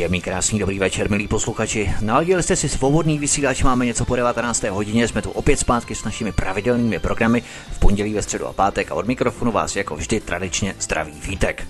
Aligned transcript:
Příjemný, 0.00 0.20
krásný, 0.20 0.58
dobrý 0.58 0.78
večer, 0.78 1.10
milí 1.10 1.28
posluchači. 1.28 1.94
Naladili 2.00 2.42
jste 2.42 2.56
si 2.56 2.68
svobodný 2.68 3.18
vysílač, 3.18 3.62
máme 3.62 3.86
něco 3.86 4.04
po 4.04 4.16
19. 4.16 4.62
hodině, 4.62 5.08
jsme 5.08 5.22
tu 5.22 5.30
opět 5.30 5.58
zpátky 5.58 5.94
s 5.94 6.04
našimi 6.04 6.32
pravidelnými 6.32 6.98
programy 6.98 7.42
v 7.72 7.78
pondělí, 7.78 8.14
ve 8.14 8.22
středu 8.22 8.46
a 8.46 8.52
pátek 8.52 8.90
a 8.90 8.94
od 8.94 9.06
mikrofonu 9.06 9.52
vás 9.52 9.76
jako 9.76 9.96
vždy 9.96 10.20
tradičně 10.20 10.74
zdraví 10.80 11.12
vítek. 11.28 11.66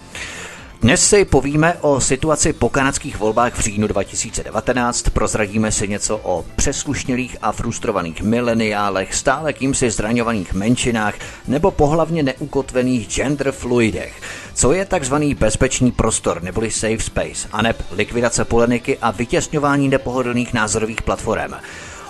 Dnes 0.80 1.08
si 1.08 1.24
povíme 1.24 1.74
o 1.80 2.00
situaci 2.00 2.52
po 2.52 2.68
kanadských 2.68 3.18
volbách 3.18 3.54
v 3.54 3.60
říjnu 3.60 3.86
2019, 3.86 5.02
prozradíme 5.02 5.72
si 5.72 5.88
něco 5.88 6.16
o 6.16 6.44
přeslušnělých 6.56 7.36
a 7.42 7.52
frustrovaných 7.52 8.22
mileniálech, 8.22 9.14
stále 9.14 9.52
kýmsi 9.52 9.90
zraňovaných 9.90 10.54
menšinách 10.54 11.14
nebo 11.48 11.70
pohlavně 11.70 12.22
neukotvených 12.22 13.08
gender 13.08 13.52
fluidech. 13.52 14.20
Co 14.54 14.72
je 14.72 14.84
takzvaný 14.84 15.34
bezpečný 15.34 15.92
prostor 15.92 16.42
neboli 16.42 16.70
safe 16.70 17.00
space, 17.00 17.48
aneb 17.52 17.76
likvidace 17.90 18.44
polemiky 18.44 18.98
a 18.98 19.10
vytěsňování 19.10 19.88
nepohodlných 19.88 20.54
názorových 20.54 21.02
platform. 21.02 21.52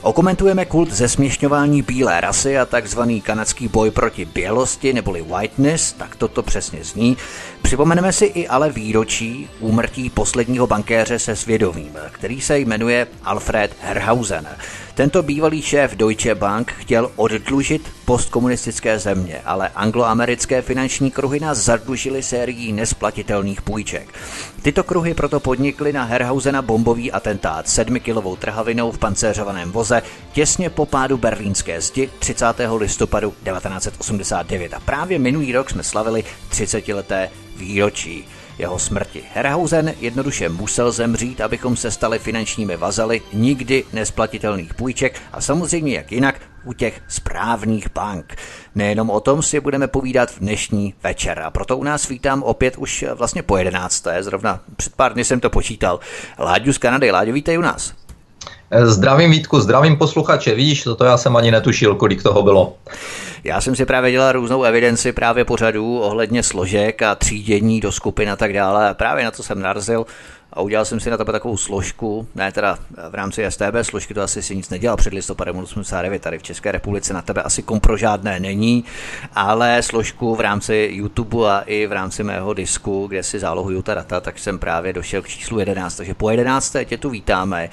Okomentujeme 0.02 0.64
kult 0.64 0.92
zesměšňování 0.92 1.82
bílé 1.82 2.20
rasy 2.20 2.58
a 2.58 2.66
takzvaný 2.66 3.20
kanadský 3.20 3.68
boj 3.68 3.90
proti 3.90 4.24
bělosti 4.24 4.92
neboli 4.92 5.22
whiteness, 5.22 5.92
tak 5.92 6.16
toto 6.16 6.42
přesně 6.42 6.84
zní. 6.84 7.16
Připomeneme 7.62 8.12
si 8.12 8.24
i 8.24 8.48
ale 8.48 8.70
výročí 8.70 9.48
úmrtí 9.60 10.10
posledního 10.10 10.66
bankéře 10.66 11.18
se 11.18 11.36
svědomím, 11.36 11.96
který 12.10 12.40
se 12.40 12.58
jmenuje 12.58 13.06
Alfred 13.24 13.76
Herhausen. 13.80 14.46
Tento 14.94 15.22
bývalý 15.22 15.62
šéf 15.62 15.96
Deutsche 15.96 16.34
Bank 16.34 16.72
chtěl 16.72 17.10
oddlužit 17.16 17.92
postkomunistické 18.04 18.98
země, 18.98 19.40
ale 19.44 19.70
angloamerické 19.74 20.62
finanční 20.62 21.10
kruhy 21.10 21.40
nás 21.40 21.58
zadlužily 21.58 22.22
sérií 22.22 22.72
nesplatitelných 22.72 23.62
půjček. 23.62 24.14
Tyto 24.62 24.84
kruhy 24.84 25.14
proto 25.14 25.40
podnikly 25.40 25.92
na 25.92 26.04
Herhausena 26.04 26.62
bombový 26.62 27.12
atentát 27.12 27.68
sedmikilovou 27.68 28.36
trhavinou 28.36 28.92
v 28.92 28.98
pancéřovaném 28.98 29.72
voze 29.72 30.02
těsně 30.32 30.70
po 30.70 30.86
pádu 30.86 31.18
berlínské 31.18 31.80
zdi 31.80 32.10
30. 32.18 32.46
listopadu 32.76 33.30
1989. 33.30 34.74
A 34.74 34.80
právě 34.80 35.18
minulý 35.18 35.52
rok 35.52 35.70
jsme 35.70 35.82
slavili 35.82 36.24
30-leté 36.50 37.28
výročí 37.60 38.24
jeho 38.58 38.78
smrti. 38.78 39.22
Herhausen 39.34 39.94
jednoduše 40.00 40.48
musel 40.48 40.92
zemřít, 40.92 41.40
abychom 41.40 41.76
se 41.76 41.90
stali 41.90 42.18
finančními 42.18 42.76
vazaly 42.76 43.20
nikdy 43.32 43.84
nesplatitelných 43.92 44.74
půjček 44.74 45.20
a 45.32 45.40
samozřejmě 45.40 45.94
jak 45.94 46.12
jinak 46.12 46.40
u 46.64 46.72
těch 46.72 47.02
správných 47.08 47.90
bank. 47.94 48.36
Nejenom 48.74 49.10
o 49.10 49.20
tom 49.20 49.42
si 49.42 49.60
budeme 49.60 49.88
povídat 49.88 50.30
v 50.30 50.38
dnešní 50.38 50.94
večer 51.02 51.38
a 51.38 51.50
proto 51.50 51.76
u 51.76 51.84
nás 51.84 52.08
vítám 52.08 52.42
opět 52.42 52.76
už 52.76 53.04
vlastně 53.14 53.42
po 53.42 53.56
jedenácté, 53.56 54.22
zrovna 54.22 54.60
před 54.76 54.94
pár 54.94 55.12
dny 55.12 55.24
jsem 55.24 55.40
to 55.40 55.50
počítal. 55.50 56.00
Láďu 56.38 56.72
z 56.72 56.78
Kanady, 56.78 57.10
Láďo, 57.10 57.32
vítej 57.32 57.58
u 57.58 57.62
nás. 57.62 57.99
Zdravím 58.72 59.30
Vítku, 59.30 59.60
zdravím 59.60 59.96
posluchače. 59.96 60.54
Vidíš, 60.54 60.82
toto 60.82 61.04
já 61.04 61.16
jsem 61.16 61.36
ani 61.36 61.50
netušil, 61.50 61.94
kolik 61.94 62.22
toho 62.22 62.42
bylo. 62.42 62.76
Já 63.44 63.60
jsem 63.60 63.76
si 63.76 63.86
právě 63.86 64.10
dělal 64.10 64.32
různou 64.32 64.62
evidenci 64.62 65.12
právě 65.12 65.44
pořadů 65.44 65.98
ohledně 65.98 66.42
složek 66.42 67.02
a 67.02 67.14
třídění 67.14 67.80
do 67.80 67.92
skupin 67.92 68.30
a 68.30 68.36
tak 68.36 68.52
dále. 68.52 68.94
Právě 68.94 69.24
na 69.24 69.30
to 69.30 69.42
jsem 69.42 69.60
narazil 69.60 70.06
a 70.52 70.60
udělal 70.60 70.84
jsem 70.84 71.00
si 71.00 71.10
na 71.10 71.16
tebe 71.16 71.32
takovou 71.32 71.56
složku, 71.56 72.26
ne 72.34 72.52
teda 72.52 72.78
v 73.10 73.14
rámci 73.14 73.44
STB 73.48 73.74
složky, 73.82 74.14
to 74.14 74.22
asi 74.22 74.42
si 74.42 74.56
nic 74.56 74.70
nedělal 74.70 74.96
před 74.96 75.12
listopadem 75.12 75.56
89, 75.56 76.22
tady 76.22 76.38
v 76.38 76.42
České 76.42 76.72
republice 76.72 77.14
na 77.14 77.22
tebe 77.22 77.42
asi 77.42 77.62
kompro 77.62 77.96
žádné 77.96 78.40
není, 78.40 78.84
ale 79.34 79.82
složku 79.82 80.34
v 80.34 80.40
rámci 80.40 80.88
YouTube 80.92 81.50
a 81.50 81.60
i 81.60 81.86
v 81.86 81.92
rámci 81.92 82.24
mého 82.24 82.54
disku, 82.54 83.06
kde 83.06 83.22
si 83.22 83.38
zálohuju 83.38 83.82
ta 83.82 83.94
data, 83.94 84.20
tak 84.20 84.38
jsem 84.38 84.58
právě 84.58 84.92
došel 84.92 85.22
k 85.22 85.28
číslu 85.28 85.58
11, 85.58 85.96
takže 85.96 86.14
po 86.14 86.30
11. 86.30 86.76
tě 86.84 86.98
tu 86.98 87.10
vítáme. 87.10 87.70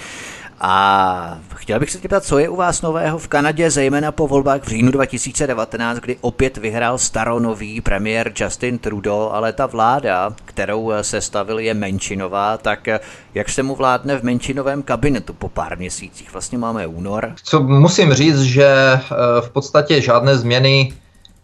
A 0.60 1.40
chtěl 1.56 1.80
bych 1.80 1.92
se 1.92 2.00
tě 2.00 2.08
ptat, 2.08 2.24
co 2.24 2.38
je 2.40 2.50
u 2.50 2.56
vás 2.56 2.82
nového 2.82 3.20
v 3.20 3.28
Kanadě, 3.28 3.72
zejména 3.72 4.12
po 4.12 4.28
volbách 4.28 4.64
v 4.64 4.68
říjnu 4.68 4.92
2019, 4.92 5.98
kdy 5.98 6.18
opět 6.22 6.58
vyhrál 6.58 6.98
staronový 6.98 7.82
premiér 7.82 8.32
Justin 8.40 8.80
Trudeau, 8.80 9.30
ale 9.32 9.54
ta 9.54 9.66
vláda, 9.66 10.34
kterou 10.46 10.92
se 11.02 11.22
stavil, 11.22 11.60
je 11.60 11.74
menšinová, 11.74 12.58
tak 12.58 12.88
jak 13.34 13.50
se 13.50 13.64
mu 13.64 13.76
vládne 13.76 14.18
v 14.20 14.24
menšinovém 14.24 14.84
kabinetu 14.84 15.34
po 15.34 15.50
pár 15.50 15.78
měsících? 15.78 16.34
Vlastně 16.34 16.58
máme 16.58 16.88
únor. 16.88 17.34
Co 17.44 17.60
musím 17.60 18.14
říct, 18.14 18.42
že 18.42 18.66
eh, 18.66 19.02
v 19.42 19.50
podstatě 19.50 20.02
žádné 20.02 20.38
změny 20.38 20.94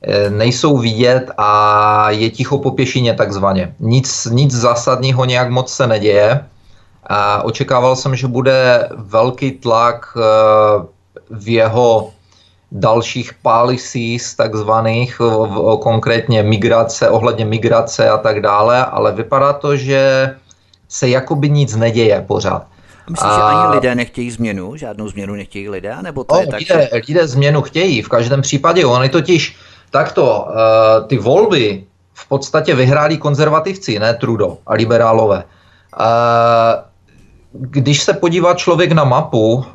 eh, 0.02 0.30
nejsou 0.30 0.78
vidět 0.78 1.32
a 1.38 2.12
je 2.12 2.30
ticho 2.30 2.58
po 2.58 2.72
pěšině 2.72 3.14
takzvaně. 3.14 3.76
Nic, 3.80 4.28
nic 4.32 4.52
zásadního 4.52 5.26
nějak 5.26 5.50
moc 5.50 5.74
se 5.74 5.88
neděje. 5.88 6.46
A 7.08 7.44
očekával 7.44 7.96
jsem, 7.96 8.16
že 8.16 8.28
bude 8.28 8.90
velký 8.96 9.52
tlak 9.52 10.18
eh, 10.18 10.22
v 11.30 11.48
jeho 11.50 12.12
dalších 12.74 13.34
policies 13.34 14.36
takzvaných, 14.36 15.22
konkrétně 15.82 16.44
migrace, 16.44 17.10
ohledně 17.10 17.46
migrace 17.46 18.10
a 18.10 18.18
tak 18.18 18.42
dále, 18.42 18.86
ale 18.86 19.12
vypadá 19.12 19.54
to, 19.54 19.76
že 19.76 20.30
se 20.90 21.10
jakoby 21.10 21.50
nic 21.50 21.76
neděje 21.76 22.24
pořád. 22.28 22.66
Myslíš, 23.10 23.32
a... 23.32 23.36
že 23.36 23.42
ani 23.42 23.76
lidé 23.76 23.96
nechtějí 23.96 24.32
změnu? 24.32 24.76
Žádnou 24.76 25.10
změnu 25.10 25.34
nechtějí 25.36 25.70
lidé? 25.70 25.96
Nebo 26.02 26.24
to 26.24 26.36
o, 26.36 26.40
je 26.40 26.48
tak, 26.48 26.60
lidé, 26.60 26.90
že... 26.94 27.02
lidé 27.08 27.28
změnu 27.28 27.62
chtějí, 27.62 28.02
v 28.02 28.10
každém 28.10 28.42
případě. 28.42 28.86
Oni 28.86 29.10
totiž 29.10 29.58
takto, 29.92 30.48
uh, 30.48 31.08
ty 31.08 31.18
volby 31.18 31.84
v 32.14 32.28
podstatě 32.28 32.76
vyhráli 32.76 33.18
konzervativci, 33.18 34.00
ne 34.00 34.14
Trudo 34.14 34.58
a 34.68 34.74
liberálové. 34.74 35.44
Uh, 36.00 36.93
když 37.54 38.04
se 38.04 38.14
podívá 38.14 38.54
člověk 38.54 38.92
na 38.92 39.04
mapu, 39.04 39.66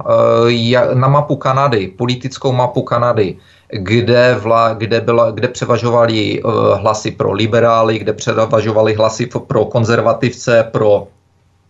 eh, 0.46 0.94
na 0.94 1.08
mapu 1.08 1.36
Kanady, 1.36 1.88
politickou 1.88 2.52
mapu 2.52 2.82
Kanady, 2.82 3.36
kde, 3.68 4.34
vla, 4.34 4.74
kde, 4.74 5.00
byla, 5.00 5.30
kde 5.30 5.48
převažovaly 5.48 6.42
eh, 6.42 6.50
hlasy 6.74 7.10
pro 7.10 7.32
liberály, 7.32 7.98
kde 7.98 8.12
převažovaly 8.12 8.94
hlasy 8.94 9.28
pro 9.46 9.64
konzervativce, 9.64 10.68
pro 10.72 11.06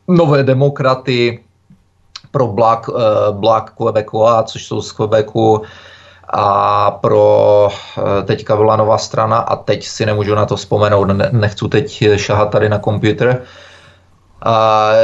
nové 0.09 0.43
demokraty, 0.43 1.41
pro 2.31 2.47
Black, 2.47 2.89
eh, 2.89 3.33
Black 3.33 3.73
Quebecois, 3.77 4.45
což 4.45 4.67
jsou 4.67 4.83
z 4.83 4.93
Quebecu, 4.93 5.63
a 6.31 6.91
pro 6.91 7.69
teďka 8.25 8.57
byla 8.57 8.77
nová 8.77 8.99
strana 8.99 9.37
a 9.39 9.57
teď 9.57 9.85
si 9.85 10.07
nemůžu 10.07 10.35
na 10.35 10.47
to 10.47 10.57
vzpomenout, 10.57 11.09
nechci 11.33 11.69
teď 11.69 12.05
šahat 12.17 12.51
tady 12.51 12.69
na 12.69 12.79
počítač, 12.79 13.37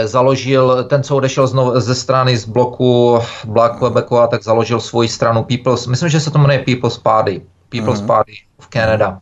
založil, 0.04 0.84
ten, 0.84 1.02
co 1.02 1.16
odešel 1.16 1.46
znovu, 1.46 1.80
ze 1.80 1.94
strany 1.94 2.36
z 2.36 2.44
bloku 2.44 3.18
Black 3.44 3.78
Quebecu, 3.78 4.16
tak 4.30 4.42
založil 4.42 4.80
svoji 4.80 5.08
stranu 5.08 5.42
People's, 5.42 5.86
myslím, 5.86 6.08
že 6.08 6.20
se 6.20 6.30
to 6.30 6.38
jmenuje 6.38 6.58
People's 6.58 6.98
Party, 6.98 7.42
People's 7.68 8.00
mm. 8.00 8.06
Party 8.06 8.32
v 8.60 8.68
Canada. 8.68 9.18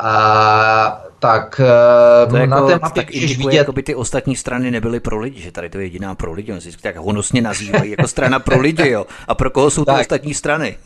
A, 0.00 1.02
tak 1.18 1.60
to 2.30 2.36
na 2.36 2.56
jako, 2.56 2.66
té 2.66 2.78
mapě 2.78 3.02
tak 3.02 3.14
můžeš 3.14 3.38
vidět... 3.38 3.56
jako 3.56 3.72
by 3.72 3.82
ty 3.82 3.94
ostatní 3.94 4.36
strany 4.36 4.70
nebyly 4.70 5.00
pro 5.00 5.18
lidi, 5.18 5.40
že 5.40 5.52
tady 5.52 5.70
to 5.70 5.78
je 5.78 5.84
jediná 5.84 6.14
pro 6.14 6.32
lidi, 6.32 6.52
oni 6.52 6.60
si 6.60 6.70
tak 6.82 6.96
honosně 6.96 7.42
nazývají 7.42 7.90
jako 7.90 8.08
strana 8.08 8.38
pro 8.38 8.60
lidi, 8.60 8.90
jo. 8.90 9.06
A 9.28 9.34
pro 9.34 9.50
koho 9.50 9.70
jsou 9.70 9.84
ty 9.84 9.90
ostatní 10.00 10.34
strany? 10.34 10.76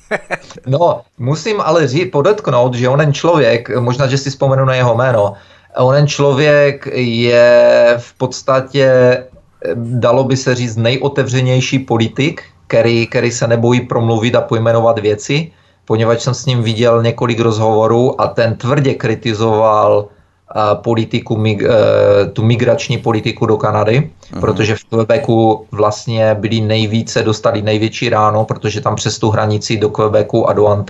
no, 0.67 1.00
musím 1.19 1.61
ale 1.61 1.88
říct, 1.88 2.11
podotknout, 2.12 2.75
že 2.75 2.88
onen 2.88 3.12
člověk, 3.12 3.76
možná, 3.79 4.06
že 4.06 4.19
si 4.19 4.31
vzpomenu 4.31 4.64
na 4.64 4.75
jeho 4.75 4.94
jméno, 4.94 5.35
onen 5.84 6.06
člověk 6.06 6.88
je 6.94 7.94
v 7.99 8.14
podstatě, 8.14 8.88
dalo 9.75 10.25
by 10.25 10.37
se 10.37 10.55
říct, 10.55 10.76
nejotevřenější 10.76 11.78
politik, 11.78 12.43
který, 12.67 13.06
který 13.06 13.31
se 13.31 13.46
nebojí 13.46 13.81
promluvit 13.81 14.34
a 14.34 14.40
pojmenovat 14.40 14.99
věci, 14.99 15.52
poněvadž 15.84 16.23
jsem 16.23 16.34
s 16.34 16.46
ním 16.46 16.62
viděl 16.62 17.02
několik 17.02 17.40
rozhovorů 17.40 18.20
a 18.20 18.26
ten 18.26 18.55
tvrdě 18.56 18.94
kritizoval 18.94 20.08
politiku, 20.75 21.37
mig, 21.37 21.62
e, 21.62 21.69
tu 22.32 22.43
migrační 22.43 22.98
politiku 22.98 23.46
do 23.46 23.56
Kanady, 23.56 23.98
uh-huh. 24.00 24.40
protože 24.40 24.76
v 24.76 24.84
Quebecu 24.84 25.66
vlastně 25.72 26.34
byli 26.34 26.60
nejvíce, 26.60 27.22
dostali 27.22 27.62
největší 27.62 28.08
ráno, 28.08 28.44
protože 28.44 28.81
tam 28.81 28.96
přes 28.96 29.19
tu 29.19 29.31
hranici 29.31 29.76
do 29.76 29.90
Quebecu 29.90 30.48
a 30.48 30.52
do 30.52 30.84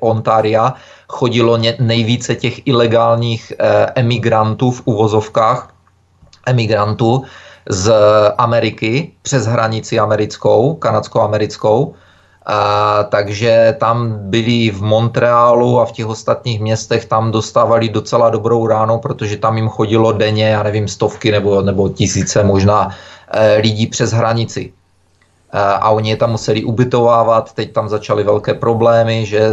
Ontaria 0.00 0.74
chodilo 1.08 1.58
nejvíce 1.80 2.34
těch 2.34 2.66
ilegálních 2.66 3.52
eh, 3.58 3.86
emigrantů 3.94 4.70
v 4.70 4.82
uvozovkách, 4.84 5.68
emigrantů, 6.46 7.22
z 7.68 7.94
Ameriky 8.38 9.12
přes 9.22 9.46
hranici 9.46 9.98
americkou, 9.98 10.74
kanadsko-americkou. 10.74 11.94
A, 12.46 13.02
takže 13.02 13.76
tam 13.78 14.18
byli 14.30 14.70
v 14.70 14.82
Montrealu 14.82 15.80
a 15.80 15.84
v 15.84 15.92
těch 15.92 16.06
ostatních 16.06 16.60
městech 16.60 17.04
tam 17.04 17.30
dostávali 17.30 17.88
docela 17.88 18.30
dobrou 18.30 18.66
ráno, 18.66 18.98
protože 18.98 19.36
tam 19.36 19.56
jim 19.56 19.68
chodilo 19.68 20.12
denně, 20.12 20.48
já 20.48 20.62
nevím, 20.62 20.88
stovky 20.88 21.32
nebo, 21.32 21.62
nebo 21.62 21.88
tisíce 21.88 22.44
možná 22.44 22.90
e, 23.30 23.56
lidí 23.56 23.86
přes 23.86 24.12
hranici. 24.12 24.72
Eh, 25.54 25.60
a 25.60 25.90
oni 25.90 26.10
je 26.10 26.16
tam 26.16 26.30
museli 26.30 26.64
ubytovávat, 26.64 27.52
teď 27.52 27.72
tam 27.72 27.88
začaly 27.88 28.24
velké 28.24 28.54
problémy, 28.54 29.26
že 29.26 29.38
e, 29.38 29.50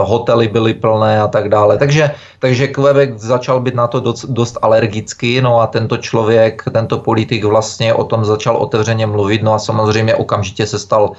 hotely 0.00 0.48
byly 0.48 0.74
plné 0.74 1.20
a 1.20 1.28
tak 1.28 1.48
dále. 1.48 1.76
Takže, 1.76 2.10
takže 2.38 2.68
Quebec 2.68 3.20
začal 3.20 3.60
být 3.60 3.74
na 3.74 3.86
to 3.86 4.00
dost, 4.00 4.24
dost 4.24 4.58
alergický, 4.62 5.40
no 5.40 5.60
a 5.60 5.66
tento 5.66 5.96
člověk, 5.96 6.62
tento 6.72 6.98
politik 6.98 7.44
vlastně 7.44 7.94
o 7.94 8.04
tom 8.04 8.24
začal 8.24 8.56
otevřeně 8.56 9.06
mluvit, 9.06 9.42
no 9.42 9.52
a 9.52 9.58
samozřejmě 9.58 10.14
okamžitě 10.14 10.66
se 10.66 10.78
stal 10.78 11.12
e, 11.12 11.16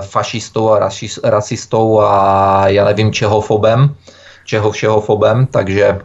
fašistou 0.00 0.72
a 0.72 0.90
rasistou 1.24 2.00
a 2.00 2.68
já 2.68 2.84
nevím 2.84 3.12
čeho 3.12 3.40
fobem, 3.40 3.94
čeho 4.44 4.70
všeho 4.70 5.00
fobem, 5.00 5.46
takže 5.46 5.98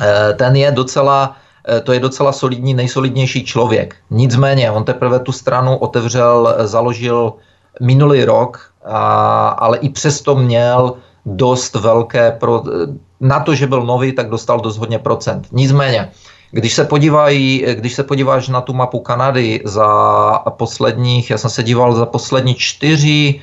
e, 0.00 0.34
ten 0.34 0.56
je 0.56 0.70
docela 0.70 1.36
Eh, 1.68 1.80
to 1.80 1.92
je 1.92 2.00
docela 2.00 2.32
solidní, 2.32 2.74
nejsolidnější 2.74 3.44
člověk. 3.44 3.96
Nicméně, 4.10 4.70
on 4.70 4.84
teprve 4.84 5.18
tu 5.20 5.32
stranu 5.32 5.76
otevřel, 5.76 6.54
eh, 6.58 6.66
založil 6.66 7.32
minulý 7.80 8.24
rok, 8.24 8.72
a, 8.84 9.48
ale 9.48 9.78
i 9.78 9.88
přesto 9.88 10.34
měl 10.34 10.94
dost 11.26 11.74
velké, 11.74 12.32
pro, 12.32 12.62
eh, 12.66 12.86
na 13.20 13.40
to, 13.40 13.54
že 13.54 13.66
byl 13.66 13.82
nový, 13.82 14.12
tak 14.12 14.30
dostal 14.30 14.60
dost 14.60 14.78
hodně 14.78 14.98
procent. 14.98 15.46
Nicméně, 15.52 16.10
když 16.50 16.74
se, 16.74 16.84
podívají, 16.84 17.66
když 17.74 17.94
se 17.94 18.02
podíváš 18.02 18.48
na 18.48 18.60
tu 18.60 18.72
mapu 18.72 19.00
Kanady 19.00 19.60
za 19.64 19.88
posledních, 20.48 21.30
já 21.30 21.38
jsem 21.38 21.50
se 21.50 21.62
díval 21.62 21.92
za 21.92 22.06
poslední 22.06 22.54
čtyři, 22.54 23.40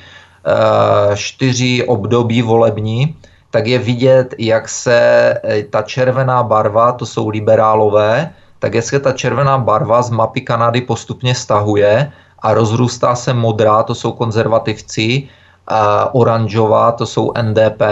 čtyři 1.14 1.84
období 1.86 2.42
volební, 2.42 3.16
tak 3.50 3.66
je 3.66 3.78
vidět, 3.78 4.34
jak 4.38 4.68
se 4.68 4.98
eh, 5.44 5.62
ta 5.62 5.82
červená 5.82 6.42
barva, 6.42 6.92
to 6.92 7.06
jsou 7.06 7.28
liberálové, 7.28 8.32
tak 8.58 8.74
jak 8.74 8.84
se 8.84 9.00
ta 9.00 9.12
červená 9.12 9.58
barva 9.58 10.02
z 10.02 10.10
mapy 10.10 10.40
Kanady 10.40 10.80
postupně 10.80 11.34
stahuje 11.34 12.12
a 12.38 12.54
rozrůstá 12.54 13.14
se 13.14 13.32
modrá, 13.32 13.82
to 13.82 13.94
jsou 13.94 14.12
konzervativci, 14.12 15.28
a 15.68 16.14
oranžová, 16.14 16.92
to 16.92 17.06
jsou 17.06 17.32
NDP, 17.42 17.82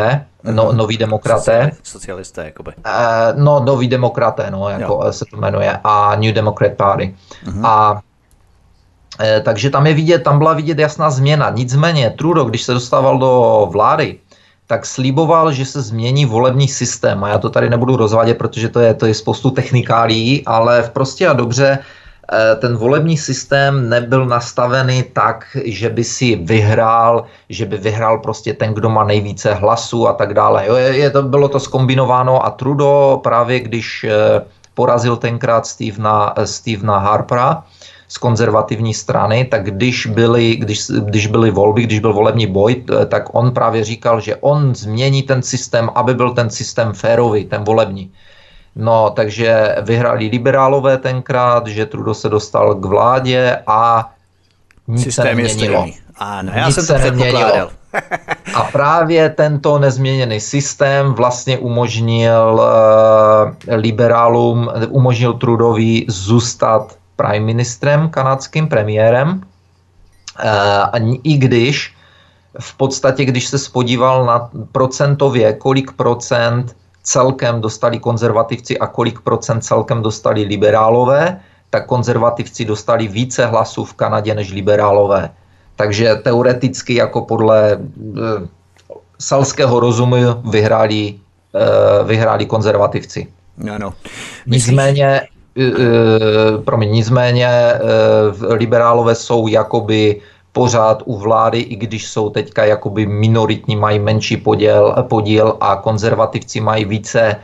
no, 0.44 0.64
mhm. 0.64 0.76
noví 0.76 0.96
demokraté. 0.96 1.70
Socialisté, 1.82 2.44
jakoby. 2.44 2.72
Uh, 2.86 3.44
no, 3.44 3.60
noví 3.60 3.88
demokraté, 3.88 4.50
no, 4.50 4.68
jako 4.68 5.00
jo. 5.04 5.12
se 5.12 5.24
to 5.24 5.36
jmenuje, 5.36 5.78
a 5.84 6.16
New 6.16 6.34
Democrat 6.34 6.72
Party. 6.72 7.14
Uh-huh. 7.46 7.66
A 7.66 8.00
e, 9.20 9.40
takže 9.40 9.70
tam 9.70 9.86
je 9.86 9.94
vidět, 9.94 10.18
tam 10.18 10.38
byla 10.38 10.52
vidět 10.52 10.78
jasná 10.78 11.10
změna. 11.10 11.50
Nicméně 11.50 12.10
Trudeau, 12.10 12.48
když 12.48 12.62
se 12.62 12.74
dostával 12.74 13.18
do 13.18 13.68
vlády, 13.72 14.18
tak 14.66 14.86
slíboval, 14.86 15.52
že 15.52 15.64
se 15.64 15.82
změní 15.82 16.26
volební 16.26 16.68
systém. 16.68 17.24
A 17.24 17.28
já 17.28 17.38
to 17.38 17.50
tady 17.50 17.70
nebudu 17.70 17.96
rozvádět, 17.96 18.38
protože 18.38 18.68
to 18.68 18.80
je, 18.80 18.94
to 18.94 19.06
je 19.06 19.14
spoustu 19.14 19.50
technikálí, 19.50 20.42
ale 20.46 20.82
v 20.82 20.90
prostě 20.90 21.28
a 21.28 21.32
dobře 21.32 21.78
ten 22.60 22.76
volební 22.76 23.16
systém 23.16 23.88
nebyl 23.88 24.26
nastavený 24.26 25.02
tak, 25.02 25.56
že 25.64 25.90
by 25.90 26.04
si 26.04 26.36
vyhrál, 26.36 27.24
že 27.48 27.66
by 27.66 27.76
vyhrál 27.76 28.18
prostě 28.18 28.54
ten, 28.54 28.74
kdo 28.74 28.90
má 28.90 29.04
nejvíce 29.04 29.54
hlasů 29.54 30.08
a 30.08 30.12
tak 30.12 30.34
dále. 30.34 30.66
Jo, 30.66 30.74
je, 30.74 30.96
je 30.96 31.10
to, 31.10 31.22
bylo 31.22 31.48
to 31.48 31.60
skombinováno 31.60 32.46
a 32.46 32.50
Trudeau 32.50 33.18
právě 33.18 33.60
když 33.60 34.04
eh, 34.04 34.44
porazil 34.74 35.16
tenkrát 35.16 35.66
Stevena, 35.66 36.34
Stevena 36.44 36.98
Harpera, 36.98 37.64
z 38.08 38.18
konzervativní 38.18 38.94
strany, 38.94 39.44
tak 39.44 39.64
když 39.64 40.06
byly, 40.06 40.56
když, 40.56 40.86
když 40.86 41.26
byly 41.26 41.50
volby, 41.50 41.82
když 41.82 41.98
byl 41.98 42.12
volební 42.12 42.46
boj, 42.46 42.84
tak 43.08 43.34
on 43.34 43.50
právě 43.50 43.84
říkal, 43.84 44.20
že 44.20 44.36
on 44.36 44.74
změní 44.74 45.22
ten 45.22 45.42
systém, 45.42 45.90
aby 45.94 46.14
byl 46.14 46.30
ten 46.30 46.50
systém 46.50 46.92
férový, 46.92 47.44
ten 47.44 47.64
volební. 47.64 48.12
No, 48.76 49.10
takže 49.10 49.76
vyhráli 49.82 50.26
liberálové 50.26 50.98
tenkrát, 50.98 51.66
že 51.66 51.86
Trudo 51.86 52.14
se 52.14 52.28
dostal 52.28 52.74
k 52.74 52.84
vládě 52.84 53.58
a 53.66 54.10
nic 54.88 55.02
systém 55.02 55.24
se 55.24 55.34
neměnilo. 55.34 55.86
Ano, 56.18 56.52
já 56.54 56.66
nic 56.66 56.74
jsem 56.74 56.86
to 56.86 56.94
předpokládal. 56.94 57.70
A 58.54 58.62
právě 58.62 59.30
tento 59.30 59.78
nezměněný 59.78 60.40
systém 60.40 61.12
vlastně 61.12 61.58
umožnil 61.58 62.60
uh, 62.60 63.74
liberálům, 63.74 64.70
umožnil 64.88 65.32
Trudovi 65.32 66.04
zůstat 66.08 66.96
prime 67.16 67.46
ministrem, 67.46 68.08
kanadským 68.08 68.68
premiérem. 68.68 69.40
A 70.92 70.98
i 71.22 71.36
když 71.36 71.94
v 72.60 72.76
podstatě, 72.76 73.24
když 73.24 73.46
se 73.46 73.58
spodíval 73.58 74.24
na 74.24 74.50
procentově, 74.72 75.52
kolik 75.52 75.92
procent 75.92 76.76
celkem 77.04 77.60
dostali 77.60 77.98
konzervativci 78.00 78.78
a 78.78 78.86
kolik 78.86 79.20
procent 79.20 79.60
celkem 79.60 80.02
dostali 80.02 80.42
liberálové, 80.42 81.40
tak 81.70 81.86
konzervativci 81.86 82.64
dostali 82.64 83.08
více 83.08 83.46
hlasů 83.46 83.84
v 83.84 83.94
Kanadě 83.94 84.34
než 84.34 84.52
liberálové. 84.52 85.30
Takže 85.76 86.14
teoreticky 86.14 86.94
jako 86.94 87.20
podle 87.20 87.72
e, 87.72 87.78
selského 89.18 89.80
rozumu 89.80 90.16
vyhráli, 90.50 91.14
e, 91.14 92.04
vyhráli 92.04 92.46
konzervativci. 92.46 93.26
Ano. 93.70 93.94
Nicméně 94.46 95.20
Eh, 95.58 96.58
promiň, 96.64 96.90
nicméně 96.90 97.46
eh, 97.46 97.80
liberálové 98.54 99.14
jsou 99.14 99.46
jakoby 99.46 100.20
pořád 100.54 101.02
u 101.04 101.18
vlády, 101.18 101.60
i 101.60 101.76
když 101.76 102.06
jsou 102.06 102.30
teďka 102.30 102.64
jakoby 102.64 103.06
minoritní, 103.06 103.76
mají 103.76 103.98
menší 103.98 104.36
podíl, 104.36 104.94
podíl 105.10 105.58
a 105.60 105.76
konzervativci 105.76 106.60
mají 106.60 106.84
více, 106.84 107.36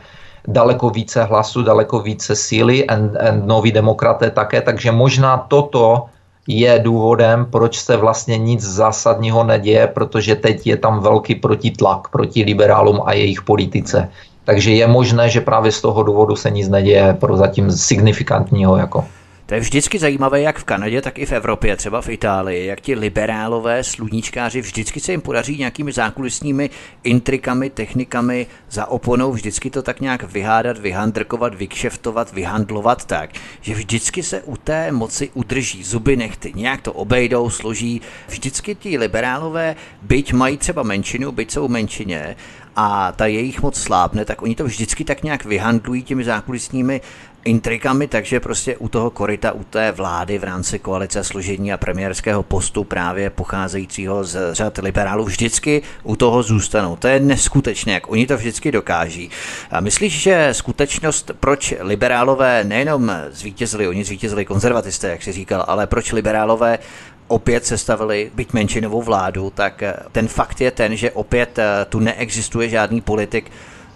daleko 0.47 0.89
více 0.89 1.23
hlasu, 1.23 1.63
daleko 1.63 1.99
více 1.99 2.35
síly 2.35 2.87
a, 2.87 2.95
noví 3.43 3.71
demokraté 3.71 4.31
také, 4.31 4.61
takže 4.61 4.91
možná 4.91 5.37
toto 5.51 6.07
je 6.47 6.79
důvodem, 6.79 7.45
proč 7.45 7.79
se 7.79 7.97
vlastně 7.97 8.37
nic 8.37 8.63
zásadního 8.63 9.43
neděje, 9.43 9.87
protože 9.87 10.35
teď 10.35 10.67
je 10.67 10.77
tam 10.77 10.99
velký 10.99 11.35
protitlak 11.35 12.07
proti 12.07 12.43
liberálům 12.43 13.01
a 13.05 13.13
jejich 13.13 13.41
politice. 13.41 14.09
Takže 14.43 14.71
je 14.71 14.87
možné, 14.87 15.29
že 15.29 15.41
právě 15.41 15.71
z 15.71 15.81
toho 15.81 16.03
důvodu 16.03 16.35
se 16.35 16.49
nic 16.49 16.69
neděje 16.69 17.13
pro 17.13 17.37
zatím 17.37 17.71
signifikantního. 17.71 18.77
Jako. 18.77 19.20
To 19.51 19.55
je 19.55 19.61
vždycky 19.61 19.99
zajímavé, 19.99 20.41
jak 20.41 20.59
v 20.59 20.63
Kanadě, 20.63 21.01
tak 21.01 21.19
i 21.19 21.25
v 21.25 21.31
Evropě, 21.31 21.75
třeba 21.75 22.01
v 22.01 22.09
Itálii, 22.09 22.65
jak 22.65 22.81
ti 22.81 22.95
liberálové, 22.95 23.83
sluníčkáři, 23.83 24.61
vždycky 24.61 24.99
se 24.99 25.11
jim 25.11 25.21
podaří 25.21 25.57
nějakými 25.57 25.91
zákulisními 25.91 26.69
intrikami, 27.03 27.69
technikami 27.69 28.47
za 28.69 28.85
oponou, 28.85 29.31
vždycky 29.31 29.69
to 29.69 29.81
tak 29.81 30.01
nějak 30.01 30.23
vyhádat, 30.23 30.77
vyhandrkovat, 30.77 31.55
vykšeftovat, 31.55 32.33
vyhandlovat 32.33 33.05
tak, 33.05 33.29
že 33.61 33.73
vždycky 33.73 34.23
se 34.23 34.41
u 34.41 34.57
té 34.57 34.91
moci 34.91 35.29
udrží 35.33 35.83
zuby 35.83 36.15
nechty, 36.15 36.53
nějak 36.55 36.81
to 36.81 36.93
obejdou, 36.93 37.49
složí. 37.49 38.01
Vždycky 38.27 38.75
ti 38.75 38.97
liberálové, 38.97 39.75
byť 40.01 40.33
mají 40.33 40.57
třeba 40.57 40.83
menšinu, 40.83 41.31
byť 41.31 41.51
jsou 41.51 41.67
menšině, 41.67 42.35
a 42.75 43.11
ta 43.11 43.25
jejich 43.25 43.61
moc 43.61 43.79
slábne, 43.79 44.25
tak 44.25 44.41
oni 44.41 44.55
to 44.55 44.63
vždycky 44.63 45.03
tak 45.03 45.23
nějak 45.23 45.45
vyhandlují 45.45 46.03
těmi 46.03 46.23
zákulisními 46.23 47.01
intrikami, 47.45 48.07
takže 48.07 48.39
prostě 48.39 48.77
u 48.77 48.89
toho 48.89 49.09
korita, 49.09 49.51
u 49.51 49.63
té 49.63 49.91
vlády 49.91 50.37
v 50.37 50.43
rámci 50.43 50.79
koalice 50.79 51.23
složení 51.23 51.73
a 51.73 51.77
premiérského 51.77 52.43
postu 52.43 52.83
právě 52.83 53.29
pocházejícího 53.29 54.23
z 54.23 54.53
řad 54.53 54.77
liberálů 54.77 55.25
vždycky 55.25 55.81
u 56.03 56.15
toho 56.15 56.43
zůstanou. 56.43 56.95
To 56.95 57.07
je 57.07 57.19
neskutečné, 57.19 57.93
jak 57.93 58.11
oni 58.11 58.27
to 58.27 58.37
vždycky 58.37 58.71
dokáží. 58.71 59.29
A 59.71 59.79
myslíš, 59.79 60.21
že 60.21 60.49
skutečnost, 60.51 61.31
proč 61.39 61.73
liberálové 61.79 62.63
nejenom 62.63 63.11
zvítězili, 63.31 63.87
oni 63.87 64.03
zvítězili 64.03 64.45
konzervatisté, 64.45 65.09
jak 65.09 65.23
si 65.23 65.31
říkal, 65.31 65.65
ale 65.67 65.87
proč 65.87 66.11
liberálové 66.11 66.79
opět 67.27 67.65
sestavili 67.65 68.31
byť 68.33 68.53
menšinovou 68.53 69.01
vládu, 69.01 69.49
tak 69.55 69.83
ten 70.11 70.27
fakt 70.27 70.61
je 70.61 70.71
ten, 70.71 70.95
že 70.95 71.11
opět 71.11 71.59
tu 71.89 71.99
neexistuje 71.99 72.69
žádný 72.69 73.01
politik, 73.01 73.51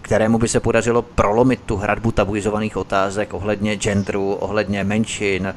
kterému 0.05 0.37
by 0.37 0.47
se 0.47 0.59
podařilo 0.59 1.01
prolomit 1.01 1.59
tu 1.65 1.75
hradbu 1.75 2.11
tabuizovaných 2.11 2.77
otázek 2.77 3.33
ohledně 3.33 3.75
genderu, 3.75 4.33
ohledně 4.33 4.83
menšin, 4.83 5.53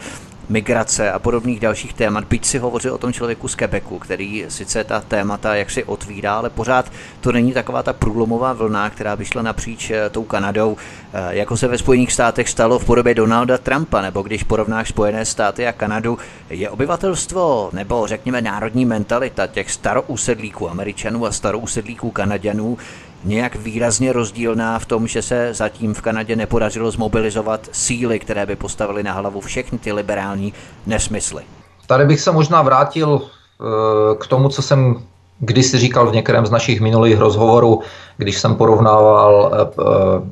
migrace 0.49 1.12
a 1.12 1.19
podobných 1.19 1.61
dalších 1.61 1.93
témat. 1.93 2.25
Byť 2.25 2.45
si 2.45 2.59
hovořil 2.59 2.95
o 2.95 2.99
tom 2.99 3.12
člověku 3.12 3.49
z 3.49 3.55
Quebecu, 3.55 3.99
který 3.99 4.45
sice 4.49 4.85
ta 4.85 5.00
témata 5.00 5.55
jak 5.55 5.71
si 5.71 5.85
otvírá, 5.85 6.35
ale 6.35 6.50
pořád 6.50 6.93
to 7.21 7.33
není 7.33 7.52
taková 7.52 7.83
ta 7.83 7.93
průlomová 7.93 8.52
vlna, 8.52 8.90
která 8.90 9.17
by 9.17 9.25
šla 9.25 9.43
napříč 9.43 9.90
eh, 9.90 10.11
tou 10.11 10.25
Kanadou, 10.25 10.76
eh, 11.12 11.37
jako 11.37 11.57
se 11.57 11.69
ve 11.69 11.78
Spojených 11.78 12.12
státech 12.12 12.49
stalo 12.49 12.78
v 12.78 12.85
podobě 12.85 13.14
Donalda 13.14 13.59
Trumpa, 13.59 14.02
nebo 14.02 14.23
když 14.23 14.43
porovnáš 14.43 14.88
Spojené 14.88 15.25
státy 15.25 15.67
a 15.67 15.73
Kanadu, 15.73 16.19
je 16.50 16.71
obyvatelstvo 16.71 17.71
nebo 17.73 18.07
řekněme 18.07 18.40
národní 18.40 18.85
mentalita 18.85 19.47
těch 19.47 19.71
starousedlíků 19.71 20.71
Američanů 20.71 21.26
a 21.26 21.33
starousedlíků 21.33 22.11
Kanaďanů 22.11 22.78
nějak 23.25 23.56
výrazně 23.56 24.12
rozdílná 24.12 24.78
v 24.78 24.87
tom, 24.87 25.06
že 25.06 25.22
se 25.22 25.54
zatím 25.54 25.94
v 25.94 26.00
Kanadě 26.00 26.37
nepodařilo 26.37 26.90
zmobilizovat 26.90 27.68
síly, 27.72 28.18
které 28.18 28.46
by 28.46 28.56
postavily 28.56 29.02
na 29.02 29.12
hlavu 29.12 29.40
všechny 29.40 29.78
ty 29.78 29.92
liberální 29.92 30.52
nesmysly. 30.87 31.42
Tady 31.87 32.04
bych 32.04 32.20
se 32.20 32.32
možná 32.32 32.62
vrátil 32.62 33.20
eh, 33.22 34.14
k 34.18 34.26
tomu, 34.26 34.48
co 34.48 34.62
jsem 34.62 35.02
kdysi 35.40 35.78
říkal 35.78 36.10
v 36.10 36.14
některém 36.14 36.46
z 36.46 36.50
našich 36.50 36.80
minulých 36.80 37.18
rozhovorů, 37.18 37.82
když 38.16 38.38
jsem 38.38 38.54
porovnával 38.54 39.50
eh, 39.52 39.58
eh, 39.58 39.84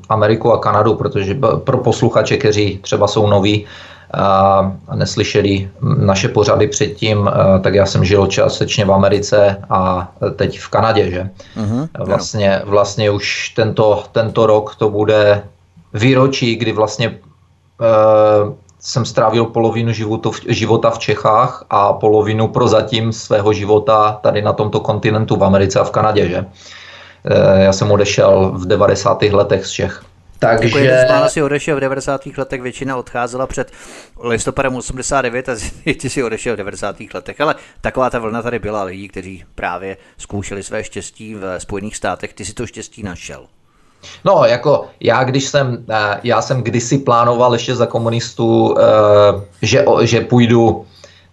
Ameriku 0.09 0.53
a 0.53 0.59
Kanadu, 0.59 0.95
protože 0.95 1.39
pro 1.65 1.79
posluchače, 1.79 2.37
kteří 2.37 2.79
třeba 2.83 3.07
jsou 3.07 3.27
noví, 3.27 3.67
a 4.17 4.73
neslyšeli 4.95 5.71
naše 5.81 6.29
pořady 6.29 6.69
předtím, 6.69 7.31
tak 7.63 7.75
já 7.75 7.87
jsem 7.87 8.05
žil 8.05 8.27
částečně 8.27 8.85
v 8.85 8.93
Americe 8.93 9.57
a 9.71 10.13
teď 10.37 10.61
v 10.61 10.69
Kanadě, 10.69 11.11
že? 11.11 11.31
Uh-huh, 11.57 11.89
vlastně, 11.99 12.63
vlastně 12.65 13.11
už 13.11 13.49
tento, 13.49 14.05
tento 14.13 14.47
rok 14.47 14.75
to 14.75 14.91
bude 14.91 15.43
výročí, 15.95 16.57
kdy 16.57 16.73
vlastně 16.73 17.09
uh, 17.09 17.17
jsem 18.81 19.05
strávil 19.05 19.45
polovinu 19.45 19.93
životu, 19.93 20.33
života 20.49 20.91
v 20.91 20.99
Čechách 20.99 21.65
a 21.71 21.93
polovinu 21.93 22.49
prozatím 22.49 23.13
svého 23.13 23.53
života 23.53 24.19
tady 24.23 24.43
na 24.43 24.53
tomto 24.53 24.81
kontinentu 24.81 25.37
v 25.37 25.45
Americe 25.45 25.81
a 25.81 25.85
v 25.85 25.91
Kanadě, 25.91 26.29
že? 26.29 26.39
Uh, 26.41 27.61
já 27.61 27.73
jsem 27.73 27.91
odešel 27.91 28.53
v 28.55 28.67
90. 28.67 29.23
letech 29.23 29.67
z 29.67 29.71
Čech. 29.71 30.03
Takže... 30.39 30.85
Jako 30.85 31.29
z 31.29 31.33
si 31.33 31.43
odešel 31.43 31.77
v 31.77 31.81
90. 31.81 32.27
letech, 32.37 32.63
většina 32.63 32.97
odcházela 32.97 33.47
před 33.47 33.71
listopadem 34.23 34.77
89 34.77 35.49
a 35.49 35.53
ty 36.01 36.11
si 36.11 36.23
odešel 36.23 36.55
v 36.55 36.57
90. 36.57 36.97
letech, 37.15 37.41
ale 37.41 37.55
taková 37.81 38.11
ta 38.11 38.19
vlna 38.19 38.43
tady 38.43 38.59
byla 38.59 38.83
lidí, 38.83 39.09
kteří 39.09 39.45
právě 39.55 39.97
zkoušeli 40.19 40.63
své 40.63 40.85
štěstí 40.85 41.35
v 41.35 41.61
Spojených 41.61 41.97
státech, 41.97 42.35
ty 42.35 42.45
si 42.45 42.55
to 42.55 42.67
štěstí 42.67 43.03
našel. 43.03 43.47
No, 44.25 44.45
jako 44.45 44.87
já, 45.01 45.25
když 45.25 45.45
jsem, 45.45 45.85
eh, 45.91 46.21
já 46.23 46.43
jsem 46.43 46.63
kdysi 46.63 46.99
plánoval 46.99 47.53
ještě 47.53 47.75
za 47.75 47.87
komunistů, 47.87 48.75
eh, 48.79 48.83
že, 49.63 49.85
že 50.03 50.21
půjdu 50.21 50.87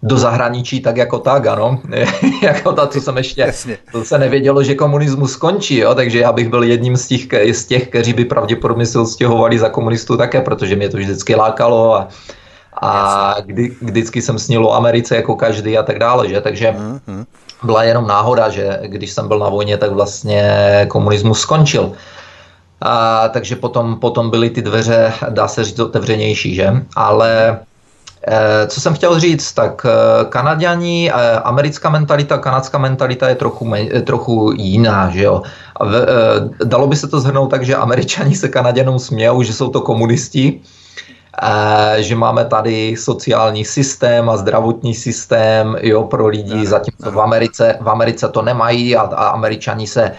do 0.04 0.18
zahraničí 0.18 0.82
tak 0.82 0.98
jako 0.98 1.20
tak, 1.20 1.48
ano. 1.48 1.80
jako 2.42 2.72
ta, 2.74 2.88
co 2.88 3.02
jsem 3.02 3.18
ještě, 3.18 3.54
to 3.92 4.06
se 4.06 4.20
nevědělo, 4.20 4.64
že 4.64 4.76
komunismus 4.76 5.32
skončí, 5.32 5.78
jo? 5.78 5.96
takže 5.96 6.20
já 6.20 6.32
bych 6.32 6.50
byl 6.50 6.64
jedním 6.64 6.98
z 6.98 7.08
těch, 7.08 7.28
z 7.52 7.66
těch 7.66 7.88
kteří 7.88 8.14
by 8.14 8.26
pravděpodobně 8.26 8.86
se 8.86 9.00
odstěhovali 9.00 9.60
za 9.60 9.70
komunistů 9.70 10.18
také, 10.18 10.42
protože 10.42 10.76
mě 10.76 10.90
to 10.90 10.98
vždycky 10.98 11.36
lákalo 11.36 11.96
a, 11.96 12.08
a 12.82 13.36
kdy, 13.42 13.76
vždycky 13.82 14.22
jsem 14.22 14.40
snil 14.40 14.66
o 14.66 14.74
Americe 14.74 15.16
jako 15.16 15.36
každý 15.36 15.78
a 15.78 15.84
tak 15.84 16.00
dále, 16.00 16.30
že? 16.30 16.42
takže 16.42 16.76
mm-hmm. 16.78 17.26
byla 17.64 17.84
jenom 17.84 18.08
náhoda, 18.08 18.50
že 18.50 18.80
když 18.84 19.12
jsem 19.12 19.28
byl 19.28 19.40
na 19.40 19.50
vojně, 19.50 19.78
tak 19.78 19.92
vlastně 19.92 20.52
komunismus 20.90 21.40
skončil. 21.40 21.92
A, 22.82 23.28
takže 23.30 23.56
potom, 23.56 23.96
potom 24.00 24.30
byly 24.30 24.50
ty 24.50 24.62
dveře, 24.62 25.14
dá 25.30 25.48
se 25.48 25.64
říct, 25.64 25.80
otevřenější, 25.80 26.56
že? 26.56 26.74
Ale 26.96 27.60
co 28.68 28.82
jsem 28.82 28.94
chtěl 28.94 29.20
říct, 29.20 29.54
tak 29.54 29.86
eh, 29.86 30.26
Kanaděni, 30.26 31.12
eh, 31.12 31.40
americká 31.44 31.90
mentalita, 31.90 32.38
kanadská 32.38 32.78
mentalita 32.78 33.30
je 33.30 33.36
trochu, 33.36 33.74
trochu 34.04 34.54
jiná, 34.58 35.10
že 35.10 35.24
jo. 35.24 35.42
A 35.76 35.86
v, 35.86 36.06
dalo 36.64 36.88
by 36.88 36.96
se 36.96 37.08
to 37.08 37.20
zhrnout 37.20 37.50
tak, 37.50 37.66
že 37.66 37.76
američani 37.76 38.36
se 38.36 38.50
Kanaděnům 38.50 39.00
smějou, 39.00 39.44
že 39.44 39.54
jsou 39.54 39.70
to 39.70 39.82
komunisti, 39.82 40.62
že 41.98 42.16
máme 42.16 42.46
tady 42.46 42.96
sociální 42.98 43.66
systém 43.66 44.30
a 44.30 44.38
zdravotní 44.38 44.94
systém 44.94 45.78
jo, 45.82 46.04
pro 46.04 46.28
lidi, 46.28 46.66
zatímco 46.66 47.12
v 47.12 47.20
Americe, 47.22 47.78
v 47.82 47.90
Americe 47.90 48.28
to 48.30 48.42
nemají 48.42 48.96
a, 48.96 49.02
a 49.02 49.28
američani 49.28 49.88
se 49.88 50.12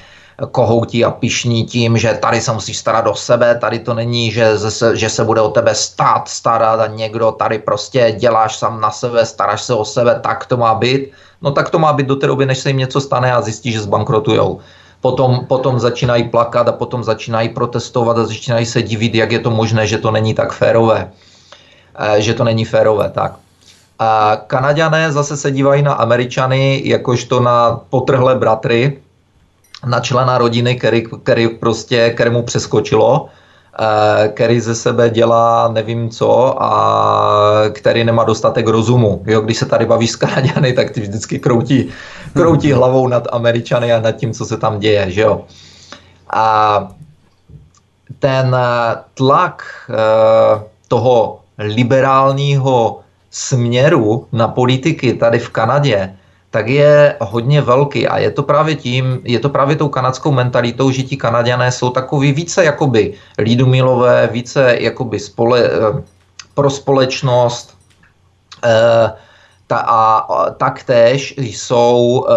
kohoutí 0.51 1.05
a 1.05 1.11
pišní 1.11 1.65
tím, 1.65 1.99
že 1.99 2.15
tady 2.15 2.41
se 2.41 2.53
musíš 2.53 2.79
starat 2.79 3.07
o 3.07 3.15
sebe, 3.15 3.55
tady 3.55 3.79
to 3.79 3.95
není, 3.95 4.31
že, 4.31 4.53
že 4.95 5.11
se 5.11 5.25
bude 5.25 5.41
o 5.41 5.49
tebe 5.49 5.75
stát 5.75 6.29
starat 6.29 6.81
a 6.81 6.87
někdo 6.87 7.33
tady 7.33 7.59
prostě 7.59 8.15
děláš 8.19 8.57
sám 8.57 8.81
na 8.81 8.91
sebe, 8.91 9.27
staráš 9.27 9.63
se 9.63 9.75
o 9.75 9.85
sebe, 9.85 10.21
tak 10.23 10.47
to 10.47 10.57
má 10.57 10.75
být. 10.75 11.11
No 11.43 11.51
tak 11.51 11.71
to 11.71 11.79
má 11.79 11.93
být 11.93 12.07
do 12.07 12.17
té 12.17 12.27
doby, 12.27 12.47
než 12.47 12.59
se 12.59 12.71
jim 12.71 12.77
něco 12.77 13.01
stane 13.01 13.33
a 13.33 13.41
zjistí, 13.41 13.73
že 13.73 13.81
zbankrotujou. 13.81 14.61
Potom, 15.01 15.45
potom 15.49 15.81
začínají 15.81 16.29
plakat 16.29 16.69
a 16.69 16.73
potom 16.73 17.05
začínají 17.05 17.49
protestovat 17.49 18.19
a 18.19 18.25
začínají 18.25 18.67
se 18.67 18.83
divit, 18.83 19.15
jak 19.15 19.33
je 19.33 19.39
to 19.39 19.51
možné, 19.51 19.87
že 19.87 19.99
to 19.99 20.11
není 20.11 20.35
tak 20.35 20.53
férové. 20.53 21.13
E, 21.99 22.21
že 22.23 22.35
to 22.35 22.45
není 22.45 22.65
férové, 22.65 23.11
tak. 23.11 23.33
A 23.99 24.37
Kanaďané 24.47 25.13
zase 25.13 25.37
se 25.37 25.51
dívají 25.51 25.83
na 25.83 25.93
Američany 25.93 26.83
jakožto 26.85 27.41
na 27.41 27.81
potrhlé 27.91 28.35
bratry, 28.35 29.04
na 29.85 30.01
člena 30.01 30.39
rodiny, 30.39 30.77
který, 30.77 31.05
který 31.23 31.49
prostě, 31.49 32.11
kterému 32.11 32.43
přeskočilo, 32.43 33.29
eh, 33.81 34.29
který 34.29 34.61
ze 34.61 34.75
sebe 34.75 35.11
dělá 35.11 35.69
nevím 35.69 36.11
co 36.11 36.63
a 36.63 36.73
který 37.73 38.05
nemá 38.05 38.25
dostatek 38.25 38.69
rozumu. 38.69 39.23
Jo, 39.27 39.41
když 39.41 39.59
se 39.59 39.67
tady 39.67 39.87
bavíš 39.87 40.11
s 40.11 40.17
Kanaděny, 40.17 40.73
tak 40.73 40.91
ty 40.91 41.01
vždycky 41.01 41.39
kroutí, 41.39 41.89
kroutí 42.33 42.73
hlavou 42.73 43.09
nad 43.09 43.29
Američany 43.33 43.93
a 43.93 44.01
nad 44.01 44.13
tím, 44.13 44.33
co 44.33 44.45
se 44.45 44.57
tam 44.57 44.79
děje. 44.79 45.11
Že 45.11 45.21
jo? 45.21 45.45
A 46.31 46.89
ten 48.19 48.57
eh, 48.59 48.97
tlak 49.15 49.65
eh, 49.91 50.63
toho 50.89 51.41
liberálního 51.59 53.01
směru 53.31 54.27
na 54.33 54.49
politiky 54.49 55.15
tady 55.15 55.39
v 55.39 55.51
Kanadě 55.51 56.17
tak 56.55 56.71
je 56.71 57.19
hodně 57.19 57.61
velký. 57.61 58.07
A 58.07 58.23
je 58.23 58.31
to 58.31 58.47
právě 58.47 58.79
tím, 58.79 59.19
je 59.27 59.43
to 59.43 59.51
právě 59.51 59.77
tou 59.77 59.91
kanadskou 59.91 60.31
mentalitou, 60.31 60.91
že 60.95 61.03
ti 61.03 61.19
Kanaděné 61.19 61.67
jsou 61.75 61.91
takový 61.91 62.31
více 62.33 62.65
jakoby 62.65 63.19
lídumilové, 63.39 64.31
více 64.31 64.79
jakoby 64.79 65.19
spole, 65.19 65.67
eh, 65.67 66.03
pro 66.55 66.71
společnost. 66.71 67.75
Eh, 68.63 69.07
ta, 69.67 69.79
a 69.83 70.07
taktéž 70.55 71.35
jsou 71.43 72.23
eh, 72.23 72.35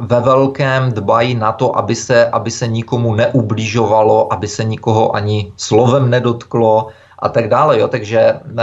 ve 0.00 0.20
velkém 0.20 0.92
dbají 0.92 1.40
na 1.40 1.56
to, 1.56 1.72
aby 1.72 1.96
se, 1.96 2.28
aby 2.28 2.50
se 2.52 2.68
nikomu 2.68 3.16
neubližovalo, 3.16 4.28
aby 4.28 4.44
se 4.44 4.60
nikoho 4.64 5.16
ani 5.16 5.56
slovem 5.56 6.12
nedotklo, 6.12 6.92
a 7.20 7.28
tak 7.28 7.48
dále. 7.48 7.80
Jo. 7.80 7.88
Takže 7.88 8.32
uh, 8.32 8.60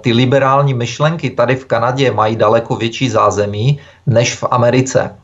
ty 0.00 0.12
liberální 0.12 0.74
myšlenky 0.74 1.30
tady 1.30 1.56
v 1.56 1.64
Kanadě 1.64 2.10
mají 2.10 2.36
daleko 2.36 2.76
větší 2.76 3.08
zázemí 3.08 3.78
než 4.06 4.36
v 4.36 4.44
Americe. 4.50 5.16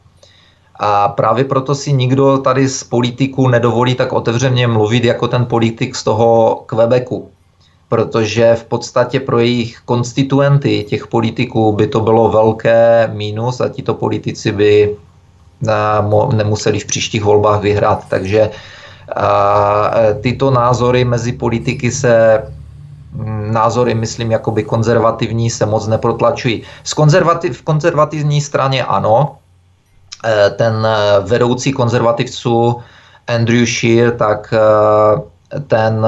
A 0.77 1.09
právě 1.09 1.45
proto 1.45 1.75
si 1.75 1.93
nikdo 1.93 2.39
tady 2.39 2.69
z 2.69 2.85
politiků 2.85 3.49
nedovolí 3.49 3.95
tak 3.95 4.13
otevřeně 4.13 4.67
mluvit 4.67 5.05
jako 5.05 5.29
ten 5.29 5.47
politik 5.47 5.97
z 5.97 6.05
toho 6.05 6.63
Quebecu. 6.67 7.29
Protože 7.89 8.55
v 8.55 8.65
podstatě 8.65 9.21
pro 9.21 9.39
jejich 9.39 9.81
konstituenty, 9.85 10.85
těch 10.89 11.07
politiků, 11.07 11.73
by 11.73 11.87
to 11.87 12.01
bylo 12.01 12.29
velké 12.29 13.11
mínus 13.13 13.61
a 13.61 13.69
tito 13.69 13.95
politici 13.95 14.53
by 14.53 14.97
uh, 16.07 16.35
nemuseli 16.35 16.79
v 16.79 16.87
příštích 16.87 17.25
volbách 17.25 17.61
vyhrát. 17.61 18.05
Takže 18.09 18.49
uh, 18.49 18.55
a 19.17 19.91
e, 19.95 20.15
tyto 20.15 20.51
názory 20.51 21.05
mezi 21.05 21.33
politiky 21.33 21.91
se 21.91 22.43
názory, 23.51 23.95
myslím, 23.95 24.31
jakoby 24.31 24.63
konzervativní 24.63 25.51
se 25.51 25.67
moc 25.67 25.87
neprotlačují. 25.87 26.63
Z 26.85 26.95
konzervativ, 26.95 27.59
v 27.59 27.63
konzervativní 27.63 28.41
straně 28.41 28.85
ano, 28.85 29.37
e, 30.25 30.51
ten 30.51 30.87
e, 30.87 31.21
vedoucí 31.21 31.73
konzervativců 31.73 32.77
Andrew 33.27 33.67
Scheer, 33.67 34.17
tak 34.17 34.55
ten, 35.67 36.07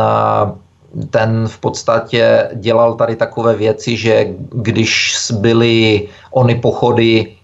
ten 1.11 1.49
v 1.49 1.59
podstatě 1.59 2.51
dělal 2.55 2.95
tady 2.95 3.17
takové 3.17 3.55
věci, 3.55 3.97
že 3.97 4.27
když 4.53 5.15
byly 5.39 6.09
ony 6.31 6.55
pochody 6.55 7.35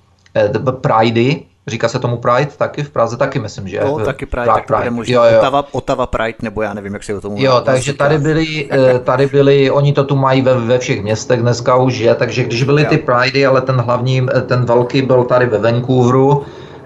Pridey, 0.80 1.47
Říká 1.68 1.88
se 1.88 1.98
tomu 1.98 2.16
Pride 2.16 2.50
taky 2.56 2.82
v 2.82 2.90
Praze 2.90 3.16
taky, 3.16 3.38
myslím, 3.38 3.68
že? 3.68 3.80
No, 3.84 3.98
taky 3.98 4.26
Pride, 4.26 4.46
Pride, 4.52 4.66
Pride. 4.66 4.90
Pride. 4.90 5.12
Jo, 5.12 5.22
jo. 5.24 5.38
Otava, 5.38 5.64
Otava 5.72 6.06
Pride, 6.06 6.38
nebo 6.42 6.62
já 6.62 6.74
nevím, 6.74 6.94
jak 6.94 7.04
se 7.04 7.14
o 7.14 7.20
tomu 7.20 7.36
Jo, 7.38 7.60
takže 7.64 7.92
tady 7.92 8.18
byli, 8.18 8.68
eh, 8.70 8.98
tady 8.98 9.26
byli, 9.26 9.70
oni 9.70 9.92
to 9.92 10.04
tu 10.04 10.16
mají 10.16 10.42
ve, 10.42 10.54
ve 10.54 10.78
všech 10.78 11.02
městech 11.02 11.40
dneska 11.40 11.76
už, 11.76 11.98
je, 11.98 12.14
takže 12.14 12.44
když 12.44 12.62
byly 12.62 12.84
ty 12.84 12.98
Pridey, 12.98 13.46
ale 13.46 13.60
ten 13.60 13.76
hlavní, 13.76 14.26
eh, 14.36 14.40
ten 14.40 14.64
velký 14.64 15.02
byl 15.02 15.24
tady 15.24 15.46
ve 15.46 15.58
Vancouveru, 15.58 16.42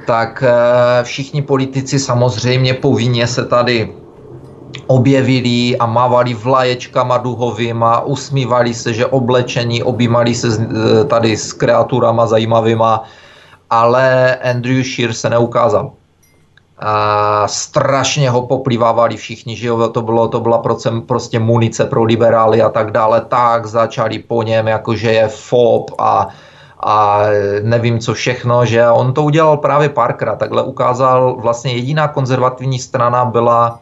tak 0.06 0.44
eh, 0.46 1.04
všichni 1.04 1.42
politici 1.42 1.98
samozřejmě 1.98 2.74
povinně 2.74 3.26
se 3.26 3.44
tady 3.44 3.92
objevili 4.86 5.76
a 5.78 5.86
mávali 5.86 6.34
vlaječkama 6.34 7.18
duhovýma, 7.18 8.00
usmívali 8.00 8.74
se, 8.74 8.92
že 8.92 9.06
oblečení, 9.06 9.82
objímali 9.82 10.34
se 10.34 10.48
tady 11.06 11.36
s 11.36 11.52
kreaturama 11.52 12.26
zajímavýma, 12.26 13.04
ale 13.72 14.36
Andrew 14.36 14.84
Shear 14.84 15.12
se 15.12 15.30
neukázal. 15.30 15.92
A 16.78 17.48
strašně 17.48 18.30
ho 18.30 18.42
poplivávali 18.46 19.16
všichni, 19.16 19.56
že 19.56 19.68
jo, 19.68 19.88
to, 19.88 20.02
bylo, 20.02 20.28
to 20.28 20.40
byla 20.40 20.58
prostě, 20.58 20.90
prostě 21.06 21.38
munice 21.38 21.84
pro 21.84 22.04
liberály 22.04 22.62
a 22.62 22.68
tak 22.68 22.90
dále, 22.90 23.20
tak 23.20 23.66
začali 23.66 24.18
po 24.18 24.42
něm, 24.42 24.68
jakože 24.68 25.12
je 25.12 25.28
FOB 25.28 25.90
a, 25.98 26.28
a 26.80 27.20
nevím 27.62 27.98
co 27.98 28.14
všechno, 28.14 28.64
že 28.66 28.88
on 28.88 29.14
to 29.14 29.22
udělal 29.22 29.56
právě 29.56 29.88
párkrát, 29.88 30.36
takhle 30.36 30.62
ukázal, 30.62 31.36
vlastně 31.40 31.72
jediná 31.72 32.08
konzervativní 32.08 32.78
strana 32.78 33.24
byla, 33.24 33.80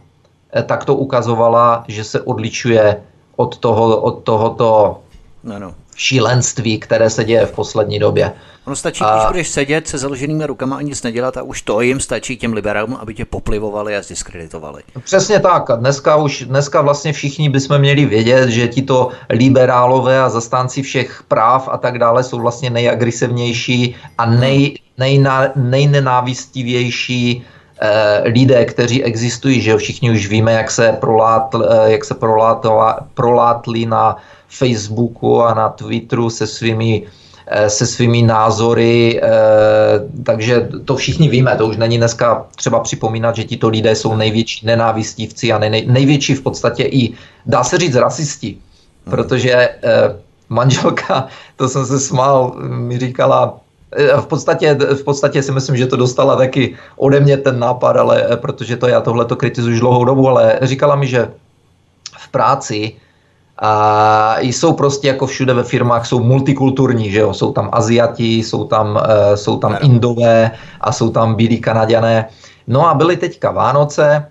eh, 0.55 0.63
tak 0.63 0.85
to 0.85 0.95
ukazovala, 0.95 1.85
že 1.89 2.05
se 2.05 2.21
odličuje 2.21 3.03
od, 3.37 3.59
toho, 3.59 3.97
od 3.97 4.23
tohoto 4.23 4.99
no, 5.45 5.59
no. 5.59 5.75
Šílenství, 5.97 6.79
které 6.79 7.11
se 7.11 7.25
děje 7.25 7.47
v 7.47 7.53
poslední 7.53 7.99
době. 7.99 8.33
Ono 8.67 8.77
stačí, 8.77 9.05
a... 9.05 9.15
když 9.15 9.27
budeš 9.27 9.49
sedět 9.49 9.89
se 9.89 9.99
založenými 9.99 10.47
rukama 10.47 10.77
a 10.77 10.83
nic 10.83 11.03
nedělat 11.03 11.37
a 11.37 11.43
už 11.43 11.63
to 11.63 11.81
jim 11.81 12.01
stačí 12.01 12.37
těm 12.37 12.53
liberálům, 12.53 12.97
aby 13.01 13.15
tě 13.15 13.25
poplivovali 13.25 13.97
a 13.97 14.03
zdiskreditovali. 14.03 14.83
Přesně 15.05 15.41
tak. 15.41 15.65
Dneska 15.77 16.17
už 16.17 16.43
dneska 16.43 16.81
vlastně 16.81 17.13
všichni 17.13 17.49
bychom 17.49 17.79
měli 17.79 18.05
vědět, 18.05 18.49
že 18.49 18.69
ti 18.69 18.83
to 18.83 19.09
liberálové 19.31 20.21
a 20.21 20.29
zastánci 20.29 20.83
všech 20.83 21.23
práv 21.29 21.69
a 21.73 21.79
tak 21.79 21.99
dále 21.99 22.23
jsou 22.25 22.41
vlastně 22.41 22.71
nejagresivnější 22.71 23.97
a 24.19 24.27
nej, 24.27 24.75
nejna, 24.99 25.49
nejnenávistivější 25.57 27.45
eh, 27.45 27.60
lidé, 28.25 28.65
kteří 28.65 29.05
existují, 29.05 29.61
že 29.61 29.77
všichni 29.77 30.11
už 30.11 30.29
víme, 30.29 30.53
jak 30.53 30.71
se, 30.71 30.93
prolátl, 31.01 31.69
eh, 31.71 31.93
jak 31.93 32.05
se 32.05 32.15
prolátla, 32.15 32.99
prolátli 33.15 33.87
na 33.87 34.17
Facebooku 34.49 35.43
a 35.43 35.55
na 35.55 35.69
Twitteru 35.69 36.31
se 36.31 36.47
svými 36.47 37.07
Eh, 37.53 37.71
se 37.71 37.87
svými 37.87 38.23
názory, 38.23 39.21
eh, 39.23 39.29
takže 40.23 40.69
to 40.85 40.97
všichni 40.97 41.29
víme, 41.29 41.57
to 41.57 41.67
už 41.67 41.77
není 41.77 41.99
dneska 41.99 42.47
třeba 42.57 42.81
připomínat, 42.81 43.37
že 43.37 43.45
tito 43.45 43.69
lidé 43.69 43.97
jsou 43.97 44.17
největší 44.17 44.67
nenávistivci 44.67 45.53
a 45.53 45.59
nej, 45.59 45.87
největší 45.87 46.35
v 46.35 46.43
podstatě 46.43 46.83
i, 46.85 47.13
dá 47.47 47.65
se 47.65 47.79
říct, 47.79 47.95
rasisti, 47.95 48.59
protože 49.05 49.53
eh, 49.53 50.17
manželka, 50.49 51.27
to 51.57 51.69
jsem 51.69 51.87
se 51.87 52.01
smál, 52.01 52.55
mi 52.63 52.99
říkala, 52.99 53.61
v 54.21 54.27
podstatě, 54.27 54.75
v 54.75 55.05
podstatě 55.05 55.43
si 55.43 55.53
myslím, 55.53 55.77
že 55.77 55.87
to 55.87 55.97
dostala 55.97 56.37
taky 56.37 56.75
ode 56.97 57.21
mě 57.21 57.37
ten 57.37 57.59
nápad, 57.59 57.97
ale 57.97 58.29
protože 58.37 58.77
to 58.77 58.89
já 58.89 59.01
tohle 59.01 59.25
to 59.25 59.37
kritizuji 59.37 59.75
už 59.75 59.81
dlouhou 59.81 60.05
dobu, 60.05 60.29
ale 60.29 60.59
říkala 60.63 60.97
mi, 60.97 61.07
že 61.07 61.29
v 62.19 62.29
práci 62.29 62.93
a 63.63 64.37
jsou 64.41 64.73
prostě 64.73 65.09
jako 65.09 65.27
všude 65.27 65.55
ve 65.55 65.65
firmách, 65.65 66.07
jsou 66.07 66.23
multikulturní, 66.23 67.11
že 67.11 67.21
jo? 67.21 67.35
jsou 67.35 67.53
tam 67.53 67.69
Aziati, 67.73 68.35
jsou 68.39 68.65
tam, 68.65 68.97
uh, 68.97 69.35
jsou 69.35 69.59
tam 69.59 69.77
Indové 69.81 70.51
a 70.81 70.93
jsou 70.93 71.11
tam 71.11 71.35
bílí 71.35 71.61
Kanaděné. 71.61 72.29
No 72.67 72.89
a 72.89 72.95
byly 72.95 73.17
teďka 73.17 73.51
Vánoce, 73.51 74.27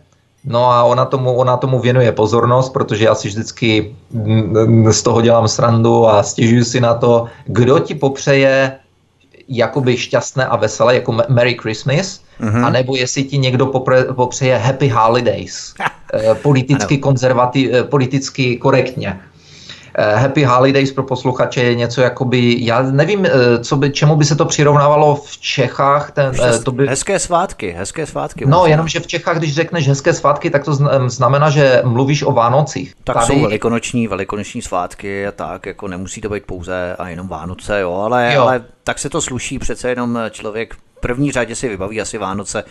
no 0.45 0.71
a 0.71 0.83
ona 0.83 1.05
tomu, 1.05 1.33
ona 1.33 1.57
tomu 1.57 1.79
věnuje 1.79 2.11
pozornost, 2.11 2.69
protože 2.69 3.05
já 3.05 3.15
si 3.15 3.27
vždycky 3.27 3.95
z 4.91 5.01
toho 5.01 5.21
dělám 5.21 5.47
srandu 5.47 6.07
a 6.07 6.23
stěžuji 6.23 6.65
si 6.65 6.81
na 6.81 6.93
to, 6.93 7.25
kdo 7.45 7.79
ti 7.79 7.95
popřeje 7.95 8.79
jakoby 9.49 9.97
šťastné 9.97 10.45
a 10.45 10.55
veselé, 10.55 10.95
jako 10.95 11.17
Merry 11.29 11.57
Christmas, 11.61 12.21
mm-hmm. 12.41 12.65
anebo 12.65 12.95
jestli 12.95 13.23
ti 13.23 13.37
někdo 13.37 13.65
popre, 13.65 14.03
popřeje 14.03 14.57
Happy 14.57 14.87
Holidays, 14.87 15.73
eh, 16.13 16.35
politicky 16.35 16.97
konzervativ, 16.97 17.73
eh, 17.73 17.83
politicky 17.83 18.57
korektně. 18.57 19.19
Eh, 20.01 20.15
Happy 20.15 20.43
Holidays 20.43 20.91
pro 20.91 21.03
posluchače 21.03 21.63
je 21.63 21.75
něco 21.75 22.01
jakoby, 22.01 22.65
já 22.65 22.81
nevím, 22.81 23.27
co 23.63 23.75
by, 23.75 23.89
čemu 23.89 24.15
by 24.15 24.25
se 24.25 24.35
to 24.35 24.45
přirovnávalo 24.45 25.15
v 25.15 25.37
Čechách. 25.37 26.11
Ten, 26.11 26.31
to 26.63 26.71
by... 26.71 26.87
Hezké 26.87 27.19
svátky, 27.19 27.71
hezké 27.71 28.05
svátky. 28.05 28.45
No, 28.45 28.57
možná. 28.57 28.71
jenomže 28.71 28.99
v 28.99 29.07
Čechách, 29.07 29.37
když 29.37 29.55
řekneš 29.55 29.87
hezké 29.87 30.13
svátky, 30.13 30.49
tak 30.49 30.63
to 30.63 30.73
znamená, 31.07 31.49
že 31.49 31.81
mluvíš 31.85 32.23
o 32.23 32.31
Vánocích. 32.31 32.93
Tak 33.03 33.15
Tady... 33.15 33.25
jsou 33.27 33.41
velikonoční, 33.41 34.07
velikonoční 34.07 34.61
svátky 34.61 35.27
a 35.27 35.31
tak, 35.31 35.65
jako 35.65 35.87
nemusí 35.87 36.21
to 36.21 36.29
být 36.29 36.45
pouze 36.45 36.95
a 36.99 37.09
jenom 37.09 37.27
Vánoce, 37.27 37.79
jo, 37.79 37.93
ale, 37.93 38.33
jo. 38.33 38.41
ale 38.41 38.63
tak 38.83 38.99
se 38.99 39.09
to 39.09 39.21
sluší, 39.21 39.59
přece 39.59 39.89
jenom 39.89 40.19
člověk 40.31 40.73
v 40.73 40.99
první 40.99 41.31
řadě 41.31 41.55
si 41.55 41.69
vybaví 41.69 42.01
asi 42.01 42.17
Vánoce 42.17 42.63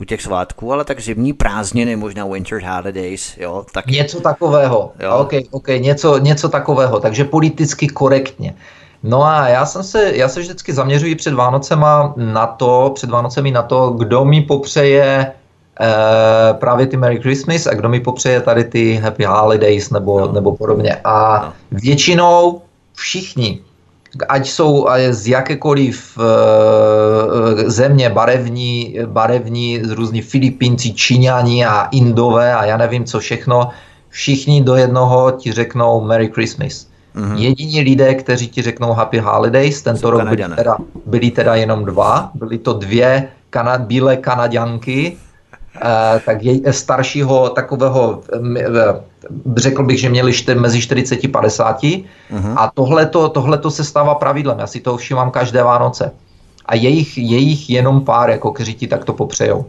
u 0.00 0.04
těch 0.04 0.22
svátků, 0.22 0.72
ale 0.72 0.84
tak 0.84 1.00
zimní 1.00 1.32
prázdniny, 1.32 1.96
možná 1.96 2.26
Winter 2.26 2.62
Holidays, 2.62 3.36
jo. 3.36 3.64
Tak... 3.72 3.86
Něco 3.86 4.20
takového, 4.20 4.92
jo. 5.00 5.16
OK, 5.16 5.32
OK, 5.50 5.68
něco, 5.68 6.18
něco 6.18 6.48
takového, 6.48 7.00
takže 7.00 7.24
politicky 7.24 7.88
korektně. 7.88 8.54
No 9.02 9.24
a 9.24 9.48
já 9.48 9.66
jsem 9.66 9.82
se, 9.82 10.16
já 10.16 10.28
se 10.28 10.40
vždycky 10.40 10.72
zaměřuji 10.72 11.14
před 11.14 11.34
Vánocema 11.34 12.14
na 12.16 12.46
to, 12.46 12.92
před 12.94 13.10
Vánocemi 13.10 13.50
na 13.50 13.62
to, 13.62 13.90
kdo 13.90 14.24
mi 14.24 14.42
popřeje 14.42 15.32
eh, 15.80 16.54
právě 16.54 16.86
ty 16.86 16.96
Merry 16.96 17.20
Christmas 17.20 17.66
a 17.66 17.74
kdo 17.74 17.88
mi 17.88 18.00
popřeje 18.00 18.40
tady 18.40 18.64
ty 18.64 18.94
Happy 18.94 19.24
Holidays 19.24 19.90
nebo, 19.90 20.20
no. 20.20 20.32
nebo 20.32 20.56
podobně. 20.56 20.96
A 21.04 21.44
no. 21.44 21.78
většinou 21.80 22.62
všichni 22.94 23.60
ať 24.28 24.48
jsou 24.48 24.86
z 25.10 25.28
jakékoliv 25.28 26.18
uh, 26.18 26.24
země 27.68 28.10
barevní, 28.10 28.98
barevní, 29.06 29.80
z 29.84 29.90
různých 29.90 30.24
Filipínci, 30.24 30.92
Číňani 30.92 31.64
a 31.64 31.84
Indové 31.84 32.54
a 32.54 32.64
já 32.64 32.76
nevím 32.76 33.04
co 33.04 33.18
všechno, 33.18 33.70
všichni 34.08 34.62
do 34.62 34.74
jednoho 34.74 35.30
ti 35.30 35.52
řeknou 35.52 36.00
Merry 36.00 36.28
Christmas. 36.28 36.86
Mm-hmm. 37.16 37.36
Jediní 37.36 37.80
lidé, 37.80 38.14
kteří 38.14 38.48
ti 38.48 38.62
řeknou 38.62 38.92
Happy 38.92 39.18
Holidays, 39.18 39.82
tento 39.82 40.10
rok 40.10 40.22
byli 40.28 40.44
teda, 40.56 40.76
byli 41.06 41.30
teda 41.30 41.54
jenom 41.54 41.84
dva, 41.84 42.30
byly 42.34 42.58
to 42.58 42.72
dvě 42.72 43.28
kana, 43.50 43.78
bílé 43.78 44.16
kanaďanky, 44.16 45.16
uh, 45.16 46.20
tak 46.26 46.42
je, 46.42 46.72
staršího 46.72 47.48
takového 47.48 48.22
uh, 48.32 48.40
řekl 49.56 49.82
bych, 49.82 50.00
že 50.00 50.08
měli 50.08 50.32
čty, 50.32 50.54
mezi 50.54 50.80
40 50.80 51.24
a 51.24 51.28
50 51.28 51.82
uh-huh. 51.82 52.54
a 52.56 52.72
tohle 53.28 53.58
to 53.58 53.70
se 53.70 53.84
stává 53.84 54.14
pravidlem. 54.14 54.58
Já 54.58 54.66
si 54.66 54.80
to 54.80 54.96
všímám 54.96 55.30
každé 55.30 55.62
Vánoce. 55.62 56.12
A 56.66 56.74
je 56.74 56.88
jich, 56.88 57.18
je 57.18 57.38
jich 57.38 57.70
jenom 57.70 58.04
pár, 58.04 58.30
jako 58.30 58.52
kteří 58.52 58.74
ti 58.74 58.86
takto 58.86 59.12
popřejou. 59.12 59.66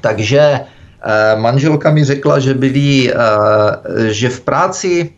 Takže 0.00 0.40
eh, 0.40 1.36
manželka 1.36 1.90
mi 1.90 2.04
řekla, 2.04 2.38
že 2.38 2.54
byli, 2.54 3.12
eh, 3.12 3.16
že 4.12 4.28
v 4.28 4.40
práci, 4.40 5.10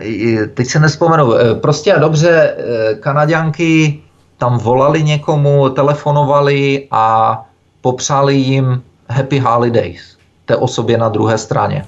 eh, 0.00 0.46
teď 0.46 0.66
se 0.66 0.80
nespomenu, 0.80 1.34
eh, 1.34 1.54
prostě 1.54 1.92
a 1.92 1.98
dobře, 1.98 2.30
eh, 2.30 2.94
Kanaďanky 2.94 4.00
tam 4.38 4.58
volali 4.58 5.02
někomu, 5.02 5.68
telefonovali 5.68 6.88
a 6.90 7.38
popřáli 7.80 8.34
jim 8.34 8.82
Happy 9.08 9.38
Holidays 9.38 10.16
té 10.44 10.56
osobě 10.56 10.98
na 10.98 11.08
druhé 11.08 11.38
straně. 11.38 11.86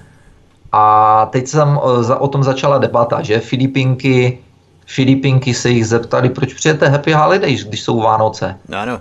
A 0.79 1.27
teď 1.27 1.47
se 1.47 1.57
tam 1.57 1.81
o 2.19 2.29
tom 2.29 2.45
začala 2.45 2.79
debata, 2.79 3.23
že 3.23 3.41
Filipinky, 3.41 4.39
Filipinky 4.87 5.55
se 5.55 5.71
jich 5.71 5.87
zeptali, 5.87 6.29
proč 6.31 6.55
přijete 6.55 6.89
Happy 6.89 7.13
Holidays, 7.13 7.65
když 7.65 7.83
jsou 7.83 8.01
Vánoce. 8.01 8.57
Ano. 8.77 9.01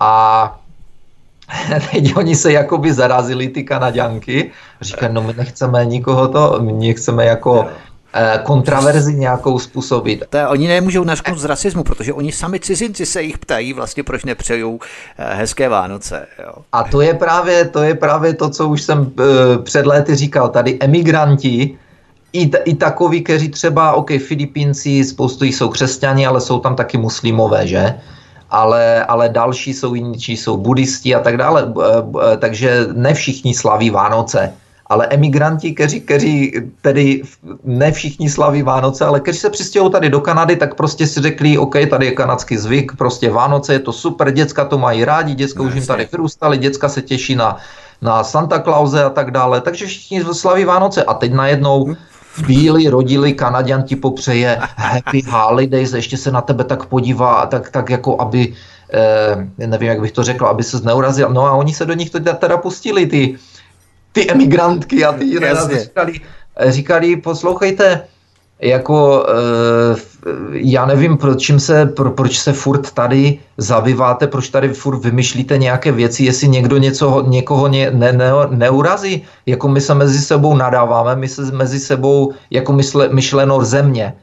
A 0.00 0.58
teď 1.92 2.16
oni 2.16 2.36
se 2.36 2.52
jakoby 2.52 2.92
zarazili, 2.92 3.48
ty 3.48 3.64
Kanaďanky. 3.64 4.50
Říkají, 4.80 5.14
no 5.14 5.22
my 5.22 5.32
nechceme 5.32 5.84
nikoho 5.84 6.28
to, 6.28 6.58
my 6.60 6.72
nechceme 6.72 7.24
jako 7.24 7.66
Eh, 7.68 7.91
kontraverzi 8.42 9.14
nějakou 9.14 9.58
způsobit. 9.58 10.24
To 10.30 10.38
oni 10.48 10.68
nemůžou 10.68 11.04
nařknout 11.04 11.38
z 11.38 11.44
rasismu, 11.44 11.84
protože 11.84 12.12
oni 12.12 12.32
sami 12.32 12.60
cizinci 12.60 13.06
se 13.06 13.22
jich 13.22 13.38
ptají 13.38 13.72
vlastně, 13.72 14.02
proč 14.02 14.24
nepřejou 14.24 14.80
eh, 15.18 15.34
hezké 15.34 15.68
Vánoce. 15.68 16.26
Jo. 16.42 16.52
A 16.72 16.84
to 16.84 17.00
je 17.00 17.14
právě 17.14 17.64
to, 17.64 17.82
je 17.82 17.94
právě 17.94 18.34
to 18.34 18.50
co 18.50 18.68
už 18.68 18.82
jsem 18.82 18.98
uh, 19.00 19.06
před 19.62 19.86
léty 19.86 20.14
říkal. 20.14 20.48
Tady 20.48 20.78
emigranti, 20.80 21.78
i, 22.32 22.50
i 22.64 22.74
takoví, 22.74 23.22
kteří 23.22 23.48
třeba, 23.48 23.92
OK, 23.92 24.10
Filipínci, 24.10 25.04
spoustu 25.04 25.44
jsou 25.44 25.68
křesťani, 25.68 26.26
ale 26.26 26.40
jsou 26.40 26.58
tam 26.60 26.76
taky 26.76 26.98
muslimové, 26.98 27.66
že? 27.66 27.94
Ale, 28.50 29.04
ale 29.04 29.28
další 29.28 29.74
jsou 29.74 29.94
jiní, 29.94 30.16
jsou 30.18 30.56
buddhisti 30.56 31.14
a 31.14 31.20
tak 31.20 31.36
dále. 31.36 31.72
Takže 32.38 32.86
ne 32.92 33.14
všichni 33.14 33.54
slaví 33.54 33.90
Vánoce 33.90 34.52
ale 34.92 35.08
emigranti, 35.10 35.72
kteří, 35.72 36.00
kteří 36.00 36.52
tedy 36.82 37.22
ne 37.64 37.92
všichni 37.92 38.30
slaví 38.30 38.62
Vánoce, 38.62 39.04
ale 39.04 39.20
kteří 39.20 39.38
se 39.38 39.50
přistěhují 39.50 39.92
tady 39.92 40.10
do 40.10 40.20
Kanady, 40.20 40.56
tak 40.56 40.74
prostě 40.74 41.06
si 41.06 41.20
řekli, 41.20 41.58
OK, 41.58 41.76
tady 41.90 42.06
je 42.06 42.12
kanadský 42.12 42.56
zvyk, 42.56 42.92
prostě 42.98 43.30
Vánoce 43.30 43.72
je 43.72 43.78
to 43.78 43.92
super, 43.92 44.30
děcka 44.30 44.64
to 44.64 44.78
mají 44.78 45.04
rádi, 45.04 45.34
děcka 45.34 45.62
no, 45.62 45.68
už 45.68 45.74
jim 45.74 45.86
tady 45.86 46.08
vyrůstali, 46.12 46.58
děcka 46.58 46.88
se 46.88 47.02
těší 47.02 47.34
na, 47.34 47.56
na 48.02 48.24
Santa 48.24 48.60
Clause 48.60 49.04
a 49.04 49.10
tak 49.10 49.30
dále, 49.30 49.60
takže 49.60 49.86
všichni 49.86 50.24
slaví 50.32 50.64
Vánoce. 50.64 51.04
A 51.04 51.14
teď 51.14 51.32
najednou 51.32 51.96
bílí 52.46 52.88
rodili 52.88 53.32
Kanaděn 53.32 53.82
ti 53.82 53.96
popřeje 53.96 54.58
happy 54.76 55.22
holidays, 55.30 55.92
ještě 55.92 56.16
se 56.16 56.30
na 56.30 56.40
tebe 56.40 56.64
tak 56.64 56.86
podívá, 56.86 57.46
tak, 57.46 57.70
tak 57.70 57.90
jako 57.90 58.20
aby, 58.20 58.52
eh, 58.92 59.66
nevím, 59.66 59.88
jak 59.88 60.00
bych 60.00 60.12
to 60.12 60.22
řekl, 60.22 60.46
aby 60.46 60.62
se 60.62 60.78
zneurazil. 60.78 61.28
No 61.32 61.46
a 61.46 61.52
oni 61.52 61.72
se 61.72 61.84
do 61.86 61.94
nich 61.94 62.10
teda, 62.10 62.32
teda 62.32 62.56
pustili, 62.56 63.06
ty, 63.06 63.38
ty 64.12 64.30
emigrantky 64.30 65.04
a 65.04 65.12
ty 65.12 65.24
jiné 65.24 65.54
říkali, 65.54 66.20
říkali, 66.66 67.16
poslouchejte, 67.16 68.02
jako 68.60 69.26
uh, 69.28 69.98
já 70.52 70.86
nevím, 70.86 71.16
proč 71.16 71.50
se, 71.58 71.86
pro, 71.86 72.10
proč 72.10 72.38
se 72.38 72.52
furt 72.52 72.90
tady 72.90 73.38
zavíváte, 73.56 74.26
proč 74.26 74.48
tady 74.48 74.68
furt 74.68 74.98
vymýšlíte 74.98 75.58
nějaké 75.58 75.92
věci, 75.92 76.24
jestli 76.24 76.48
někdo 76.48 76.76
něco, 76.76 77.24
někoho 77.26 77.68
ně, 77.68 77.90
ne, 77.90 78.12
ne, 78.12 78.30
neurazí, 78.50 79.24
jako 79.46 79.68
my 79.68 79.80
se 79.80 79.94
mezi 79.94 80.18
sebou 80.18 80.56
nadáváme, 80.56 81.16
my 81.16 81.28
se 81.28 81.42
mezi 81.42 81.80
sebou 81.80 82.32
jako 82.50 82.72
mysle, 82.72 83.08
myšleno 83.08 83.64
země, 83.64 84.14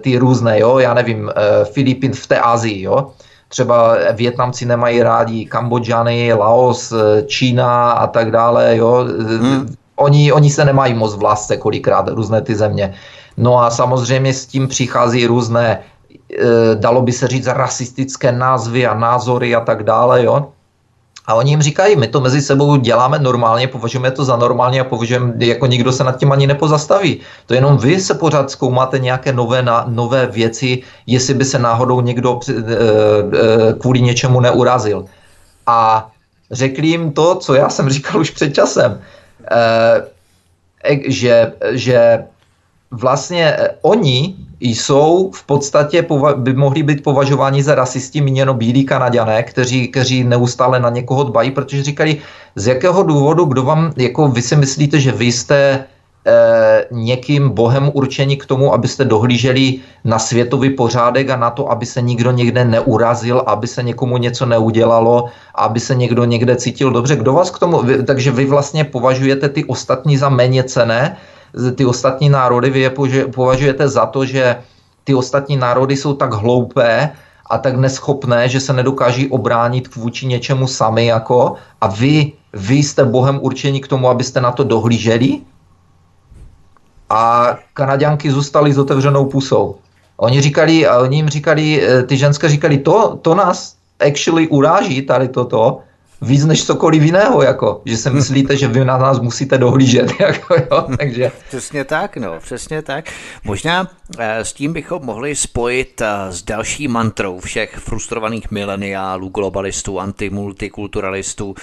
ty 0.00 0.18
různé, 0.18 0.60
jo, 0.60 0.78
já 0.78 0.94
nevím, 0.94 1.30
Filipín 1.72 2.12
v 2.12 2.26
té 2.26 2.38
Azii, 2.38 2.82
jo. 2.82 3.10
Třeba 3.54 3.96
Větnamci 4.12 4.66
nemají 4.66 5.02
rádi 5.02 5.46
Kambodžany, 5.46 6.32
Laos, 6.32 6.92
Čína 7.26 7.90
a 7.92 8.06
tak 8.06 8.30
dále, 8.30 8.76
jo. 8.76 9.06
Hmm. 9.40 9.74
Oni, 9.96 10.32
oni 10.32 10.50
se 10.50 10.64
nemají 10.64 10.94
moc 10.94 11.14
v 11.14 11.22
lásce 11.22 11.56
kolikrát, 11.56 12.08
různé 12.08 12.42
ty 12.42 12.54
země. 12.54 12.94
No 13.36 13.62
a 13.62 13.70
samozřejmě 13.70 14.34
s 14.34 14.46
tím 14.46 14.68
přichází 14.68 15.26
různé, 15.26 15.80
dalo 16.74 17.02
by 17.02 17.12
se 17.12 17.28
říct, 17.28 17.46
rasistické 17.46 18.32
názvy 18.32 18.86
a 18.86 18.94
názory 18.94 19.54
a 19.54 19.60
tak 19.60 19.82
dále, 19.82 20.24
jo. 20.24 20.50
A 21.26 21.34
oni 21.34 21.50
jim 21.50 21.62
říkají, 21.62 21.96
my 21.96 22.08
to 22.08 22.20
mezi 22.20 22.42
sebou 22.42 22.76
děláme 22.76 23.18
normálně, 23.18 23.68
považujeme 23.68 24.10
to 24.10 24.24
za 24.24 24.36
normálně 24.36 24.80
a 24.80 24.84
považujeme, 24.84 25.32
jako 25.38 25.66
nikdo 25.66 25.92
se 25.92 26.04
nad 26.04 26.18
tím 26.18 26.32
ani 26.32 26.46
nepozastaví. 26.46 27.20
To 27.46 27.54
jenom 27.54 27.78
vy 27.78 28.00
se 28.00 28.14
pořád 28.14 28.50
zkoumáte 28.50 28.98
nějaké 28.98 29.32
nové, 29.32 29.62
na, 29.62 29.84
nové 29.88 30.26
věci, 30.26 30.82
jestli 31.06 31.34
by 31.34 31.44
se 31.44 31.58
náhodou 31.58 32.00
někdo 32.00 32.40
e, 32.48 32.52
e, 32.52 33.72
kvůli 33.72 34.00
něčemu 34.00 34.40
neurazil. 34.40 35.04
A 35.66 36.10
řekli 36.50 36.86
jim 36.86 37.12
to, 37.12 37.34
co 37.34 37.54
já 37.54 37.68
jsem 37.68 37.88
říkal 37.88 38.20
už 38.20 38.30
před 38.30 38.54
časem, 38.54 39.00
e, 39.50 41.00
že, 41.08 41.52
že 41.70 42.24
vlastně 42.90 43.56
oni 43.82 44.36
jsou 44.64 45.30
v 45.34 45.42
podstatě, 45.46 46.06
by 46.36 46.52
mohli 46.52 46.82
být 46.82 47.02
považováni 47.02 47.62
za 47.62 47.74
rasisti, 47.74 48.20
míněno 48.20 48.54
bílí 48.54 48.84
kanaděné, 48.84 49.42
kteří, 49.42 49.88
kteří 49.88 50.24
neustále 50.24 50.80
na 50.80 50.90
někoho 50.90 51.24
dbají, 51.24 51.50
protože 51.50 51.82
říkali, 51.82 52.16
z 52.56 52.66
jakého 52.66 53.02
důvodu, 53.02 53.44
kdo 53.44 53.62
vám, 53.62 53.92
jako 53.96 54.28
vy 54.28 54.42
si 54.42 54.56
myslíte, 54.56 55.00
že 55.00 55.12
vy 55.12 55.24
jste 55.24 55.56
e, 55.56 55.84
někým 56.90 57.48
bohem 57.48 57.90
určení 57.92 58.36
k 58.36 58.46
tomu, 58.46 58.72
abyste 58.72 59.04
dohlíželi 59.04 59.84
na 60.04 60.18
světový 60.18 60.70
pořádek 60.70 61.30
a 61.30 61.36
na 61.36 61.50
to, 61.50 61.70
aby 61.70 61.86
se 61.86 62.02
nikdo 62.02 62.30
někde 62.30 62.64
neurazil, 62.64 63.44
aby 63.46 63.66
se 63.66 63.82
někomu 63.82 64.16
něco 64.16 64.46
neudělalo, 64.46 65.28
aby 65.54 65.80
se 65.80 65.94
někdo 65.94 66.24
někde 66.24 66.56
cítil 66.56 66.90
dobře. 66.90 67.16
Kdo 67.16 67.32
vás 67.32 67.50
k 67.50 67.58
tomu, 67.58 67.82
vy, 67.82 68.02
takže 68.02 68.30
vy 68.30 68.44
vlastně 68.46 68.84
považujete 68.84 69.48
ty 69.48 69.64
ostatní 69.64 70.16
za 70.16 70.28
méně 70.28 70.64
cené, 70.64 71.16
ty 71.74 71.84
ostatní 71.84 72.28
národy, 72.28 72.70
vy 72.70 72.80
je 72.80 72.90
považujete 73.34 73.88
za 73.88 74.06
to, 74.06 74.24
že 74.24 74.56
ty 75.04 75.14
ostatní 75.14 75.56
národy 75.56 75.96
jsou 75.96 76.14
tak 76.14 76.32
hloupé 76.34 77.10
a 77.50 77.58
tak 77.58 77.76
neschopné, 77.76 78.48
že 78.48 78.60
se 78.60 78.72
nedokáží 78.72 79.28
obránit 79.28 79.94
vůči 79.96 80.26
něčemu 80.26 80.66
sami 80.66 81.06
jako? 81.06 81.54
A 81.80 81.86
vy, 81.86 82.32
vy 82.52 82.74
jste 82.74 83.04
bohem 83.04 83.38
určení 83.42 83.80
k 83.80 83.88
tomu, 83.88 84.08
abyste 84.08 84.40
na 84.40 84.52
to 84.52 84.64
dohlíželi? 84.64 85.40
A 87.10 87.54
Kanaďanky 87.74 88.30
zůstaly 88.30 88.72
s 88.72 88.78
otevřenou 88.78 89.24
pusou. 89.24 89.76
Oni 90.16 90.40
říkali, 90.40 90.86
a 90.86 90.98
oni 90.98 91.16
jim 91.16 91.28
říkali, 91.28 91.82
eh, 91.82 92.02
ty 92.02 92.16
ženské 92.16 92.48
říkali, 92.48 92.78
to, 92.78 93.18
to 93.22 93.34
nás 93.34 93.76
actually 94.00 94.48
uráží 94.48 95.02
tady 95.02 95.28
toto, 95.28 95.83
víc 96.24 96.44
než 96.44 96.66
cokoliv 96.66 97.02
jiného, 97.02 97.42
jako, 97.42 97.82
že 97.84 97.96
se 97.96 98.10
myslíte, 98.10 98.56
že 98.56 98.68
vy 98.68 98.84
na 98.84 98.98
nás 98.98 99.20
musíte 99.20 99.58
dohlížet. 99.58 100.12
Jako, 100.20 100.54
jo, 100.54 100.86
takže... 100.98 101.32
Přesně 101.48 101.84
tak, 101.84 102.16
no, 102.16 102.40
přesně 102.40 102.82
tak. 102.82 103.04
Možná 103.44 103.90
eh, 104.18 104.44
s 104.44 104.52
tím 104.52 104.72
bychom 104.72 105.04
mohli 105.04 105.36
spojit 105.36 106.00
eh, 106.00 106.32
s 106.32 106.42
další 106.42 106.88
mantrou 106.88 107.40
všech 107.40 107.74
frustrovaných 107.74 108.50
mileniálů, 108.50 109.28
globalistů, 109.28 110.00
antimultikulturalistů, 110.00 111.54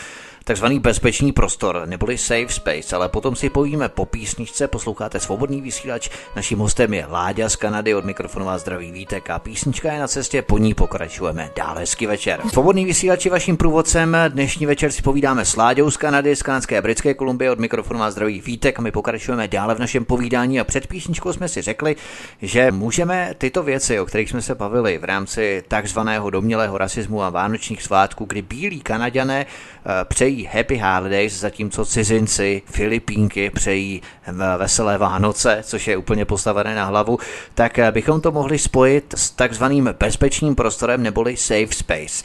takzvaný 0.43 0.80
bezpečný 0.80 1.32
prostor, 1.32 1.84
neboli 1.86 2.17
safe 2.17 2.49
space, 2.49 2.95
ale 2.95 3.10
potom 3.10 3.36
si 3.36 3.49
povíme 3.49 3.89
po 3.89 4.06
písničce, 4.06 4.67
posloucháte 4.67 5.19
svobodný 5.19 5.62
vysílač, 5.62 6.10
naším 6.36 6.60
hostem 6.60 6.93
je 6.93 7.06
Láďa 7.06 7.49
z 7.49 7.56
Kanady, 7.56 7.95
od 7.95 8.06
mikrofonu 8.06 8.45
vás 8.45 8.62
zdraví 8.62 8.91
Vítek 8.91 9.30
a 9.30 9.39
písnička 9.39 9.93
je 9.93 9.99
na 9.99 10.08
cestě, 10.08 10.41
po 10.41 10.58
ní 10.58 10.73
pokračujeme 10.73 11.49
dál. 11.56 11.75
Hezky 11.77 12.08
večer. 12.08 12.39
Svobodný 12.49 12.86
vysílač 12.86 13.25
je 13.25 13.32
vaším 13.32 13.58
průvodcem, 13.58 14.17
dnešní 14.30 14.65
večer 14.65 14.91
si 14.91 15.01
povídáme 15.01 15.45
s 15.45 15.56
Láďou 15.56 15.91
z 15.91 15.97
Kanady, 15.97 16.36
z 16.36 16.43
kanadské 16.43 16.77
a 16.77 16.82
britské 16.82 17.13
Kolumbie, 17.13 17.51
od 17.51 17.60
mikrofonu 17.60 17.99
vás 17.99 18.13
zdraví 18.13 18.41
Vítek. 18.41 18.80
A 18.80 18.82
my 18.82 18.91
pokračujeme 18.91 19.47
dále 19.47 19.75
v 19.75 19.80
našem 19.80 20.06
povídání 20.06 20.60
a 20.60 20.63
před 20.63 20.88
písničkou 20.88 21.34
jsme 21.34 21.49
si 21.49 21.62
řekli, 21.62 21.95
že 22.41 22.71
můžeme 22.71 23.34
tyto 23.38 23.63
věci, 23.63 23.99
o 23.99 24.06
kterých 24.06 24.30
jsme 24.30 24.41
se 24.41 24.56
bavili 24.56 24.97
v 24.97 25.04
rámci 25.04 25.63
takzvaného 25.67 26.30
domělého 26.30 26.77
rasismu 26.77 27.23
a 27.23 27.30
vánočních 27.30 27.84
svátků, 27.84 28.25
kdy 28.25 28.41
bílí 28.41 28.82
Kanaďané 28.82 29.45
eh, 29.45 30.06
přejí 30.31 30.49
Happy 30.53 30.77
Holidays, 30.77 31.39
zatímco 31.39 31.85
cizinci 31.85 32.61
Filipínky 32.65 33.49
přejí 33.49 34.01
veselé 34.57 34.97
Vánoce, 34.97 35.59
což 35.63 35.87
je 35.87 35.97
úplně 35.97 36.25
postavené 36.25 36.75
na 36.75 36.85
hlavu, 36.85 37.19
tak 37.55 37.79
eh, 37.79 37.91
bychom 37.91 38.21
to 38.21 38.31
mohli 38.31 38.59
spojit 38.59 39.13
s 39.17 39.29
takzvaným 39.29 39.89
bezpečným 39.99 40.55
prostorem 40.55 41.03
neboli 41.03 41.37
safe 41.37 41.67
space. 41.71 42.23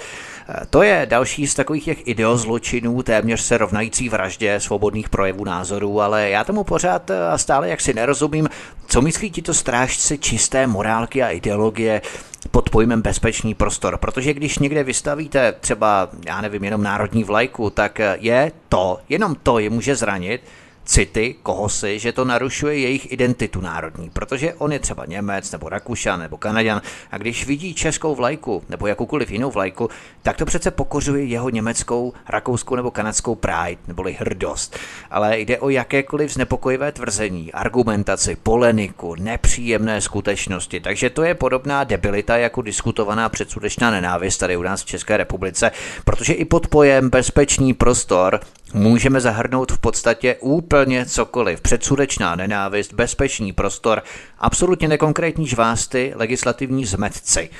Eh, 0.48 0.66
to 0.70 0.82
je 0.82 1.06
další 1.10 1.46
z 1.46 1.54
takových 1.54 1.84
těch 1.84 2.08
ideozločinů, 2.08 3.02
téměř 3.02 3.40
se 3.40 3.58
rovnající 3.58 4.08
vraždě 4.08 4.60
svobodných 4.60 5.08
projevů 5.08 5.44
názorů, 5.44 6.00
ale 6.00 6.30
já 6.30 6.44
tomu 6.44 6.64
pořád 6.64 7.10
eh, 7.10 7.28
a 7.28 7.38
stále 7.38 7.68
jaksi 7.68 7.94
nerozumím, 7.94 8.48
co 8.86 9.02
myslí 9.02 9.30
tito 9.30 9.54
strážci 9.54 10.18
čisté 10.18 10.66
morálky 10.66 11.22
a 11.22 11.30
ideologie, 11.30 12.02
pod 12.50 12.70
pojmem 12.70 13.02
bezpečný 13.02 13.54
prostor, 13.54 13.98
protože 13.98 14.34
když 14.34 14.58
někde 14.58 14.84
vystavíte 14.84 15.52
třeba, 15.60 16.08
já 16.26 16.40
nevím, 16.40 16.64
jenom 16.64 16.82
národní 16.82 17.24
vlajku, 17.24 17.70
tak 17.70 18.00
je 18.18 18.52
to, 18.68 18.98
jenom 19.08 19.34
to 19.42 19.58
je 19.58 19.70
může 19.70 19.96
zranit, 19.96 20.40
city, 20.86 21.34
koho 21.42 21.68
si, 21.68 21.98
že 21.98 22.12
to 22.12 22.24
narušuje 22.24 22.78
jejich 22.78 23.12
identitu 23.12 23.60
národní, 23.60 24.10
protože 24.10 24.54
on 24.54 24.72
je 24.72 24.78
třeba 24.78 25.04
Němec 25.06 25.52
nebo 25.52 25.68
Rakušan 25.68 26.20
nebo 26.20 26.36
Kanaďan 26.36 26.82
a 27.10 27.18
když 27.18 27.46
vidí 27.46 27.74
českou 27.74 28.14
vlajku 28.14 28.62
nebo 28.68 28.86
jakoukoliv 28.86 29.30
jinou 29.30 29.50
vlajku, 29.50 29.90
tak 30.22 30.36
to 30.36 30.46
přece 30.46 30.70
pokořuje 30.70 31.24
jeho 31.24 31.50
německou, 31.50 32.12
rakouskou 32.28 32.76
nebo 32.76 32.90
kanadskou 32.90 33.34
pride 33.34 33.80
neboli 33.88 34.16
hrdost. 34.20 34.78
Ale 35.10 35.38
jde 35.38 35.58
o 35.58 35.68
jakékoliv 35.68 36.32
znepokojivé 36.32 36.92
tvrzení, 36.92 37.52
argumentaci, 37.52 38.36
poleniku, 38.36 39.14
nepříjemné 39.14 40.00
skutečnosti, 40.00 40.80
takže 40.80 41.10
to 41.10 41.22
je 41.22 41.34
podobná 41.34 41.84
debilita 41.84 42.36
jako 42.36 42.62
diskutovaná 42.62 43.28
předsudečná 43.28 43.90
nenávist 43.90 44.38
tady 44.38 44.56
u 44.56 44.62
nás 44.62 44.82
v 44.82 44.86
České 44.86 45.16
republice, 45.16 45.70
protože 46.04 46.32
i 46.32 46.44
pod 46.44 46.68
pojem 46.68 47.10
bezpečný 47.10 47.74
prostor 47.74 48.40
můžeme 48.74 49.20
zahrnout 49.20 49.72
v 49.72 49.78
podstatě 49.78 50.36
úplně 50.40 51.06
cokoliv. 51.06 51.60
Předsudečná 51.60 52.36
nenávist, 52.36 52.94
bezpečný 52.94 53.52
prostor, 53.52 54.02
absolutně 54.38 54.88
nekonkrétní 54.88 55.46
žvásty, 55.46 56.12
legislativní 56.16 56.84
zmetci, 56.84 57.50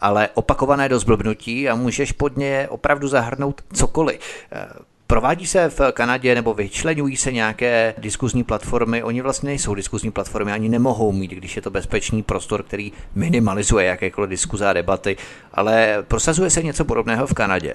ale 0.00 0.28
opakované 0.34 0.88
dozblbnutí 0.88 1.68
a 1.68 1.74
můžeš 1.74 2.12
pod 2.12 2.36
ně 2.36 2.66
opravdu 2.70 3.08
zahrnout 3.08 3.62
cokoliv. 3.72 4.20
Eh, 4.52 4.66
provádí 5.06 5.46
se 5.46 5.68
v 5.68 5.92
Kanadě 5.92 6.34
nebo 6.34 6.54
vyčlenují 6.54 7.16
se 7.16 7.32
nějaké 7.32 7.94
diskuzní 7.98 8.44
platformy? 8.44 9.02
Oni 9.02 9.22
vlastně 9.22 9.46
nejsou 9.46 9.74
diskuzní 9.74 10.10
platformy, 10.10 10.52
ani 10.52 10.68
nemohou 10.68 11.12
mít, 11.12 11.30
když 11.30 11.56
je 11.56 11.62
to 11.62 11.70
bezpečný 11.70 12.22
prostor, 12.22 12.62
který 12.62 12.92
minimalizuje 13.14 13.86
jakékoliv 13.86 14.30
diskuze 14.30 14.66
a 14.66 14.72
debaty, 14.72 15.16
ale 15.52 16.04
prosazuje 16.08 16.50
se 16.50 16.62
něco 16.62 16.84
podobného 16.84 17.26
v 17.26 17.34
Kanadě. 17.34 17.74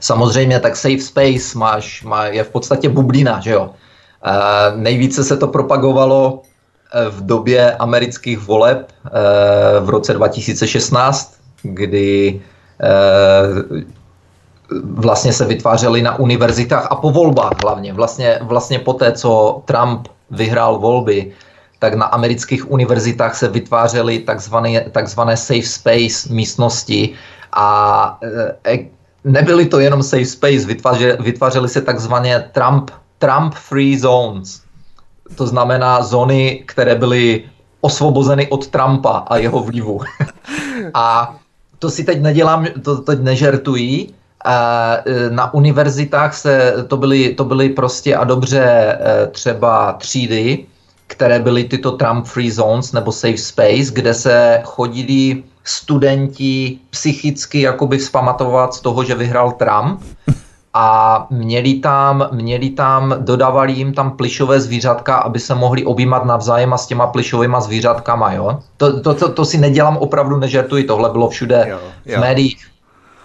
Samozřejmě 0.00 0.60
tak 0.60 0.76
safe 0.76 1.00
space 1.00 1.58
máš, 1.58 2.02
má, 2.02 2.26
je 2.26 2.44
v 2.44 2.48
podstatě 2.48 2.88
bublina, 2.88 3.40
že 3.40 3.50
jo. 3.50 3.70
E, 4.24 4.76
nejvíce 4.76 5.24
se 5.24 5.36
to 5.36 5.48
propagovalo 5.48 6.42
eh, 6.42 7.08
v 7.10 7.26
době 7.26 7.72
amerických 7.72 8.38
voleb 8.38 8.90
e, 8.90 9.80
v 9.80 9.88
roce 9.88 10.14
2016, 10.14 11.34
kdy 11.62 12.40
e, 12.80 12.92
vlastně 14.82 15.32
se 15.32 15.44
vytvářely 15.44 16.02
na 16.02 16.18
univerzitách 16.18 16.86
a 16.90 16.96
po 16.96 17.10
volbách 17.10 17.52
hlavně. 17.62 17.92
Vlastně, 17.92 18.38
vlastně 18.42 18.78
po 18.78 18.92
té, 18.92 19.12
co 19.12 19.62
Trump 19.64 20.08
vyhrál 20.30 20.78
volby, 20.78 21.32
tak 21.78 21.94
na 21.94 22.06
amerických 22.06 22.70
univerzitách 22.70 23.34
se 23.34 23.48
vytvářely 23.48 24.18
takzvané, 24.18 24.80
takzvané 24.80 25.36
safe 25.36 25.62
space 25.62 26.30
místnosti 26.30 27.14
a 27.52 28.18
e, 28.64 28.78
nebyly 29.24 29.66
to 29.66 29.80
jenom 29.80 30.02
safe 30.02 30.26
space, 30.26 30.66
vytváře, 30.66 31.16
vytvářely 31.20 31.68
se 31.68 31.80
takzvané 31.80 32.50
Trump, 32.52 32.90
Trump 33.18 33.54
free 33.54 33.98
zones. 33.98 34.62
To 35.34 35.46
znamená 35.46 36.02
zóny, 36.02 36.64
které 36.66 36.94
byly 36.94 37.44
osvobozeny 37.80 38.48
od 38.48 38.66
Trumpa 38.66 39.24
a 39.26 39.36
jeho 39.36 39.62
vlivu. 39.62 40.00
a 40.94 41.36
to 41.78 41.90
si 41.90 42.04
teď 42.04 42.20
nedělám, 42.20 42.66
to 42.82 42.96
teď 42.96 43.20
nežertují. 43.20 44.14
E, 44.44 45.30
na 45.30 45.54
univerzitách 45.54 46.34
se, 46.34 46.74
to 46.88 46.96
byly, 46.96 47.34
to 47.34 47.44
byly 47.44 47.68
prostě 47.68 48.16
a 48.16 48.24
dobře 48.24 48.64
e, 48.64 49.26
třeba 49.26 49.92
třídy, 49.92 50.66
které 51.06 51.38
byly 51.38 51.64
tyto 51.64 51.92
Trump 51.92 52.26
free 52.26 52.50
zones 52.50 52.92
nebo 52.92 53.12
safe 53.12 53.38
space, 53.38 53.92
kde 53.92 54.14
se 54.14 54.60
chodili 54.64 55.42
studenti 55.64 56.78
psychicky 56.90 57.60
jakoby 57.60 57.98
vzpamatovat 57.98 58.74
z 58.74 58.80
toho, 58.80 59.04
že 59.04 59.14
vyhrál 59.14 59.52
Trump 59.52 60.00
a 60.74 61.26
měli 61.30 61.74
tam, 61.74 62.28
měli 62.32 62.70
tam, 62.70 63.14
dodávali 63.18 63.72
jim 63.72 63.94
tam 63.94 64.16
plišové 64.16 64.60
zvířatka, 64.60 65.16
aby 65.16 65.38
se 65.38 65.54
mohli 65.54 65.84
objímat 65.84 66.24
navzájem 66.24 66.72
a 66.72 66.78
s 66.78 66.86
těma 66.86 67.06
plišovými 67.06 67.56
zvířatkama, 67.58 68.32
jo. 68.32 68.58
To, 68.76 69.00
to, 69.00 69.14
to, 69.14 69.32
to 69.32 69.44
si 69.44 69.58
nedělám 69.58 69.96
opravdu, 69.96 70.36
nežertuji, 70.36 70.84
tohle 70.84 71.10
bylo 71.10 71.28
všude 71.28 71.66
jo, 71.68 71.78
jo. 72.06 72.18
v 72.18 72.20
médiích. 72.20 72.71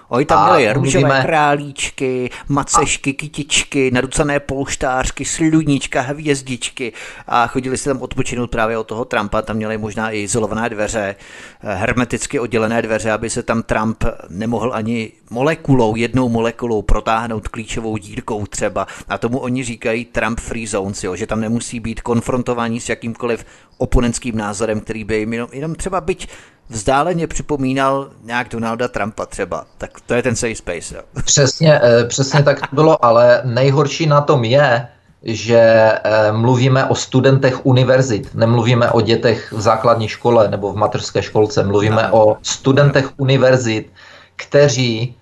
Oni 0.10 0.26
tam 0.26 0.50
měli 0.50 0.74
růžové 0.74 1.06
mluvíme... 1.06 1.24
králíčky, 1.26 2.30
macešky, 2.48 3.14
kytičky, 3.14 3.92
naducané 3.92 4.40
polštářky, 4.40 5.26
sluníčka, 5.26 6.02
hvězdičky 6.02 6.94
a 7.28 7.48
chodili 7.48 7.78
si 7.78 7.90
tam 7.90 8.02
odpočinout 8.02 8.52
právě 8.52 8.78
od 8.78 8.84
toho 8.84 9.06
Trumpa. 9.06 9.42
Tam 9.42 9.56
měli 9.56 9.78
možná 9.78 10.12
i 10.12 10.24
izolované 10.24 10.70
dveře, 10.70 11.16
eh, 11.62 11.76
hermeticky 11.76 12.40
oddělené 12.40 12.82
dveře, 12.82 13.12
aby 13.12 13.30
se 13.30 13.44
tam 13.44 13.64
Trump 13.64 14.04
nemohl 14.30 14.74
ani 14.74 15.12
molekulou, 15.30 15.96
jednou 15.96 16.30
molekulou 16.30 16.82
protáhnout 16.82 17.48
klíčovou 17.48 17.98
dírkou 17.98 18.46
třeba. 18.46 18.88
A 19.08 19.18
tomu 19.18 19.40
oni 19.40 19.64
říkají 19.64 20.06
Trump 20.06 20.40
free 20.40 20.68
zones, 20.68 21.04
jo, 21.04 21.16
že 21.16 21.28
tam 21.28 21.42
nemusí 21.42 21.80
být 21.80 22.02
konfrontování 22.02 22.80
s 22.80 22.90
jakýmkoliv 22.90 23.46
oponentským 23.78 24.38
názorem, 24.38 24.82
který 24.82 25.04
by 25.04 25.18
jim 25.18 25.34
jenom, 25.34 25.50
jenom 25.52 25.76
třeba 25.76 26.02
byť 26.02 26.28
vzdáleně 26.70 27.28
připomínal 27.28 28.10
nějak 28.24 28.50
Donalda 28.50 28.88
Trumpa 28.88 29.26
třeba. 29.26 29.66
Tak 29.78 29.92
to 30.06 30.14
je 30.14 30.24
ten 30.24 30.36
safe 30.36 30.56
space. 30.56 30.96
Jo. 30.96 31.02
Přesně, 31.26 31.80
eh, 31.84 32.06
přesně 32.06 32.44
tak 32.44 32.60
to 32.60 32.76
bylo, 32.76 33.06
ale 33.06 33.42
nejhorší 33.44 34.06
na 34.06 34.22
tom 34.22 34.44
je, 34.44 34.88
že 35.24 35.60
eh, 35.60 36.32
mluvíme 36.32 36.86
o 36.86 36.96
studentech 36.96 37.66
univerzit, 37.66 38.36
nemluvíme 38.36 38.92
o 38.92 39.02
dětech 39.02 39.52
v 39.52 39.62
základní 39.62 40.08
škole 40.08 40.48
nebo 40.48 40.74
v 40.74 40.76
mateřské 40.76 41.24
školce, 41.24 41.64
mluvíme 41.64 42.04
no. 42.04 42.26
o 42.26 42.38
studentech 42.42 43.12
univerzit, 43.18 43.92
kteří 44.36 45.16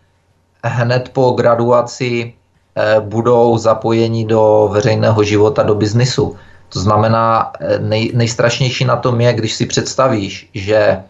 hned 0.63 1.09
po 1.13 1.31
graduaci 1.31 2.33
eh, 2.75 2.99
budou 2.99 3.57
zapojeni 3.57 4.25
do 4.25 4.69
veřejného 4.71 5.23
života, 5.23 5.63
do 5.63 5.75
biznisu. 5.75 6.35
To 6.69 6.79
znamená, 6.79 7.51
nej, 7.79 8.11
nejstrašnější 8.13 8.85
na 8.85 8.95
tom 8.95 9.21
je, 9.21 9.33
když 9.33 9.53
si 9.53 9.65
představíš, 9.65 10.49
že 10.53 11.03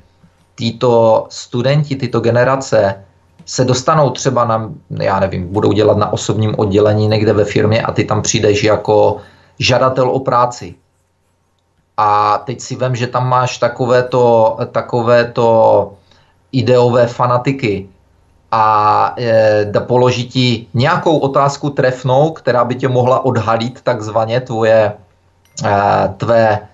tyto 0.56 1.26
studenti, 1.30 1.96
tyto 1.96 2.20
generace 2.20 3.04
se 3.46 3.66
dostanou 3.66 4.10
třeba 4.10 4.46
na, 4.46 4.70
já 4.90 5.20
nevím, 5.20 5.54
budou 5.54 5.72
dělat 5.72 5.98
na 5.98 6.14
osobním 6.14 6.56
oddělení 6.58 7.08
někde 7.08 7.34
ve 7.34 7.46
firmě 7.46 7.82
a 7.82 7.92
ty 7.92 8.04
tam 8.04 8.22
přijdeš 8.22 8.64
jako 8.64 9.18
žadatel 9.60 10.10
o 10.10 10.20
práci. 10.20 10.76
A 11.98 12.38
teď 12.38 12.62
si 12.62 12.76
vem, 12.76 12.96
že 12.96 13.08
tam 13.08 13.30
máš 13.30 13.58
takovéto, 13.58 14.58
takovéto 14.72 15.92
ideové 16.52 17.08
fanatiky 17.08 17.90
a 18.52 19.14
e, 19.18 19.66
da 19.72 19.80
položí 19.80 20.30
ti 20.30 20.68
nějakou 20.74 21.18
otázku 21.18 21.70
trefnou, 21.70 22.32
která 22.32 22.66
by 22.66 22.76
tě 22.76 22.88
mohla 22.88 23.26
odhalit 23.26 23.82
takzvaně 23.82 24.42
tvoje, 24.42 24.94
e, 25.66 26.14
tvé 26.18 26.68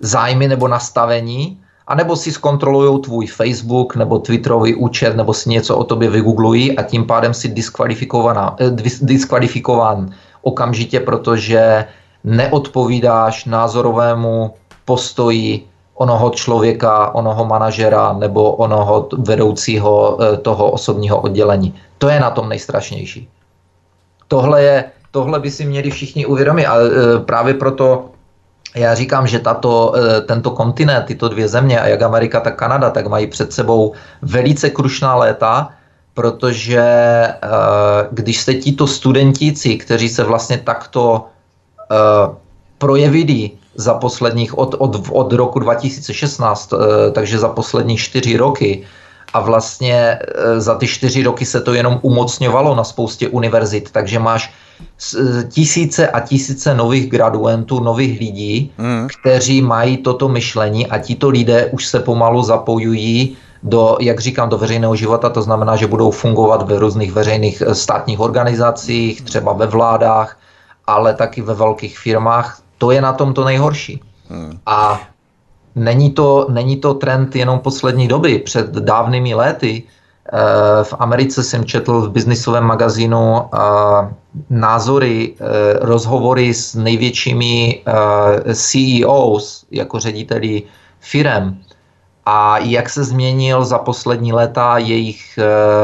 zájmy 0.00 0.48
nebo 0.48 0.68
nastavení 0.68 1.60
anebo 1.88 2.16
si 2.16 2.32
zkontrolují 2.32 3.00
tvůj 3.02 3.26
Facebook 3.26 3.96
nebo 3.96 4.18
Twitterový 4.18 4.74
účet, 4.74 5.16
nebo 5.16 5.34
si 5.34 5.48
něco 5.50 5.76
o 5.76 5.84
tobě 5.84 6.10
vygooglují 6.10 6.78
a 6.78 6.82
tím 6.82 7.06
pádem 7.06 7.34
si 7.34 7.48
eh, 7.48 8.70
diskvalifikován 9.00 10.10
okamžitě, 10.42 11.00
protože 11.00 11.84
neodpovídáš 12.24 13.44
názorovému 13.44 14.54
postoji 14.84 15.66
onoho 15.94 16.30
člověka, 16.30 17.14
onoho 17.14 17.44
manažera 17.44 18.12
nebo 18.12 18.52
onoho 18.52 19.08
vedoucího 19.18 20.18
eh, 20.20 20.36
toho 20.36 20.70
osobního 20.70 21.20
oddělení. 21.20 21.74
To 21.98 22.08
je 22.08 22.20
na 22.20 22.30
tom 22.30 22.48
nejstrašnější. 22.48 23.28
Tohle, 24.28 24.62
je, 24.62 24.84
tohle 25.10 25.40
by 25.40 25.50
si 25.50 25.64
měli 25.64 25.90
všichni 25.90 26.26
uvědomit 26.26 26.66
a 26.66 26.76
eh, 26.76 27.18
právě 27.24 27.54
proto 27.54 28.17
já 28.74 28.94
říkám, 28.94 29.26
že 29.26 29.38
tato, 29.38 29.92
eh, 29.96 30.20
tento 30.20 30.50
kontinent, 30.50 31.06
tyto 31.06 31.28
dvě 31.28 31.48
země, 31.48 31.80
a 31.80 31.86
jak 31.86 32.02
Amerika, 32.02 32.40
tak 32.40 32.56
Kanada, 32.56 32.90
tak 32.90 33.06
mají 33.06 33.26
před 33.26 33.52
sebou 33.52 33.92
velice 34.22 34.70
krušná 34.70 35.14
léta, 35.14 35.70
protože 36.14 36.80
eh, 36.80 37.38
když 38.10 38.40
se 38.40 38.54
tito 38.54 38.86
studentíci, 38.86 39.76
kteří 39.76 40.08
se 40.08 40.24
vlastně 40.24 40.58
takto 40.58 41.24
eh, 41.90 41.96
projevili 42.78 43.50
za 43.74 43.94
posledních, 43.94 44.58
od, 44.58 44.74
od, 44.78 45.06
od 45.10 45.32
roku 45.32 45.58
2016, 45.58 46.74
takže 47.12 47.38
za 47.38 47.48
poslední 47.48 47.96
čtyři 47.96 48.36
roky, 48.36 48.82
a 49.34 49.40
vlastně 49.40 50.18
za 50.56 50.74
ty 50.74 50.86
čtyři 50.86 51.22
roky 51.22 51.46
se 51.46 51.60
to 51.60 51.74
jenom 51.74 51.98
umocňovalo 52.02 52.74
na 52.74 52.84
spoustě 52.84 53.28
univerzit, 53.28 53.90
takže 53.90 54.18
máš 54.18 54.52
tisíce 55.48 56.08
a 56.08 56.20
tisíce 56.20 56.74
nových 56.74 57.10
graduentů, 57.10 57.80
nových 57.80 58.20
lidí, 58.20 58.72
mm. 58.78 59.08
kteří 59.20 59.62
mají 59.62 59.96
toto 59.96 60.28
myšlení 60.28 60.86
a 60.86 60.98
tito 60.98 61.28
lidé 61.28 61.66
už 61.66 61.86
se 61.86 62.00
pomalu 62.00 62.42
zapojují 62.42 63.36
do, 63.62 63.96
jak 64.00 64.20
říkám, 64.20 64.48
do 64.48 64.58
veřejného 64.58 64.96
života, 64.96 65.28
to 65.28 65.42
znamená, 65.42 65.76
že 65.76 65.86
budou 65.86 66.10
fungovat 66.10 66.68
ve 66.68 66.78
různých 66.78 67.12
veřejných 67.12 67.62
eh, 67.66 67.74
státních 67.74 68.20
organizacích, 68.20 69.22
třeba 69.22 69.52
ve 69.52 69.66
vládách, 69.66 70.38
ale 70.86 71.14
taky 71.14 71.42
ve 71.42 71.54
velkých 71.54 71.98
firmách. 71.98 72.62
To 72.78 72.90
je 72.90 73.00
na 73.02 73.12
tom 73.12 73.34
to 73.34 73.44
nejhorší. 73.44 74.00
Mm. 74.30 74.58
A 74.66 75.00
není 75.78 76.10
to, 76.10 76.46
není 76.50 76.76
to 76.76 76.94
trend 76.94 77.36
jenom 77.36 77.58
poslední 77.58 78.08
doby. 78.08 78.38
Před 78.38 78.70
dávnými 78.70 79.34
léty 79.34 79.82
Eh, 80.32 80.84
v 80.84 80.94
Americe 80.98 81.42
jsem 81.42 81.64
četl 81.64 82.00
v 82.00 82.10
biznisovém 82.10 82.64
magazínu 82.64 83.40
eh, 83.40 83.58
názory, 84.50 85.34
eh, 85.34 85.78
rozhovory 85.80 86.54
s 86.54 86.74
největšími 86.74 87.82
CEOs, 88.54 89.64
jako 89.70 89.98
řediteli 89.98 90.62
firem, 91.00 91.58
a 92.26 92.58
jak 92.58 92.90
se 92.90 93.04
změnil 93.04 93.64
za 93.64 93.78
poslední 93.78 94.32
léta 94.32 94.78
jejich, 94.78 95.38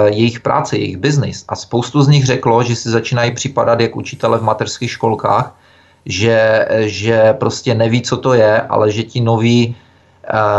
jejich 0.04 0.40
práce, 0.40 0.76
jejich 0.76 0.96
biznis. 0.96 1.44
A 1.48 1.56
spoustu 1.56 2.02
z 2.02 2.08
nich 2.08 2.24
řeklo, 2.26 2.62
že 2.62 2.76
si 2.76 2.90
začínají 2.90 3.32
připadat 3.32 3.80
jak 3.80 3.96
učitele 3.96 4.38
v 4.38 4.42
mateřských 4.42 4.90
školkách, 4.90 5.56
že, 6.06 6.68
že 6.80 7.32
prostě 7.32 7.74
neví, 7.74 8.02
co 8.02 8.16
to 8.16 8.34
je, 8.34 8.60
ale 8.60 8.92
že 8.92 9.02
ti 9.02 9.20
noví 9.20 9.76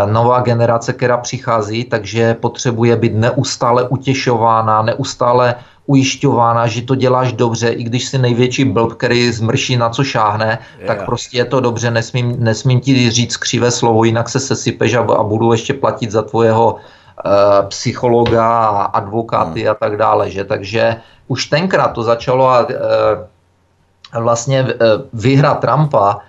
nová 0.06 0.39
generace, 0.41 0.93
která 0.93 1.17
přichází, 1.17 1.84
takže 1.84 2.34
potřebuje 2.34 2.95
být 2.95 3.13
neustále 3.15 3.88
utěšována, 3.88 4.82
neustále 4.82 5.56
ujišťována, 5.86 6.67
že 6.67 6.82
to 6.82 6.95
děláš 6.95 7.34
dobře, 7.34 7.69
i 7.69 7.84
když 7.84 8.06
si 8.06 8.17
největší 8.17 8.65
blb, 8.65 8.93
který 8.93 9.32
zmrší 9.32 9.78
na 9.78 9.89
co 9.89 10.04
šáhne, 10.04 10.60
yeah. 10.78 10.88
tak 10.88 11.06
prostě 11.06 11.38
je 11.38 11.45
to 11.45 11.60
dobře, 11.60 11.91
nesmím, 11.91 12.36
nesmím 12.39 12.80
ti 12.80 13.10
říct 13.10 13.38
křivé 13.38 13.71
slovo, 13.71 14.04
jinak 14.04 14.30
se 14.30 14.39
sesypeš 14.39 14.93
a, 14.93 15.01
a 15.01 15.23
budu 15.23 15.51
ještě 15.51 15.73
platit 15.73 16.12
za 16.12 16.21
tvojeho 16.21 16.73
uh, 16.73 16.82
psychologa 17.69 18.47
a 18.49 18.84
advokáty 18.84 19.62
hmm. 19.62 19.71
a 19.71 19.73
tak 19.73 19.97
dále, 19.97 20.32
že? 20.32 20.43
Takže 20.43 20.95
už 21.28 21.45
tenkrát 21.45 21.88
to 21.88 22.04
začalo 22.04 22.49
a 22.49 22.60
uh, 22.65 22.73
vlastně 24.23 24.63
uh, 24.63 24.69
vyhra 25.13 25.54
Trumpa 25.54 26.19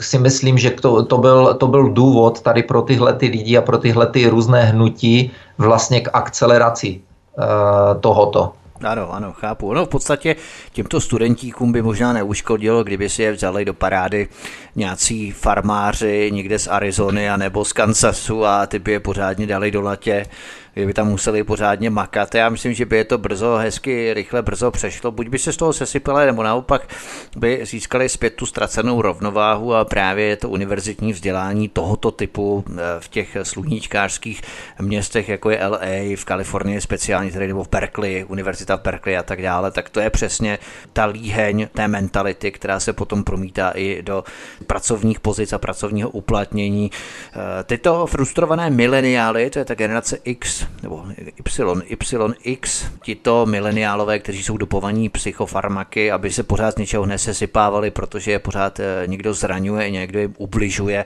si 0.00 0.18
myslím, 0.18 0.58
že 0.58 0.70
to, 0.70 1.02
to, 1.02 1.18
byl, 1.18 1.54
to 1.54 1.66
byl 1.66 1.88
důvod 1.88 2.40
tady 2.40 2.62
pro 2.62 2.82
tyhle 2.82 3.12
ty 3.12 3.26
lidi 3.26 3.56
a 3.56 3.62
pro 3.62 3.78
tyhle 3.78 4.06
ty 4.06 4.28
různé 4.28 4.64
hnutí 4.64 5.30
vlastně 5.58 6.00
k 6.00 6.10
akceleraci 6.12 7.00
uh, 7.38 8.00
tohoto. 8.00 8.52
Ano, 8.84 9.12
ano, 9.12 9.32
chápu. 9.32 9.74
No 9.74 9.86
v 9.86 9.88
podstatě 9.88 10.36
těmto 10.72 11.00
studentíkům 11.00 11.72
by 11.72 11.82
možná 11.82 12.12
neuškodilo, 12.12 12.84
kdyby 12.84 13.08
si 13.08 13.22
je 13.22 13.32
vzali 13.32 13.64
do 13.64 13.74
parády 13.74 14.28
nějací 14.76 15.30
farmáři 15.30 16.30
někde 16.32 16.58
z 16.58 16.68
Arizony 16.68 17.30
a 17.30 17.36
nebo 17.36 17.64
z 17.64 17.72
Kansasu 17.72 18.44
a 18.44 18.66
ty 18.66 18.78
by 18.78 18.92
je 18.92 19.00
pořádně 19.00 19.46
dali 19.46 19.70
do 19.70 19.80
latě 19.80 20.26
kdyby 20.74 20.94
tam 20.94 21.08
museli 21.08 21.44
pořádně 21.44 21.90
makat. 21.90 22.34
Já 22.34 22.48
myslím, 22.48 22.74
že 22.74 22.86
by 22.86 22.96
je 22.96 23.04
to 23.04 23.18
brzo, 23.18 23.56
hezky, 23.56 24.14
rychle, 24.14 24.42
brzo 24.42 24.70
přešlo. 24.70 25.10
Buď 25.10 25.28
by 25.28 25.38
se 25.38 25.52
z 25.52 25.56
toho 25.56 25.72
sesypali, 25.72 26.26
nebo 26.26 26.42
naopak 26.42 26.88
by 27.36 27.60
získali 27.64 28.08
zpět 28.08 28.34
tu 28.34 28.46
ztracenou 28.46 29.02
rovnováhu 29.02 29.74
a 29.74 29.84
právě 29.84 30.36
to 30.36 30.48
univerzitní 30.48 31.12
vzdělání 31.12 31.68
tohoto 31.68 32.10
typu 32.10 32.64
eh, 32.68 32.80
v 33.00 33.08
těch 33.08 33.36
sluníčkářských 33.42 34.42
městech, 34.80 35.28
jako 35.28 35.50
je 35.50 35.66
LA, 35.66 35.78
v 36.16 36.24
Kalifornii 36.24 36.80
speciálně, 36.80 37.30
tedy 37.30 37.48
nebo 37.48 37.64
v 37.64 37.68
Berkeley, 37.68 38.24
univerzita 38.28 38.76
v 38.76 38.82
Berkeley 38.82 39.18
a 39.18 39.22
tak 39.22 39.42
dále, 39.42 39.70
tak 39.70 39.90
to 39.90 40.00
je 40.00 40.10
přesně 40.10 40.58
ta 40.92 41.04
líheň 41.04 41.68
té 41.72 41.88
mentality, 41.88 42.52
která 42.52 42.80
se 42.80 42.92
potom 42.92 43.24
promítá 43.24 43.70
i 43.70 44.02
do 44.02 44.24
pracovních 44.66 45.20
pozic 45.20 45.52
a 45.52 45.58
pracovního 45.58 46.10
uplatnění. 46.10 46.90
Eh, 46.90 47.64
tyto 47.64 48.06
frustrované 48.06 48.70
mileniály, 48.70 49.50
to 49.50 49.58
je 49.58 49.64
ta 49.64 49.74
generace 49.74 50.18
X, 50.24 50.59
nebo 50.82 51.04
Y, 51.46 52.36
YX, 52.44 52.84
tito 53.02 53.46
mileniálové, 53.46 54.18
kteří 54.18 54.42
jsou 54.42 54.56
dopovaní 54.56 55.08
psychofarmaky, 55.08 56.12
aby 56.12 56.32
se 56.32 56.42
pořád 56.42 56.74
z 56.74 56.76
něčeho 56.76 57.06
nesesypávali, 57.06 57.90
protože 57.90 58.30
je 58.30 58.38
pořád 58.38 58.80
eh, 58.80 59.02
někdo 59.06 59.34
zraňuje, 59.34 59.90
někdo 59.90 60.20
jim 60.20 60.34
ubližuje, 60.38 61.04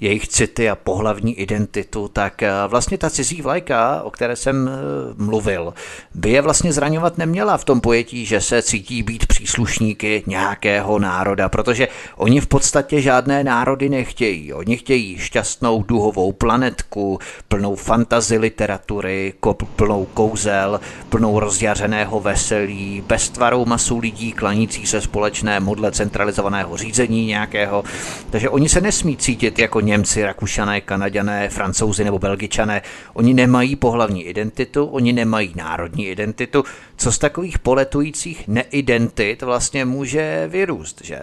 jejich 0.00 0.28
city 0.28 0.70
a 0.70 0.74
pohlavní 0.74 1.34
identitu, 1.34 2.08
tak 2.08 2.42
eh, 2.42 2.50
vlastně 2.68 2.98
ta 2.98 3.10
cizí 3.10 3.42
vlajka, 3.42 4.02
o 4.02 4.10
které 4.10 4.36
jsem 4.36 4.68
eh, 4.68 4.72
mluvil, 5.16 5.74
by 6.14 6.30
je 6.30 6.42
vlastně 6.42 6.72
zraňovat 6.72 7.18
neměla 7.18 7.56
v 7.56 7.64
tom 7.64 7.80
pojetí, 7.80 8.26
že 8.26 8.40
se 8.40 8.62
cítí 8.62 9.02
být 9.02 9.26
příslušníky 9.26 10.22
nějakého 10.26 10.98
národa, 10.98 11.48
protože 11.48 11.88
oni 12.16 12.40
v 12.40 12.46
podstatě 12.46 13.00
žádné 13.00 13.44
národy 13.44 13.88
nechtějí. 13.88 14.52
Oni 14.52 14.76
chtějí 14.76 15.18
šťastnou 15.18 15.82
duhovou 15.82 16.32
planetku, 16.32 17.18
plnou 17.48 17.74
fantazy 17.74 18.38
literatury, 18.38 19.34
plnou 19.76 20.04
kouzel, 20.04 20.80
plnou 21.08 21.40
rozjařeného 21.40 22.20
veselí, 22.20 23.04
bez 23.06 23.28
tvarou 23.28 23.64
masu 23.64 23.98
lidí 23.98 24.32
klanící 24.32 24.86
se 24.86 25.00
společné 25.00 25.60
modle 25.60 25.92
centralizovaného 25.92 26.76
řízení 26.76 27.26
nějakého. 27.26 27.84
Takže 28.30 28.48
oni 28.48 28.68
se 28.68 28.80
nesmí 28.80 29.16
cítit 29.16 29.58
jako 29.58 29.80
Němci, 29.88 30.24
Rakušané, 30.24 30.80
Kanaďané, 30.80 31.48
Francouzi 31.48 32.04
nebo 32.04 32.18
Belgičané. 32.18 32.82
Oni 33.14 33.34
nemají 33.34 33.76
pohlavní 33.76 34.24
identitu, 34.24 34.86
oni 34.86 35.12
nemají 35.12 35.52
národní 35.56 36.06
identitu. 36.06 36.64
Co 36.96 37.12
z 37.12 37.18
takových 37.18 37.58
poletujících 37.58 38.48
neidentit 38.48 39.42
vlastně 39.42 39.84
může 39.84 40.46
vyrůst, 40.48 41.04
že? 41.04 41.18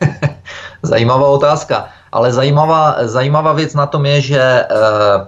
zajímavá 0.82 1.26
otázka. 1.26 1.88
Ale 2.12 2.32
zajímavá, 2.32 2.96
zajímavá 3.08 3.52
věc 3.52 3.74
na 3.74 3.86
tom 3.86 4.06
je, 4.06 4.20
že 4.20 4.64
uh, 4.70 5.22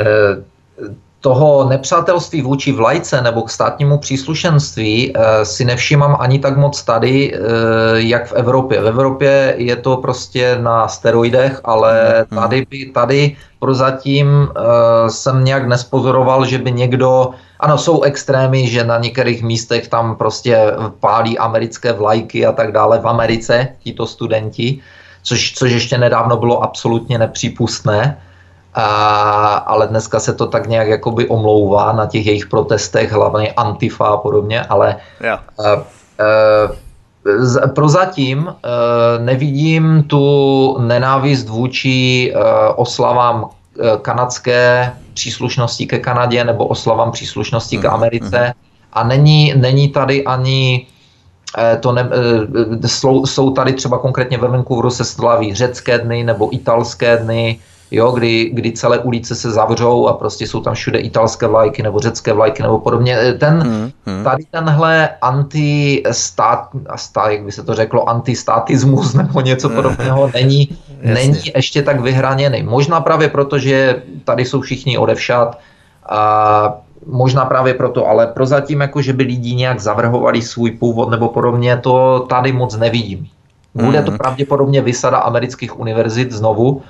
uh, 0.00 0.44
toho 1.20 1.68
nepřátelství 1.68 2.42
vůči 2.42 2.72
vlajce 2.72 3.22
nebo 3.22 3.42
k 3.42 3.50
státnímu 3.50 3.98
příslušenství 3.98 5.12
e, 5.14 5.44
si 5.44 5.64
nevšímám 5.64 6.16
ani 6.20 6.38
tak 6.38 6.56
moc 6.56 6.82
tady, 6.82 7.34
e, 7.34 7.38
jak 7.94 8.26
v 8.26 8.32
Evropě. 8.32 8.80
V 8.80 8.86
Evropě 8.86 9.54
je 9.58 9.76
to 9.76 9.96
prostě 9.96 10.58
na 10.60 10.88
steroidech, 10.88 11.60
ale 11.64 12.24
mhm. 12.30 12.40
tady, 12.40 12.66
by, 12.70 12.90
tady 12.94 13.36
prozatím 13.58 14.28
e, 14.28 15.10
jsem 15.10 15.44
nějak 15.44 15.68
nespozoroval, 15.68 16.46
že 16.46 16.58
by 16.58 16.72
někdo, 16.72 17.30
ano, 17.60 17.78
jsou 17.78 18.02
extrémy, 18.02 18.68
že 18.68 18.84
na 18.84 18.98
některých 18.98 19.42
místech 19.42 19.88
tam 19.88 20.16
prostě 20.16 20.72
pálí 21.00 21.38
americké 21.38 21.92
vlajky 21.92 22.46
a 22.46 22.52
tak 22.52 22.72
dále 22.72 22.98
v 22.98 23.08
Americe, 23.08 23.68
tito 23.82 24.06
studenti, 24.06 24.80
což, 25.22 25.52
což 25.52 25.72
ještě 25.72 25.98
nedávno 25.98 26.36
bylo 26.36 26.62
absolutně 26.62 27.18
nepřípustné 27.18 28.16
a, 28.78 29.54
ale 29.66 29.86
dneska 29.86 30.20
se 30.20 30.32
to 30.34 30.46
tak 30.46 30.66
nějak 30.66 30.88
jakoby 30.88 31.28
omlouvá 31.28 31.92
na 31.92 32.06
těch 32.06 32.26
jejich 32.26 32.46
protestech, 32.46 33.12
hlavně 33.12 33.52
Antifa 33.52 34.06
a 34.06 34.16
podobně, 34.16 34.62
ale 34.62 34.96
yeah. 35.20 35.40
a, 35.58 35.70
a, 35.72 37.68
prozatím 37.74 38.54
nevidím 39.18 40.02
tu 40.06 40.76
nenávist 40.80 41.48
vůči 41.48 42.34
oslavám 42.76 43.50
kanadské 44.02 44.92
příslušnosti 45.14 45.86
ke 45.86 45.98
Kanadě 45.98 46.44
nebo 46.44 46.66
oslavám 46.66 47.10
příslušnosti 47.10 47.76
mm, 47.76 47.82
k 47.82 47.84
mhm, 47.84 47.94
Americe 47.94 48.38
mm. 48.46 48.52
a 48.92 49.04
není, 49.04 49.54
není 49.56 49.88
tady 49.88 50.24
ani 50.24 50.86
to 51.80 51.92
ne, 51.92 52.10
jsou 53.24 53.50
tady 53.50 53.72
třeba 53.72 53.98
konkrétně 53.98 54.38
ve 54.38 54.48
Vancouveru 54.48 54.90
se 54.90 55.04
slaví 55.04 55.54
řecké 55.54 55.98
dny 55.98 56.24
nebo 56.24 56.54
italské 56.54 57.16
dny, 57.16 57.58
jo, 57.90 58.12
kdy, 58.12 58.50
kdy 58.52 58.72
celé 58.72 58.98
ulice 58.98 59.34
se 59.34 59.50
zavřou 59.50 60.06
a 60.06 60.12
prostě 60.12 60.46
jsou 60.46 60.60
tam 60.60 60.74
všude 60.74 60.98
italské 60.98 61.46
vlajky 61.46 61.82
nebo 61.82 62.00
řecké 62.00 62.32
vlajky 62.32 62.62
nebo 62.62 62.78
podobně. 62.78 63.16
Ten, 63.38 63.60
hmm, 63.60 63.90
hmm. 64.06 64.24
tady 64.24 64.44
tenhle 64.50 65.08
antistát, 65.22 66.68
stát, 66.96 67.28
jak 67.30 67.42
by 67.42 67.52
se 67.52 67.62
to 67.62 67.74
řeklo, 67.74 68.08
antistatismus 68.08 69.14
nebo 69.22 69.40
něco 69.40 69.68
podobného 69.68 70.30
není, 70.34 70.68
není 71.02 71.40
ještě 71.54 71.82
tak 71.82 72.00
vyhraněný. 72.00 72.62
Možná 72.62 73.00
právě 73.00 73.28
proto, 73.28 73.58
že 73.58 74.02
tady 74.24 74.44
jsou 74.44 74.60
všichni 74.60 74.98
odevšat 74.98 75.58
a 76.08 76.74
možná 77.06 77.44
právě 77.44 77.74
proto, 77.74 78.06
ale 78.06 78.26
prozatím 78.26 78.80
jako, 78.80 79.02
že 79.02 79.12
by 79.12 79.22
lidi 79.22 79.54
nějak 79.54 79.80
zavrhovali 79.80 80.42
svůj 80.42 80.70
původ 80.70 81.10
nebo 81.10 81.28
podobně, 81.28 81.76
to 81.76 82.26
tady 82.28 82.52
moc 82.52 82.76
nevidím. 82.76 83.26
Bude 83.74 84.02
to 84.02 84.10
hmm. 84.10 84.18
pravděpodobně 84.18 84.82
vysada 84.82 85.18
amerických 85.18 85.80
univerzit 85.80 86.32
znovu, 86.32 86.82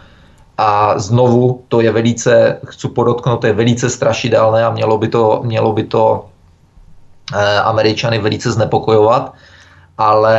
a 0.58 0.98
znovu 0.98 1.62
to 1.68 1.80
je 1.80 1.92
velice, 1.92 2.58
chci 2.66 2.88
podotknout, 2.88 3.40
to 3.40 3.46
je 3.46 3.52
velice 3.52 3.90
strašidelné 3.90 4.64
a 4.64 4.70
mělo 4.70 4.98
by 4.98 5.08
to, 5.08 5.40
mělo 5.44 5.72
by 5.72 5.82
to 5.84 6.26
eh, 7.34 7.58
Američany 7.58 8.18
velice 8.18 8.52
znepokojovat, 8.52 9.32
ale 9.98 10.38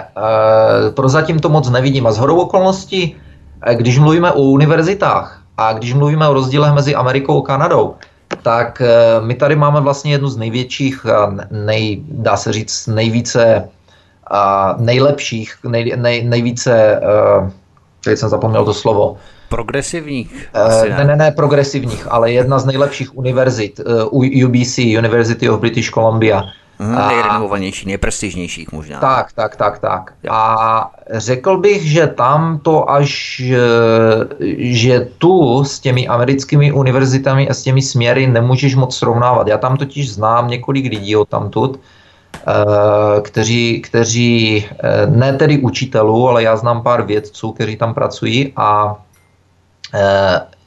eh, 0.00 0.90
prozatím 0.90 1.38
to 1.38 1.48
moc 1.48 1.70
nevidím. 1.70 2.06
A 2.06 2.12
z 2.12 2.18
hodou 2.18 2.40
okolností, 2.40 3.16
eh, 3.62 3.74
když 3.74 3.98
mluvíme 3.98 4.32
o 4.32 4.40
univerzitách 4.40 5.42
a 5.56 5.72
když 5.72 5.94
mluvíme 5.94 6.28
o 6.28 6.34
rozdílech 6.34 6.72
mezi 6.72 6.94
Amerikou 6.94 7.42
a 7.42 7.46
Kanadou, 7.46 7.94
tak 8.42 8.80
eh, 8.80 9.20
my 9.20 9.34
tady 9.34 9.56
máme 9.56 9.80
vlastně 9.80 10.12
jednu 10.12 10.28
z 10.28 10.36
největších, 10.36 11.06
nej, 11.50 12.02
dá 12.08 12.36
se 12.36 12.52
říct, 12.52 12.86
nejvíce, 12.86 13.68
nejlepších, 14.76 15.56
nej, 15.64 15.92
nej, 15.96 16.24
nejvíce, 16.24 17.00
teď 18.04 18.18
jsem 18.18 18.28
zapomněl 18.28 18.64
to 18.64 18.74
slovo, 18.74 19.16
Progresivních? 19.48 20.48
Uh, 20.54 20.96
ne, 20.98 21.04
ne, 21.04 21.16
ne 21.16 21.30
progresivních, 21.32 22.06
ale 22.10 22.32
jedna 22.32 22.58
z 22.58 22.66
nejlepších 22.66 23.16
univerzit, 23.18 23.80
uh, 24.12 24.22
UBC, 24.44 24.78
University 24.78 25.50
of 25.50 25.60
British 25.60 25.90
Columbia. 25.90 26.44
Hmm, 26.80 27.08
nejrenomovanější, 27.08 27.86
nejprestižnějších 27.86 28.72
možná. 28.72 29.00
Tak, 29.00 29.32
tak, 29.32 29.56
tak, 29.56 29.78
tak. 29.78 30.12
Jo. 30.22 30.32
A 30.32 30.90
řekl 31.10 31.58
bych, 31.58 31.82
že 31.90 32.06
tam 32.06 32.58
to 32.58 32.90
až, 32.90 33.42
že 34.58 35.08
tu 35.18 35.64
s 35.64 35.80
těmi 35.80 36.08
americkými 36.08 36.72
univerzitami 36.72 37.48
a 37.48 37.54
s 37.54 37.62
těmi 37.62 37.82
směry 37.82 38.26
nemůžeš 38.26 38.74
moc 38.74 38.96
srovnávat. 38.96 39.48
Já 39.48 39.58
tam 39.58 39.76
totiž 39.76 40.12
znám 40.12 40.48
několik 40.48 40.90
lidí 40.90 41.16
od 41.16 41.28
tamtud, 41.28 41.80
kteří, 43.22 43.80
kteří 43.80 44.66
ne 45.06 45.32
tedy 45.32 45.58
učitelů, 45.58 46.28
ale 46.28 46.42
já 46.42 46.56
znám 46.56 46.82
pár 46.82 47.02
vědců, 47.02 47.52
kteří 47.52 47.76
tam 47.76 47.94
pracují 47.94 48.52
a 48.56 48.96
Eh, 48.96 49.07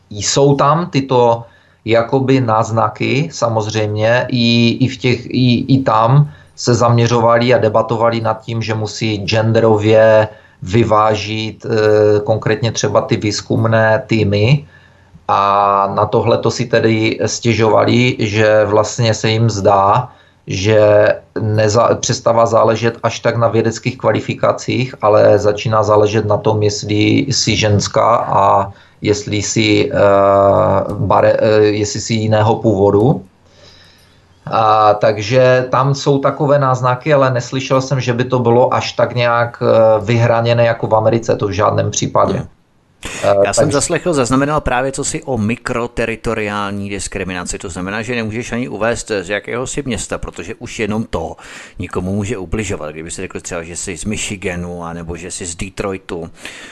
jsou 0.10 0.56
tam 0.56 0.90
tyto 0.90 1.44
jakoby 1.86 2.42
náznaky, 2.42 3.30
samozřejmě, 3.32 4.26
i, 4.30 4.78
i, 4.86 4.88
v 4.88 4.98
těch, 4.98 5.26
i, 5.26 5.66
i 5.76 5.80
tam 5.84 6.30
se 6.56 6.76
zaměřovali 6.76 7.54
a 7.54 7.58
debatovali 7.58 8.22
nad 8.22 8.42
tím, 8.42 8.62
že 8.62 8.74
musí 8.74 9.18
genderově 9.18 10.28
vyvážit 10.62 11.66
e, 11.66 11.70
konkrétně 12.20 12.72
třeba 12.72 13.02
ty 13.02 13.18
výzkumné 13.18 14.04
týmy. 14.08 14.68
A 15.28 15.42
na 15.96 16.06
tohle 16.06 16.38
to 16.38 16.52
si 16.52 16.66
tedy 16.66 17.20
stěžovali, 17.26 18.16
že 18.20 18.66
vlastně 18.66 19.14
se 19.14 19.30
jim 19.30 19.50
zdá, 19.50 20.10
že 20.48 21.08
neza, 21.42 21.96
přestává 21.96 22.46
záležet 22.46 22.98
až 23.04 23.20
tak 23.20 23.38
na 23.38 23.48
vědeckých 23.48 23.98
kvalifikacích, 23.98 24.96
ale 25.02 25.40
začíná 25.40 25.84
záležet 25.84 26.26
na 26.26 26.38
tom, 26.38 26.64
jestli 26.64 27.26
si 27.32 27.56
ženská 27.56 28.16
a 28.16 28.74
jestli 29.02 29.42
si, 29.42 29.92
uh, 29.92 30.94
bare, 30.98 31.34
uh, 31.34 31.64
jestli 31.64 32.02
si 32.02 32.14
jiného 32.14 32.56
původu. 32.56 33.24
A, 34.46 34.94
takže 34.94 35.68
tam 35.70 35.96
jsou 35.96 36.20
takové 36.20 36.60
náznaky, 36.60 37.14
ale 37.14 37.32
neslyšel 37.32 37.82
jsem, 37.82 38.00
že 38.00 38.14
by 38.14 38.24
to 38.24 38.40
bylo 38.40 38.74
až 38.74 38.94
tak 38.94 39.16
nějak 39.16 39.62
uh, 39.62 40.06
vyhraněné 40.06 40.66
jako 40.66 40.88
v 40.88 40.96
Americe, 40.96 41.36
to 41.36 41.48
v 41.48 41.52
žádném 41.52 41.92
případě. 41.92 42.34
Hmm. 42.34 42.48
Já 43.46 43.54
jsem 43.54 43.72
zaslechl, 43.72 44.14
zaznamenal 44.14 44.62
právě 44.62 44.92
co 44.92 45.04
si 45.04 45.24
o 45.24 45.38
mikroteritoriální 45.38 46.90
diskriminaci. 46.90 47.60
To 47.60 47.70
znamená, 47.70 48.02
že 48.02 48.16
nemůžeš 48.16 48.52
ani 48.52 48.68
uvést 48.68 49.12
z 49.22 49.30
jakého 49.30 49.68
si 49.68 49.84
města, 49.86 50.18
protože 50.18 50.56
už 50.56 50.80
jenom 50.80 51.04
to 51.04 51.36
nikomu 51.80 52.16
může 52.16 52.38
ubližovat. 52.38 52.90
Kdyby 52.90 53.12
si 53.12 53.22
řekl 53.22 53.40
třeba, 53.40 53.64
že 53.64 53.76
jsi 53.76 53.98
z 53.98 54.06
Michiganu, 54.06 54.84
nebo 54.94 55.18
že 55.18 55.32
jsi 55.32 55.46
z 55.46 55.56
Detroitu. 55.56 56.30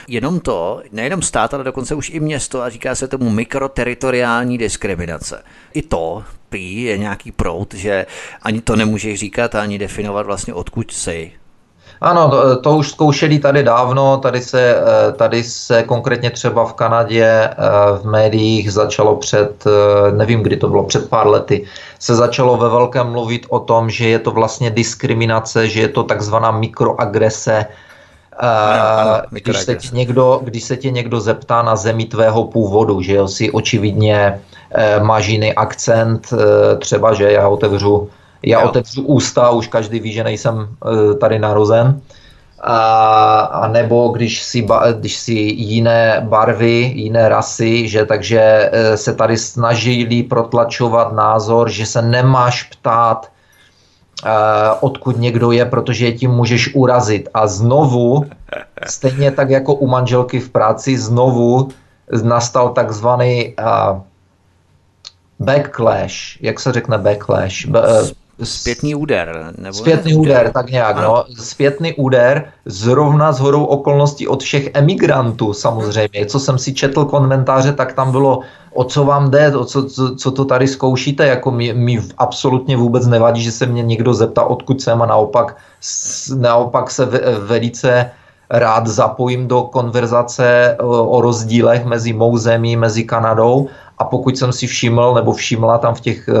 Jenom 0.08 0.40
to, 0.40 0.82
nejenom 0.92 1.22
stát, 1.22 1.54
ale 1.54 1.64
dokonce 1.64 1.94
už 1.94 2.10
i 2.10 2.20
město 2.20 2.62
a 2.62 2.68
říká 2.68 2.94
se 2.94 3.08
tomu 3.08 3.30
mikroteritoriální 3.30 4.58
diskriminace. 4.58 5.42
I 5.74 5.82
to 5.82 6.24
prý 6.48 6.82
je 6.82 6.98
nějaký 6.98 7.32
prout, 7.32 7.74
že 7.74 8.06
ani 8.42 8.60
to 8.60 8.76
nemůžeš 8.76 9.20
říkat, 9.20 9.54
ani 9.54 9.78
definovat 9.78 10.26
vlastně 10.26 10.54
odkud 10.54 10.92
jsi. 10.92 11.32
Ano, 12.00 12.30
to, 12.30 12.56
to 12.56 12.76
už 12.76 12.88
zkoušeli 12.88 13.38
tady 13.38 13.62
dávno, 13.62 14.16
tady 14.16 14.42
se, 14.42 14.76
eh, 14.76 15.12
tady 15.12 15.44
se 15.44 15.82
konkrétně 15.82 16.30
třeba 16.30 16.64
v 16.64 16.72
Kanadě 16.72 17.24
eh, 17.24 17.56
v 18.00 18.04
médiích 18.04 18.72
začalo 18.72 19.16
před, 19.16 19.64
eh, 19.66 20.12
nevím 20.12 20.42
kdy 20.42 20.56
to 20.56 20.68
bylo, 20.68 20.84
před 20.84 21.08
pár 21.08 21.26
lety, 21.26 21.64
se 21.98 22.14
začalo 22.14 22.56
ve 22.56 22.68
velkém 22.68 23.06
mluvit 23.06 23.46
o 23.48 23.60
tom, 23.60 23.90
že 23.90 24.08
je 24.08 24.18
to 24.18 24.30
vlastně 24.30 24.70
diskriminace, 24.70 25.68
že 25.68 25.80
je 25.80 25.88
to 25.88 26.02
takzvaná 26.02 26.50
mikroagrese, 26.50 27.66
ano, 28.38 28.82
ano, 28.98 29.22
když, 29.30 29.56
se 29.56 29.74
tě 29.74 29.88
někdo, 29.92 30.40
když 30.44 30.64
se 30.64 30.76
tě 30.76 30.90
někdo 30.90 31.20
zeptá 31.20 31.62
na 31.62 31.76
zemi 31.76 32.04
tvého 32.04 32.44
původu, 32.44 33.02
že 33.02 33.14
jo, 33.14 33.28
si 33.28 33.50
očividně 33.50 34.40
máš 35.02 35.26
jiný 35.26 35.54
akcent, 35.54 36.32
třeba, 36.78 37.14
že 37.14 37.32
já 37.32 37.48
otevřu 37.48 38.08
já 38.42 38.60
jo. 38.60 38.68
otevřu 38.68 39.02
ústa, 39.02 39.50
už 39.50 39.68
každý 39.68 40.00
ví, 40.00 40.12
že 40.12 40.24
nejsem 40.24 40.56
uh, 40.56 41.14
tady 41.14 41.38
narozen. 41.38 42.00
a, 42.60 43.40
a 43.40 43.68
nebo 43.68 44.08
když 44.08 44.42
si, 44.42 44.66
když 44.98 45.16
si 45.16 45.32
jiné 45.32 46.26
barvy, 46.28 46.92
jiné 46.94 47.28
rasy, 47.28 47.88
že 47.88 48.06
takže 48.06 48.70
e, 48.72 48.96
se 48.96 49.14
tady 49.14 49.36
snažili 49.36 50.22
protlačovat 50.22 51.12
názor, 51.12 51.70
že 51.70 51.86
se 51.86 52.02
nemáš 52.02 52.62
ptát, 52.62 53.32
e, 54.24 54.30
odkud 54.80 55.18
někdo 55.18 55.52
je, 55.52 55.64
protože 55.64 56.06
je 56.06 56.12
tím 56.12 56.30
můžeš 56.30 56.74
urazit. 56.74 57.28
A 57.34 57.46
znovu, 57.46 58.24
stejně 58.86 59.30
tak 59.30 59.50
jako 59.50 59.74
u 59.74 59.86
manželky 59.86 60.40
v 60.40 60.50
práci, 60.50 60.98
znovu 60.98 61.68
nastal 62.22 62.68
takzvaný 62.76 63.54
backlash. 65.40 66.36
Jak 66.40 66.60
se 66.60 66.72
řekne 66.72 66.98
backlash? 66.98 67.66
Zpětný 68.42 68.94
úder. 68.94 69.52
Nebo 69.58 69.74
zpětný 69.74 70.12
ne? 70.12 70.18
úder, 70.18 70.50
tak 70.52 70.70
nějak, 70.70 70.96
no. 70.96 71.24
Zpětný 71.40 71.94
úder 71.94 72.52
zrovna 72.64 73.32
z 73.32 73.40
horou 73.40 73.64
okolností 73.64 74.28
od 74.28 74.42
všech 74.42 74.70
emigrantů 74.74 75.52
samozřejmě. 75.52 76.26
Co 76.26 76.40
jsem 76.40 76.58
si 76.58 76.74
četl 76.74 77.04
komentáře, 77.04 77.72
tak 77.72 77.92
tam 77.92 78.10
bylo, 78.10 78.40
o 78.74 78.84
co 78.84 79.04
vám 79.04 79.30
jde, 79.30 79.56
o 79.56 79.64
co, 79.64 79.84
co, 79.84 80.16
co 80.16 80.30
to 80.30 80.44
tady 80.44 80.68
zkoušíte, 80.68 81.26
jako 81.26 81.50
mi, 81.50 81.72
mi 81.72 82.02
absolutně 82.18 82.76
vůbec 82.76 83.06
nevadí, 83.06 83.42
že 83.42 83.52
se 83.52 83.66
mě 83.66 83.82
někdo 83.82 84.14
zeptá, 84.14 84.44
odkud 84.44 84.82
jsem 84.82 85.02
a 85.02 85.06
naopak, 85.06 85.56
naopak 86.36 86.90
se 86.90 87.08
velice 87.38 88.10
rád 88.50 88.86
zapojím 88.86 89.48
do 89.48 89.62
konverzace 89.62 90.76
o 90.82 91.20
rozdílech 91.20 91.84
mezi 91.84 92.12
mou 92.12 92.36
zemí, 92.36 92.76
mezi 92.76 93.04
Kanadou 93.04 93.68
a 94.00 94.04
pokud 94.04 94.38
jsem 94.38 94.52
si 94.52 94.66
všiml 94.66 95.14
nebo 95.14 95.32
všimla 95.32 95.78
tam 95.78 95.94
v 95.94 96.00
těch, 96.00 96.28
eh, 96.28 96.34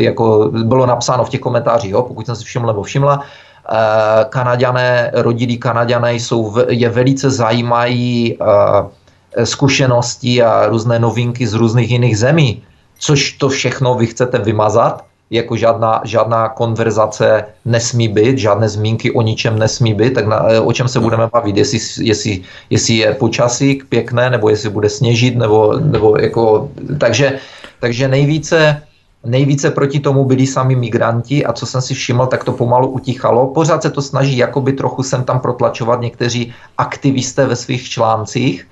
jako 0.00 0.50
bylo 0.64 0.86
napsáno 0.86 1.24
v 1.24 1.28
těch 1.28 1.40
komentářích, 1.40 1.92
jo, 1.92 2.02
pokud 2.02 2.26
jsem 2.26 2.36
si 2.36 2.44
všiml 2.44 2.66
nebo 2.66 2.82
všimla, 2.82 3.20
eh, 3.20 4.24
Kanaďané, 4.28 5.10
rodilí 5.14 5.58
Kanaďané 5.60 6.14
jsou, 6.14 6.56
je 6.68 6.88
velice 6.88 7.30
zajímají 7.30 8.38
eh, 8.40 9.46
zkušenosti 9.46 10.42
a 10.42 10.66
různé 10.66 10.98
novinky 10.98 11.46
z 11.46 11.54
různých 11.54 11.90
jiných 11.90 12.18
zemí, 12.18 12.62
což 12.98 13.32
to 13.36 13.48
všechno 13.48 13.94
vy 13.94 14.06
chcete 14.06 14.38
vymazat, 14.38 15.04
jako 15.34 15.56
žádná, 15.56 16.00
žádná 16.04 16.48
konverzace 16.48 17.44
nesmí 17.64 18.08
být, 18.08 18.38
žádné 18.38 18.68
zmínky 18.68 19.10
o 19.10 19.22
ničem 19.22 19.58
nesmí 19.58 19.94
být, 19.94 20.14
tak 20.14 20.26
na, 20.26 20.46
o 20.62 20.72
čem 20.72 20.88
se 20.88 21.00
budeme 21.00 21.26
bavit, 21.32 21.56
jestli, 21.56 21.78
jestli, 22.00 22.40
jestli 22.70 22.94
je 22.94 23.14
počasí 23.14 23.82
pěkné, 23.88 24.30
nebo 24.30 24.48
jestli 24.48 24.70
bude 24.70 24.90
sněžit, 24.90 25.36
nebo, 25.36 25.78
nebo 25.80 26.16
jako, 26.20 26.70
takže, 26.98 27.38
takže 27.80 28.08
nejvíce, 28.08 28.82
nejvíce 29.24 29.70
proti 29.70 30.00
tomu 30.00 30.24
byli 30.24 30.46
sami 30.46 30.76
migranti 30.76 31.44
a 31.44 31.52
co 31.52 31.66
jsem 31.66 31.82
si 31.82 31.94
všiml, 31.94 32.26
tak 32.26 32.44
to 32.44 32.52
pomalu 32.52 32.88
utichalo. 32.88 33.46
Pořád 33.46 33.82
se 33.82 33.90
to 33.90 34.02
snaží 34.02 34.36
jakoby 34.36 34.72
trochu 34.72 35.02
sem 35.02 35.24
tam 35.24 35.40
protlačovat 35.40 36.00
někteří 36.00 36.54
aktivisté 36.78 37.46
ve 37.46 37.56
svých 37.56 37.88
článcích, 37.88 38.66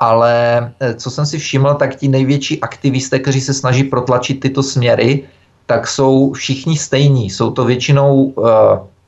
ale 0.00 0.34
eh, 0.80 0.94
co 0.94 1.10
jsem 1.10 1.26
si 1.26 1.38
všiml, 1.38 1.74
tak 1.74 1.96
ti 1.96 2.08
největší 2.08 2.60
aktivisté, 2.60 3.18
kteří 3.18 3.40
se 3.40 3.54
snaží 3.54 3.84
protlačit 3.84 4.40
tyto 4.40 4.62
směry, 4.62 5.24
tak 5.72 5.88
jsou 5.88 6.32
všichni 6.32 6.76
stejní. 6.76 7.30
Jsou 7.30 7.50
to 7.50 7.64
většinou 7.64 8.36
uh, 8.36 8.44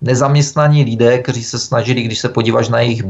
nezaměstnaní 0.01 0.85
lidé, 0.85 1.19
kteří 1.19 1.45
se 1.45 1.59
snažili, 1.59 2.03
když 2.03 2.19
se 2.19 2.29
podíváš 2.29 2.69
na 2.69 2.81
jejich 2.81 3.05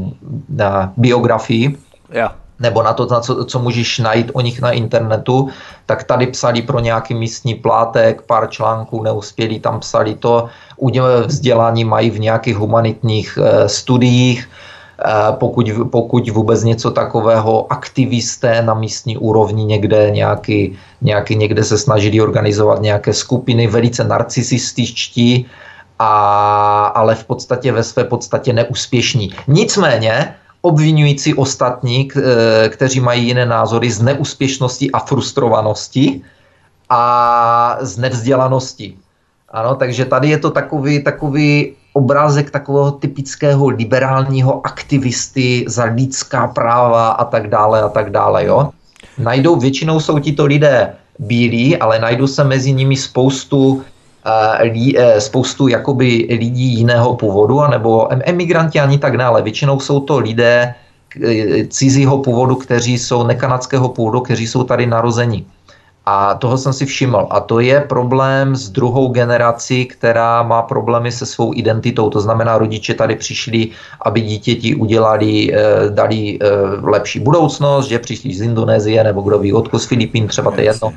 na 0.49 0.91
biografii, 0.97 1.77
yeah. 2.11 2.35
nebo 2.59 2.83
na 2.83 2.93
to, 2.93 3.07
na 3.07 3.19
co, 3.19 3.45
co 3.45 3.57
můžeš 3.59 3.99
najít 3.99 4.31
o 4.33 4.41
nich 4.41 4.59
na 4.61 4.71
internetu, 4.71 5.49
tak 5.85 6.03
tady 6.03 6.27
psali 6.35 6.61
pro 6.61 6.79
nějaký 6.79 7.13
místní 7.15 7.55
plátek, 7.55 8.27
pár 8.27 8.49
článků, 8.51 9.03
neuspěli, 9.03 9.59
tam 9.59 9.79
psali 9.79 10.15
to, 10.19 10.51
vzdělání 11.25 11.83
mají 11.87 12.09
v 12.11 12.19
nějakých 12.19 12.57
humanitních 12.57 13.39
uh, 13.39 13.71
studiích, 13.71 14.47
Eh, 14.47 14.64
pokud, 15.31 15.69
pokud 15.91 16.29
vůbec 16.29 16.63
něco 16.63 16.91
takového 16.91 17.71
aktivisté 17.73 18.61
na 18.61 18.73
místní 18.73 19.17
úrovni 19.17 19.65
někde 19.65 20.11
nějaký, 20.11 20.77
nějaký, 21.01 21.35
někde 21.35 21.63
se 21.63 21.77
snažili 21.77 22.21
organizovat 22.21 22.81
nějaké 22.81 23.13
skupiny 23.13 23.67
velice 23.67 24.03
narcisističtí, 24.03 25.45
a, 25.99 26.85
ale 26.95 27.15
v 27.15 27.23
podstatě 27.23 27.71
ve 27.71 27.83
své 27.83 28.03
podstatě 28.03 28.53
neúspěšní. 28.53 29.31
Nicméně 29.47 30.35
obvinující 30.61 31.33
ostatní, 31.33 32.09
eh, 32.09 32.69
kteří 32.69 32.99
mají 32.99 33.27
jiné 33.27 33.45
názory 33.45 33.91
z 33.91 34.01
neúspěšnosti 34.01 34.91
a 34.91 34.99
frustrovanosti 34.99 36.21
a 36.89 37.77
z 37.81 37.97
nevzdělanosti. 37.97 38.97
Ano, 39.49 39.75
takže 39.75 40.05
tady 40.05 40.29
je 40.29 40.37
to 40.37 40.51
takový, 40.51 41.03
takový 41.03 41.75
obrázek 41.95 42.51
takového 42.51 42.91
typického 42.91 43.67
liberálního 43.67 44.65
aktivisty 44.67 45.65
za 45.67 45.83
lidská 45.83 46.47
práva 46.47 47.09
a 47.09 47.25
tak 47.25 47.47
dále 47.47 47.81
a 47.81 47.89
tak 47.89 48.11
dále, 48.11 48.45
jo. 48.45 48.69
Najdou, 49.17 49.55
většinou 49.55 49.99
jsou 49.99 50.19
tito 50.19 50.45
lidé 50.45 50.93
bílí, 51.19 51.77
ale 51.77 51.99
najdou 51.99 52.27
se 52.27 52.43
mezi 52.43 52.71
nimi 52.71 52.95
spoustu 52.95 53.79
uh, 53.79 53.83
spoustu 55.19 55.67
jakoby 55.67 56.27
lidí 56.29 56.83
jiného 56.83 57.15
původu, 57.15 57.61
anebo 57.61 58.11
emigranti 58.11 58.79
ani 58.79 58.97
tak 58.97 59.17
dále. 59.17 59.41
Většinou 59.41 59.79
jsou 59.79 59.99
to 59.99 60.19
lidé 60.19 60.75
eh, 61.23 61.67
cizího 61.67 62.17
původu, 62.17 62.55
kteří 62.55 62.97
jsou 62.97 63.23
nekanadského 63.23 63.89
původu, 63.89 64.19
kteří 64.19 64.47
jsou 64.47 64.63
tady 64.63 64.85
narozeni. 64.85 65.45
A 66.05 66.35
toho 66.35 66.57
jsem 66.57 66.73
si 66.73 66.85
všiml. 66.85 67.27
A 67.29 67.39
to 67.39 67.59
je 67.59 67.81
problém 67.81 68.55
s 68.55 68.69
druhou 68.69 69.07
generací, 69.07 69.85
která 69.85 70.43
má 70.43 70.61
problémy 70.61 71.11
se 71.11 71.25
svou 71.25 71.53
identitou. 71.55 72.09
To 72.09 72.21
znamená, 72.21 72.57
rodiče 72.57 72.93
tady 72.93 73.15
přišli, 73.15 73.69
aby 74.01 74.21
dítěti 74.21 74.75
udělali, 74.75 75.53
eh, 75.53 75.89
dali 75.89 76.39
eh, 76.41 76.47
lepší 76.81 77.19
budoucnost, 77.19 77.87
že 77.87 77.99
přišli 77.99 78.33
z 78.33 78.41
Indonésie 78.41 79.03
nebo 79.03 79.21
kdo 79.21 79.39
ví, 79.39 79.53
odkud 79.53 79.79
z 79.79 79.85
Filipín, 79.85 80.27
třeba 80.27 80.51
to 80.51 80.59
je 80.61 80.65
jedno. 80.65 80.93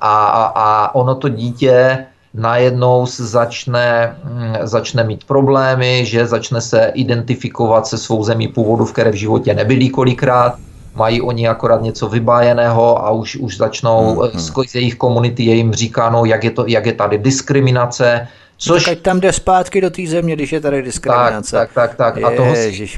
A, 0.00 0.26
a, 0.26 0.44
a 0.54 0.94
ono 0.94 1.14
to 1.14 1.28
dítě 1.28 2.06
najednou 2.34 3.06
začne, 3.06 4.16
hm, 4.24 4.54
začne 4.62 5.04
mít 5.04 5.24
problémy, 5.24 6.04
že 6.06 6.26
začne 6.26 6.60
se 6.60 6.92
identifikovat 6.94 7.86
se 7.86 7.98
svou 7.98 8.24
zemí 8.24 8.48
původu, 8.48 8.84
v 8.84 8.92
které 8.92 9.10
v 9.10 9.14
životě 9.14 9.54
nebyli 9.54 9.88
kolikrát 9.88 10.54
mají 10.96 11.20
oni 11.20 11.48
akorát 11.48 11.82
něco 11.82 12.08
vybájeného 12.08 13.06
a 13.06 13.10
už, 13.10 13.36
už 13.36 13.56
začnou 13.56 14.20
hmm, 14.20 14.30
hmm. 14.32 14.64
z 14.66 14.74
jejich 14.74 14.94
komunity 14.94 15.44
je 15.44 15.54
jim 15.54 15.74
říkáno, 15.74 16.24
jak 16.24 16.44
je, 16.44 16.50
to, 16.50 16.64
jak 16.66 16.86
je 16.86 16.92
tady 16.92 17.18
diskriminace, 17.18 18.28
Což... 18.58 18.84
Tak 18.84 18.98
tam 19.00 19.20
jde 19.20 19.32
zpátky 19.32 19.80
do 19.80 19.90
té 19.90 20.06
země, 20.06 20.36
když 20.36 20.52
je 20.52 20.60
tady 20.60 20.82
diskriminace. 20.82 21.56
Tak, 21.56 21.72
tak, 21.72 21.94
tak. 21.94 22.14
tak. 22.14 22.24
A, 22.24 22.36
toho 22.36 22.54
si, 22.54 22.88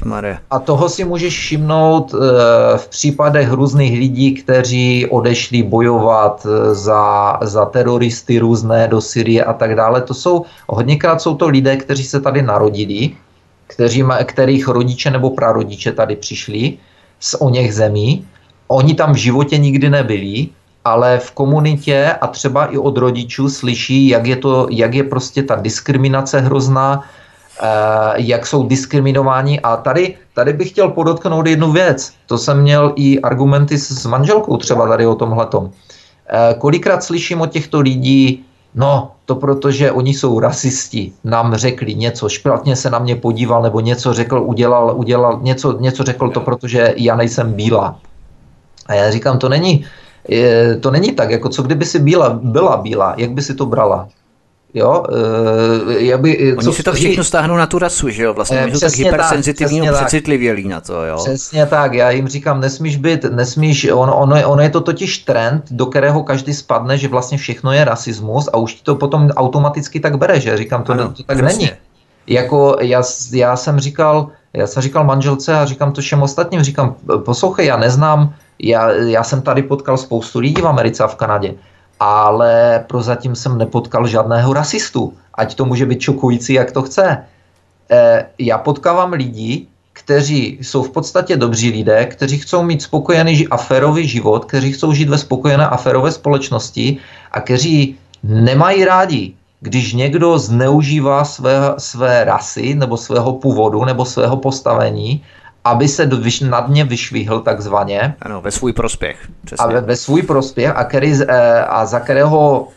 a 0.49 0.59
toho 0.59 0.89
si 0.89 1.05
můžeš 1.05 1.37
všimnout 1.37 2.13
uh, 2.13 2.19
v 2.77 2.87
případech 2.87 3.51
různých 3.51 3.99
lidí, 3.99 4.33
kteří 4.33 5.05
odešli 5.05 5.63
bojovat 5.63 6.47
eh, 6.47 6.75
za, 6.75 7.37
za 7.41 7.65
teroristy 7.65 8.39
různé 8.39 8.87
do 8.87 9.01
Syrie 9.01 9.43
a 9.43 9.53
tak 9.53 9.75
dále. 9.75 10.01
To 10.01 10.13
jsou, 10.13 10.45
hodněkrát 10.67 11.21
jsou 11.21 11.35
to 11.35 11.47
lidé, 11.47 11.77
kteří 11.77 12.03
se 12.03 12.21
tady 12.21 12.41
narodili, 12.41 13.11
kteří, 13.67 14.03
kterých 14.23 14.67
rodiče 14.67 15.11
nebo 15.11 15.29
prarodiče 15.29 15.91
tady 15.91 16.15
přišli 16.15 16.77
z 17.19 17.35
o 17.39 17.49
něch 17.49 17.73
zemí. 17.73 18.25
Oni 18.67 18.95
tam 18.95 19.13
v 19.13 19.15
životě 19.17 19.57
nikdy 19.57 19.89
nebyli, 19.89 20.47
ale 20.85 21.19
v 21.19 21.31
komunitě 21.31 22.15
a 22.21 22.27
třeba 22.27 22.65
i 22.65 22.77
od 22.77 22.97
rodičů 22.97 23.49
slyší, 23.49 24.07
jak 24.07 24.25
je, 24.25 24.35
to, 24.35 24.67
jak 24.71 24.93
je 24.93 25.03
prostě 25.03 25.43
ta 25.43 25.55
diskriminace 25.55 26.39
hrozná, 26.39 27.03
eh, 27.03 27.65
jak 28.15 28.47
jsou 28.47 28.67
diskriminováni. 28.67 29.59
A 29.59 29.77
tady, 29.77 30.15
tady 30.33 30.53
bych 30.53 30.69
chtěl 30.69 30.89
podotknout 30.89 31.47
jednu 31.47 31.71
věc. 31.71 32.13
To 32.25 32.37
jsem 32.37 32.61
měl 32.61 32.93
i 32.95 33.19
argumenty 33.21 33.77
s, 33.77 33.91
s 33.91 34.05
manželkou 34.05 34.57
třeba 34.57 34.87
tady 34.87 35.05
o 35.05 35.15
tomhletom. 35.15 35.71
Eh, 36.29 36.55
kolikrát 36.57 37.03
slyším 37.03 37.41
od 37.41 37.51
těchto 37.51 37.79
lidí, 37.79 38.45
no, 38.75 39.11
to 39.25 39.35
protože 39.35 39.91
oni 39.91 40.13
jsou 40.13 40.39
rasisti, 40.39 41.13
nám 41.23 41.55
řekli 41.55 41.95
něco, 41.95 42.29
špatně 42.29 42.75
se 42.75 42.89
na 42.89 42.99
mě 42.99 43.15
podíval, 43.15 43.61
nebo 43.61 43.79
něco 43.79 44.13
řekl, 44.13 44.43
udělal, 44.45 44.93
udělal 44.95 45.39
něco, 45.41 45.79
něco 45.79 46.03
řekl 46.03 46.29
to, 46.29 46.39
protože 46.41 46.93
já 46.97 47.15
nejsem 47.15 47.53
bílá. 47.53 47.99
A 48.85 48.93
já 48.93 49.11
říkám, 49.11 49.39
to 49.39 49.49
není, 49.49 49.85
to 50.79 50.91
není 50.91 51.11
tak, 51.11 51.31
jako 51.31 51.49
co 51.49 51.63
kdyby 51.63 51.85
si 51.85 51.99
bíla, 51.99 52.39
byla 52.43 52.77
bílá, 52.77 53.13
jak 53.17 53.31
by 53.31 53.41
si 53.41 53.55
to 53.55 53.65
brala? 53.65 54.07
Jo, 54.73 55.03
uh, 55.85 55.91
já 55.91 56.17
by, 56.17 56.53
Oni 56.57 56.65
co, 56.65 56.73
si 56.73 56.83
to 56.83 56.93
všechno 56.93 57.23
stáhnou 57.23 57.57
na 57.57 57.65
tu 57.65 57.79
rasu, 57.79 58.09
že 58.09 58.23
jo? 58.23 58.33
Vlastně 58.33 58.71
jsou 58.71 58.79
tak 58.79 58.95
hypersenzitivní 58.95 59.89
a 59.89 59.93
přecitlivělí 59.93 60.67
na 60.67 60.81
to, 60.81 61.05
jo? 61.05 61.15
Přesně 61.17 61.65
tak, 61.65 61.93
já 61.93 62.11
jim 62.11 62.27
říkám, 62.27 62.61
nesmíš 62.61 62.97
být, 62.97 63.23
nesmíš, 63.23 63.87
ono, 63.93 64.17
ono, 64.17 64.49
ono 64.49 64.61
je 64.61 64.69
to 64.69 64.81
totiž 64.81 65.17
trend, 65.17 65.63
do 65.71 65.85
kterého 65.85 66.23
každý 66.23 66.53
spadne, 66.53 66.97
že 66.97 67.07
vlastně 67.07 67.37
všechno 67.37 67.71
je 67.71 67.85
rasismus 67.85 68.49
a 68.53 68.57
už 68.57 68.73
ti 68.73 68.83
to 68.83 68.95
potom 68.95 69.29
automaticky 69.29 69.99
tak 69.99 70.17
bere, 70.17 70.39
že? 70.39 70.57
Říkám, 70.57 70.83
to, 70.83 70.91
ano, 70.91 71.13
to 71.17 71.23
tak 71.23 71.37
přesně. 71.37 71.65
není. 71.65 71.77
Jako 72.27 72.77
já, 72.81 73.03
já 73.31 73.55
jsem 73.55 73.79
říkal, 73.79 74.27
já 74.53 74.67
jsem 74.67 74.83
říkal 74.83 75.03
manželce 75.03 75.55
a 75.55 75.65
říkám 75.65 75.91
to 75.91 76.01
všem 76.01 76.23
ostatním, 76.23 76.63
říkám, 76.63 76.95
poslouchej, 77.25 77.65
já 77.65 77.77
neznám, 77.77 78.33
já, 78.59 78.91
já 78.91 79.23
jsem 79.23 79.41
tady 79.41 79.63
potkal 79.63 79.97
spoustu 79.97 80.39
lidí 80.39 80.61
v 80.61 80.67
Americe 80.67 81.03
a 81.03 81.07
v 81.07 81.15
Kanadě 81.15 81.53
ale 81.99 82.83
prozatím 82.87 83.35
jsem 83.35 83.57
nepotkal 83.57 84.07
žádného 84.07 84.53
rasistu. 84.53 85.13
Ať 85.33 85.55
to 85.55 85.65
může 85.65 85.85
být 85.85 86.01
šokující, 86.01 86.53
jak 86.53 86.71
to 86.71 86.81
chce. 86.81 87.23
já 88.37 88.57
potkávám 88.57 89.13
lidi, 89.13 89.67
kteří 89.93 90.57
jsou 90.61 90.83
v 90.83 90.91
podstatě 90.91 91.37
dobří 91.37 91.71
lidé, 91.71 92.05
kteří 92.05 92.37
chcou 92.37 92.63
mít 92.63 92.81
spokojený 92.81 93.47
a 93.47 93.57
férový 93.57 94.07
život, 94.07 94.45
kteří 94.45 94.71
chcou 94.71 94.93
žít 94.93 95.09
ve 95.09 95.17
spokojené 95.17 95.67
a 95.67 95.77
férové 95.77 96.11
společnosti 96.11 96.97
a 97.31 97.41
kteří 97.41 97.97
nemají 98.23 98.85
rádi, 98.85 99.33
když 99.59 99.93
někdo 99.93 100.39
zneužívá 100.39 101.25
své, 101.25 101.53
své 101.77 102.23
rasy 102.23 102.75
nebo 102.75 102.97
svého 102.97 103.33
původu 103.33 103.85
nebo 103.85 104.05
svého 104.05 104.37
postavení, 104.37 105.23
aby 105.63 105.87
se 105.87 106.09
nad 106.41 106.69
ně 106.69 106.83
vyšvihl 106.83 107.39
takzvaně. 107.39 108.15
Ano, 108.21 108.41
ve 108.41 108.51
svůj 108.51 108.73
prospěch. 108.73 109.17
Přesně. 109.45 109.65
A 109.65 109.67
ve, 109.67 109.81
ve 109.81 109.95
svůj 109.95 110.21
prospěch 110.21 110.71
a, 110.75 110.83
který, 110.83 111.13
eh, 111.27 111.65
a 111.65 111.85
za 111.85 111.99
kterého 111.99 112.67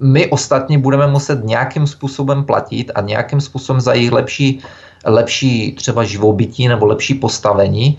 my 0.00 0.26
ostatní 0.26 0.78
budeme 0.78 1.06
muset 1.06 1.44
nějakým 1.44 1.86
způsobem 1.86 2.44
platit 2.44 2.90
a 2.94 3.00
nějakým 3.00 3.40
způsobem 3.40 3.80
za 3.80 3.94
jejich 3.94 4.12
lepší, 4.12 4.60
lepší 5.04 5.72
třeba 5.72 6.04
živobytí 6.04 6.68
nebo 6.68 6.86
lepší 6.86 7.14
postavení. 7.14 7.98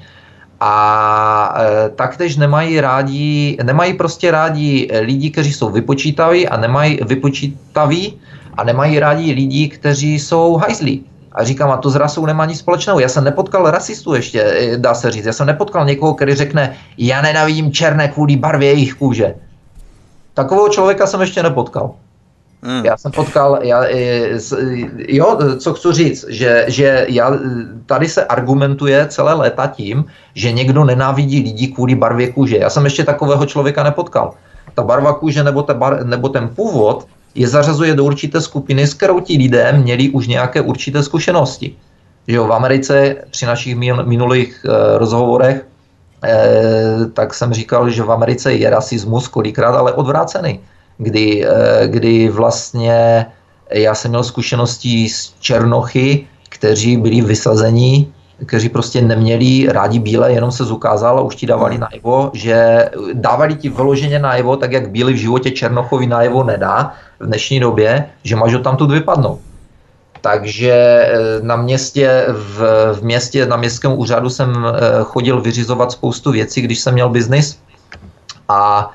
A 0.60 1.56
e, 1.58 1.90
taktéž 1.90 2.38
nemají 2.38 2.82
rádi, 2.82 3.58
nemají 3.64 3.94
prostě 3.94 4.32
rádi 4.32 4.90
lidi, 5.02 5.30
kteří 5.30 5.54
jsou 5.54 5.70
vypočítaví 5.70 6.48
a 6.48 6.58
nemají 6.58 7.00
vypočítaví 7.08 8.20
a 8.58 8.64
nemají 8.64 9.00
rádi 9.00 9.34
lidi, 9.34 9.68
kteří 9.70 10.20
jsou 10.20 10.56
hajzlí. 10.56 11.06
A 11.32 11.44
říkám, 11.44 11.72
a 11.72 11.78
to 11.78 11.90
s 11.90 11.96
rasou 11.96 12.26
nemá 12.26 12.46
nic 12.46 12.60
společného. 12.60 13.00
Já 13.00 13.10
jsem 13.10 13.24
nepotkal 13.24 13.72
rasistu 13.72 14.14
ještě, 14.14 14.42
e, 14.42 14.78
dá 14.78 14.94
se 14.94 15.12
říct. 15.12 15.26
Já 15.26 15.34
jsem 15.34 15.48
nepotkal 15.48 15.86
někoho, 15.86 16.14
který 16.14 16.36
řekne, 16.36 16.76
já 16.98 17.22
nenavidím 17.22 17.72
černé 17.72 18.08
kvůli 18.08 18.36
barvě 18.36 18.68
jejich 18.68 18.94
kůže. 18.94 19.36
Takového 20.34 20.70
člověka 20.70 21.08
jsem 21.08 21.22
ještě 21.22 21.44
nepotkal. 21.44 21.92
Hmm. 22.64 22.86
Já 22.86 22.98
jsem 22.98 23.12
potkal, 23.12 23.60
já, 23.62 23.84
jo, 24.98 25.40
co 25.60 25.74
chci 25.74 25.94
říct, 25.94 26.26
že, 26.30 26.66
že 26.68 27.06
já, 27.10 27.32
tady 27.86 28.08
se 28.08 28.26
argumentuje 28.26 29.08
celé 29.08 29.34
léta 29.34 29.68
tím, 29.68 30.06
že 30.34 30.52
někdo 30.52 30.84
nenávidí 30.84 31.44
lidi 31.44 31.68
kvůli 31.68 31.96
barvě 31.96 32.32
kůže. 32.34 32.58
Já 32.58 32.70
jsem 32.70 32.86
ještě 32.86 33.04
takového 33.04 33.46
člověka 33.46 33.84
nepotkal. 33.84 34.34
Ta 34.74 34.84
barva 34.84 35.14
kůže 35.14 35.44
nebo, 35.44 35.64
ta 35.64 35.74
bar, 35.74 36.06
nebo 36.06 36.30
ten 36.30 36.50
původ 36.50 37.08
je 37.36 37.48
zařazuje 37.48 37.96
do 37.96 38.04
určité 38.04 38.42
skupiny, 38.42 38.88
s 38.88 38.94
kterou 38.94 39.20
ti 39.20 39.38
lidé 39.38 39.72
měli 39.72 40.10
už 40.10 40.28
nějaké 40.28 40.62
určité 40.62 41.04
zkušenosti. 41.04 41.76
Že 42.28 42.36
jo, 42.36 42.48
v 42.48 42.54
Americe 42.54 43.16
při 43.32 43.46
našich 43.46 43.76
minulých 44.06 44.66
e, 44.66 44.98
rozhovorech 44.98 45.66
e, 46.24 47.06
tak 47.14 47.34
jsem 47.34 47.54
říkal, 47.54 47.90
že 47.90 48.04
v 48.04 48.12
Americe 48.12 48.54
je 48.54 48.70
rasismus 48.70 49.28
kolikrát, 49.28 49.76
ale 49.76 49.94
odvrácený 49.94 50.60
kdy, 51.02 51.46
eh, 51.46 51.88
kdy 51.88 52.30
vlastně 52.30 53.26
já 53.72 53.96
jsem 53.96 54.12
měl 54.12 54.24
zkušenosti 54.24 55.10
s 55.10 55.34
Černochy, 55.40 56.28
kteří 56.50 56.98
byli 56.98 57.22
vysazení, 57.22 58.14
kteří 58.46 58.70
prostě 58.70 59.02
neměli 59.02 59.70
rádi 59.70 60.00
bílé, 60.00 60.34
jenom 60.34 60.52
se 60.52 60.66
zukázal 60.66 61.20
a 61.20 61.22
už 61.22 61.36
ti 61.36 61.46
dávali 61.46 61.78
najevo, 61.78 62.32
že 62.34 62.90
dávali 63.14 63.56
ti 63.56 63.70
vyloženě 63.70 64.20
najevo, 64.20 64.58
tak 64.58 64.72
jak 64.72 64.90
bílý 64.90 65.14
v 65.14 65.24
životě 65.30 65.52
Černochovi 65.52 66.08
najevo 66.08 66.44
nedá 66.44 66.94
v 67.22 67.26
dnešní 67.26 67.60
době, 67.60 68.10
že 68.24 68.36
máš 68.36 68.54
tam 68.64 68.78
tu 68.78 68.88
vypadnout. 68.88 69.40
Takže 70.22 70.72
eh, 70.72 71.12
na 71.42 71.56
městě, 71.56 72.26
v, 72.30 72.58
v 72.94 73.04
městě, 73.04 73.46
na 73.46 73.58
městském 73.58 74.00
úřadu 74.00 74.30
jsem 74.30 74.66
eh, 74.66 75.04
chodil 75.04 75.42
vyřizovat 75.42 75.92
spoustu 75.92 76.32
věcí, 76.32 76.62
když 76.62 76.80
jsem 76.80 76.94
měl 76.94 77.10
biznis 77.10 77.60
a 78.50 78.92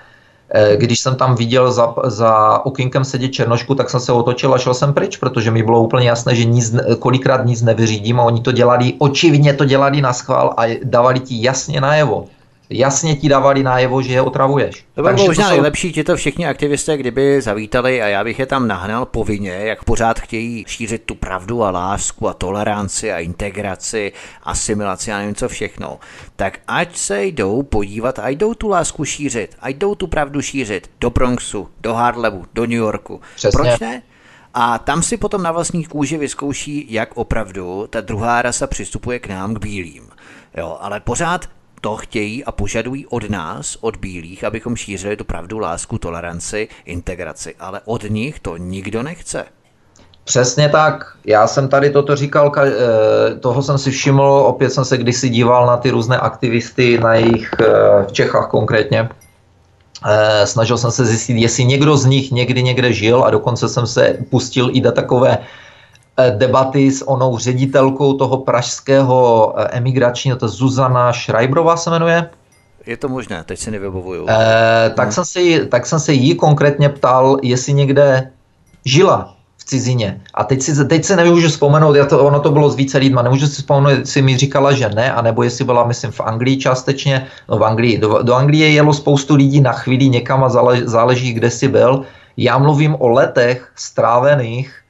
Eh, 0.55 0.77
když 0.77 1.01
jsem 1.01 1.16
tam 1.16 1.35
viděl 1.35 1.72
za, 1.72 1.95
za 2.05 2.61
okinkem 2.66 3.05
sedět 3.05 3.29
černošku, 3.29 3.74
tak 3.74 3.91
jsem 3.91 4.01
se 4.01 4.12
otočil 4.12 4.55
a 4.55 4.59
šel 4.59 4.74
jsem 4.74 4.95
pryč, 4.95 5.16
protože 5.16 5.51
mi 5.51 5.62
bylo 5.62 5.83
úplně 5.83 6.09
jasné, 6.09 6.35
že 6.35 6.45
nic, 6.45 6.74
kolikrát 6.99 7.45
nic 7.45 7.62
nevyřídím 7.62 8.20
a 8.20 8.22
oni 8.22 8.41
to 8.41 8.53
dělali, 8.53 8.95
očividně 8.99 9.55
to 9.55 9.64
dělali 9.64 10.01
na 10.01 10.12
schvál 10.12 10.55
a 10.57 10.79
dávali 10.85 11.20
ti 11.20 11.43
jasně 11.43 11.81
najevo 11.81 12.24
jasně 12.71 13.17
ti 13.17 13.29
dávali 13.29 13.62
najevo, 13.62 14.03
že 14.03 14.12
je 14.12 14.23
otravuješ. 14.23 14.85
To 14.95 15.03
by 15.03 15.12
bylo 15.12 15.27
možná 15.27 15.45
jsou... 15.45 15.51
nejlepší, 15.51 15.93
ti 15.93 16.05
to 16.05 16.17
všichni 16.17 16.47
aktivisté, 16.47 16.97
kdyby 16.97 17.41
zavítali 17.41 18.03
a 18.03 18.07
já 18.07 18.25
bych 18.25 18.39
je 18.39 18.47
tam 18.47 18.69
nahnal 18.69 19.07
povinně, 19.07 19.51
jak 19.51 19.85
pořád 19.85 20.21
chtějí 20.21 20.64
šířit 20.69 21.03
tu 21.03 21.14
pravdu 21.14 21.64
a 21.64 21.71
lásku 21.71 22.29
a 22.29 22.35
toleranci 22.35 23.12
a 23.12 23.19
integraci, 23.19 24.12
asimilaci 24.43 25.12
a 25.12 25.19
nevím 25.19 25.35
co 25.35 25.49
všechno, 25.49 25.99
tak 26.37 26.59
ať 26.69 26.97
se 26.97 27.25
jdou 27.25 27.62
podívat 27.62 28.19
a 28.19 28.29
jdou 28.29 28.55
tu 28.55 28.69
lásku 28.69 29.05
šířit, 29.05 29.57
a 29.61 29.69
jdou 29.69 29.95
tu 29.95 30.07
pravdu 30.07 30.43
šířit 30.43 30.91
do 31.01 31.11
Bronxu, 31.11 31.69
do 31.81 31.95
Harlevu, 31.95 32.45
do 32.55 32.62
New 32.62 32.79
Yorku. 32.79 33.21
Přesně. 33.35 33.59
Proč 33.59 33.81
ne? 33.81 34.03
A 34.55 34.79
tam 34.79 35.03
si 35.03 35.17
potom 35.17 35.43
na 35.43 35.53
vlastní 35.53 35.85
kůži 35.85 36.17
vyzkouší, 36.17 36.87
jak 36.89 37.17
opravdu 37.17 37.87
ta 37.91 38.01
druhá 38.01 38.43
rasa 38.43 38.67
přistupuje 38.67 39.19
k 39.19 39.29
nám, 39.29 39.55
k 39.55 39.59
bílým. 39.59 40.09
Jo, 40.57 40.79
ale 40.81 41.01
pořád 41.01 41.49
to 41.87 41.97
chtějí 41.97 42.45
a 42.45 42.53
požadují 42.53 43.07
od 43.07 43.30
nás, 43.30 43.78
od 43.80 43.97
bílých, 43.97 44.45
abychom 44.45 44.76
šířili 44.76 45.16
tu 45.16 45.24
pravdu, 45.24 45.59
lásku, 45.59 45.99
toleranci, 45.99 46.68
integraci, 46.84 47.55
ale 47.61 47.80
od 47.84 48.03
nich 48.11 48.41
to 48.41 48.57
nikdo 48.57 49.03
nechce. 49.03 49.45
Přesně 50.24 50.68
tak. 50.68 51.16
Já 51.24 51.47
jsem 51.47 51.68
tady 51.68 51.91
toto 51.91 52.16
říkal, 52.16 52.53
eh, 52.59 53.34
toho 53.34 53.62
jsem 53.62 53.78
si 53.78 53.91
všiml, 53.91 54.22
opět 54.22 54.70
jsem 54.70 54.84
se 54.84 54.99
kdysi 54.99 55.28
díval 55.28 55.66
na 55.66 55.76
ty 55.76 55.91
různé 55.91 56.18
aktivisty, 56.18 56.99
na 56.99 57.14
jejich 57.14 57.51
eh, 57.61 57.64
v 58.09 58.12
Čechách 58.12 58.49
konkrétně. 58.51 59.09
Eh, 60.07 60.47
snažil 60.47 60.78
jsem 60.78 60.91
se 60.91 61.05
zjistit, 61.05 61.37
jestli 61.39 61.64
někdo 61.64 61.97
z 61.97 62.07
nich 62.07 62.30
někdy 62.30 62.62
někde 62.62 62.93
žil 62.93 63.24
a 63.24 63.30
dokonce 63.30 63.68
jsem 63.68 63.87
se 63.87 64.18
pustil 64.30 64.70
i 64.72 64.80
do 64.80 64.93
takové 64.93 65.39
debaty 66.31 66.91
s 66.91 67.09
onou 67.09 67.39
ředitelkou 67.39 68.12
toho 68.12 68.37
pražského 68.37 69.55
eh, 69.57 69.69
emigračního, 69.73 70.37
to 70.37 70.49
Zuzana 70.49 71.12
Schreiberová 71.12 71.77
se 71.77 71.91
jmenuje. 71.91 72.31
Je 72.87 72.97
to 72.97 73.09
možné, 73.09 73.45
teď 73.45 73.59
si 73.59 73.71
nevybavuju. 73.71 74.27
E, 74.29 74.91
tak, 74.91 75.05
hmm. 75.05 75.12
jsem 75.12 75.25
se 75.25 75.41
jí, 75.41 75.69
tak 75.69 75.87
jsem 75.87 76.01
se 76.01 76.12
jí 76.12 76.35
konkrétně 76.35 76.89
ptal, 76.89 77.37
jestli 77.43 77.73
někde 77.73 78.31
žila 78.85 79.35
v 79.57 79.64
cizině. 79.64 80.21
A 80.35 80.45
teď 80.45 80.62
si, 80.62 80.85
teď 80.85 81.05
si 81.05 81.17
nemůžu 81.17 81.49
vzpomenout, 81.49 81.95
já 81.95 82.07
to, 82.07 82.25
ono 82.25 82.41
to 82.41 82.51
bylo 82.51 82.71
s 82.71 82.77
více 82.77 82.99
lidma, 82.99 83.23
nemůžu 83.23 83.47
si 83.47 83.55
vzpomenout, 83.55 83.99
jestli 83.99 84.23
mi 84.23 84.37
říkala, 84.37 84.73
že 84.73 84.89
ne, 84.89 85.12
anebo 85.12 85.43
jestli 85.43 85.64
byla, 85.64 85.87
myslím, 85.87 86.11
v 86.11 86.21
Anglii 86.21 86.57
částečně. 86.57 87.27
No 87.49 87.59
v 87.59 87.64
Anglii, 87.64 87.99
do, 87.99 88.23
do 88.23 88.35
Anglie 88.35 88.71
jelo 88.71 88.95
spoustu 88.95 89.35
lidí 89.35 89.61
na 89.61 89.73
chvíli 89.73 90.09
někam 90.09 90.45
a 90.45 90.49
záleží, 90.49 90.83
záleží 90.87 91.33
kde 91.33 91.51
jsi 91.51 91.69
byl. 91.69 92.03
Já 92.37 92.59
mluvím 92.59 92.97
o 92.99 93.09
letech 93.09 93.73
strávených 93.75 94.71
Eh, 94.71 94.86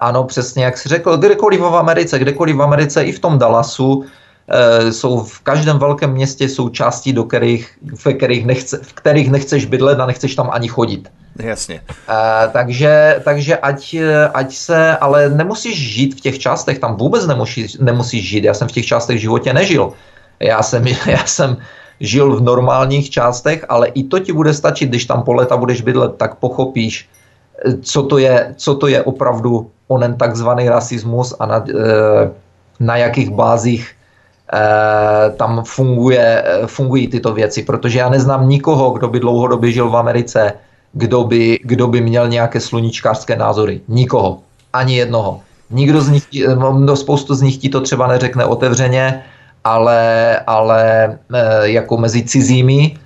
ano, 0.00 0.24
přesně 0.24 0.64
jak 0.64 0.78
jsi 0.78 0.88
řekl, 0.88 1.16
kdekoliv 1.16 1.60
v 1.60 1.76
Americe, 1.76 2.18
kdekoliv 2.18 2.56
v 2.56 2.62
Americe, 2.62 3.04
i 3.04 3.12
v 3.12 3.18
tom 3.18 3.38
Dallasu, 3.38 4.04
eh, 4.48 4.92
jsou 4.92 5.24
v 5.24 5.40
každém 5.40 5.78
velkém 5.78 6.12
městě 6.12 6.48
jsou 6.48 6.68
části, 6.68 7.12
do 7.12 7.24
kterých, 7.24 7.78
v, 7.94 8.14
kterých 8.14 8.46
nechce, 8.46 8.80
v 8.82 8.92
kterých 8.92 9.30
nechceš 9.30 9.64
bydlet 9.64 10.00
a 10.00 10.06
nechceš 10.06 10.34
tam 10.34 10.50
ani 10.52 10.68
chodit. 10.68 11.08
Jasně. 11.38 11.80
E, 12.08 12.48
takže 12.48 13.20
takže 13.24 13.56
ať, 13.56 13.96
ať 14.34 14.54
se, 14.54 14.96
ale 14.96 15.28
nemusíš 15.28 15.94
žít 15.94 16.14
v 16.14 16.20
těch 16.20 16.38
částech, 16.38 16.78
tam 16.78 16.96
vůbec 16.96 17.26
nemusíš, 17.26 17.76
nemusíš 17.80 18.28
žít. 18.28 18.44
Já 18.44 18.54
jsem 18.54 18.68
v 18.68 18.72
těch 18.72 18.86
částech 18.86 19.16
v 19.16 19.20
životě 19.20 19.52
nežil. 19.52 19.92
Já 20.40 20.62
jsem, 20.62 20.86
já 21.06 21.26
jsem 21.26 21.56
žil 22.00 22.36
v 22.36 22.42
normálních 22.42 23.10
částech, 23.10 23.64
ale 23.68 23.88
i 23.88 24.04
to 24.04 24.18
ti 24.18 24.32
bude 24.32 24.54
stačit, 24.54 24.88
když 24.88 25.04
tam 25.04 25.22
po 25.22 25.32
leta 25.32 25.56
budeš 25.56 25.80
bydlet, 25.80 26.16
tak 26.16 26.34
pochopíš, 26.34 27.08
co 27.82 28.02
to 28.02 28.18
je, 28.18 28.54
co 28.56 28.74
to 28.74 28.86
je 28.86 29.02
opravdu 29.02 29.70
onen 29.88 30.16
takzvaný 30.16 30.68
rasismus 30.68 31.34
a 31.38 31.46
na, 31.46 31.64
eh, 31.68 32.30
na 32.80 32.96
jakých 32.96 33.30
bázích 33.30 33.92
eh, 34.52 35.30
tam 35.36 35.64
funguje, 35.64 36.44
fungují 36.66 37.08
tyto 37.08 37.32
věci, 37.32 37.62
protože 37.62 37.98
já 37.98 38.08
neznám 38.08 38.48
nikoho, 38.48 38.90
kdo 38.90 39.08
by 39.08 39.20
dlouhodobě 39.20 39.72
žil 39.72 39.90
v 39.90 39.96
Americe, 39.96 40.52
kdo 40.92 41.24
by, 41.24 41.58
kdo 41.64 41.88
by 41.88 42.00
měl 42.00 42.28
nějaké 42.28 42.60
sluníčkářské 42.60 43.36
názory. 43.36 43.80
Nikoho. 43.88 44.38
Ani 44.72 44.96
jednoho. 44.96 45.40
Nikdo 45.70 46.00
z 46.00 46.08
nich, 46.08 46.26
no, 46.58 46.96
spoustu 46.96 47.34
z 47.34 47.42
nich 47.42 47.56
ti 47.58 47.68
to 47.68 47.80
třeba 47.80 48.06
neřekne 48.06 48.44
otevřeně, 48.44 49.22
ale, 49.64 50.38
ale 50.46 51.18
jako 51.62 51.96
mezi 51.96 52.22
cizími 52.22 52.96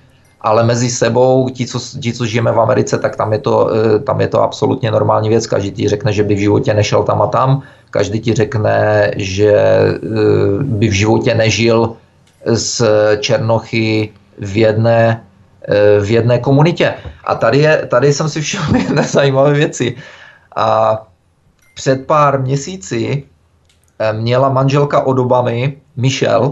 ale 0.41 0.63
mezi 0.63 0.89
sebou, 0.89 1.49
ti 1.49 1.67
co, 1.67 1.79
ti, 1.99 2.13
co 2.13 2.25
žijeme 2.25 2.51
v 2.51 2.59
Americe, 2.59 2.97
tak 2.97 3.15
tam 3.15 3.33
je, 3.33 3.39
to, 3.39 3.55
eh, 3.73 3.99
tam 3.99 4.21
je 4.21 4.27
to 4.27 4.41
absolutně 4.41 4.91
normální 4.91 5.29
věc. 5.29 5.47
Každý 5.47 5.71
ti 5.71 5.89
řekne, 5.89 6.13
že 6.13 6.23
by 6.23 6.35
v 6.35 6.39
životě 6.47 6.73
nešel 6.73 7.03
tam 7.03 7.21
a 7.21 7.27
tam, 7.27 7.61
každý 7.91 8.19
ti 8.19 8.33
řekne, 8.33 9.11
že 9.17 9.51
eh, 9.51 9.99
by 10.63 10.87
v 10.87 10.93
životě 10.93 11.35
nežil 11.35 11.95
z 12.45 12.83
Černochy 13.19 14.13
v 14.39 14.57
jedné, 14.57 15.23
eh, 15.67 15.99
v 15.99 16.09
jedné 16.11 16.39
komunitě. 16.39 16.93
A 17.23 17.35
tady, 17.35 17.57
je, 17.57 17.87
tady 17.91 18.13
jsem 18.13 18.29
si 18.29 18.41
všiml 18.41 18.75
jedné 18.87 19.03
zajímavé 19.03 19.53
věci. 19.53 19.95
A 20.55 20.97
před 21.75 22.07
pár 22.07 22.41
měsíci 22.41 23.23
měla 24.11 24.49
manželka 24.49 25.03
od 25.03 25.19
Obamy, 25.19 25.77
Michelle, 25.95 26.51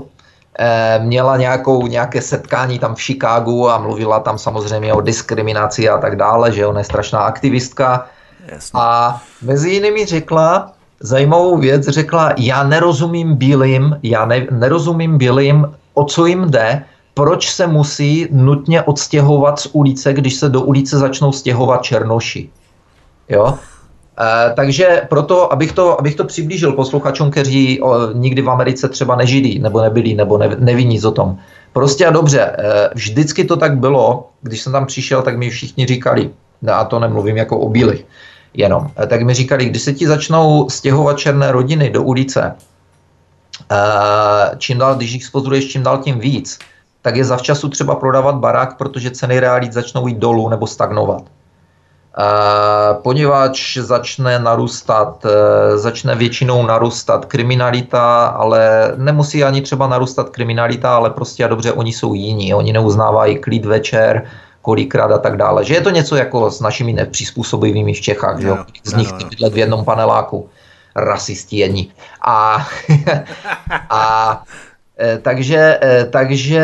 měla 0.99 1.37
nějakou, 1.37 1.87
nějaké 1.87 2.21
setkání 2.21 2.79
tam 2.79 2.95
v 2.95 3.01
Chicagu 3.01 3.69
a 3.69 3.77
mluvila 3.77 4.19
tam 4.19 4.37
samozřejmě 4.37 4.93
o 4.93 5.01
diskriminaci 5.01 5.89
a 5.89 5.97
tak 5.97 6.15
dále, 6.15 6.51
že 6.51 6.65
ona 6.65 6.79
je 6.79 6.85
strašná 6.85 7.19
aktivistka. 7.19 8.05
Jasně. 8.47 8.79
A 8.79 9.21
mezi 9.41 9.69
jinými 9.69 10.05
řekla, 10.05 10.71
zajímavou 10.99 11.57
věc, 11.57 11.87
řekla, 11.87 12.33
já 12.37 12.63
nerozumím 12.63 13.35
bílým, 13.35 13.99
já 14.03 14.25
ne, 14.25 14.47
nerozumím 14.51 15.17
bílým, 15.17 15.71
o 15.93 16.03
co 16.03 16.25
jim 16.25 16.51
jde, 16.51 16.83
proč 17.13 17.49
se 17.49 17.67
musí 17.67 18.27
nutně 18.31 18.81
odstěhovat 18.81 19.59
z 19.59 19.67
ulice, 19.73 20.13
když 20.13 20.35
se 20.35 20.49
do 20.49 20.61
ulice 20.61 20.97
začnou 20.97 21.31
stěhovat 21.31 21.83
černoši. 21.83 22.49
Jo? 23.29 23.57
E, 24.19 24.53
takže 24.53 25.01
proto, 25.09 25.53
abych 25.53 25.71
to, 25.71 25.99
abych 25.99 26.15
to 26.15 26.23
přiblížil 26.23 26.73
posluchačům, 26.73 27.31
kteří 27.31 27.81
o, 27.81 28.13
nikdy 28.13 28.41
v 28.41 28.49
Americe 28.49 28.89
třeba 28.89 29.15
nežili, 29.15 29.59
nebo 29.59 29.81
nebyli, 29.81 30.13
nebo 30.13 30.37
ne, 30.37 30.55
neví 30.59 30.85
nic 30.85 31.05
o 31.05 31.11
tom. 31.11 31.37
Prostě 31.73 32.05
a 32.05 32.11
dobře, 32.11 32.41
e, 32.41 32.89
vždycky 32.95 33.45
to 33.45 33.57
tak 33.57 33.77
bylo, 33.77 34.29
když 34.41 34.61
jsem 34.61 34.73
tam 34.73 34.85
přišel, 34.85 35.21
tak 35.21 35.37
mi 35.37 35.49
všichni 35.49 35.85
říkali, 35.85 36.29
a 36.73 36.85
to 36.85 36.99
nemluvím 36.99 37.37
jako 37.37 37.59
o 37.59 37.69
bílých, 37.69 38.05
jenom, 38.53 38.91
e, 39.03 39.07
tak 39.07 39.21
mi 39.21 39.33
říkali, 39.33 39.65
když 39.65 39.81
se 39.81 39.93
ti 39.93 40.07
začnou 40.07 40.69
stěhovat 40.69 41.17
černé 41.17 41.51
rodiny 41.51 41.89
do 41.89 42.03
ulice, 42.03 42.55
čím 44.57 44.77
dál, 44.77 44.95
když 44.95 45.11
jich 45.11 45.25
spozoruješ 45.25 45.67
čím 45.67 45.83
dál 45.83 45.97
tím 45.97 46.19
víc, 46.19 46.59
tak 47.01 47.15
je 47.15 47.23
zavčasu 47.23 47.69
třeba 47.69 47.95
prodávat 47.95 48.35
barák, 48.35 48.77
protože 48.77 49.11
ceny 49.11 49.39
realit 49.39 49.73
začnou 49.73 50.07
jít 50.07 50.17
dolů 50.17 50.49
nebo 50.49 50.67
stagnovat. 50.67 51.23
Poněvadž 53.01 53.77
začne 53.77 54.39
narůstat, 54.39 55.25
e, 55.25 55.77
začne 55.77 56.15
většinou 56.15 56.65
narůstat 56.65 57.25
kriminalita, 57.25 58.27
ale 58.27 58.91
nemusí 58.95 59.43
ani 59.43 59.61
třeba 59.61 59.87
narůstat 59.87 60.29
kriminalita, 60.29 60.95
ale 60.95 61.09
prostě 61.09 61.45
a 61.45 61.47
dobře, 61.47 61.71
oni 61.71 61.93
jsou 61.93 62.13
jiní, 62.13 62.53
oni 62.53 62.73
neuznávají 62.73 63.37
klid 63.37 63.65
večer, 63.65 64.25
kolikrát 64.61 65.11
a 65.11 65.17
tak 65.17 65.37
dále. 65.37 65.65
Že 65.65 65.73
je 65.73 65.81
to 65.81 65.89
něco 65.89 66.15
jako 66.15 66.51
s 66.51 66.61
našimi 66.61 66.93
nepřizpůsobivými 66.93 67.93
v 67.93 68.01
Čechách, 68.01 68.39
že 68.39 68.47
jo? 68.47 68.57
Z 68.83 68.93
nich 68.93 69.13
bydlet 69.29 69.53
v 69.53 69.57
jednom 69.57 69.85
paneláku. 69.85 70.49
Rasisti 70.95 71.57
jedni. 71.57 71.87
A, 72.21 72.67
a 73.89 74.43
Eh, 74.99 75.17
takže, 75.21 75.79
eh, 75.81 76.05
takže 76.05 76.61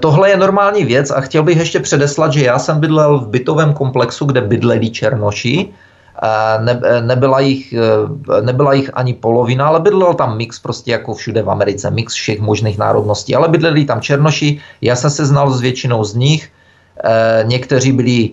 tohle 0.00 0.30
je 0.30 0.36
normální 0.36 0.84
věc 0.84 1.10
a 1.10 1.20
chtěl 1.20 1.42
bych 1.42 1.58
ještě 1.58 1.80
předeslat, 1.80 2.32
že 2.32 2.44
já 2.44 2.58
jsem 2.58 2.80
bydlel 2.80 3.18
v 3.18 3.28
bytovém 3.28 3.72
komplexu, 3.72 4.24
kde 4.24 4.40
bydleli 4.40 4.90
černoši. 4.90 5.68
Ne, 6.60 6.80
nebyla, 7.00 7.40
jich, 7.40 7.74
nebyla 8.40 8.72
jich 8.72 8.90
ani 8.94 9.14
polovina, 9.14 9.66
ale 9.66 9.80
bydlel 9.80 10.14
tam 10.14 10.36
mix 10.36 10.58
prostě 10.58 10.92
jako 10.92 11.14
všude 11.14 11.42
v 11.42 11.50
Americe, 11.50 11.90
mix 11.90 12.14
všech 12.14 12.40
možných 12.40 12.78
národností, 12.78 13.34
ale 13.34 13.48
bydleli 13.48 13.84
tam 13.84 14.00
černoši, 14.00 14.60
já 14.80 14.96
jsem 14.96 15.10
se 15.10 15.26
znal 15.26 15.50
s 15.50 15.60
většinou 15.60 16.04
z 16.04 16.14
nich, 16.14 16.48
někteří 17.42 17.92
byli 17.92 18.30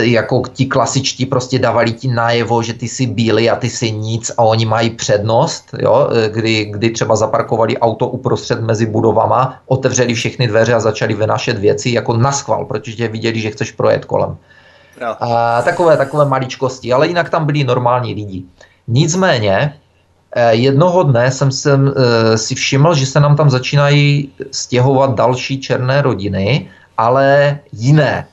jako 0.00 0.42
ti 0.52 0.66
klasičtí 0.66 1.26
prostě 1.26 1.58
dávali 1.58 1.92
ti 1.92 2.08
najevo, 2.08 2.62
že 2.62 2.74
ty 2.74 2.88
jsi 2.88 3.06
bílý 3.06 3.50
a 3.50 3.56
ty 3.56 3.70
jsi 3.70 3.92
nic 3.92 4.30
a 4.38 4.42
oni 4.42 4.66
mají 4.66 4.90
přednost, 4.90 5.74
jo? 5.78 6.08
Kdy, 6.28 6.64
kdy 6.64 6.90
třeba 6.90 7.16
zaparkovali 7.16 7.78
auto 7.78 8.08
uprostřed 8.08 8.60
mezi 8.60 8.86
budovama, 8.86 9.58
otevřeli 9.66 10.14
všechny 10.14 10.48
dveře 10.48 10.74
a 10.74 10.80
začali 10.80 11.14
vynášet 11.14 11.58
věci 11.58 11.90
jako 11.90 12.16
na 12.16 12.32
schvál, 12.32 12.64
protože 12.64 13.08
viděli, 13.08 13.40
že 13.40 13.50
chceš 13.50 13.72
projet 13.72 14.04
kolem. 14.04 14.36
No. 15.00 15.16
A 15.20 15.62
takové, 15.62 15.96
takové 15.96 16.24
maličkosti, 16.24 16.92
ale 16.92 17.08
jinak 17.08 17.30
tam 17.30 17.46
byli 17.46 17.64
normální 17.64 18.14
lidi. 18.14 18.42
Nicméně, 18.88 19.74
eh, 20.36 20.54
jednoho 20.54 21.02
dne 21.02 21.30
jsem, 21.30 21.52
jsem 21.52 21.92
eh, 21.96 22.38
si 22.38 22.54
všiml, 22.54 22.94
že 22.94 23.06
se 23.06 23.20
nám 23.20 23.36
tam 23.36 23.50
začínají 23.50 24.32
stěhovat 24.50 25.14
další 25.14 25.60
černé 25.60 26.02
rodiny, 26.02 26.68
ale 26.96 27.58
jiné 27.72 28.26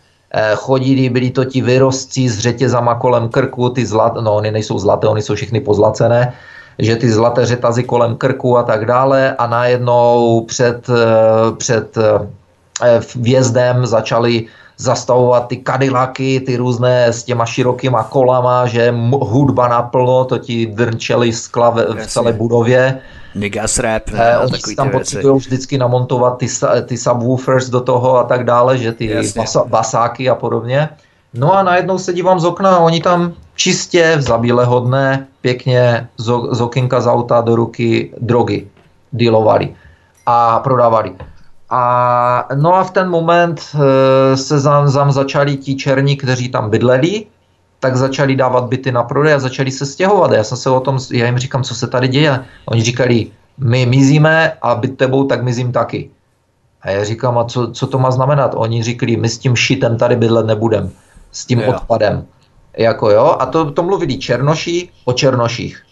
chodili, 0.55 1.09
byli 1.09 1.29
to 1.29 1.45
ti 1.45 1.61
vyrostci 1.61 2.29
s 2.29 2.39
řetězama 2.39 2.95
kolem 2.95 3.29
krku, 3.29 3.69
ty 3.69 3.85
zlat, 3.85 4.13
no 4.21 4.35
oni 4.35 4.51
nejsou 4.51 4.79
zlaté, 4.79 5.07
oni 5.07 5.21
jsou 5.21 5.35
všechny 5.35 5.61
pozlacené, 5.61 6.33
že 6.79 6.95
ty 6.95 7.11
zlaté 7.11 7.45
řetazy 7.45 7.83
kolem 7.83 8.15
krku 8.15 8.57
a 8.57 8.63
tak 8.63 8.85
dále 8.85 9.35
a 9.35 9.47
najednou 9.47 10.41
před, 10.47 10.89
eh, 10.89 11.55
před 11.57 11.97
eh, 11.97 12.99
vjezdem 13.15 13.85
začali 13.85 14.45
zastavovat 14.77 15.47
ty 15.47 15.57
kadilaky, 15.57 16.39
ty 16.39 16.57
různé 16.57 17.07
s 17.07 17.23
těma 17.23 17.45
širokýma 17.45 18.03
kolama, 18.03 18.65
že 18.65 18.95
hudba 19.11 19.67
naplno, 19.67 20.25
to 20.25 20.37
ti 20.37 20.65
drnčeli 20.65 21.33
skla 21.33 21.69
v, 21.69 22.03
v 22.03 22.07
celé 22.07 22.33
budově 22.33 23.01
Nigas 23.35 23.79
rap. 23.79 24.03
Eh, 24.13 24.37
oni 24.37 24.57
si 24.57 24.75
tam 24.75 24.89
potřebují 24.89 25.37
vždycky 25.37 25.77
namontovat 25.77 26.37
ty, 26.37 26.47
ty 26.85 26.97
subwoofers 26.97 27.69
do 27.69 27.81
toho 27.81 28.17
a 28.17 28.23
tak 28.23 28.43
dále, 28.43 28.77
že 28.77 28.91
ty 28.91 29.21
basa, 29.35 29.63
basáky 29.63 30.29
a 30.29 30.35
podobně. 30.35 30.89
No 31.33 31.53
a 31.53 31.63
najednou 31.63 31.97
se 31.97 32.13
dívám 32.13 32.39
z 32.39 32.45
okna 32.45 32.75
a 32.75 32.79
oni 32.79 33.01
tam 33.01 33.33
čistě 33.55 34.15
v 34.17 34.21
zabíleho 34.21 34.79
dne 34.79 35.27
pěkně 35.41 36.07
z, 36.17 36.31
z 36.51 36.61
okinka 36.61 37.01
z 37.01 37.07
auta 37.07 37.41
do 37.41 37.55
ruky 37.55 38.13
drogy 38.21 38.67
dealovali 39.13 39.75
a 40.25 40.59
prodávali. 40.59 41.15
A 41.73 42.47
no 42.55 42.75
a 42.75 42.83
v 42.83 42.91
ten 42.91 43.09
moment 43.09 43.57
e, 43.57 44.37
se 44.37 44.59
zam, 44.59 44.89
zam 44.89 45.11
začali 45.11 45.57
ti 45.57 45.75
černí, 45.75 46.17
kteří 46.17 46.49
tam 46.49 46.69
bydleli, 46.69 47.25
tak 47.79 47.95
začali 47.95 48.35
dávat 48.35 48.63
byty 48.63 48.91
na 48.91 49.03
prodej 49.03 49.33
a 49.33 49.39
začali 49.39 49.71
se 49.71 49.85
stěhovat. 49.85 50.31
Já 50.31 50.43
jsem 50.43 50.57
se 50.57 50.69
o 50.69 50.79
tom, 50.79 50.99
já 51.11 51.25
jim 51.25 51.37
říkám, 51.37 51.63
co 51.63 51.75
se 51.75 51.87
tady 51.87 52.07
děje. 52.07 52.45
Oni 52.65 52.81
říkali, 52.81 53.27
my 53.57 53.85
mizíme 53.85 54.53
a 54.61 54.75
byt 54.75 54.97
tebou, 54.97 55.23
tak 55.23 55.43
mizím 55.43 55.71
taky. 55.71 56.09
A 56.81 56.89
já 56.89 57.03
říkám, 57.03 57.37
a 57.37 57.43
co, 57.43 57.71
co 57.71 57.87
to 57.87 57.99
má 57.99 58.11
znamenat? 58.11 58.53
Oni 58.55 58.83
říkali, 58.83 59.17
my 59.17 59.29
s 59.29 59.37
tím 59.37 59.55
šitem 59.55 59.97
tady 59.97 60.15
bydlet 60.15 60.45
nebudem, 60.45 60.91
s 61.31 61.45
tím 61.45 61.63
odpadem. 61.67 62.25
Jako 62.77 63.09
jo, 63.09 63.35
a 63.39 63.45
to, 63.45 63.71
to 63.71 63.83
mluvili 63.83 64.17
černoši 64.17 64.89
o 65.05 65.13
černoších. 65.13 65.82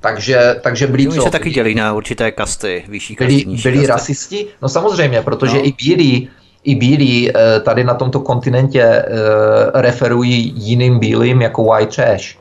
Takže, 0.00 0.56
takže 0.60 0.86
byli 0.86 1.08
co? 1.08 1.22
se 1.22 1.30
taky 1.30 1.50
dělí 1.50 1.74
na 1.74 1.92
určité 1.92 2.32
kasty, 2.32 2.84
vyšší 2.88 3.16
kasty, 3.16 3.44
byli, 3.44 3.56
byli 3.62 3.76
kasty. 3.76 3.86
rasisti? 3.86 4.46
No 4.62 4.68
samozřejmě, 4.68 5.22
protože 5.22 5.56
no. 5.56 5.66
i 5.66 5.72
bílí 5.72 6.28
i 6.64 6.74
bílí 6.74 7.30
eh, 7.30 7.60
tady 7.60 7.84
na 7.84 7.94
tomto 7.94 8.20
kontinentě 8.20 8.82
eh, 8.82 9.06
referují 9.74 10.52
jiným 10.56 10.98
bílým 10.98 11.42
jako 11.42 11.64
white 11.64 11.94
trash, 11.94 12.36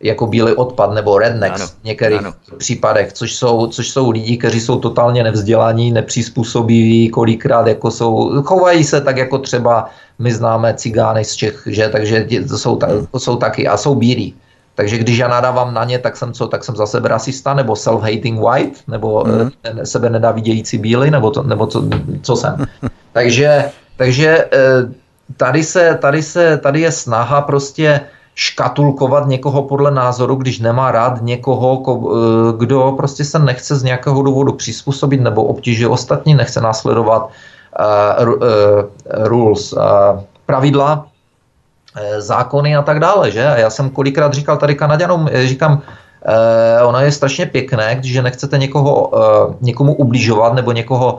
jako 0.00 0.26
bílý 0.26 0.52
odpad 0.52 0.94
nebo 0.94 1.18
rednecks 1.18 1.60
ano, 1.60 1.70
v 1.80 1.84
některých 1.84 2.18
ano. 2.18 2.32
případech, 2.56 3.12
což 3.12 3.36
jsou, 3.36 3.66
což 3.66 3.90
jsou 3.90 4.10
lidi, 4.10 4.36
kteří 4.36 4.60
jsou 4.60 4.78
totálně 4.78 5.24
nevzdělaní, 5.24 5.92
nepřizpůsobiví, 5.92 7.08
kolikrát 7.08 7.66
jako 7.66 7.90
jsou, 7.90 8.42
chovají 8.42 8.84
se 8.84 9.00
tak 9.00 9.16
jako 9.16 9.38
třeba 9.38 9.90
my 10.18 10.32
známe 10.32 10.74
cigány 10.74 11.24
z 11.24 11.34
Čech, 11.34 11.62
že, 11.66 11.88
takže 11.88 12.26
to 12.48 12.58
jsou, 12.58 12.78
to 13.12 13.18
jsou 13.18 13.36
taky 13.36 13.68
a 13.68 13.76
jsou 13.76 13.94
bílí. 13.94 14.34
Takže 14.80 14.98
když 14.98 15.18
já 15.18 15.28
nadávám 15.28 15.74
na 15.74 15.84
ně, 15.84 15.98
tak 15.98 16.16
jsem 16.16 16.32
co, 16.32 16.48
tak 16.48 16.64
jsem 16.64 16.76
zase 16.76 17.00
rasista, 17.04 17.54
nebo 17.54 17.72
self-hating 17.72 18.40
white, 18.40 18.80
nebo 18.88 19.24
mm. 19.24 19.50
sebe 19.84 20.10
nedávidějící 20.10 20.78
bílý, 20.78 21.10
nebo, 21.10 21.30
to, 21.30 21.42
nebo 21.42 21.66
co, 21.66 21.84
co 22.22 22.36
jsem. 22.36 22.64
takže, 23.12 23.64
takže 23.96 24.48
eh, 24.52 24.88
tady, 25.36 25.64
se, 25.64 25.98
tady, 26.00 26.22
se, 26.22 26.58
tady 26.58 26.80
je 26.80 26.92
snaha 26.92 27.40
prostě 27.40 28.00
škatulkovat 28.34 29.26
někoho 29.26 29.62
podle 29.62 29.90
názoru, 29.90 30.34
když 30.34 30.60
nemá 30.60 30.92
rád 30.92 31.22
někoho, 31.22 31.82
eh, 31.84 32.56
kdo 32.56 32.94
prostě 32.96 33.24
se 33.24 33.38
nechce 33.38 33.76
z 33.76 33.82
nějakého 33.82 34.22
důvodu 34.22 34.52
přizpůsobit 34.52 35.20
nebo 35.20 35.44
obtíží 35.44 35.86
ostatní, 35.86 36.34
nechce 36.34 36.60
následovat 36.60 37.28
uh, 37.28 38.28
uh, 38.28 38.40
rules, 39.28 39.72
uh, 39.72 39.80
pravidla, 40.46 41.09
zákony 42.18 42.76
a 42.76 42.82
tak 42.82 43.00
dále, 43.00 43.30
že? 43.30 43.46
A 43.46 43.56
já 43.58 43.70
jsem 43.70 43.90
kolikrát 43.90 44.34
říkal 44.34 44.56
tady 44.56 44.74
Kanaďanům, 44.74 45.28
eh, 45.32 45.46
říkám, 45.46 45.82
eh, 46.22 46.82
ono 46.82 47.00
je 47.00 47.12
strašně 47.12 47.46
pěkné, 47.46 47.94
když 47.94 48.16
nechcete 48.16 48.58
někoho, 48.58 49.10
eh, 49.14 49.54
někomu 49.60 49.94
ubližovat 49.94 50.54
nebo 50.54 50.72
někoho 50.72 51.18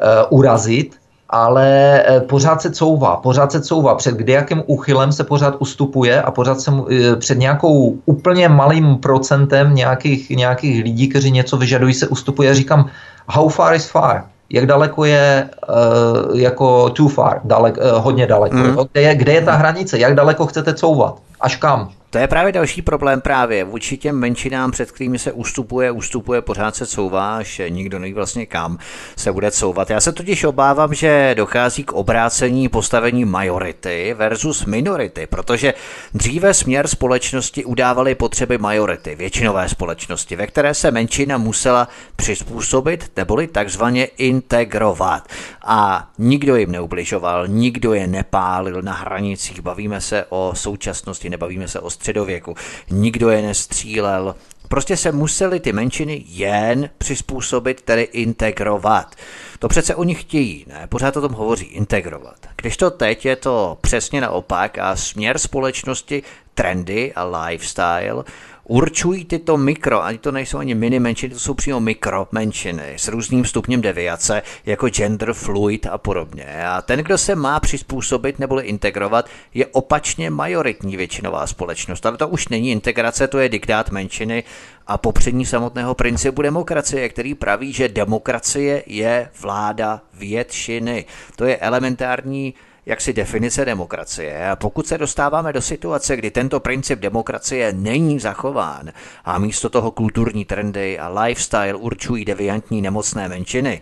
eh, 0.00 0.24
urazit, 0.30 0.96
ale 1.30 2.02
eh, 2.06 2.20
pořád 2.20 2.62
se 2.62 2.70
couvá, 2.70 3.16
pořád 3.16 3.52
se 3.52 3.60
couvá. 3.60 3.94
Před 3.94 4.14
kdejakým 4.14 4.62
úchylem 4.66 5.12
se 5.12 5.24
pořád 5.24 5.56
ustupuje 5.58 6.22
a 6.22 6.30
pořád 6.30 6.60
se 6.60 6.72
eh, 6.90 7.16
před 7.16 7.38
nějakou 7.38 7.98
úplně 8.06 8.48
malým 8.48 8.96
procentem 8.96 9.74
nějakých, 9.74 10.30
nějakých 10.30 10.82
lidí, 10.84 11.08
kteří 11.08 11.30
něco 11.30 11.56
vyžadují, 11.56 11.94
se 11.94 12.08
ustupuje. 12.08 12.54
Říkám, 12.54 12.90
how 13.28 13.48
far 13.48 13.74
is 13.74 13.90
far? 13.90 14.24
Jak 14.50 14.66
daleko 14.66 15.04
je 15.04 15.48
uh, 15.68 16.38
jako 16.40 16.90
too 16.90 17.08
far, 17.08 17.40
dalek, 17.44 17.76
uh, 17.76 18.04
hodně 18.04 18.26
daleko. 18.26 18.56
Mm. 18.56 18.76
Kde, 18.92 19.02
je, 19.02 19.14
kde 19.14 19.32
je 19.32 19.42
ta 19.42 19.52
hranice, 19.52 19.98
jak 19.98 20.14
daleko 20.14 20.46
chcete 20.46 20.74
couvat, 20.74 21.14
až 21.40 21.56
kam? 21.56 21.90
To 22.10 22.18
je 22.18 22.26
právě 22.26 22.52
další 22.52 22.82
problém 22.82 23.20
právě 23.20 23.64
vůči 23.64 23.96
těm 23.96 24.16
menšinám, 24.18 24.70
před 24.70 24.92
kterými 24.92 25.18
se 25.18 25.32
ustupuje, 25.32 25.90
ustupuje, 25.90 26.40
pořád 26.42 26.76
se 26.76 26.86
couvá, 26.86 27.42
že 27.42 27.70
nikdo 27.70 27.98
neví 27.98 28.12
vlastně 28.12 28.46
kam 28.46 28.78
se 29.16 29.32
bude 29.32 29.50
couvat. 29.50 29.90
Já 29.90 30.00
se 30.00 30.12
totiž 30.12 30.44
obávám, 30.44 30.94
že 30.94 31.34
dochází 31.36 31.84
k 31.84 31.92
obrácení 31.92 32.68
postavení 32.68 33.24
majority 33.24 34.14
versus 34.18 34.64
minority, 34.64 35.26
protože 35.26 35.74
dříve 36.14 36.54
směr 36.54 36.88
společnosti 36.88 37.64
udávaly 37.64 38.14
potřeby 38.14 38.58
majority, 38.58 39.14
většinové 39.14 39.68
společnosti, 39.68 40.36
ve 40.36 40.46
které 40.46 40.74
se 40.74 40.90
menšina 40.90 41.38
musela 41.38 41.88
přizpůsobit 42.16 43.10
neboli 43.16 43.46
takzvaně 43.46 44.04
integrovat. 44.04 45.28
A 45.64 46.10
nikdo 46.18 46.56
jim 46.56 46.72
neubližoval, 46.72 47.48
nikdo 47.48 47.92
je 47.92 48.06
nepálil 48.06 48.82
na 48.82 48.92
hranicích, 48.92 49.60
bavíme 49.60 50.00
se 50.00 50.24
o 50.28 50.52
současnosti, 50.54 51.30
nebavíme 51.30 51.68
se 51.68 51.80
o 51.80 51.90
středověku. 51.98 52.54
Nikdo 52.90 53.30
je 53.30 53.42
nestřílel, 53.42 54.34
Prostě 54.68 54.96
se 54.96 55.12
museli 55.12 55.60
ty 55.60 55.72
menšiny 55.72 56.24
jen 56.26 56.90
přizpůsobit, 56.98 57.82
tedy 57.82 58.02
integrovat. 58.02 59.14
To 59.58 59.68
přece 59.68 59.94
oni 59.94 60.14
chtějí, 60.14 60.64
ne? 60.68 60.86
Pořád 60.88 61.16
o 61.16 61.20
tom 61.20 61.32
hovoří, 61.32 61.64
integrovat. 61.64 62.36
Když 62.56 62.76
to 62.76 62.90
teď 62.90 63.24
je 63.24 63.36
to 63.36 63.78
přesně 63.80 64.20
naopak 64.20 64.78
a 64.78 64.96
směr 64.96 65.38
společnosti, 65.38 66.22
trendy 66.54 67.12
a 67.12 67.24
lifestyle 67.24 68.24
určují 68.68 69.24
tyto 69.24 69.56
mikro, 69.56 70.04
ani 70.04 70.18
to 70.18 70.32
nejsou 70.32 70.58
ani 70.58 70.74
mini 70.74 71.00
menšiny, 71.00 71.34
to 71.34 71.40
jsou 71.40 71.54
přímo 71.54 71.80
mikro 71.80 72.28
menšiny 72.32 72.94
s 72.96 73.08
různým 73.08 73.44
stupněm 73.44 73.80
deviace, 73.80 74.42
jako 74.66 74.88
gender 74.88 75.32
fluid 75.32 75.86
a 75.86 75.98
podobně. 75.98 76.44
A 76.68 76.82
ten, 76.82 77.00
kdo 77.00 77.18
se 77.18 77.34
má 77.34 77.60
přizpůsobit 77.60 78.38
nebo 78.38 78.62
integrovat, 78.62 79.28
je 79.54 79.66
opačně 79.66 80.30
majoritní 80.30 80.96
většinová 80.96 81.46
společnost. 81.46 82.06
Ale 82.06 82.16
to 82.16 82.28
už 82.28 82.48
není 82.48 82.70
integrace, 82.70 83.28
to 83.28 83.38
je 83.38 83.48
diktát 83.48 83.90
menšiny 83.90 84.44
a 84.86 84.98
popřední 84.98 85.46
samotného 85.46 85.94
principu 85.94 86.42
demokracie, 86.42 87.08
který 87.08 87.34
praví, 87.34 87.72
že 87.72 87.88
demokracie 87.88 88.82
je 88.86 89.30
vláda 89.40 90.00
většiny. 90.14 91.04
To 91.36 91.44
je 91.44 91.56
elementární 91.56 92.54
jaksi 92.88 93.12
definice 93.12 93.64
demokracie. 93.64 94.50
A 94.50 94.56
pokud 94.56 94.86
se 94.86 94.98
dostáváme 94.98 95.52
do 95.52 95.62
situace, 95.62 96.16
kdy 96.16 96.30
tento 96.30 96.60
princip 96.60 97.00
demokracie 97.00 97.72
není 97.72 98.20
zachován 98.20 98.90
a 99.24 99.38
místo 99.38 99.68
toho 99.68 99.90
kulturní 99.90 100.44
trendy 100.44 100.98
a 100.98 101.08
lifestyle 101.08 101.74
určují 101.74 102.24
deviantní 102.24 102.82
nemocné 102.82 103.28
menšiny, 103.28 103.80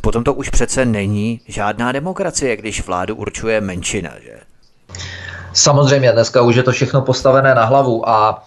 potom 0.00 0.24
to 0.24 0.34
už 0.34 0.48
přece 0.48 0.84
není 0.84 1.40
žádná 1.48 1.92
demokracie, 1.92 2.56
když 2.56 2.86
vládu 2.86 3.16
určuje 3.16 3.60
menšina, 3.60 4.10
že? 4.22 4.40
Samozřejmě, 5.52 6.12
dneska 6.12 6.42
už 6.42 6.56
je 6.56 6.62
to 6.62 6.72
všechno 6.72 7.02
postavené 7.02 7.54
na 7.54 7.64
hlavu 7.64 8.08
a 8.08 8.44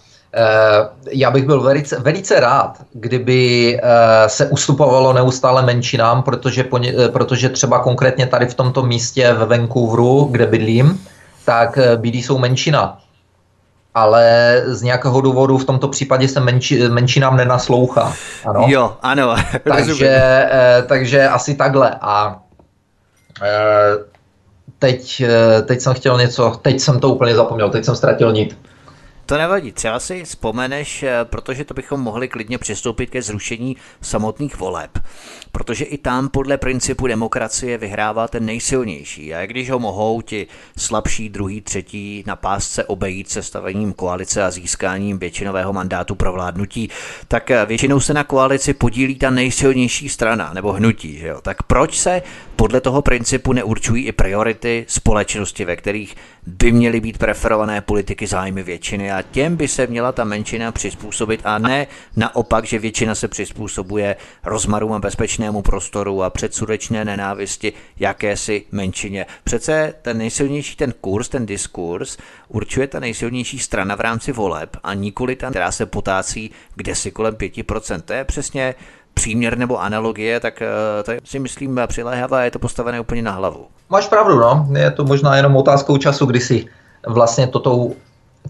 já 1.10 1.30
bych 1.30 1.46
byl 1.46 1.60
velice, 1.60 2.00
velice 2.00 2.40
rád, 2.40 2.78
kdyby 2.92 3.76
eh, 3.82 4.28
se 4.28 4.46
ustupovalo 4.46 5.12
neustále 5.12 5.62
menšinám, 5.62 6.22
protože, 6.22 6.64
eh, 6.86 7.08
protože 7.08 7.48
třeba 7.48 7.78
konkrétně 7.78 8.26
tady 8.26 8.46
v 8.46 8.54
tomto 8.54 8.82
místě 8.82 9.32
ve 9.32 9.46
Vancouveru, 9.46 10.28
kde 10.30 10.46
bydlím, 10.46 11.06
tak 11.44 11.78
bílí 11.96 12.22
jsou 12.22 12.38
menšina. 12.38 12.98
Ale 13.94 14.62
z 14.66 14.82
nějakého 14.82 15.20
důvodu 15.20 15.58
v 15.58 15.64
tomto 15.64 15.88
případě 15.88 16.28
se 16.28 16.40
menši, 16.40 16.88
menšinám 16.88 17.36
nenaslouchá. 17.36 18.12
Ano? 18.44 18.64
Jo, 18.68 18.96
ano. 19.02 19.36
takže, 19.64 20.48
takže 20.86 21.28
asi 21.28 21.54
takhle. 21.54 21.96
A 22.00 22.38
teď, 24.78 25.22
teď 25.64 25.80
jsem 25.80 25.94
chtěl 25.94 26.18
něco, 26.18 26.52
teď 26.62 26.80
jsem 26.80 27.00
to 27.00 27.08
úplně 27.08 27.34
zapomněl, 27.34 27.70
teď 27.70 27.84
jsem 27.84 27.96
ztratil 27.96 28.32
nit. 28.32 28.56
To 29.28 29.38
nevadí, 29.38 29.72
třeba 29.72 30.00
si 30.00 30.24
vzpomeneš, 30.24 31.02
eh, 31.02 31.24
protože 31.24 31.64
to 31.64 31.74
bychom 31.74 32.00
mohli 32.00 32.28
klidně 32.28 32.58
přistoupit 32.58 33.10
ke 33.10 33.22
zrušení 33.22 33.76
samotných 34.00 34.58
voleb. 34.58 34.98
Protože 35.52 35.84
i 35.84 35.98
tam 35.98 36.28
podle 36.28 36.58
principu 36.58 37.06
demokracie 37.06 37.78
vyhrává 37.78 38.28
ten 38.28 38.44
nejsilnější. 38.44 39.34
A 39.34 39.46
když 39.46 39.70
ho 39.70 39.78
mohou 39.78 40.20
ti 40.20 40.46
slabší 40.78 41.28
druhý, 41.28 41.60
třetí 41.60 42.24
na 42.26 42.36
pásce 42.36 42.84
obejít 42.84 43.30
se 43.30 43.42
stavením 43.42 43.92
koalice 43.92 44.44
a 44.44 44.50
získáním 44.50 45.18
většinového 45.18 45.72
mandátu 45.72 46.14
pro 46.14 46.32
vládnutí, 46.32 46.90
tak 47.28 47.50
eh, 47.50 47.66
většinou 47.66 48.00
se 48.00 48.14
na 48.14 48.24
koalici 48.24 48.74
podílí 48.74 49.14
ta 49.14 49.30
nejsilnější 49.30 50.08
strana 50.08 50.52
nebo 50.54 50.72
hnutí. 50.72 51.18
Že 51.18 51.26
jo? 51.26 51.40
Tak 51.40 51.62
proč 51.62 51.98
se 51.98 52.22
podle 52.58 52.80
toho 52.80 53.02
principu 53.02 53.52
neurčují 53.52 54.06
i 54.06 54.12
priority 54.12 54.84
společnosti, 54.88 55.64
ve 55.64 55.76
kterých 55.76 56.16
by 56.46 56.72
měly 56.72 57.00
být 57.00 57.18
preferované 57.18 57.80
politiky 57.80 58.26
zájmy 58.26 58.62
většiny 58.62 59.12
a 59.12 59.22
těm 59.22 59.56
by 59.56 59.68
se 59.68 59.86
měla 59.86 60.12
ta 60.12 60.24
menšina 60.24 60.72
přizpůsobit 60.72 61.40
a 61.44 61.58
ne 61.58 61.86
naopak, 62.16 62.64
že 62.64 62.78
většina 62.78 63.14
se 63.14 63.28
přizpůsobuje 63.28 64.16
rozmarům 64.44 64.92
a 64.92 64.98
bezpečnému 64.98 65.62
prostoru 65.62 66.22
a 66.22 66.30
předsudečné 66.30 67.04
nenávisti 67.04 67.72
jakési 67.98 68.64
menšině. 68.72 69.26
Přece 69.44 69.94
ten 70.02 70.18
nejsilnější 70.18 70.76
ten 70.76 70.94
kurz, 71.00 71.28
ten 71.28 71.46
diskurs 71.46 72.18
určuje 72.48 72.86
ta 72.86 73.00
nejsilnější 73.00 73.58
strana 73.58 73.96
v 73.96 74.00
rámci 74.00 74.32
voleb 74.32 74.76
a 74.82 74.94
nikoli 74.94 75.36
ta, 75.36 75.50
která 75.50 75.72
se 75.72 75.86
potácí 75.86 76.50
kde 76.78 76.94
si 76.94 77.10
kolem 77.10 77.34
5%. 77.34 78.00
To 78.00 78.12
je 78.12 78.24
přesně 78.24 78.74
příměr 79.18 79.58
nebo 79.58 79.80
analogie, 79.80 80.40
tak 80.40 80.62
eh, 80.62 81.02
to 81.02 81.12
si 81.24 81.38
myslím 81.38 81.80
přiléhavá, 81.86 82.42
je 82.42 82.50
to 82.50 82.58
postavené 82.58 83.00
úplně 83.00 83.22
na 83.22 83.32
hlavu. 83.32 83.66
Máš 83.90 84.08
pravdu, 84.08 84.38
no. 84.38 84.68
Je 84.78 84.90
to 84.90 85.04
možná 85.04 85.36
jenom 85.36 85.56
otázkou 85.56 85.96
času, 85.96 86.26
kdy 86.26 86.40
si 86.40 86.66
vlastně 87.06 87.46
toto 87.46 87.90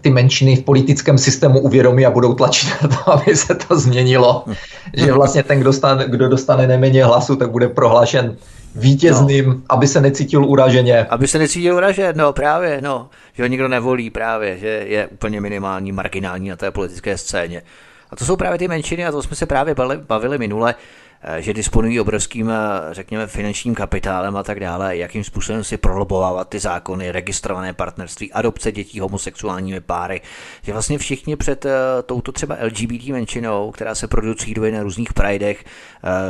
ty 0.01 0.09
menšiny 0.09 0.55
v 0.55 0.63
politickém 0.63 1.17
systému 1.17 1.59
uvědomí 1.59 2.05
a 2.05 2.11
budou 2.11 2.33
tlačit 2.33 2.69
na 2.81 2.87
to, 2.87 3.11
aby 3.11 3.35
se 3.35 3.55
to 3.55 3.79
změnilo. 3.79 4.45
že 4.93 5.13
vlastně 5.13 5.43
ten, 5.43 5.59
kdo, 5.59 5.73
stane, 5.73 6.05
kdo 6.07 6.29
dostane 6.29 6.67
neméně 6.67 7.05
hlasu, 7.05 7.35
tak 7.35 7.51
bude 7.51 7.67
prohlášen 7.67 8.37
vítězným, 8.75 9.45
no. 9.45 9.61
aby 9.69 9.87
se 9.87 10.01
necítil 10.01 10.45
uraženě. 10.45 11.05
Aby 11.09 11.27
se 11.27 11.39
necítil 11.39 11.75
uražen, 11.75 12.17
no 12.17 12.33
právě, 12.33 12.81
no. 12.81 13.09
Že 13.33 13.43
ho 13.43 13.47
nikdo 13.47 13.67
nevolí 13.67 14.09
právě, 14.09 14.57
že 14.57 14.67
je 14.67 15.07
úplně 15.07 15.41
minimální, 15.41 15.91
marginální 15.91 16.49
na 16.49 16.55
té 16.55 16.71
politické 16.71 17.17
scéně. 17.17 17.61
A 18.09 18.15
to 18.15 18.25
jsou 18.25 18.35
právě 18.35 18.59
ty 18.59 18.67
menšiny 18.67 19.05
a 19.05 19.11
to 19.11 19.23
jsme 19.23 19.35
se 19.35 19.45
právě 19.45 19.75
bavili 20.07 20.37
minule, 20.37 20.75
eh, 21.21 21.41
že 21.41 21.53
disponují 21.53 21.99
obrovským, 21.99 22.49
eh, 22.49 22.53
řekněme, 22.91 23.27
finančním 23.27 23.75
kapitálem 23.75 24.37
a 24.37 24.43
tak 24.43 24.59
dále, 24.59 24.97
jakým 24.97 25.23
způsobem 25.23 25.63
si 25.63 25.77
prolobovávat 25.77 26.49
ty 26.49 26.59
zákony, 26.59 27.11
registrované 27.11 27.73
partnerství, 27.73 28.33
adopce 28.33 28.71
dětí 28.71 28.99
homosexuálními 28.99 29.81
páry, 29.81 30.21
že 30.61 30.73
vlastně 30.73 30.97
všichni 30.97 31.35
před 31.35 31.65
eh, 31.65 31.71
touto 32.05 32.31
třeba 32.31 32.57
LGBT 32.61 33.11
menšinou, 33.11 33.71
která 33.71 33.95
se 33.95 34.07
producuje 34.07 34.71
na 34.71 34.83
různých 34.83 35.13
prajdech, 35.13 35.65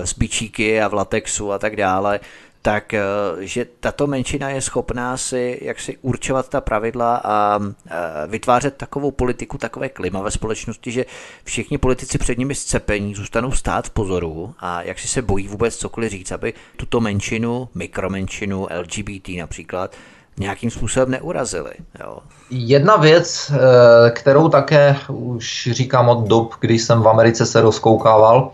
z 0.03 0.13
bičíky 0.13 0.81
a 0.81 0.87
v 0.87 0.93
latexu 0.93 1.51
a 1.51 1.59
tak 1.59 1.75
dále, 1.75 2.19
tak 2.61 2.93
eh, 2.93 3.01
že 3.39 3.65
tato 3.79 4.07
menšina 4.07 4.49
je 4.49 4.61
schopná 4.61 5.17
si 5.17 5.59
jak 5.61 5.79
si 5.79 5.97
určovat 6.01 6.49
ta 6.49 6.61
pravidla 6.61 7.21
a 7.23 7.59
eh, 7.59 7.91
vytvářet 8.27 8.75
takovou 8.77 9.11
politiku, 9.11 9.57
takové 9.57 9.89
klima 9.89 10.21
ve 10.21 10.31
společnosti, 10.31 10.91
že 10.91 11.05
všichni 11.43 11.77
politici 11.77 12.17
před 12.17 12.37
nimi 12.37 12.55
scepení 12.55 13.15
zůstanou 13.15 13.51
stát 13.51 13.85
v 13.85 13.89
pozoru 13.89 14.53
a 14.59 14.81
jak 14.81 14.99
si 14.99 15.07
se 15.07 15.21
bojí 15.21 15.47
vůbec 15.47 15.75
cokoliv 15.75 16.11
říct, 16.11 16.31
aby 16.31 16.53
tuto 16.77 16.99
menšinu, 16.99 17.69
mikromenšinu, 17.75 18.67
LGBT 18.79 19.29
například, 19.39 19.95
nějakým 20.39 20.71
způsobem 20.71 21.11
neurazili. 21.11 21.71
Jo. 21.99 22.17
Jedna 22.49 22.95
věc, 22.95 23.51
eh, 23.51 24.11
kterou 24.11 24.49
také 24.49 24.95
už 25.09 25.69
říkám 25.71 26.09
od 26.09 26.27
dob, 26.27 26.53
kdy 26.59 26.79
jsem 26.79 27.01
v 27.01 27.07
Americe 27.07 27.45
se 27.45 27.61
rozkoukával, 27.61 28.51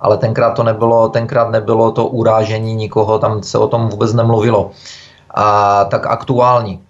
ale 0.00 0.16
tenkrát 0.16 0.50
to 0.50 0.62
nebylo, 0.62 1.08
tenkrát 1.08 1.50
nebylo 1.50 1.90
to 1.90 2.06
urážení 2.06 2.74
nikoho, 2.74 3.18
tam 3.18 3.42
se 3.42 3.58
o 3.58 3.68
tom 3.68 3.88
vůbec 3.88 4.12
nemluvilo. 4.12 4.70
A 5.34 5.84
tak 5.84 6.06
aktuální 6.06 6.80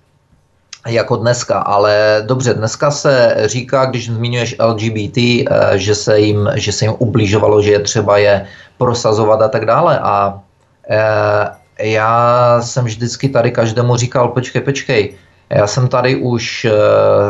jako 0.87 1.17
dneska, 1.17 1.59
ale 1.59 2.23
dobře, 2.27 2.55
dneska 2.55 2.91
se 2.91 3.37
říká, 3.45 3.85
když 3.85 4.07
zmiňuješ 4.11 4.57
LGBT, 4.61 5.19
eh, 5.19 5.79
že 5.79 5.95
se 5.95 6.21
jim, 6.21 6.51
že 6.55 6.73
se 6.73 6.85
jim 6.85 6.95
ubližovalo, 6.99 7.63
že 7.63 7.73
je 7.73 7.81
třeba 7.81 8.19
je 8.19 8.47
prosazovat 8.79 9.43
a 9.43 9.49
tak 9.49 9.67
dále 9.67 9.99
a 9.99 10.41
e, 10.89 11.91
já 11.91 12.61
jsem 12.63 12.85
vždycky 12.85 13.29
tady 13.29 13.51
každému 13.51 13.97
říkal, 13.97 14.29
počkej, 14.29 14.63
počkej, 14.63 15.15
já 15.51 15.67
jsem 15.67 15.89
tady 15.89 16.17
už 16.17 16.65
e, 16.65 16.73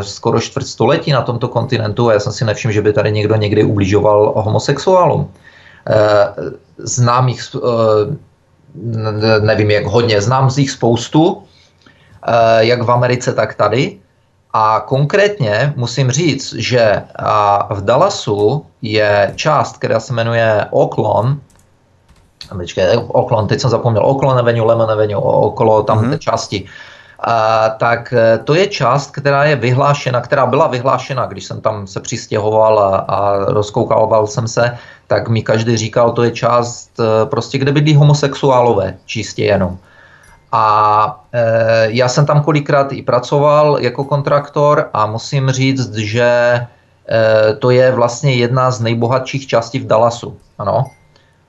skoro 0.03 0.41
čtvrt 0.41 0.67
století 0.67 1.13
na 1.13 1.23
tomto 1.23 1.49
kontinentu 1.49 2.09
a 2.09 2.13
já 2.13 2.21
jsem 2.21 2.33
si 2.33 2.45
nevšiml, 2.45 2.73
že 2.73 2.83
by 2.83 2.93
tady 2.93 3.13
někdo 3.13 3.37
někdy 3.37 3.65
ubližoval 3.65 4.33
homosexuálům. 4.37 5.33
Eh, 5.89 6.35
znám 6.79 7.29
jich, 7.29 7.41
eh, 7.57 8.17
nevím 9.41 9.71
jak 9.71 9.87
hodně, 9.87 10.21
znám 10.21 10.51
z 10.51 10.59
jich 10.59 10.71
spoustu, 10.71 11.43
eh, 12.27 12.65
jak 12.65 12.83
v 12.83 12.91
Americe, 12.91 13.33
tak 13.33 13.55
tady. 13.55 13.99
A 14.53 14.81
konkrétně 14.81 15.73
musím 15.77 16.11
říct, 16.11 16.53
že 16.53 17.03
v 17.71 17.85
Dallasu 17.85 18.67
je 18.83 19.33
část, 19.37 19.77
která 19.77 20.01
se 20.01 20.13
jmenuje 20.13 20.67
Oklon, 20.71 21.41
Počkej, 22.49 22.97
Oklon, 23.09 23.47
teď 23.47 23.61
jsem 23.61 23.71
zapomněl, 23.71 24.07
Oklon 24.07 24.39
Avenue, 24.39 24.67
Lemon 24.67 24.91
Avenue, 24.91 25.21
okolo 25.21 25.83
tam 25.83 26.01
mm-hmm. 26.01 26.11
té 26.11 26.19
části. 26.19 26.65
A, 27.21 27.69
tak 27.69 28.15
to 28.45 28.55
je 28.55 28.67
část, 28.67 29.11
která 29.11 29.45
je 29.45 29.57
vyhlášena, 29.57 30.21
která 30.21 30.47
byla 30.47 30.67
vyhlášena, 30.67 31.27
když 31.27 31.45
jsem 31.45 31.61
tam 31.61 31.87
se 31.87 32.01
přistěhoval 32.01 32.79
a, 32.79 32.97
a 32.97 33.37
rozkoukával 33.39 34.27
jsem 34.27 34.49
se, 34.49 34.79
tak 35.07 35.29
mi 35.29 35.43
každý 35.43 35.77
říkal, 35.77 36.13
to 36.13 36.23
je 36.23 36.31
část 36.31 36.91
eh, 37.01 37.27
prostě, 37.27 37.59
kde 37.59 37.73
bydlí 37.73 37.95
homosexuálové, 37.95 38.95
čistě 39.07 39.45
jenom. 39.45 39.79
A 40.53 41.25
e, 41.33 41.87
já 41.91 42.09
jsem 42.09 42.27
tam 42.27 42.43
kolikrát 42.43 42.93
i 42.93 43.03
pracoval 43.03 43.79
jako 43.81 44.05
kontraktor 44.05 44.91
a 44.93 45.07
musím 45.07 45.51
říct, 45.51 45.95
že 45.95 46.23
e, 46.25 46.67
to 47.59 47.71
je 47.71 47.93
vlastně 47.93 48.35
jedna 48.35 48.71
z 48.71 48.81
nejbohatších 48.81 49.47
částí 49.47 49.79
v 49.79 49.87
Dallasu. 49.87 50.37
Ano. 50.59 50.91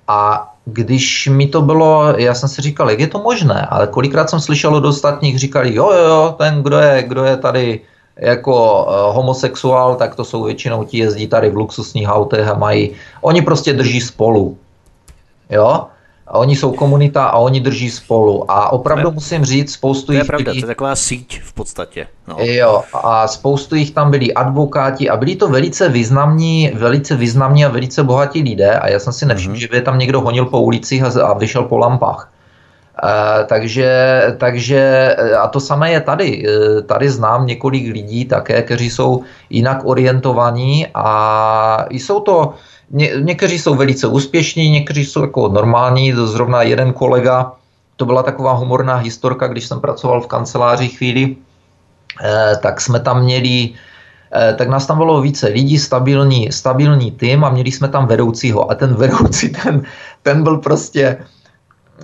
A 0.08 0.49
když 0.74 1.28
mi 1.32 1.48
to 1.48 1.62
bylo, 1.62 2.14
já 2.18 2.34
jsem 2.34 2.50
si 2.50 2.62
říkal, 2.62 2.90
jak 2.90 3.00
je 3.00 3.08
to 3.08 3.20
možné, 3.20 3.68
ale 3.70 3.88
kolikrát 3.88 4.30
jsem 4.30 4.40
slyšel 4.40 4.76
od 4.76 4.86
ostatních, 4.86 5.40
říkali, 5.40 5.76
jo, 5.76 5.92
jo, 5.92 6.04
jo, 6.04 6.36
ten, 6.38 6.64
kdo 6.64 6.78
je, 6.78 7.04
kdo 7.04 7.24
je 7.24 7.38
tady 7.38 7.82
jako 8.20 8.84
uh, 8.84 9.16
homosexuál, 9.16 9.96
tak 9.96 10.16
to 10.16 10.26
jsou 10.26 10.44
většinou 10.44 10.84
ti 10.84 10.98
jezdí 10.98 11.28
tady 11.28 11.50
v 11.50 11.56
luxusních 11.56 12.10
autech 12.10 12.48
a 12.48 12.54
mají, 12.54 12.92
oni 13.22 13.42
prostě 13.42 13.74
drží 13.74 14.02
spolu. 14.02 14.58
Jo? 15.50 15.86
A 16.30 16.38
oni 16.38 16.56
jsou 16.56 16.72
komunita 16.72 17.26
a 17.26 17.38
oni 17.38 17.60
drží 17.60 17.90
spolu. 17.92 18.52
A 18.52 18.72
opravdu 18.72 19.12
musím 19.12 19.46
říct, 19.46 19.74
spoustu 19.74 20.06
To 20.06 20.12
je 20.14 20.20
jich 20.20 20.28
pravda, 20.28 20.52
byli, 20.52 20.62
to 20.62 20.66
je 20.66 20.68
taková 20.68 20.96
síť 20.96 21.42
v 21.42 21.54
podstatě. 21.54 22.08
No. 22.28 22.36
Jo, 22.40 22.82
a 22.94 23.28
spoustu 23.28 23.76
jich 23.76 23.92
tam 23.92 24.12
byli 24.12 24.34
advokáti 24.34 25.10
a 25.10 25.18
byli 25.18 25.36
to 25.36 25.48
velice 25.48 25.90
významní, 25.90 26.72
velice 26.74 27.16
významní 27.16 27.66
a 27.66 27.70
velice 27.70 28.04
bohatí 28.04 28.42
lidé 28.44 28.80
a 28.80 28.90
já 28.90 29.00
jsem 29.00 29.14
si 29.14 29.26
nevšiml, 29.26 29.54
Mhm. 29.54 29.60
že 29.60 29.68
by 29.68 29.82
tam 29.82 30.00
někdo 30.00 30.22
honil 30.22 30.46
po 30.46 30.62
ulicích 30.62 31.04
a, 31.04 31.22
a 31.24 31.34
vyšel 31.34 31.64
po 31.64 31.78
lampách. 31.78 32.32
E, 33.04 33.44
takže, 33.46 34.22
takže, 34.38 35.16
e, 35.20 35.36
a 35.36 35.48
to 35.48 35.60
samé 35.60 35.92
je 35.92 36.02
tady. 36.02 36.44
E, 36.48 36.82
tady 36.82 37.10
znám 37.10 37.46
několik 37.48 37.94
lidí 37.94 38.26
také, 38.26 38.62
kteří 38.62 38.90
jsou 38.90 39.24
jinak 39.50 39.82
orientovaní 39.84 40.88
a 40.94 41.86
jsou 41.90 42.20
to, 42.20 42.54
ně, 42.92 43.12
někteří 43.20 43.60
jsou 43.60 43.76
velice 43.76 44.08
úspěšní, 44.08 44.70
někteří 44.70 45.06
jsou 45.06 45.22
jako 45.22 45.48
normální, 45.48 46.14
zrovna 46.14 46.62
jeden 46.62 46.94
kolega, 46.94 47.52
to 47.96 48.06
byla 48.06 48.24
taková 48.24 48.54
humorná 48.54 48.96
historka, 48.96 49.48
když 49.48 49.68
jsem 49.68 49.82
pracoval 49.82 50.22
v 50.22 50.28
kanceláři 50.28 50.88
chvíli, 50.88 51.36
Eh, 52.24 52.56
tak 52.62 52.82
jsme 52.82 53.00
tam 53.00 53.24
měli, 53.24 53.70
eh, 54.36 54.54
tak 54.54 54.68
nás 54.70 54.86
tam 54.86 54.98
bylo 54.98 55.22
více 55.22 55.48
lidí, 55.48 55.80
stabilní, 55.80 56.52
stabilní 56.52 57.12
tým 57.12 57.44
a 57.44 57.50
měli 57.50 57.72
jsme 57.72 57.88
tam 57.88 58.08
vedoucího. 58.08 58.72
A 58.72 58.76
ten 58.76 58.94
vedoucí, 58.96 59.50
ten, 59.64 59.82
ten 60.24 60.44
byl 60.44 60.58
prostě, 60.58 61.18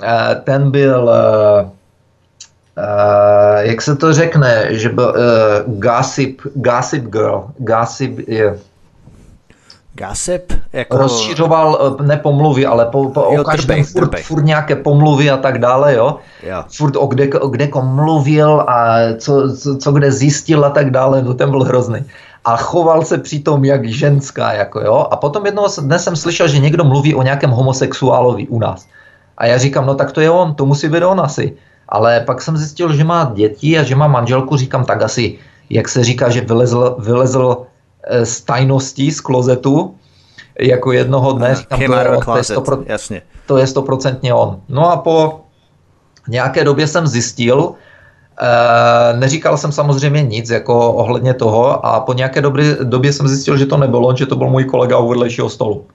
eh, 0.04 0.36
ten 0.44 0.72
byl, 0.72 1.12
eh, 1.12 1.70
jak 3.60 3.82
se 3.82 3.96
to 3.96 4.14
řekne, 4.14 4.68
že 4.76 4.90
byl 4.90 5.16
gossip, 5.68 6.42
gossip 6.56 7.04
girl, 7.04 7.48
gossip, 7.58 8.20
je, 8.28 8.60
Gossip? 9.98 10.54
Jako... 10.74 10.98
rozšiřoval, 10.98 11.98
eh, 12.00 12.04
ne 12.04 12.18
pomluvy, 12.18 12.66
ale 12.66 12.86
po, 12.86 13.10
po, 13.10 13.28
Jo, 13.32 13.42
o 13.42 13.44
každém 13.44 13.68
trbej, 13.68 13.84
furt, 13.84 14.02
trbej. 14.02 14.24
furt 14.24 14.44
nějaké 14.44 14.76
pomluvy 14.76 15.30
a 15.30 15.38
tak 15.38 15.60
dále, 15.60 15.96
jo. 15.96 16.18
Jo. 16.44 16.64
furt 16.78 16.96
o 16.96 17.08
kde, 17.08 17.40
o 17.40 17.48
kde 17.48 17.70
mluvil 17.82 18.62
a 18.68 18.98
co, 19.18 19.58
co, 19.58 19.78
co 19.78 19.92
kde 19.92 20.12
zjistil 20.12 20.66
a 20.66 20.70
tak 20.70 20.92
dále, 20.92 21.22
no 21.22 21.34
ten 21.34 21.50
byl 21.50 21.64
hrozný. 21.64 22.00
A 22.46 22.58
choval 22.58 23.06
se 23.06 23.18
přitom 23.18 23.66
jak 23.66 23.88
ženská, 23.88 24.54
jako 24.54 24.80
jo. 24.80 25.08
A 25.12 25.16
potom 25.16 25.46
jednoho 25.46 25.68
dne 25.82 26.00
jsem 26.00 26.16
slyšel, 26.16 26.48
že 26.48 26.60
někdo 26.60 26.84
mluví 26.84 27.16
o 27.16 27.24
nějakém 27.24 27.50
homosexuálovi 27.50 28.48
u 28.48 28.60
nás. 28.60 28.86
A 29.38 29.46
já 29.46 29.58
říkám, 29.58 29.86
no 29.86 29.96
tak 29.96 30.12
to 30.12 30.22
je 30.22 30.30
on, 30.30 30.54
to 30.54 30.66
musí 30.66 30.90
být 30.90 31.04
on 31.04 31.22
asi. 31.22 31.54
Ale 31.90 32.20
pak 32.20 32.42
jsem 32.42 32.58
zjistil, 32.58 32.94
že 32.94 33.04
má 33.04 33.32
děti 33.34 33.80
a 33.80 33.84
že 33.84 33.96
má 33.96 34.08
manželku, 34.08 34.58
říkám, 34.58 34.86
tak 34.86 35.02
asi, 35.02 35.38
jak 35.70 35.90
se 35.90 36.04
říká, 36.04 36.30
že 36.30 36.42
vylezl, 36.42 36.96
vylezl 37.00 37.66
z 38.24 38.42
tajností 38.42 39.12
z 39.12 39.22
klozetu, 39.22 39.96
jako 40.60 40.92
jednoho 40.92 41.34
dne, 41.34 41.56
říkám, 41.56 41.80
to 41.80 41.84
je, 41.84 41.90
to 42.26 42.38
je, 42.38 42.44
100%, 42.44 42.84
jasně. 42.86 43.22
to 43.46 43.58
je 43.58 43.68
stoprocentně 43.68 44.34
on. 44.34 44.60
No 44.70 44.92
a 44.92 44.98
po 44.98 45.40
nějaké 46.28 46.64
době 46.64 46.88
jsem 46.88 47.08
zjistil, 47.08 47.72
eh, 48.42 49.18
neříkal 49.18 49.58
jsem 49.58 49.72
samozřejmě 49.72 50.24
nic 50.24 50.50
jako 50.50 50.94
ohledně 50.94 51.34
toho 51.34 51.86
a 51.86 52.00
po 52.00 52.14
nějaké 52.14 52.42
době, 52.42 52.78
době 52.84 53.14
jsem 53.14 53.28
zjistil, 53.28 53.58
že 53.58 53.66
to 53.66 53.78
nebylo 53.78 54.08
on, 54.08 54.16
že 54.16 54.26
to 54.26 54.36
byl 54.36 54.50
můj 54.50 54.64
kolega 54.64 54.98
u 54.98 55.10
vedlejšího 55.10 55.50
stolu. 55.50 55.86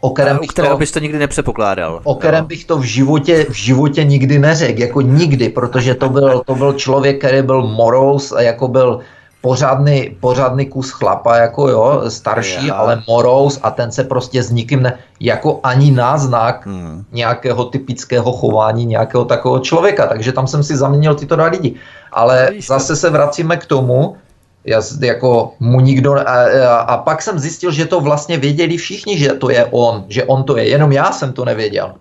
O 0.00 0.10
kterém, 0.10 0.38
bych 0.38 0.48
kterého 0.48 0.74
to, 0.74 0.78
byste 0.78 1.00
nikdy 1.00 1.18
nepředpokládal. 1.18 2.00
o 2.04 2.14
kterém 2.14 2.44
bych 2.44 2.64
to 2.64 2.78
v 2.78 2.82
životě, 2.82 3.46
v 3.50 3.54
životě 3.54 4.04
nikdy 4.04 4.38
neřekl, 4.38 4.80
jako 4.80 5.00
nikdy, 5.00 5.48
protože 5.48 5.94
to 5.94 6.08
byl, 6.08 6.42
to 6.46 6.54
byl 6.54 6.72
člověk, 6.72 7.18
který 7.18 7.42
byl 7.42 7.62
morous 7.62 8.32
a 8.32 8.40
jako 8.40 8.68
byl 8.68 9.00
pořádný, 9.40 10.16
pořádný 10.20 10.66
kus 10.66 10.90
chlapa, 10.90 11.36
jako 11.36 11.68
jo, 11.68 12.02
starší, 12.08 12.66
Já. 12.66 12.74
ale 12.74 13.02
morous 13.08 13.60
a 13.62 13.70
ten 13.70 13.92
se 13.92 14.04
prostě 14.04 14.42
s 14.42 14.50
nikým 14.50 14.82
ne, 14.82 14.98
jako 15.20 15.60
ani 15.62 15.90
náznak 15.90 16.66
Hmm. 16.66 17.04
nějakého 17.12 17.64
typického 17.64 18.32
chování 18.32 18.86
nějakého 18.86 19.24
takového 19.24 19.60
člověka, 19.60 20.06
takže 20.06 20.32
tam 20.32 20.46
jsem 20.46 20.62
si 20.62 20.76
zaměnil 20.76 21.14
tyto 21.14 21.36
dva 21.36 21.46
lidi. 21.46 21.74
Ale 22.12 22.48
Víš 22.52 22.66
to. 22.66 22.72
zase 22.72 22.96
se 22.96 23.10
vracíme 23.10 23.56
k 23.56 23.66
tomu, 23.66 24.16
já, 24.64 24.82
jako 25.00 25.52
mu 25.60 25.80
nikdo, 25.80 26.14
a, 26.14 26.22
a, 26.22 26.76
a 26.76 26.96
pak 26.96 27.22
jsem 27.22 27.38
zjistil, 27.38 27.70
že 27.72 27.86
to 27.86 28.00
vlastně 28.00 28.38
věděli 28.38 28.76
všichni, 28.76 29.18
že 29.18 29.28
to 29.28 29.50
je 29.50 29.64
on, 29.70 30.04
že 30.08 30.24
on 30.24 30.44
to 30.44 30.56
je, 30.56 30.68
jenom 30.68 30.92
já 30.92 31.12
jsem 31.12 31.32
to 31.32 31.44
nevěděl. 31.44 31.94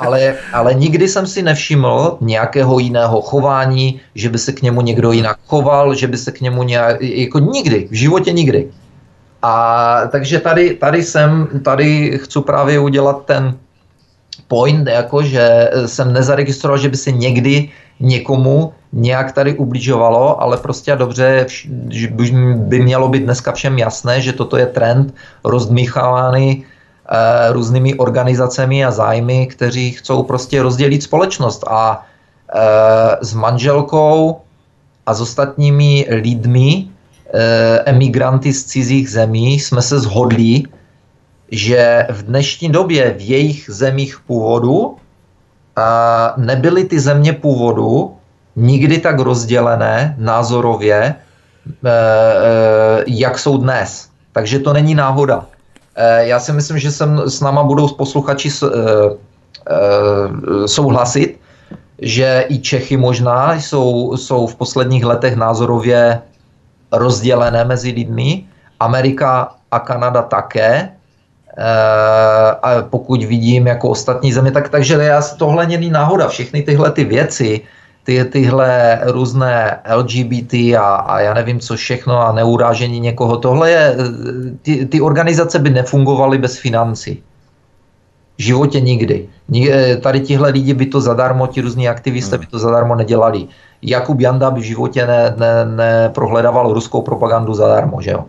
Ale, 0.00 0.34
ale 0.52 0.74
nikdy 0.74 1.08
jsem 1.08 1.26
si 1.26 1.42
nevšiml 1.42 2.16
nějakého 2.20 2.78
jiného 2.78 3.20
chování, 3.22 4.00
že 4.14 4.28
by 4.28 4.38
se 4.38 4.52
k 4.52 4.62
němu 4.62 4.80
někdo 4.80 5.12
jinak 5.12 5.36
choval, 5.46 5.94
že 5.94 6.06
by 6.06 6.16
se 6.18 6.32
k 6.32 6.40
němu 6.40 6.62
nějak, 6.62 7.02
jako 7.02 7.38
nikdy, 7.38 7.88
v 7.90 7.94
životě 7.94 8.32
nikdy. 8.32 8.70
A 9.42 10.00
takže 10.10 10.40
tady, 10.40 10.74
tady 10.74 11.02
jsem, 11.02 11.48
tady 11.64 12.18
chci 12.18 12.40
právě 12.40 12.78
udělat 12.78 13.24
ten 13.24 13.54
point, 14.48 14.88
jako 14.88 15.22
že 15.22 15.70
jsem 15.86 16.12
nezaregistroval, 16.12 16.78
že 16.78 16.88
by 16.88 16.96
se 16.96 17.12
někdy 17.12 17.68
někomu 18.00 18.72
nějak 18.92 19.32
tady 19.32 19.54
ubližovalo, 19.54 20.42
ale 20.42 20.56
prostě 20.56 20.96
dobře, 20.96 21.46
by 22.54 22.80
mělo 22.80 23.08
být 23.08 23.22
dneska 23.22 23.52
všem 23.52 23.78
jasné, 23.78 24.20
že 24.20 24.32
toto 24.32 24.56
je 24.56 24.66
trend 24.66 25.14
rozdmíchávaný 25.44 26.64
různými 27.52 27.94
organizacemi 27.94 28.84
a 28.84 28.90
zájmy, 28.90 29.46
kteří 29.46 29.92
chcou 29.92 30.22
prostě 30.22 30.62
rozdělit 30.62 31.02
společnost 31.02 31.64
a 31.68 32.02
eh, 32.02 33.16
s 33.20 33.34
manželkou 33.34 34.40
a 35.06 35.14
s 35.14 35.20
ostatními 35.20 36.06
lidmi, 36.10 36.88
eh, 37.34 37.82
emigranty 37.86 38.52
z 38.52 38.64
cizích 38.64 39.10
zemí, 39.10 39.60
jsme 39.60 39.82
se 39.82 40.00
shodli, 40.00 40.62
že 41.50 42.06
v 42.10 42.22
dnešní 42.22 42.68
době 42.68 43.14
v 43.18 43.20
jejich 43.20 43.70
zemích 43.70 44.18
původu 44.26 44.96
nebyly 46.36 46.84
ty 46.84 47.00
země 47.00 47.32
původu 47.32 48.16
nikdy 48.56 48.98
tak 48.98 49.18
rozdělené 49.18 50.16
názorově, 50.18 51.14
jak 53.06 53.38
jsou 53.38 53.56
dnes. 53.58 54.08
Takže 54.32 54.58
to 54.58 54.72
není 54.72 54.94
náhoda. 54.94 55.46
E, 55.96 56.26
já 56.26 56.40
si 56.40 56.52
myslím, 56.52 56.78
že 56.78 56.92
sem 56.92 57.22
s 57.26 57.40
náma 57.40 57.62
budou 57.62 57.88
posluchači 57.88 58.50
s, 58.50 58.62
e, 58.62 58.68
e, 58.68 60.68
souhlasit, 60.68 61.40
že 61.98 62.44
i 62.48 62.58
Čechy 62.58 62.96
možná 62.96 63.54
jsou, 63.54 64.16
jsou 64.16 64.46
v 64.46 64.54
posledních 64.54 65.04
letech 65.04 65.36
názorově 65.36 66.22
rozdělené 66.92 67.64
mezi 67.64 67.90
lidmi. 67.90 68.44
Amerika 68.80 69.54
a 69.70 69.78
Kanada 69.78 70.22
také. 70.22 70.96
Eh, 71.58 72.50
a 72.62 72.82
pokud 72.82 73.24
vidím 73.24 73.66
jako 73.66 73.88
ostatní 73.88 74.32
země, 74.32 74.50
tak 74.50 74.68
takže 74.68 74.94
já, 74.94 75.22
tohle 75.22 75.66
není 75.66 75.90
náhoda. 75.90 76.28
Všechny 76.28 76.62
tyhle 76.62 76.92
ty 76.92 77.04
věci, 77.04 77.60
ty, 78.06 78.24
tyhle 78.24 79.00
různé 79.04 79.78
LGBT 79.96 80.54
a, 80.54 80.94
a 80.94 81.20
já 81.20 81.34
nevím 81.34 81.60
co 81.60 81.76
všechno 81.76 82.20
a 82.20 82.32
neurážení 82.32 83.00
někoho, 83.00 83.36
tohle 83.36 83.70
je, 83.70 83.96
eh, 83.98 84.04
ty, 84.62 84.86
ty 84.86 85.00
organizace 85.00 85.58
by 85.58 85.70
nefungovaly 85.70 86.38
bez 86.38 86.58
financí. 86.58 87.22
V 88.38 88.42
životě 88.42 88.80
nikdy. 88.80 89.28
Ni- 89.48 89.72
eh, 89.72 89.96
Tady 89.96 90.20
tihle 90.20 90.50
lidi 90.50 90.74
by 90.74 90.86
to 90.86 91.00
zadarmo, 91.00 91.46
ti 91.46 91.60
různí 91.60 91.88
aktivisté 91.88 92.38
by 92.38 92.46
to 92.46 92.58
zadarmo 92.58 92.94
nedělali. 92.94 93.46
Jakub 93.82 94.20
Janda 94.20 94.50
by 94.50 94.60
v 94.60 94.64
životě 94.64 95.06
ne, 95.06 95.34
ne, 95.36 95.64
neprohledával 95.64 96.72
ruskou 96.72 97.02
propagandu 97.02 97.54
zadarmo, 97.54 98.02
že 98.02 98.10
jo? 98.10 98.24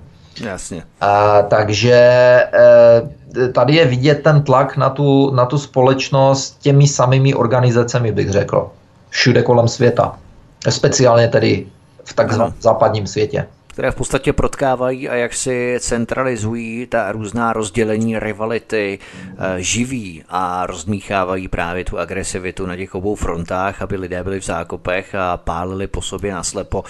Jasně. 0.46 0.84
A, 1.02 1.42
takže 1.42 1.94
e, 1.94 3.48
tady 3.54 3.76
je 3.76 3.86
vidět 3.86 4.24
ten 4.24 4.42
tlak 4.42 4.78
na 4.78 4.90
tu, 4.90 5.32
na 5.36 5.46
tu 5.46 5.58
společnost 5.58 6.58
těmi 6.62 6.88
samými 6.88 7.34
organizacemi, 7.34 8.12
bych 8.12 8.30
řekl. 8.30 8.70
Všude 9.10 9.44
kolem 9.44 9.68
světa. 9.68 10.20
Speciálně 10.70 11.28
tedy 11.28 11.68
v 12.04 12.14
takzvaném 12.14 12.54
západním 12.60 13.08
světě. 13.08 13.48
Které 13.78 13.92
v 13.92 13.96
podstatě 13.96 14.34
protkávají 14.34 15.10
a 15.10 15.16
jak 15.16 15.34
si 15.34 15.78
centralizují 15.80 16.88
ta 16.88 17.12
různá 17.12 17.54
rozdělení, 17.54 18.20
rivality, 18.20 19.00
eh, 19.38 19.56
živí 19.58 20.24
a 20.30 20.66
rozmíchávají 20.66 21.48
právě 21.48 21.86
tu 21.86 22.00
agresivitu 22.00 22.66
na 22.66 22.76
těch 22.76 22.96
obou 22.96 23.16
frontách, 23.16 23.82
aby 23.82 23.96
lidé 23.96 24.24
byli 24.24 24.40
v 24.40 24.46
zákopech 24.46 25.16
a 25.16 25.38
pálili 25.38 25.88
po 25.88 26.02
sobě 26.02 26.34
naslepo. 26.34 26.84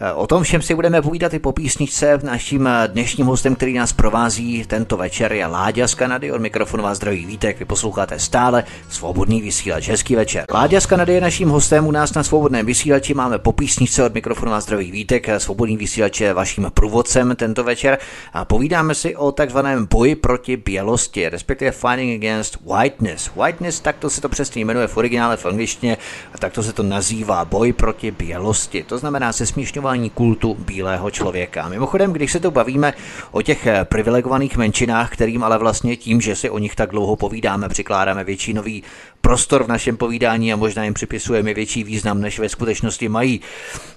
Eh, 0.00 0.12
O 0.12 0.26
tom 0.26 0.42
všem 0.42 0.62
si 0.62 0.74
budeme 0.74 1.02
povídat 1.02 1.34
i 1.34 1.38
po 1.38 1.52
písničce. 1.52 2.18
Naším 2.22 2.66
eh, 2.66 2.88
dnešním 2.88 3.26
hostem, 3.26 3.54
který 3.54 3.74
nás 3.74 3.92
provází 3.92 4.64
tento 4.66 4.96
večer, 4.96 5.32
je 5.32 5.46
Láďa 5.46 5.88
z 5.88 5.94
Kanady. 5.94 6.32
Od 6.32 6.40
mikrofonu 6.40 6.82
vás 6.82 6.96
zdraví 6.96 7.26
Vítek. 7.26 7.58
Vy 7.58 7.64
posloucháte 7.64 8.18
stále 8.18 8.64
Svobodný 8.88 9.42
vysílač. 9.42 9.88
Hezký 9.88 10.16
večer. 10.16 10.44
Láďa 10.54 10.80
z 10.80 10.86
Kanady 10.86 11.12
je 11.12 11.20
naším 11.20 11.48
hostem 11.48 11.86
u 11.86 11.90
nás 11.90 12.14
na 12.14 12.22
Svobodném 12.22 12.66
vysílači. 12.66 13.14
Máme 13.14 13.38
po 13.38 13.52
písničce 13.52 14.04
od 14.04 14.14
mikrofonu 14.14 14.52
vás 14.52 14.64
zdraví 14.64 14.90
Vítek. 14.90 15.28
Svobodný 15.38 15.76
vysílač 15.76 16.27
vaším 16.34 16.70
průvodcem 16.74 17.36
tento 17.36 17.64
večer 17.64 17.98
a 18.32 18.44
povídáme 18.44 18.94
si 18.94 19.16
o 19.16 19.32
takzvaném 19.32 19.86
boji 19.86 20.14
proti 20.14 20.56
bělosti, 20.56 21.28
respektive 21.28 21.70
fighting 21.70 22.24
against 22.24 22.58
whiteness. 22.64 23.30
Whiteness, 23.36 23.80
takto 23.80 24.10
se 24.10 24.20
to 24.20 24.28
přesně 24.28 24.64
jmenuje 24.64 24.86
v 24.86 24.96
originále 24.96 25.36
v 25.36 25.46
angličtině 25.46 25.96
a 26.34 26.38
takto 26.38 26.62
se 26.62 26.72
to 26.72 26.82
nazývá 26.82 27.44
boj 27.44 27.72
proti 27.72 28.10
bělosti. 28.10 28.82
To 28.82 28.98
znamená 28.98 29.32
sesměšňování 29.32 30.10
kultu 30.10 30.54
bílého 30.54 31.10
člověka. 31.10 31.68
Mimochodem, 31.68 32.12
když 32.12 32.32
se 32.32 32.40
to 32.40 32.50
bavíme 32.50 32.94
o 33.30 33.42
těch 33.42 33.68
privilegovaných 33.84 34.56
menšinách, 34.56 35.12
kterým 35.12 35.44
ale 35.44 35.58
vlastně 35.58 35.96
tím, 35.96 36.20
že 36.20 36.36
si 36.36 36.50
o 36.50 36.58
nich 36.58 36.76
tak 36.76 36.90
dlouho 36.90 37.16
povídáme, 37.16 37.68
přikládáme 37.68 38.24
většinový 38.24 38.82
prostor 39.20 39.64
v 39.64 39.68
našem 39.68 39.96
povídání 39.96 40.52
a 40.52 40.56
možná 40.56 40.84
jim 40.84 40.94
připisujeme 40.94 41.54
větší 41.54 41.84
význam, 41.84 42.20
než 42.20 42.38
ve 42.38 42.48
skutečnosti 42.48 43.08
mají. 43.08 43.40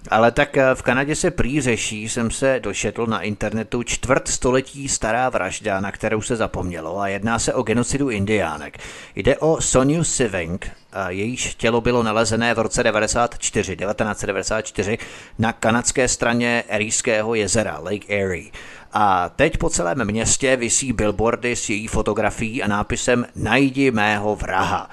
Ale 0.10 0.32
tak 0.32 0.58
eh, 0.58 0.76
v 0.76 0.82
Kanadě 0.82 1.16
se 1.16 1.32
prý 1.32 1.62
řeší, 1.62 2.10
jsem 2.10 2.32
se 2.32 2.60
došetl 2.60 3.06
na 3.06 3.22
internetu, 3.22 3.84
čtvrt 3.84 4.28
století 4.28 4.90
stará 4.90 5.30
vražda, 5.30 5.80
na 5.80 5.92
kterou 5.92 6.22
se 6.22 6.36
zapomnělo 6.36 7.00
a 7.00 7.08
jedná 7.08 7.40
se 7.40 7.54
o 7.54 7.64
genocidu 7.64 8.10
indiánek. 8.10 8.78
Jde 9.16 9.38
o 9.38 9.62
Sonju 9.62 10.04
Siving, 10.04 10.72
jejíž 11.08 11.56
tělo 11.56 11.82
bylo 11.82 12.04
nalezené 12.04 12.54
v 12.54 12.60
roce 12.60 12.84
94, 12.84 13.76
1994 13.76 14.98
na 15.40 15.54
kanadské 15.54 16.08
straně 16.08 16.64
Erijského 16.68 17.36
jezera 17.36 17.80
Lake 17.80 18.08
Erie. 18.08 18.52
A 18.94 19.30
teď 19.30 19.58
po 19.58 19.70
celém 19.70 20.06
městě 20.06 20.56
visí 20.56 20.94
billboardy 20.94 21.56
s 21.56 21.70
její 21.70 21.88
fotografií 21.88 22.64
a 22.64 22.68
nápisem 22.68 23.26
Najdi 23.36 23.92
mého 23.92 24.36
vraha. 24.36 24.90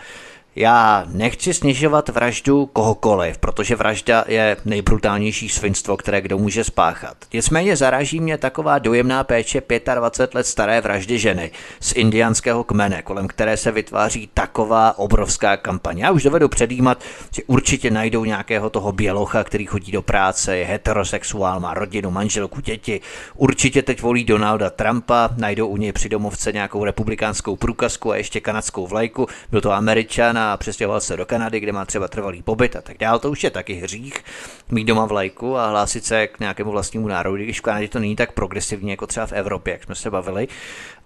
Já 0.61 1.05
nechci 1.09 1.55
snižovat 1.55 2.09
vraždu 2.09 2.67
kohokoliv, 2.67 3.39
protože 3.39 3.77
vražda 3.77 4.25
je 4.29 4.57
nejbrutálnější 4.65 5.49
svinstvo, 5.49 5.97
které 5.97 6.21
kdo 6.21 6.39
může 6.39 6.65
spáchat. 6.65 7.17
Nicméně 7.33 7.77
zaraží 7.77 8.21
mě 8.21 8.39
taková 8.39 8.79
dojemná 8.79 9.25
péče 9.25 9.63
25 9.95 10.35
let 10.35 10.47
staré 10.47 10.81
vraždy 10.81 11.19
ženy 11.19 11.51
z 11.81 11.93
indiánského 11.93 12.65
kmene, 12.65 13.03
kolem 13.03 13.29
které 13.29 13.57
se 13.57 13.73
vytváří 13.73 14.31
taková 14.35 14.99
obrovská 14.99 15.57
kampaně. 15.57 16.05
Já 16.05 16.11
už 16.11 16.23
dovedu 16.23 16.49
předjímat, 16.49 17.05
že 17.31 17.43
určitě 17.47 17.91
najdou 17.91 18.25
nějakého 18.25 18.71
toho 18.71 18.93
bělocha, 18.93 19.45
který 19.45 19.67
chodí 19.67 19.93
do 19.93 20.03
práce, 20.03 20.57
je 20.57 20.65
heterosexuál, 20.65 21.61
má 21.61 21.75
rodinu, 21.75 22.11
manželku, 22.11 22.61
děti. 22.61 23.01
Určitě 23.37 23.83
teď 23.83 24.03
volí 24.03 24.25
Donalda 24.25 24.71
Trumpa, 24.71 25.31
najdou 25.37 25.67
u 25.67 25.77
něj 25.77 25.93
při 25.93 26.09
domovce 26.09 26.53
nějakou 26.53 26.85
republikánskou 26.85 27.57
průkazku 27.57 28.13
a 28.13 28.17
ještě 28.17 28.41
kanadskou 28.41 28.87
vlajku. 28.87 29.27
Byl 29.51 29.61
to 29.61 29.73
američan 29.73 30.39
a 30.39 30.48
přestěhoval 30.57 31.01
se 31.01 31.17
do 31.17 31.27
Kanady, 31.27 31.61
kde 31.61 31.73
má 31.73 31.85
třeba 31.85 32.09
trvalý 32.09 32.43
pobyt 32.43 32.77
a 32.77 32.81
tak 32.81 32.99
dál. 32.99 33.19
To 33.19 33.31
už 33.31 33.45
je 33.45 33.51
taky 33.51 33.75
hřích 33.75 34.25
mít 34.71 34.85
doma 34.85 35.07
vlajku 35.07 35.57
a 35.57 35.69
hlásit 35.71 36.05
se 36.05 36.27
k 36.27 36.41
nějakému 36.41 36.71
vlastnímu 36.71 37.09
národu, 37.09 37.37
když 37.37 37.61
v 37.61 37.63
Kanadě 37.63 37.89
to 37.89 37.99
není 37.99 38.17
tak 38.17 38.33
progresivní 38.33 38.91
jako 38.91 39.07
třeba 39.07 39.27
v 39.27 39.33
Evropě, 39.33 39.73
jak 39.73 39.85
jsme 39.85 39.95
se 39.95 40.11
bavili. 40.11 40.49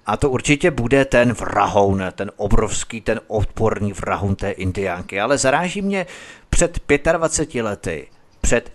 A 0.07 0.17
to 0.17 0.31
určitě 0.31 0.71
bude 0.71 1.05
ten 1.05 1.33
vrahoun, 1.33 2.05
ten 2.15 2.31
obrovský, 2.37 3.01
ten 3.01 3.21
odporný 3.27 3.93
vrahoun 3.93 4.37
té 4.37 4.51
indiánky. 4.51 5.21
Ale 5.21 5.39
zaráží 5.39 5.83
mě 5.83 6.07
před 6.51 6.81
25 7.13 7.63
lety 7.63 8.09
před 8.43 8.73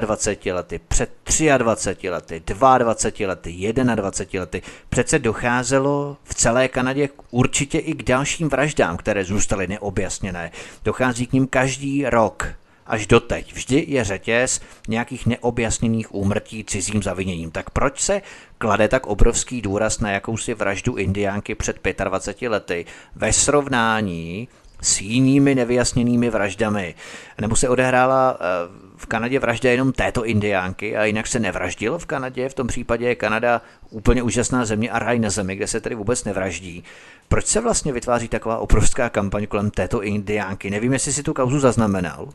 24 0.00 0.52
lety, 0.52 0.80
před 0.88 1.10
23 1.58 2.10
lety, 2.10 2.42
22 2.78 3.28
lety, 3.28 3.72
21 3.94 4.40
lety 4.40 4.62
přece 4.88 5.18
docházelo 5.18 6.16
v 6.24 6.34
celé 6.34 6.68
Kanadě 6.68 7.08
určitě 7.30 7.78
i 7.78 7.92
k 7.92 8.02
dalším 8.02 8.48
vraždám, 8.48 8.96
které 8.96 9.24
zůstaly 9.24 9.66
neobjasněné. 9.66 10.50
Dochází 10.84 11.26
k 11.26 11.32
ním 11.32 11.46
každý 11.46 12.06
rok 12.06 12.48
až 12.86 13.06
doteď. 13.06 13.52
Vždy 13.52 13.84
je 13.88 14.04
řetěz 14.04 14.60
nějakých 14.88 15.26
neobjasněných 15.26 16.14
úmrtí 16.14 16.64
cizím 16.64 17.02
zaviněním. 17.02 17.50
Tak 17.50 17.70
proč 17.70 18.00
se 18.00 18.22
klade 18.58 18.88
tak 18.88 19.06
obrovský 19.06 19.62
důraz 19.62 20.00
na 20.00 20.10
jakousi 20.10 20.54
vraždu 20.54 20.96
indiánky 20.96 21.54
před 21.54 21.76
25 22.04 22.48
lety 22.48 22.86
ve 23.14 23.32
srovnání 23.32 24.48
s 24.82 25.00
jinými 25.00 25.54
nevyjasněnými 25.54 26.30
vraždami. 26.30 26.94
Nebo 27.40 27.56
se 27.56 27.68
odehrála 27.68 28.38
eh, 28.40 28.87
v 28.98 29.06
Kanadě 29.06 29.38
vražda 29.38 29.70
jenom 29.70 29.92
této 29.92 30.24
indiánky 30.24 30.96
a 30.96 31.04
jinak 31.04 31.26
se 31.26 31.38
nevraždil 31.38 31.98
v 31.98 32.06
Kanadě. 32.06 32.48
V 32.48 32.54
tom 32.54 32.66
případě 32.66 33.08
je 33.08 33.14
Kanada 33.14 33.62
úplně 33.90 34.22
úžasná 34.22 34.64
země 34.64 34.90
a 34.90 34.98
raj 34.98 35.18
na 35.18 35.30
zemi, 35.30 35.56
kde 35.56 35.66
se 35.66 35.80
tedy 35.80 35.94
vůbec 35.94 36.24
nevraždí. 36.24 36.84
Proč 37.28 37.46
se 37.46 37.60
vlastně 37.60 37.92
vytváří 37.92 38.28
taková 38.28 38.58
obrovská 38.58 39.08
kampaň 39.08 39.46
kolem 39.46 39.70
této 39.70 40.02
indiánky? 40.02 40.70
Nevím, 40.70 40.92
jestli 40.92 41.12
si 41.12 41.22
tu 41.22 41.34
kauzu 41.34 41.60
zaznamenal. 41.60 42.28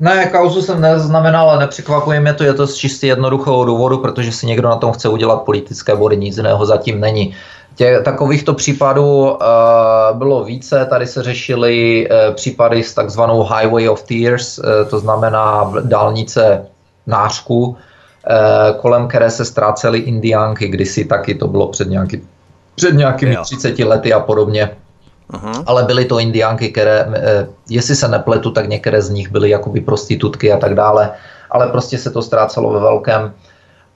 Ne, 0.00 0.26
kauzu 0.26 0.62
jsem 0.62 0.80
neznamenal, 0.80 1.50
ale 1.50 1.60
nepřekvapuje 1.60 2.20
mě 2.20 2.34
to, 2.34 2.44
je 2.44 2.54
to 2.54 2.66
z 2.66 2.74
čistě 2.74 3.06
jednoduchého 3.06 3.64
důvodu, 3.64 3.98
protože 3.98 4.32
si 4.32 4.46
někdo 4.46 4.68
na 4.68 4.76
tom 4.76 4.92
chce 4.92 5.08
udělat 5.08 5.42
politické 5.42 5.96
body, 5.96 6.16
nic 6.16 6.36
jiného 6.36 6.66
zatím 6.66 7.00
není. 7.00 7.36
Tě, 7.74 8.00
takovýchto 8.04 8.54
případů 8.54 9.30
uh, 9.30 9.38
bylo 10.18 10.44
více, 10.44 10.84
tady 10.84 11.06
se 11.06 11.22
řešily 11.22 12.08
uh, 12.08 12.34
případy 12.34 12.82
s 12.82 12.94
takzvanou 12.94 13.42
Highway 13.42 13.88
of 13.88 14.02
Tears, 14.02 14.58
uh, 14.58 14.64
to 14.90 14.98
znamená 14.98 15.72
dálnice 15.80 16.66
nářku, 17.06 17.66
uh, 17.66 17.76
kolem 18.80 19.08
které 19.08 19.30
se 19.30 19.44
ztrácely 19.44 19.98
indiánky, 19.98 20.68
kdysi 20.68 21.04
taky 21.04 21.34
to 21.34 21.48
bylo 21.48 21.68
před, 21.68 21.88
nějaký, 21.88 22.22
před 22.74 22.94
nějakými 22.94 23.34
jo. 23.34 23.42
30 23.42 23.78
lety 23.78 24.12
a 24.12 24.20
podobně. 24.20 24.70
Uh-huh. 25.32 25.62
Ale 25.66 25.82
byly 25.84 26.04
to 26.04 26.18
indiánky, 26.18 26.68
které, 26.68 27.06
jestli 27.68 27.96
se 27.96 28.08
nepletu, 28.08 28.50
tak 28.50 28.68
některé 28.68 29.02
z 29.02 29.10
nich 29.10 29.30
byly 29.30 29.50
jakoby 29.50 29.80
prostitutky 29.80 30.52
a 30.52 30.56
tak 30.56 30.74
dále, 30.74 31.10
ale 31.50 31.68
prostě 31.68 31.98
se 31.98 32.10
to 32.10 32.22
ztrácelo 32.22 32.72
ve 32.72 32.80
velkém. 32.80 33.32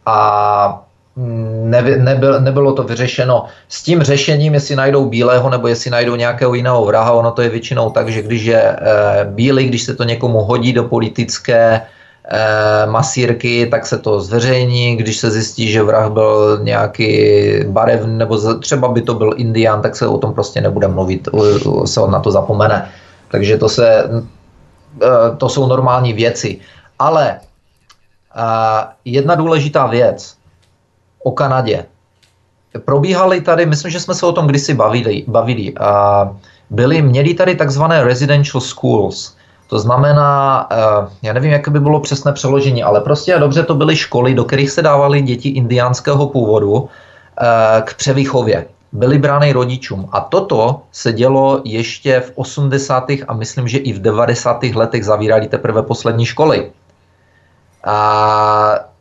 A 0.07 0.84
Neby, 1.16 1.96
nebyl, 1.96 2.40
nebylo 2.40 2.72
to 2.72 2.82
vyřešeno 2.82 3.44
s 3.68 3.82
tím 3.82 4.02
řešením, 4.02 4.54
jestli 4.54 4.76
najdou 4.76 5.08
bílého 5.08 5.50
nebo 5.50 5.68
jestli 5.68 5.90
najdou 5.90 6.16
nějakého 6.16 6.54
jiného 6.54 6.84
vraha. 6.84 7.12
Ono 7.12 7.30
to 7.30 7.42
je 7.42 7.48
většinou 7.48 7.90
tak, 7.90 8.08
že 8.08 8.22
když 8.22 8.44
je 8.44 8.62
e, 8.62 8.78
bílý, 9.24 9.68
když 9.68 9.82
se 9.82 9.94
to 9.94 10.04
někomu 10.04 10.38
hodí 10.38 10.72
do 10.72 10.84
politické 10.84 11.80
e, 11.80 12.86
masírky, 12.86 13.66
tak 13.66 13.86
se 13.86 13.98
to 13.98 14.20
zveřejní. 14.20 14.96
Když 14.96 15.16
se 15.16 15.30
zjistí, 15.30 15.72
že 15.72 15.82
vrah 15.82 16.10
byl 16.12 16.58
nějaký 16.62 17.38
barevný, 17.66 18.18
nebo 18.18 18.58
třeba 18.58 18.88
by 18.88 19.02
to 19.02 19.14
byl 19.14 19.34
indián, 19.36 19.82
tak 19.82 19.96
se 19.96 20.06
o 20.06 20.18
tom 20.18 20.34
prostě 20.34 20.60
nebude 20.60 20.88
mluvit, 20.88 21.28
se 21.84 22.00
na 22.10 22.20
to 22.20 22.30
zapomene. 22.30 22.90
Takže 23.30 23.58
to, 23.58 23.68
se, 23.68 23.88
e, 25.02 25.36
to 25.38 25.48
jsou 25.48 25.66
normální 25.66 26.12
věci. 26.12 26.58
Ale 26.98 27.40
jedna 29.04 29.34
důležitá 29.34 29.86
věc, 29.86 30.34
o 31.25 31.33
Kanadě. 31.33 31.85
Probíhaly 32.85 33.41
tady, 33.41 33.66
myslím, 33.66 33.91
že 33.91 34.01
jsme 34.01 34.14
se 34.14 34.27
o 34.27 34.33
tom 34.33 34.47
kdysi 34.47 34.75
bavili, 34.75 35.25
bavili 35.27 35.72
a 35.81 36.31
byli, 36.70 37.03
měli 37.03 37.35
tady 37.35 37.55
takzvané 37.55 38.05
residential 38.05 38.61
schools, 38.61 39.37
to 39.66 39.79
znamená, 39.79 40.66
eh, 40.70 41.09
já 41.22 41.33
nevím, 41.33 41.51
jak 41.51 41.68
by 41.68 41.81
bylo 41.81 42.01
přesné 42.01 42.33
přeložení, 42.33 42.83
ale 42.83 43.01
prostě 43.01 43.35
a 43.35 43.39
dobře 43.39 43.62
to 43.62 43.75
byly 43.75 43.97
školy, 43.97 44.35
do 44.35 44.45
kterých 44.45 44.70
se 44.70 44.83
dávaly 44.83 45.22
děti 45.22 45.49
indiánského 45.49 46.27
původu 46.27 46.89
eh, 46.89 47.83
k 47.83 47.95
převýchově. 47.95 48.66
Byly 48.93 49.18
brány 49.18 49.53
rodičům. 49.53 50.09
A 50.12 50.20
toto 50.20 50.83
se 50.93 51.12
dělo 51.12 51.61
ještě 51.64 52.20
v 52.20 52.33
80. 52.35 53.11
a 53.29 53.35
myslím, 53.35 53.68
že 53.68 53.79
i 53.79 53.93
v 53.93 54.03
90. 54.03 54.62
letech 54.62 55.05
zavírali 55.05 55.49
teprve 55.49 55.83
poslední 55.83 56.27
školy. 56.27 56.70
A 57.85 58.93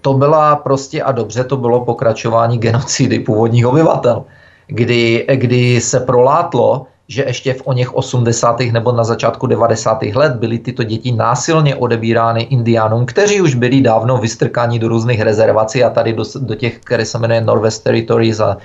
to 0.00 0.14
byla 0.14 0.56
prostě 0.56 1.02
a 1.02 1.12
dobře 1.12 1.44
to 1.44 1.56
bylo 1.56 1.84
pokračování 1.84 2.58
genocidy 2.58 3.20
původních 3.20 3.66
obyvatel, 3.66 4.24
kdy, 4.66 5.26
kdy 5.34 5.80
se 5.80 6.00
prolátlo, 6.00 6.86
že 7.08 7.24
ještě 7.26 7.54
v 7.54 7.62
o 7.64 7.72
něch 7.72 7.94
80. 7.94 8.60
nebo 8.60 8.92
na 8.92 9.04
začátku 9.04 9.46
90. 9.46 10.02
let 10.02 10.36
byly 10.36 10.58
tyto 10.58 10.82
děti 10.82 11.12
násilně 11.12 11.76
odebírány 11.76 12.42
indiánům, 12.42 13.06
kteří 13.06 13.40
už 13.40 13.54
byli 13.54 13.80
dávno 13.80 14.18
vystrkáni 14.18 14.78
do 14.78 14.88
různých 14.88 15.20
rezervací 15.20 15.84
a 15.84 15.90
tady 15.90 16.12
do, 16.12 16.24
do 16.40 16.54
těch, 16.54 16.78
které 16.78 17.04
se 17.04 17.18
jmenuje 17.18 17.40
Northwest 17.40 17.84
Territories 17.84 18.40
a, 18.40 18.56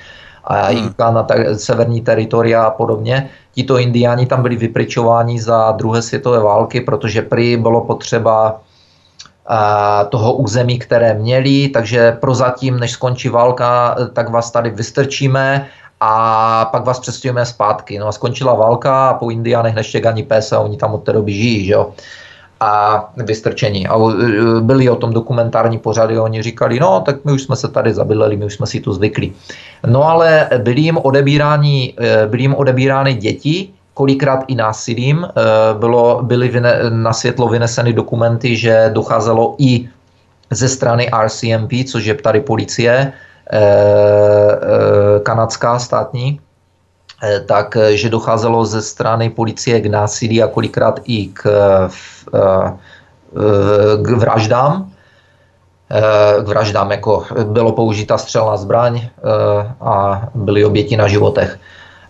a 0.43 0.67
hmm. 0.67 0.93
na 0.99 1.23
ta, 1.23 1.35
severní 1.55 2.01
teritoria 2.01 2.63
a 2.63 2.71
podobně. 2.71 3.29
Tito 3.53 3.77
indiáni 3.77 4.25
tam 4.25 4.41
byli 4.41 4.55
vypryčováni 4.55 5.41
za 5.41 5.71
druhé 5.71 6.01
světové 6.01 6.39
války, 6.39 6.81
protože 6.81 7.21
prý 7.21 7.57
bylo 7.57 7.81
potřeba 7.81 8.61
toho 10.09 10.33
území, 10.33 10.79
které 10.79 11.13
měli, 11.13 11.69
takže 11.69 12.11
prozatím, 12.11 12.79
než 12.79 12.91
skončí 12.91 13.29
válka, 13.29 13.95
tak 14.13 14.29
vás 14.29 14.51
tady 14.51 14.69
vystrčíme 14.69 15.67
a 15.99 16.65
pak 16.71 16.85
vás 16.85 16.99
přestěhujeme 16.99 17.45
zpátky. 17.45 17.99
No 17.99 18.07
a 18.07 18.11
skončila 18.11 18.53
válka 18.53 19.09
a 19.09 19.13
po 19.13 19.29
Indiánech 19.29 19.75
neštěk 19.75 20.05
ani 20.05 20.23
pes 20.23 20.51
a 20.51 20.59
oni 20.59 20.77
tam 20.77 20.93
od 20.93 21.03
té 21.03 21.13
doby 21.13 21.33
žijí, 21.33 21.65
že 21.65 21.73
jo 21.73 21.91
a 22.63 23.13
vystrčení. 23.17 23.87
A 23.87 23.95
e, 23.95 24.61
byli 24.61 24.89
o 24.89 24.95
tom 24.95 25.13
dokumentární 25.13 25.77
pořady, 25.77 26.19
oni 26.19 26.41
říkali, 26.43 26.79
no 26.79 27.01
tak 27.05 27.25
my 27.25 27.31
už 27.31 27.43
jsme 27.43 27.55
se 27.55 27.67
tady 27.67 27.93
zabydleli, 27.93 28.37
my 28.37 28.45
už 28.45 28.53
jsme 28.53 28.67
si 28.67 28.79
to 28.79 28.93
zvykli. 28.93 29.31
No 29.87 30.03
ale 30.03 30.49
byli 30.57 30.81
jim 30.81 30.97
odebíráni, 30.97 31.93
e, 31.99 32.27
byli 32.27 32.41
jim 32.43 32.55
odebírány 32.55 33.13
děti, 33.13 33.73
kolikrát 33.93 34.43
i 34.47 34.55
násilím. 34.55 35.27
Eh, 35.27 35.33
bylo, 35.73 36.23
byly 36.23 36.47
vyne, 36.47 36.79
na 36.89 37.13
světlo 37.13 37.47
vyneseny 37.47 37.93
dokumenty, 37.93 38.55
že 38.55 38.89
docházelo 38.93 39.55
i 39.57 39.89
ze 40.51 40.69
strany 40.69 41.09
RCMP, 41.23 41.71
což 41.91 42.05
je 42.05 42.13
tady 42.13 42.41
policie 42.41 43.13
kanadská 45.23 45.79
státní, 45.79 46.39
takže 47.45 48.09
docházelo 48.09 48.65
ze 48.65 48.81
strany 48.81 49.29
policie 49.29 49.79
k 49.81 49.85
násilí 49.85 50.43
a 50.43 50.47
kolikrát 50.47 50.99
i 51.03 51.27
k, 51.27 51.43
k 54.01 54.09
vraždám. 54.09 54.91
K 56.43 56.47
vraždám, 56.47 56.91
jako 56.91 57.25
bylo 57.43 57.71
použita 57.71 58.17
střelná 58.17 58.57
zbraň 58.57 59.09
a 59.81 60.23
byly 60.35 60.65
oběti 60.65 60.97
na 60.97 61.07
životech. 61.07 61.59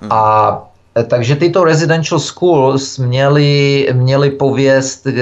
A 0.10 0.62
takže 0.94 1.36
tyto 1.36 1.64
residential 1.64 2.20
schools 2.20 2.98
měly, 2.98 3.88
měly 3.94 4.30
pověst 4.30 5.08
eh, 5.08 5.14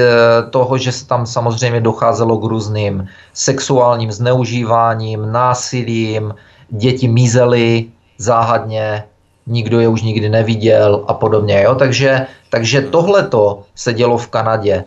toho, 0.49 0.77
že 0.77 0.91
se 0.91 1.07
tam 1.07 1.25
samozřejmě 1.25 1.81
docházelo 1.81 2.37
k 2.37 2.43
různým 2.43 3.07
sexuálním 3.33 4.11
zneužíváním, 4.11 5.31
násilím, 5.31 6.35
děti 6.69 7.07
mizely 7.07 7.85
záhadně, 8.17 9.03
nikdo 9.47 9.79
je 9.79 9.87
už 9.87 10.01
nikdy 10.01 10.29
neviděl 10.29 11.05
a 11.07 11.13
podobně. 11.13 11.63
Jo? 11.63 11.75
Takže, 11.75 12.27
takže 12.49 12.81
tohleto 12.81 13.63
se 13.75 13.93
dělo 13.93 14.17
v 14.17 14.27
Kanadě. 14.27 14.75
E, 14.75 14.83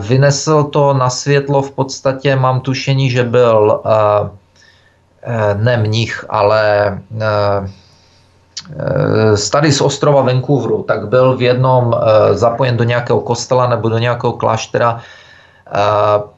vynesl 0.00 0.64
to 0.64 0.94
na 0.94 1.10
světlo 1.10 1.62
v 1.62 1.70
podstatě, 1.70 2.36
mám 2.36 2.60
tušení, 2.60 3.10
že 3.10 3.24
byl 3.24 3.80
e, 3.84 5.54
ne 5.54 5.76
mnich, 5.76 6.24
ale 6.28 6.86
e, 7.20 7.24
Eh, 7.60 7.83
tady 9.50 9.72
z 9.72 9.80
ostrova 9.80 10.22
Vancouveru, 10.22 10.82
tak 10.82 11.08
byl 11.08 11.36
v 11.36 11.42
jednom 11.42 11.94
eh, 11.94 12.34
zapojen 12.34 12.76
do 12.76 12.84
nějakého 12.84 13.20
kostela 13.20 13.68
nebo 13.68 13.88
do 13.88 13.98
nějakého 13.98 14.32
kláštera. 14.32 15.00
Eh, 15.66 15.72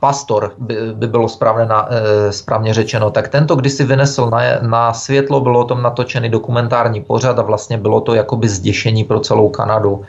pastor, 0.00 0.54
by, 0.58 0.76
by 0.94 1.06
bylo 1.06 1.28
správně, 1.28 1.64
na, 1.66 1.88
správně 2.30 2.74
řečeno, 2.74 3.10
tak 3.10 3.28
tento 3.28 3.56
kdysi 3.56 3.84
vynesl 3.84 4.30
na, 4.30 4.40
na 4.62 4.92
světlo, 4.92 5.40
bylo 5.40 5.60
o 5.60 5.64
tom 5.64 5.82
natočený 5.82 6.28
dokumentární 6.28 7.00
pořad 7.00 7.38
a 7.38 7.42
vlastně 7.42 7.78
bylo 7.78 8.00
to 8.00 8.14
jakoby 8.14 8.48
zděšení 8.48 9.04
pro 9.04 9.20
celou 9.20 9.48
Kanadu, 9.48 10.02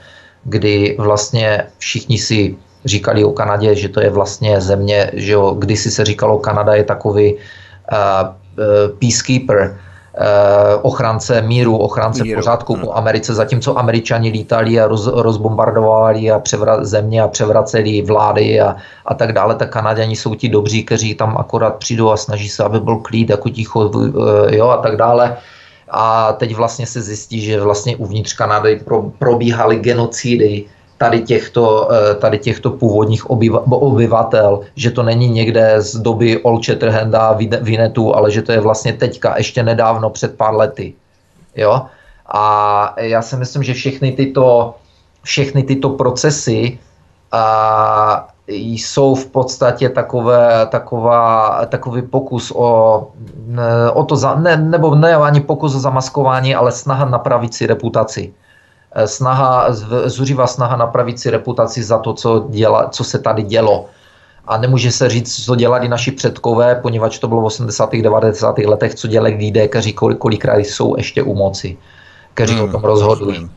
kdy 0.44 0.96
vlastně 1.00 1.64
všichni 1.78 2.18
si 2.18 2.56
říkali 2.86 3.24
o 3.24 3.32
Kanadě, 3.32 3.76
že 3.76 3.90
to 3.90 4.02
je 4.02 4.10
vlastně 4.10 4.62
země, 4.62 5.12
že 5.14 5.32
jo, 5.32 5.56
kdysi 5.60 5.92
se 5.92 6.06
říkalo, 6.06 6.40
Kanada 6.40 6.76
je 6.76 6.84
takový 6.84 7.34
uh, 7.34 7.40
uh, 7.40 8.98
peacekeeper, 9.00 9.76
Eh, 9.76 9.87
ochránce 10.82 11.42
míru, 11.42 11.78
ochránce 11.78 12.24
míru. 12.24 12.40
pořádku 12.40 12.76
po 12.76 12.94
Americe, 12.94 13.34
zatímco 13.34 13.80
američani 13.80 14.30
lítali 14.30 14.80
a 14.80 14.88
roz, 14.88 15.08
rozbombardovali 15.08 16.32
a 16.32 16.40
převra, 16.40 16.84
země 16.84 17.22
a 17.22 17.28
převraceli 17.28 18.02
vlády 18.02 18.62
a, 18.62 18.76
a 19.06 19.14
tak 19.14 19.32
dále, 19.34 19.56
tak 19.56 19.70
Kanaděni 19.70 20.16
jsou 20.16 20.36
ti 20.36 20.50
dobří, 20.50 20.84
kteří 20.84 21.16
tam 21.16 21.38
akorát 21.38 21.76
přijdou 21.76 22.12
a 22.12 22.18
snaží 22.18 22.50
se, 22.50 22.64
aby 22.64 22.80
byl 22.80 22.96
klid, 22.96 23.30
jako 23.30 23.50
ticho, 23.50 23.92
eh, 23.96 24.56
jo, 24.56 24.70
a 24.70 24.78
tak 24.78 24.96
dále. 24.96 25.38
A 25.90 26.34
teď 26.34 26.56
vlastně 26.56 26.86
se 26.86 27.02
zjistí, 27.02 27.42
že 27.42 27.62
vlastně 27.62 27.96
uvnitř 27.96 28.34
Kanady 28.34 28.76
pro, 28.76 29.04
probíhaly 29.20 29.76
genocidy, 29.76 30.66
tady 30.98 31.22
těchto, 31.22 31.90
eh, 31.92 32.16
tady 32.16 32.38
těchto 32.38 32.72
původních 32.72 33.30
obyva, 33.30 33.64
obyvatel, 33.70 34.60
že 34.76 34.92
to 34.92 35.04
není 35.04 35.30
někde 35.30 35.82
z 35.82 35.96
doby 35.96 36.44
Old 36.44 36.66
Shatterhanda, 36.66 37.38
Vinetu, 37.62 38.16
ale 38.16 38.32
že 38.32 38.42
to 38.42 38.52
je 38.52 38.60
vlastně 38.60 38.94
teďka, 38.94 39.38
ještě 39.38 39.64
nedávno, 39.64 40.10
před 40.10 40.38
pár 40.38 40.56
lety. 40.56 40.94
Jo? 41.56 41.86
A 42.26 42.94
já 42.98 43.22
si 43.22 43.36
myslím, 43.38 43.64
že 43.64 43.74
všechny 43.74 44.12
tyto, 44.12 44.76
všechny 45.24 45.64
tyto 45.64 45.90
procesy 45.90 46.80
a, 47.32 48.28
jsou 48.48 49.16
v 49.16 49.26
podstatě 49.26 49.90
takové, 49.90 50.68
taková, 50.72 51.66
takový 51.66 52.02
pokus 52.02 52.52
o, 52.56 53.08
o 53.94 54.04
to, 54.04 54.16
za, 54.16 54.36
ne, 54.36 54.58
nebo 54.58 54.96
ne 54.96 55.16
ani 55.16 55.42
pokus 55.42 55.76
o 55.76 55.80
zamaskování, 55.80 56.56
ale 56.56 56.72
snaha 56.72 57.06
napravit 57.06 57.54
si 57.54 57.68
reputaci. 57.68 58.34
Eh, 58.98 59.08
snaha, 59.08 59.68
zuřivá 60.06 60.48
snaha 60.48 60.76
napravit 60.76 61.20
si 61.20 61.30
reputaci 61.30 61.84
za 61.84 61.98
to, 62.00 62.14
co, 62.14 62.46
děla, 62.50 62.90
co 62.90 63.04
se 63.04 63.20
tady 63.20 63.44
dělo. 63.44 63.86
A 64.48 64.58
nemůže 64.58 64.92
se 64.92 65.10
říct, 65.10 65.46
co 65.46 65.56
dělali 65.56 65.88
naši 65.88 66.12
předkové, 66.12 66.76
poněvadž 66.76 67.20
to 67.20 67.28
bylo 67.28 67.42
v 67.42 67.46
80. 67.46 68.02
90. 68.02 68.58
letech, 68.58 68.96
co 68.96 69.08
dělali 69.08 69.36
lidé, 69.36 69.68
kteří 69.68 69.94
kolikrát 69.94 70.58
jsou 70.58 70.98
ještě 70.98 71.24
u 71.24 71.34
moci, 71.34 71.78
kteří 72.34 72.56
hmm, 72.56 72.64
o 72.64 72.72
tom 72.72 72.82
rozhodují. 72.82 73.50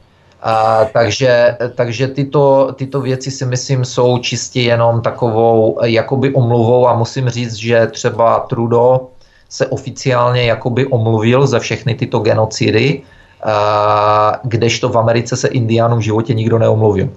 A, 0.42 0.84
takže 0.92 1.56
takže 1.74 2.08
tyto, 2.08 2.72
tyto 2.76 3.00
věci 3.00 3.30
si 3.30 3.46
myslím 3.46 3.84
jsou 3.84 4.18
čistě 4.18 4.60
jenom 4.60 5.00
takovou 5.00 5.78
jakoby 5.84 6.34
omluvou 6.34 6.88
a 6.88 6.94
musím 6.94 7.28
říct, 7.28 7.54
že 7.54 7.86
třeba 7.86 8.40
Trudeau 8.40 8.98
se 9.48 9.66
oficiálně 9.66 10.44
jakoby 10.44 10.86
omluvil 10.86 11.46
za 11.46 11.58
všechny 11.58 11.94
tyto 11.94 12.18
genocidy, 12.18 13.02
kdežto 14.42 14.88
v 14.88 14.98
Americe 14.98 15.36
se 15.36 15.48
indiánům 15.48 15.98
v 15.98 16.02
životě 16.02 16.34
nikdo 16.34 16.58
neomluvil. 16.58 17.08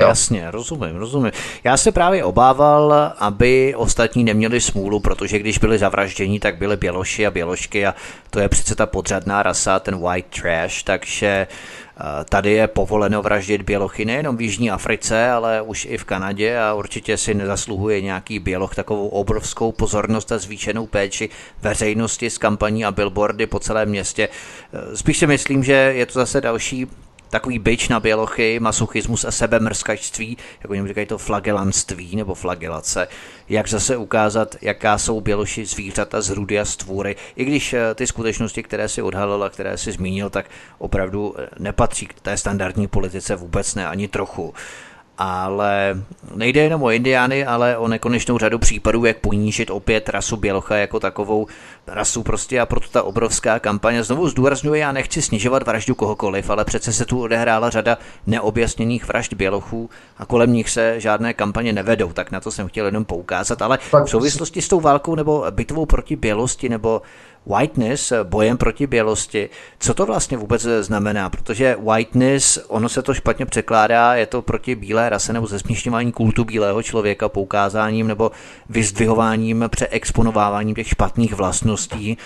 Jo. 0.00 0.08
Jasně, 0.08 0.50
rozumím, 0.50 0.96
rozumím. 0.96 1.32
Já 1.64 1.76
se 1.76 1.92
právě 1.92 2.24
obával, 2.24 3.12
aby 3.18 3.74
ostatní 3.76 4.24
neměli 4.24 4.60
smůlu, 4.60 5.00
protože 5.00 5.38
když 5.38 5.58
byli 5.58 5.78
zavražděni, 5.78 6.40
tak 6.40 6.58
byly 6.58 6.76
běloši 6.76 7.26
a 7.26 7.30
bělošky 7.30 7.86
a 7.86 7.94
to 8.30 8.40
je 8.40 8.48
přece 8.48 8.74
ta 8.74 8.86
podřadná 8.86 9.42
rasa, 9.42 9.80
ten 9.80 10.00
white 10.00 10.40
trash, 10.40 10.82
takže 10.82 11.46
Tady 12.28 12.52
je 12.52 12.66
povoleno 12.66 13.22
vraždit 13.22 13.62
bělochy 13.62 14.04
nejenom 14.04 14.36
v 14.36 14.40
Jižní 14.40 14.70
Africe, 14.70 15.30
ale 15.30 15.62
už 15.62 15.86
i 15.90 15.98
v 15.98 16.04
Kanadě 16.04 16.58
a 16.58 16.74
určitě 16.74 17.16
si 17.16 17.34
nezasluhuje 17.34 18.00
nějaký 18.00 18.38
běloch 18.38 18.74
takovou 18.74 19.08
obrovskou 19.08 19.72
pozornost 19.72 20.32
a 20.32 20.38
zvýšenou 20.38 20.86
péči 20.86 21.28
veřejnosti 21.62 22.30
s 22.30 22.38
kampaní 22.38 22.84
a 22.84 22.92
billboardy 22.92 23.46
po 23.46 23.58
celém 23.58 23.88
městě. 23.88 24.28
Spíš 24.94 25.18
si 25.18 25.26
myslím, 25.26 25.64
že 25.64 25.72
je 25.72 26.06
to 26.06 26.12
zase 26.12 26.40
další 26.40 26.86
takový 27.30 27.58
byč 27.58 27.88
na 27.88 28.00
bělochy, 28.00 28.60
masochismus 28.60 29.24
a 29.24 29.30
sebemrskačství, 29.30 30.36
jako 30.60 30.74
něm 30.74 30.88
říkají 30.88 31.06
to 31.06 31.18
flagelantství 31.18 32.16
nebo 32.16 32.34
flagelace, 32.34 33.08
jak 33.48 33.68
zase 33.68 33.96
ukázat, 33.96 34.56
jaká 34.62 34.98
jsou 34.98 35.20
běloši 35.20 35.66
zvířata, 35.66 36.20
zrudy 36.20 36.60
a 36.60 36.64
stvůry, 36.64 37.16
i 37.36 37.44
když 37.44 37.72
eh, 37.72 37.94
ty 37.94 38.06
skutečnosti, 38.06 38.62
které 38.62 38.88
si 38.88 39.02
odhalil 39.02 39.44
a 39.44 39.50
které 39.50 39.76
si 39.76 39.92
zmínil, 39.92 40.30
tak 40.30 40.46
opravdu 40.78 41.34
eh, 41.38 41.48
nepatří 41.58 42.06
k 42.06 42.20
té 42.20 42.36
standardní 42.36 42.88
politice 42.88 43.36
vůbec 43.36 43.74
ne, 43.74 43.86
ani 43.86 44.08
trochu 44.08 44.54
ale 45.22 46.02
nejde 46.34 46.60
jenom 46.60 46.82
o 46.82 46.90
indiány, 46.90 47.46
ale 47.46 47.76
o 47.76 47.88
nekonečnou 47.88 48.38
řadu 48.38 48.58
případů, 48.58 49.04
jak 49.04 49.18
ponížit 49.18 49.70
opět 49.70 50.08
rasu 50.08 50.36
bělocha 50.36 50.76
jako 50.76 51.00
takovou 51.00 51.46
rasu 51.86 52.22
prostě. 52.22 52.60
A 52.60 52.66
proto 52.66 52.88
ta 52.88 53.02
obrovská 53.02 53.58
kampaně. 53.58 54.04
Znovu 54.04 54.28
zdůrazňuji, 54.28 54.80
já 54.80 54.92
nechci 54.92 55.22
snižovat 55.22 55.62
vraždu 55.62 55.94
kohokoliv, 55.94 56.50
ale 56.50 56.64
přece 56.64 56.92
se 56.92 57.04
tu 57.04 57.20
odehrála 57.20 57.70
řada 57.70 57.98
neobjasněných 58.26 59.08
vražd 59.08 59.34
bělochů 59.34 59.90
a 60.18 60.26
kolem 60.26 60.52
nich 60.52 60.70
se 60.70 61.00
žádné 61.00 61.34
kampaně 61.34 61.72
nevedou, 61.72 62.12
tak 62.12 62.30
na 62.30 62.40
to 62.40 62.50
jsem 62.50 62.68
chtěl 62.68 62.86
jenom 62.86 63.04
poukázat, 63.04 63.62
ale 63.62 63.78
v 64.04 64.10
souvislosti 64.10 64.62
s 64.62 64.68
tou 64.68 64.80
válkou 64.80 65.14
nebo 65.14 65.44
bitvou 65.50 65.86
proti 65.86 66.16
bělosti 66.16 66.68
nebo 66.68 67.02
whiteness, 67.46 68.12
bojem 68.22 68.56
proti 68.56 68.86
bělosti, 68.86 69.50
co 69.78 69.94
to 69.94 70.06
vlastně 70.06 70.36
vůbec 70.36 70.66
znamená? 70.80 71.30
Protože 71.30 71.76
whiteness, 71.92 72.58
ono 72.68 72.88
se 72.88 73.02
to 73.02 73.14
špatně 73.14 73.46
překládá, 73.46 74.14
je 74.14 74.26
to 74.26 74.42
proti 74.42 74.74
bílé 74.74 75.08
rase 75.08 75.32
nebo 75.32 75.46
zesměšňování 75.46 76.12
kultu 76.12 76.44
bílého 76.44 76.82
člověka 76.82 77.28
poukázáním 77.28 78.06
nebo 78.06 78.30
vyzdvihováním, 78.68 79.64
přeexponováváním 79.68 80.74
těch 80.74 80.88
špatných 80.88 81.34
vlastností 81.34 82.18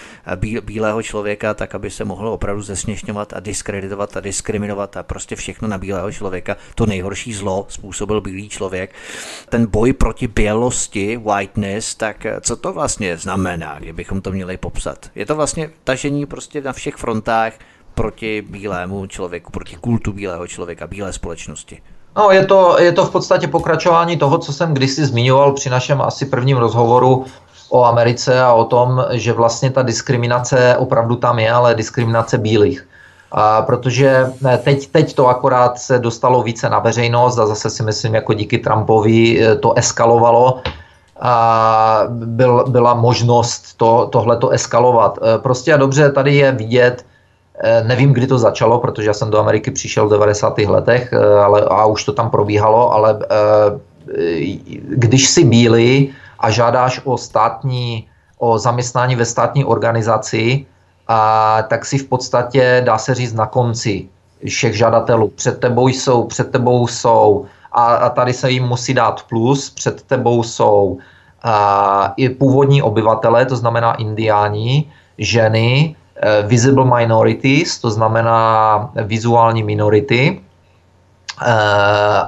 bílého 0.61 1.03
člověka, 1.03 1.55
tak 1.55 1.75
aby 1.75 1.91
se 1.91 2.05
mohlo 2.05 2.33
opravdu 2.33 2.63
zesměšňovat 2.63 3.33
a 3.33 3.41
diskreditovat 3.41 4.17
a 4.17 4.21
diskriminovat 4.21 4.97
a 4.97 5.03
prostě 5.03 5.37
všechno 5.37 5.69
na 5.69 5.79
bílého 5.79 6.13
člověka. 6.13 6.57
To 6.75 6.87
nejhorší 6.87 7.35
zlo 7.35 7.67
způsobil 7.69 8.21
bílý 8.21 8.49
člověk. 8.49 8.95
Ten 9.49 9.67
boj 9.67 9.93
proti 9.93 10.29
bělosti, 10.29 11.17
whiteness, 11.17 11.95
tak 11.95 12.27
co 12.41 12.57
to 12.57 12.73
vlastně 12.73 13.17
znamená, 13.17 13.79
kdybychom 13.79 14.21
to 14.21 14.33
měli 14.33 14.57
popsat? 14.57 15.04
Je 15.15 15.27
to 15.27 15.37
vlastně 15.37 15.71
tažení 15.85 16.27
prostě 16.27 16.61
na 16.61 16.73
všech 16.73 16.95
frontách 16.95 17.53
proti 17.95 18.43
bílému 18.43 19.07
člověku, 19.07 19.51
proti 19.53 19.77
kultu 19.77 20.13
bílého 20.13 20.47
člověka, 20.47 20.87
bílé 20.87 21.13
společnosti. 21.13 21.83
No, 22.17 22.31
je 22.31 22.47
to, 22.47 22.77
je 22.81 22.93
to 22.93 23.05
v 23.05 23.11
podstatě 23.11 23.49
pokračování 23.49 24.17
toho, 24.17 24.39
co 24.39 24.53
jsem 24.53 24.75
kdysi 24.75 25.07
zmiňoval 25.07 25.53
při 25.53 25.71
našem 25.71 26.01
asi 26.01 26.27
prvním 26.27 26.57
rozhovoru 26.57 27.25
o 27.69 27.85
Americe 27.85 28.41
a 28.41 28.53
o 28.53 28.65
tom, 28.65 29.05
že 29.11 29.33
vlastně 29.33 29.71
ta 29.71 29.83
diskriminace 29.83 30.77
opravdu 30.77 31.17
tam 31.17 31.39
je, 31.39 31.53
ale 31.53 31.75
diskriminace 31.75 32.39
bílých. 32.39 32.89
A 33.33 33.63
protože 33.63 34.27
teď, 34.63 34.87
teď 34.91 35.15
to 35.15 35.29
akorát 35.29 35.79
se 35.79 35.99
dostalo 35.99 36.43
více 36.43 36.71
na 36.71 36.79
veřejnost 36.79 37.39
a 37.39 37.47
zase 37.47 37.71
si 37.71 37.83
myslím, 37.83 38.15
jako 38.15 38.33
díky 38.33 38.59
Trumpovi 38.59 39.43
eh, 39.43 39.57
to 39.57 39.79
eskalovalo 39.79 40.63
a 41.21 42.03
byl, 42.09 42.65
byla 42.69 42.95
možnost 42.95 43.75
to, 43.77 44.09
tohleto 44.13 44.49
eskalovat. 44.49 45.19
E, 45.23 45.39
prostě 45.39 45.75
a 45.75 45.77
dobře, 45.77 46.13
tady 46.13 46.35
je 46.35 46.53
vidět, 46.53 47.07
e, 47.59 47.85
nevím, 47.85 48.13
kdy 48.13 48.27
to 48.27 48.39
začalo, 48.39 48.79
protože 48.79 49.07
já 49.07 49.15
jsem 49.15 49.31
do 49.31 49.39
Ameriky 49.39 49.71
přišel 49.71 50.07
v 50.07 50.11
90. 50.11 50.59
letech 50.59 51.13
e, 51.13 51.39
ale, 51.39 51.61
a 51.71 51.87
už 51.87 52.05
to 52.05 52.13
tam 52.13 52.31
probíhalo, 52.31 52.93
ale 52.93 53.19
když 54.89 55.29
si 55.29 55.45
bílý 55.45 56.13
a 56.39 56.51
žádáš 56.51 57.01
o 57.05 57.19
státní, 57.19 58.09
o 58.39 58.59
zaměstnání 58.59 59.17
ve 59.17 59.25
státní 59.25 59.65
organizaci, 59.65 60.67
a 61.09 61.63
tak 61.69 61.85
si 61.85 61.99
v 61.99 62.09
podstatě, 62.09 62.83
dá 62.85 62.99
se 62.99 63.15
říct, 63.15 63.33
na 63.33 63.47
konci 63.47 64.09
všech 64.49 64.77
žadatelů. 64.77 65.29
Před 65.29 65.61
tebou 65.61 65.89
jsou, 65.89 66.25
před 66.25 66.51
tebou 66.51 66.87
jsou 66.87 67.47
a, 67.75 67.95
a 67.95 68.09
tady 68.11 68.33
se 68.33 68.51
jim 68.51 68.65
musí 68.65 68.95
dát 68.95 69.23
plus, 69.29 69.71
před 69.71 70.03
tebou 70.03 70.43
jsou 70.43 70.99
a, 71.43 72.15
i 72.17 72.29
původní 72.29 72.83
obyvatele, 72.83 73.47
to 73.47 73.57
znamená 73.57 73.95
indiáni, 73.95 74.91
ženy, 75.19 75.97
e, 76.17 76.43
visible 76.43 76.85
minorities, 76.85 77.79
to 77.79 77.91
znamená 77.91 78.91
vizuální 79.05 79.63
minority, 79.63 80.23
e, 80.31 80.41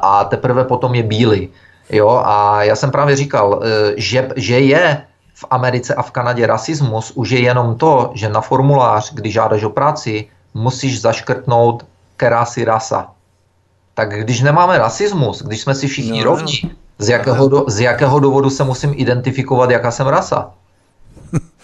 a 0.02 0.24
teprve 0.24 0.64
potom 0.64 0.94
je 0.94 1.02
bílý. 1.02 1.48
Jo, 1.90 2.22
a 2.24 2.62
já 2.62 2.76
jsem 2.76 2.90
právě 2.90 3.16
říkal, 3.16 3.60
e, 3.62 3.92
že, 3.96 4.28
že 4.36 4.60
je 4.60 5.02
v 5.34 5.44
Americe 5.50 5.94
a 5.94 6.02
v 6.02 6.10
Kanadě 6.10 6.46
rasismus 6.46 7.12
už 7.14 7.30
je 7.30 7.40
jenom 7.40 7.76
to, 7.76 8.10
že 8.14 8.28
na 8.28 8.40
formulář, 8.40 9.14
když 9.14 9.32
žádáš 9.32 9.62
o 9.64 9.70
práci, 9.70 10.28
musíš 10.54 11.00
zaškrtnout 11.00 11.86
kerásy 12.16 12.64
rasa. 12.64 13.15
Tak 13.96 14.12
když 14.12 14.40
nemáme 14.40 14.78
rasismus, 14.78 15.42
když 15.42 15.60
jsme 15.60 15.74
si 15.74 15.88
všichni 15.88 16.18
no, 16.18 16.24
rovní, 16.24 16.54
z 16.98 17.08
jakého, 17.08 17.48
do, 17.48 17.64
z 17.68 17.80
jakého 17.80 18.20
důvodu 18.20 18.50
se 18.50 18.64
musím 18.64 18.92
identifikovat, 18.96 19.70
jaká 19.70 19.90
jsem 19.90 20.06
rasa? 20.06 20.50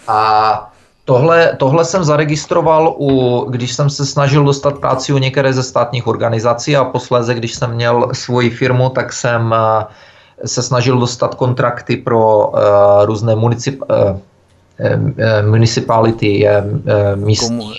A 0.07 0.71
tohle, 1.05 1.55
tohle 1.57 1.85
jsem 1.85 2.03
zaregistroval, 2.03 2.95
u, 2.97 3.45
když 3.49 3.73
jsem 3.73 3.89
se 3.89 4.05
snažil 4.05 4.43
dostat 4.43 4.79
práci 4.79 5.13
u 5.13 5.17
některé 5.17 5.53
ze 5.53 5.63
státních 5.63 6.07
organizací 6.07 6.75
a 6.75 6.83
posléze, 6.83 7.33
když 7.33 7.53
jsem 7.53 7.71
měl 7.71 8.09
svoji 8.13 8.49
firmu, 8.49 8.89
tak 8.89 9.13
jsem 9.13 9.51
uh, 9.51 9.83
se 10.45 10.63
snažil 10.63 10.99
dostat 10.99 11.35
kontrakty 11.35 11.97
pro 11.97 12.47
uh, 12.47 12.59
různé 13.05 13.35
municip, 13.35 13.81
uh, 13.81 14.19
municipality, 15.49 16.47
místní. 17.15 17.57
Komu, 17.57 17.71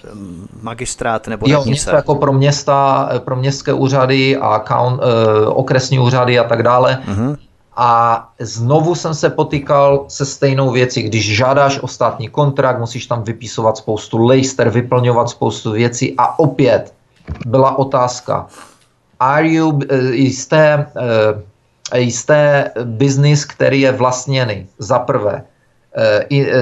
magistrát 0.62 1.26
nebo 1.28 1.46
jo, 1.48 1.64
něco 1.64 1.90
jako 1.90 2.14
pro 2.14 2.32
města, 2.32 3.10
pro 3.18 3.36
městské 3.36 3.72
úřady 3.72 4.36
a 4.36 4.58
kaun, 4.58 5.00
okresní 5.46 5.98
úřady 5.98 6.38
a 6.38 6.44
tak 6.44 6.62
dále. 6.62 6.98
Uh-huh. 7.08 7.36
A 7.76 8.28
znovu 8.40 8.94
jsem 8.94 9.14
se 9.14 9.30
potýkal 9.30 10.04
se 10.08 10.24
stejnou 10.24 10.70
věcí. 10.70 11.02
Když 11.02 11.36
žádáš 11.36 11.78
o 11.82 11.88
státní 11.88 12.28
kontrakt, 12.28 12.78
musíš 12.78 13.06
tam 13.06 13.22
vypisovat 13.22 13.76
spoustu 13.76 14.18
lejster, 14.18 14.70
vyplňovat 14.70 15.30
spoustu 15.30 15.72
věcí 15.72 16.14
a 16.18 16.38
opět 16.38 16.94
byla 17.46 17.78
otázka. 17.78 18.46
Are 19.20 19.48
you, 19.48 19.80
jste, 20.12 20.86
jste 21.94 22.70
business, 22.84 23.44
který 23.44 23.80
je 23.80 23.92
vlastněný 23.92 24.66
za 24.78 24.98
prvé 24.98 25.34
eh, 25.34 25.42
eh, 25.42 25.53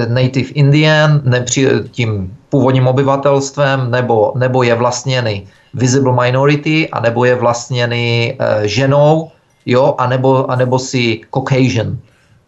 native 0.07 0.49
Indian, 0.53 1.21
nepři, 1.23 1.67
tím 1.91 2.37
původním 2.49 2.87
obyvatelstvem, 2.87 3.91
nebo, 3.91 4.33
nebo 4.35 4.63
je 4.63 4.75
vlastněný 4.75 5.47
visible 5.73 6.25
minority, 6.25 6.89
a 6.89 6.99
nebo 6.99 7.25
je 7.25 7.35
vlastněný 7.35 8.33
uh, 8.33 8.63
ženou, 8.63 9.31
jo, 9.65 9.95
a 9.97 10.07
nebo, 10.07 10.51
a 10.51 10.55
nebo 10.55 10.79
si 10.79 11.21
Caucasian. 11.33 11.97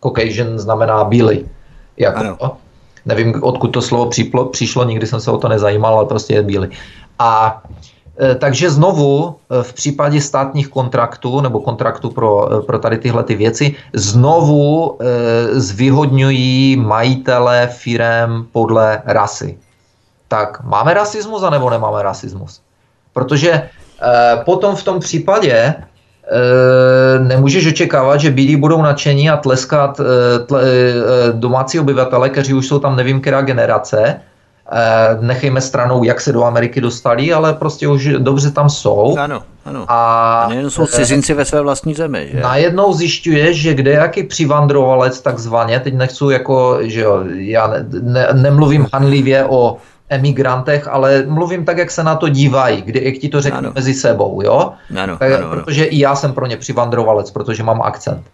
Caucasian 0.03 0.59
znamená 0.59 1.03
bílý. 1.03 1.45
Jako, 1.97 2.19
ano. 2.19 2.57
Nevím, 3.05 3.43
odkud 3.43 3.67
to 3.67 3.81
slovo 3.81 4.05
přišlo, 4.05 4.45
přišlo, 4.45 4.83
nikdy 4.83 5.07
jsem 5.07 5.19
se 5.19 5.31
o 5.31 5.37
to 5.37 5.47
nezajímal, 5.47 5.97
ale 5.97 6.05
prostě 6.05 6.33
je 6.33 6.43
bílý. 6.43 6.67
A 7.19 7.61
Eh, 7.63 7.94
takže 8.39 8.69
znovu 8.69 9.35
eh, 9.35 9.63
v 9.63 9.73
případě 9.73 10.21
státních 10.21 10.67
kontraktů 10.67 11.41
nebo 11.41 11.59
kontraktů 11.59 12.09
pro, 12.09 12.53
eh, 12.53 12.61
pro 12.61 12.79
tady 12.79 12.97
tyhle 12.97 13.23
ty 13.23 13.35
věci, 13.35 13.75
znovu 13.93 14.97
zvýhodňují 15.51 16.77
majitele 16.77 17.67
firem 17.67 18.45
podle 18.51 19.01
rasy. 19.05 19.57
Tak 20.27 20.63
máme 20.63 20.93
rasismus 20.93 21.43
a 21.43 21.49
nebo 21.49 21.69
nemáme 21.69 22.03
rasismus? 22.03 22.61
Protože 23.13 23.69
potom 24.45 24.75
v 24.75 24.83
tom 24.83 24.99
případě 24.99 25.73
nemůžeš 27.19 27.67
očekávat, 27.67 28.17
že 28.17 28.31
bílí 28.31 28.55
budou 28.55 28.81
nadšení 28.81 29.29
a 29.29 29.37
tleskat 29.37 30.01
tle, 30.45 30.63
domácí 31.31 31.79
obyvatele, 31.79 32.29
kteří 32.29 32.53
už 32.53 32.67
jsou 32.67 32.79
tam 32.79 32.95
nevím, 32.95 33.21
která 33.21 33.41
generace, 33.41 33.99
Eh, 34.01 34.34
nechejme 35.19 35.61
stranou, 35.61 36.03
jak 36.03 36.21
se 36.21 36.33
do 36.33 36.43
Ameriky 36.43 36.81
dostali, 36.81 37.33
ale 37.33 37.53
prostě 37.53 37.87
už 37.87 38.09
dobře 38.17 38.51
tam 38.51 38.69
jsou. 38.69 39.17
Ano, 39.17 39.43
ano. 39.65 39.85
A, 39.87 40.41
a 40.43 40.49
nejen 40.49 40.69
jsou 40.69 40.87
cizinci 40.87 41.33
ve 41.33 41.45
své 41.45 41.61
vlastní 41.61 41.93
zemi. 41.93 42.29
Že? 42.31 42.41
Najednou 42.41 42.93
zjišťuješ, 42.93 43.57
že 43.57 43.73
kde 43.73 43.91
jaký 43.91 44.23
přivandrovalec 44.23 45.21
takzvaně, 45.21 45.79
teď 45.79 45.93
nechci 45.93 46.23
jako, 46.31 46.77
že 46.81 47.01
jo, 47.01 47.23
já 47.33 47.67
ne, 47.67 47.85
ne, 48.01 48.27
nemluvím 48.33 48.87
hanlivě 48.93 49.45
o 49.45 49.77
emigrantech, 50.09 50.87
ale 50.87 51.23
mluvím 51.27 51.65
tak, 51.65 51.77
jak 51.77 51.91
se 51.91 52.03
na 52.03 52.15
to 52.15 52.29
dívají, 52.29 52.81
kdy, 52.81 53.01
jak 53.03 53.15
ti 53.15 53.29
to 53.29 53.41
řeknu 53.41 53.71
mezi 53.75 53.93
sebou, 53.93 54.41
jo? 54.43 54.71
Ano, 55.01 55.17
tak, 55.17 55.31
ano, 55.31 55.49
protože 55.49 55.81
ano. 55.81 55.89
i 55.91 55.99
já 55.99 56.15
jsem 56.15 56.33
pro 56.33 56.45
ně 56.45 56.57
přivandrovalec, 56.57 57.31
protože 57.31 57.63
mám 57.63 57.81
akcent. 57.81 58.25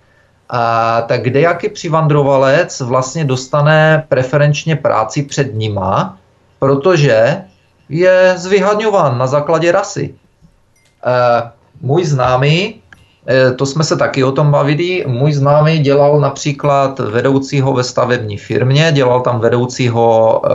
A, 0.50 1.02
tak 1.02 1.22
kde 1.22 1.40
jaký 1.40 1.70
přivandrovalec 1.70 2.80
vlastně 2.80 3.26
dostane 3.26 4.04
preferenčně 4.08 4.76
práci 4.76 5.24
před 5.24 5.56
nima, 5.56 6.18
protože 6.62 7.42
je 7.90 8.34
zvyhadňován 8.38 9.18
na 9.18 9.28
základě 9.28 9.72
rasy. 9.72 10.14
E, 10.14 11.52
můj 11.82 12.06
známý, 12.06 12.82
e, 13.28 13.52
to 13.52 13.66
jsme 13.66 13.84
se 13.84 13.98
taky 13.98 14.24
o 14.24 14.32
tom 14.32 14.52
bavili, 14.52 15.04
můj 15.08 15.34
známý 15.34 15.80
dělal 15.80 16.20
například 16.20 17.00
vedoucího 17.00 17.74
ve 17.74 17.84
stavební 17.84 18.38
firmě, 18.38 18.92
dělal 18.94 19.22
tam 19.22 19.40
vedoucího 19.40 20.06
e, 20.46 20.50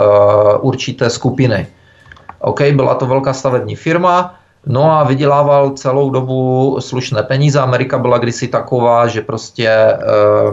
určité 0.58 1.10
skupiny. 1.10 1.66
OK, 2.38 2.62
byla 2.62 2.94
to 2.94 3.06
velká 3.06 3.32
stavební 3.32 3.76
firma, 3.76 4.35
No 4.68 4.92
a 4.92 5.04
vydělával 5.04 5.70
celou 5.70 6.10
dobu 6.10 6.76
slušné 6.80 7.22
peníze. 7.22 7.60
Amerika 7.60 7.98
byla 7.98 8.18
kdysi 8.18 8.48
taková, 8.48 9.06
že 9.06 9.20
prostě 9.20 9.68
e, 9.68 9.96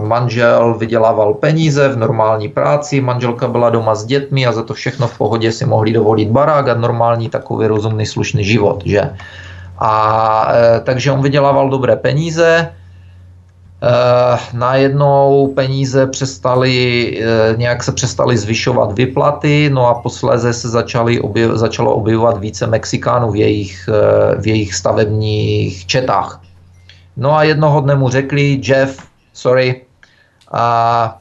manžel 0.06 0.74
vydělával 0.74 1.34
peníze 1.34 1.88
v 1.88 1.96
normální 1.96 2.48
práci, 2.48 3.00
manželka 3.00 3.48
byla 3.48 3.70
doma 3.70 3.94
s 3.94 4.04
dětmi 4.04 4.46
a 4.46 4.52
za 4.52 4.62
to 4.62 4.74
všechno 4.74 5.08
v 5.08 5.18
pohodě 5.18 5.52
si 5.52 5.66
mohli 5.66 5.92
dovolit 5.92 6.30
barák 6.30 6.68
a 6.68 6.74
normální 6.74 7.28
takový 7.28 7.66
rozumný 7.66 8.06
slušný 8.06 8.44
život, 8.44 8.82
že? 8.86 9.10
A 9.78 10.52
e, 10.54 10.80
takže 10.80 11.12
on 11.12 11.22
vydělával 11.22 11.68
dobré 11.68 11.96
peníze, 11.96 12.70
najednou 14.52 15.52
peníze 15.54 16.06
přestali, 16.06 16.74
eh, 17.20 17.56
nějak 17.56 17.82
se 17.82 17.92
přestaly 17.92 18.36
zvyšovat 18.36 18.92
vyplaty, 18.92 19.70
no 19.72 19.88
a 19.88 19.94
posléze 19.94 20.52
se 20.52 20.68
začaly 20.68 21.20
objev, 21.20 21.50
začalo 21.50 21.94
objevovat 21.94 22.38
více 22.38 22.66
Mexikánů 22.66 23.30
v 23.30 23.36
jejich, 23.36 23.88
eh, 23.88 24.40
v 24.40 24.46
jejich 24.46 24.74
stavebních 24.74 25.86
četách. 25.86 26.40
No 27.16 27.36
a 27.36 27.42
jednoho 27.42 27.80
dne 27.80 27.94
mu 27.94 28.08
řekli, 28.08 28.60
Jeff, 28.64 28.98
sorry, 29.32 29.82
a 30.52 31.18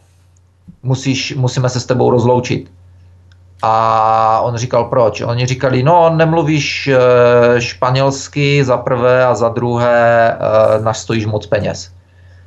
musíš, 0.83 1.35
musíme 1.35 1.69
se 1.69 1.79
s 1.79 1.85
tebou 1.85 2.11
rozloučit. 2.11 2.71
A 3.61 4.39
on 4.43 4.57
říkal, 4.57 4.85
proč? 4.85 5.21
Oni 5.21 5.45
říkali, 5.45 5.83
no, 5.83 6.09
nemluvíš 6.09 6.89
španělsky 7.59 8.63
za 8.63 8.77
prvé 8.77 9.25
a 9.25 9.35
za 9.35 9.49
druhé 9.49 10.37
nastojíš 10.83 11.23
stojíš 11.23 11.25
moc 11.25 11.47
peněz. 11.47 11.91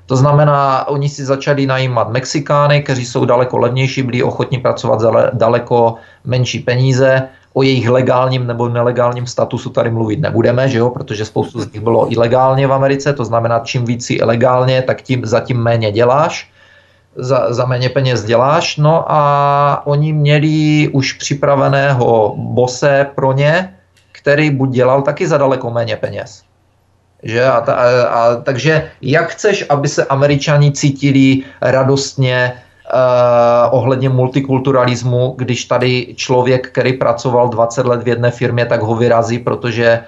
To 0.06 0.16
znamená, 0.16 0.88
oni 0.88 1.08
si 1.08 1.24
začali 1.24 1.66
najímat 1.66 2.10
Mexikány, 2.10 2.82
kteří 2.82 3.06
jsou 3.06 3.24
daleko 3.24 3.58
levnější, 3.58 4.02
byli 4.02 4.22
ochotní 4.22 4.58
pracovat 4.58 5.00
za 5.00 5.30
daleko 5.32 5.94
menší 6.24 6.58
peníze. 6.58 7.22
O 7.52 7.62
jejich 7.62 7.88
legálním 7.88 8.46
nebo 8.46 8.68
nelegálním 8.68 9.26
statusu 9.26 9.70
tady 9.70 9.90
mluvit 9.90 10.20
nebudeme, 10.20 10.68
že 10.68 10.78
jo? 10.78 10.90
protože 10.90 11.24
spoustu 11.24 11.60
z 11.60 11.72
nich 11.72 11.82
bylo 11.82 12.12
ilegálně 12.12 12.66
v 12.66 12.72
Americe, 12.72 13.12
to 13.12 13.24
znamená, 13.24 13.58
čím 13.58 13.84
víc 13.84 14.10
ilegálně, 14.10 14.82
tak 14.82 15.02
tím 15.02 15.26
zatím 15.26 15.58
méně 15.58 15.92
děláš, 15.92 16.50
za, 17.16 17.52
za 17.52 17.64
méně 17.64 17.88
peněz 17.88 18.24
děláš. 18.24 18.76
No 18.76 19.12
a 19.12 19.82
oni 19.86 20.12
měli 20.12 20.88
už 20.92 21.12
připraveného 21.12 22.34
bose 22.36 23.06
pro 23.14 23.32
ně, 23.32 23.74
který 24.12 24.50
buď 24.50 24.70
dělal 24.70 25.02
taky 25.02 25.28
za 25.28 25.38
daleko 25.38 25.70
méně 25.70 25.96
peněz. 25.96 26.45
Že? 27.22 27.44
A, 27.44 27.60
ta, 27.60 27.74
a, 27.74 28.02
a, 28.02 28.36
takže 28.36 28.90
jak 29.02 29.28
chceš, 29.30 29.64
aby 29.68 29.88
se 29.88 30.04
američani 30.04 30.72
cítili 30.72 31.42
radostně 31.60 32.52
uh, 32.94 33.78
ohledně 33.78 34.08
multikulturalismu, 34.08 35.34
když 35.38 35.64
tady 35.64 36.14
člověk, 36.16 36.68
který 36.68 36.92
pracoval 36.92 37.48
20 37.48 37.86
let 37.86 38.02
v 38.02 38.08
jedné 38.08 38.30
firmě, 38.30 38.66
tak 38.66 38.82
ho 38.82 38.96
vyrazí, 38.96 39.38
protože 39.38 40.00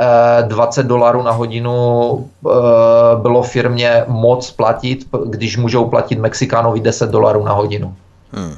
eh, 0.00 0.42
20 0.42 0.86
dolarů 0.86 1.22
na 1.22 1.32
hodinu 1.32 2.10
uh, 2.10 2.52
bylo 3.22 3.42
firmě 3.42 4.04
moc 4.08 4.50
platit, 4.50 5.06
když 5.26 5.56
můžou 5.56 5.84
platit 5.84 6.18
Mexikánovi 6.18 6.80
10 6.80 7.10
dolarů 7.10 7.44
na 7.44 7.52
hodinu. 7.52 7.94
Hmm. 8.32 8.56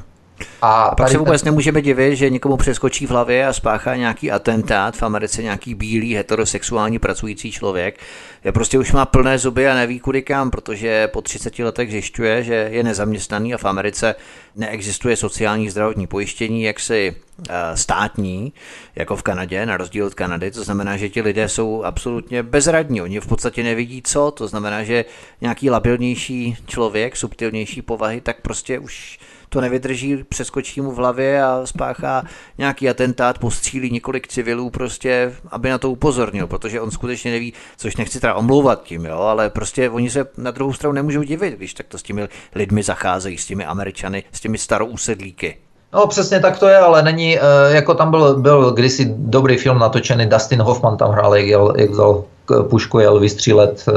A, 0.61 0.83
a 0.83 0.95
pak 0.95 1.09
se 1.09 1.17
vůbec 1.17 1.41
ten... 1.41 1.51
nemůžeme 1.51 1.81
divit, 1.81 2.15
že 2.15 2.29
někomu 2.29 2.57
přeskočí 2.57 3.07
v 3.07 3.09
hlavě 3.09 3.47
a 3.47 3.53
spáchá 3.53 3.95
nějaký 3.95 4.31
atentát 4.31 4.97
v 4.97 5.03
Americe, 5.03 5.43
nějaký 5.43 5.75
bílý 5.75 6.15
heterosexuální 6.15 6.99
pracující 6.99 7.51
člověk. 7.51 7.99
Je 8.43 8.51
prostě 8.51 8.79
už 8.79 8.91
má 8.91 9.05
plné 9.05 9.37
zuby 9.37 9.67
a 9.67 9.75
neví 9.75 9.99
kudy 9.99 10.21
kam, 10.21 10.51
protože 10.51 11.07
po 11.07 11.21
30 11.21 11.59
letech 11.59 11.91
zjišťuje, 11.91 12.43
že 12.43 12.69
je 12.71 12.83
nezaměstnaný 12.83 13.53
a 13.53 13.57
v 13.57 13.65
Americe 13.65 14.15
neexistuje 14.55 15.15
sociální 15.17 15.69
zdravotní 15.69 16.07
pojištění, 16.07 16.63
jaksi 16.63 17.15
eh, 17.49 17.77
státní, 17.77 18.53
jako 18.95 19.15
v 19.15 19.23
Kanadě, 19.23 19.65
na 19.65 19.77
rozdíl 19.77 20.05
od 20.05 20.13
Kanady. 20.13 20.51
To 20.51 20.63
znamená, 20.63 20.97
že 20.97 21.09
ti 21.09 21.21
lidé 21.21 21.49
jsou 21.49 21.83
absolutně 21.83 22.43
bezradní. 22.43 23.01
Oni 23.01 23.19
v 23.19 23.27
podstatě 23.27 23.63
nevidí 23.63 24.01
co. 24.01 24.31
To 24.31 24.47
znamená, 24.47 24.83
že 24.83 25.05
nějaký 25.41 25.69
labilnější 25.69 26.57
člověk, 26.67 27.17
subtilnější 27.17 27.81
povahy, 27.81 28.21
tak 28.21 28.41
prostě 28.41 28.79
už 28.79 29.19
to 29.49 29.61
nevydrží, 29.61 30.23
přeskočí 30.23 30.81
mu 30.81 30.91
v 30.91 30.95
hlavě 30.95 31.43
a 31.43 31.61
spáchá 31.65 32.23
nějaký 32.57 32.89
atentát, 32.89 33.37
postřílí 33.39 33.91
několik 33.91 34.27
civilů 34.27 34.69
prostě, 34.69 35.33
aby 35.51 35.69
na 35.69 35.77
to 35.77 35.91
upozornil, 35.91 36.47
protože 36.47 36.81
on 36.81 36.91
skutečně 36.91 37.31
neví, 37.31 37.53
což 37.77 37.95
nechci 37.95 38.19
teda 38.19 38.33
omlouvat 38.33 38.83
tím, 38.83 39.05
jo, 39.05 39.17
ale 39.17 39.49
prostě 39.49 39.89
oni 39.89 40.09
se 40.09 40.25
na 40.37 40.51
druhou 40.51 40.73
stranu 40.73 40.93
nemůžou 40.93 41.23
divit, 41.23 41.53
když 41.53 41.73
tak 41.73 41.87
to 41.87 41.97
s 41.97 42.03
těmi 42.03 42.27
lidmi 42.55 42.83
zacházejí, 42.83 43.37
s 43.37 43.45
těmi 43.45 43.65
Američany, 43.65 44.23
s 44.31 44.39
těmi 44.39 44.57
starou 44.57 44.85
úsedlíky. 44.85 45.57
No 45.93 46.07
přesně 46.07 46.39
tak 46.39 46.59
to 46.59 46.67
je, 46.67 46.77
ale 46.77 47.03
není, 47.03 47.37
eh, 47.37 47.41
jako 47.69 47.93
tam 47.93 48.11
byl, 48.11 48.35
byl 48.35 48.71
kdysi 48.71 49.13
dobrý 49.17 49.57
film 49.57 49.79
natočený, 49.79 50.25
Dustin 50.25 50.61
Hoffman 50.61 50.97
tam 50.97 51.11
hrál, 51.11 51.35
jak, 51.35 51.47
jak 51.77 51.89
vzal 51.89 52.23
pušku, 52.69 52.99
jel 52.99 53.19
vystřílet 53.19 53.85
eh, 53.87 53.91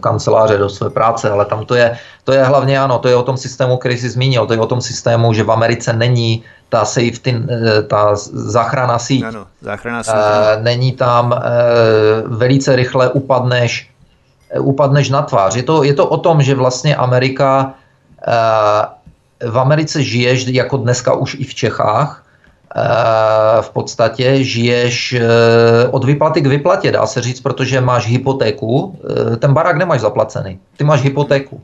kanceláře 0.00 0.58
do 0.58 0.68
své 0.68 0.90
práce, 0.90 1.30
ale 1.30 1.44
tam 1.44 1.64
to 1.64 1.74
je, 1.74 1.98
to 2.24 2.32
je 2.32 2.44
hlavně 2.44 2.80
ano, 2.80 2.98
to 2.98 3.08
je 3.08 3.16
o 3.16 3.22
tom 3.22 3.36
systému, 3.36 3.76
který 3.76 3.98
jsi 3.98 4.10
zmínil, 4.10 4.46
to 4.46 4.52
je 4.52 4.60
o 4.60 4.66
tom 4.66 4.80
systému, 4.80 5.32
že 5.32 5.44
v 5.44 5.50
Americe 5.50 5.92
není 5.92 6.42
ta 6.68 6.84
safety, 6.84 7.36
eh, 7.36 7.82
ta 7.82 8.16
záchrana 8.32 8.98
síť. 8.98 9.24
Ano, 9.24 9.46
záchrana 9.60 10.02
síť. 10.02 10.14
Není 10.62 10.92
tam, 10.92 11.34
velice 12.26 12.76
rychle 12.76 13.10
upadneš, 13.10 13.90
upadneš 14.60 15.10
na 15.10 15.22
tvář. 15.22 15.56
Je 15.56 15.62
to, 15.62 15.84
je 15.84 15.94
to 15.94 16.06
o 16.06 16.18
tom, 16.18 16.42
že 16.42 16.54
vlastně 16.54 16.96
Amerika 16.96 17.74
v 19.40 19.58
Americe 19.58 20.02
žiješ, 20.02 20.46
jako 20.46 20.76
dneska 20.76 21.14
už 21.14 21.34
i 21.34 21.44
v 21.44 21.54
Čechách, 21.54 22.22
eh, 22.22 22.27
v 23.60 23.70
podstatě 23.70 24.44
žiješ 24.44 25.12
eh, 25.12 25.88
od 25.90 26.04
vyplaty 26.04 26.40
k 26.40 26.46
vyplatě, 26.46 26.92
dá 26.92 27.06
se 27.06 27.22
říct, 27.22 27.40
protože 27.40 27.80
máš 27.80 28.06
hypotéku, 28.06 28.98
eh, 29.32 29.36
ten 29.36 29.54
barák 29.54 29.76
nemáš 29.76 30.00
zaplacený, 30.00 30.58
ty 30.76 30.84
máš 30.84 31.02
hypotéku, 31.02 31.60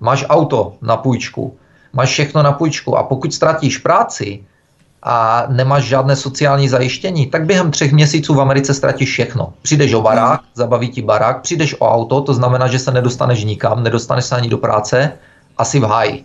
máš 0.00 0.24
auto 0.28 0.72
na 0.82 0.96
půjčku, 0.96 1.56
máš 1.92 2.08
všechno 2.08 2.42
na 2.42 2.52
půjčku. 2.52 2.96
A 2.96 3.02
pokud 3.02 3.34
ztratíš 3.34 3.78
práci 3.78 4.40
a 5.02 5.46
nemáš 5.48 5.84
žádné 5.84 6.16
sociální 6.16 6.68
zajištění, 6.68 7.26
tak 7.26 7.46
během 7.46 7.70
třech 7.70 7.92
měsíců 7.92 8.34
v 8.34 8.40
Americe 8.40 8.74
ztratíš 8.74 9.10
všechno. 9.10 9.52
Přijdeš 9.62 9.94
o 9.94 10.02
barák, 10.02 10.40
zabaví 10.54 10.88
ti 10.88 11.02
barák, 11.02 11.40
přijdeš 11.40 11.74
o 11.78 11.88
auto, 11.88 12.20
to 12.20 12.34
znamená, 12.34 12.66
že 12.66 12.78
se 12.78 12.90
nedostaneš 12.92 13.44
nikam, 13.44 13.82
nedostaneš 13.82 14.24
se 14.24 14.36
ani 14.36 14.48
do 14.48 14.58
práce, 14.58 15.12
asi 15.58 15.80
v 15.80 15.84
háji. 15.84 16.24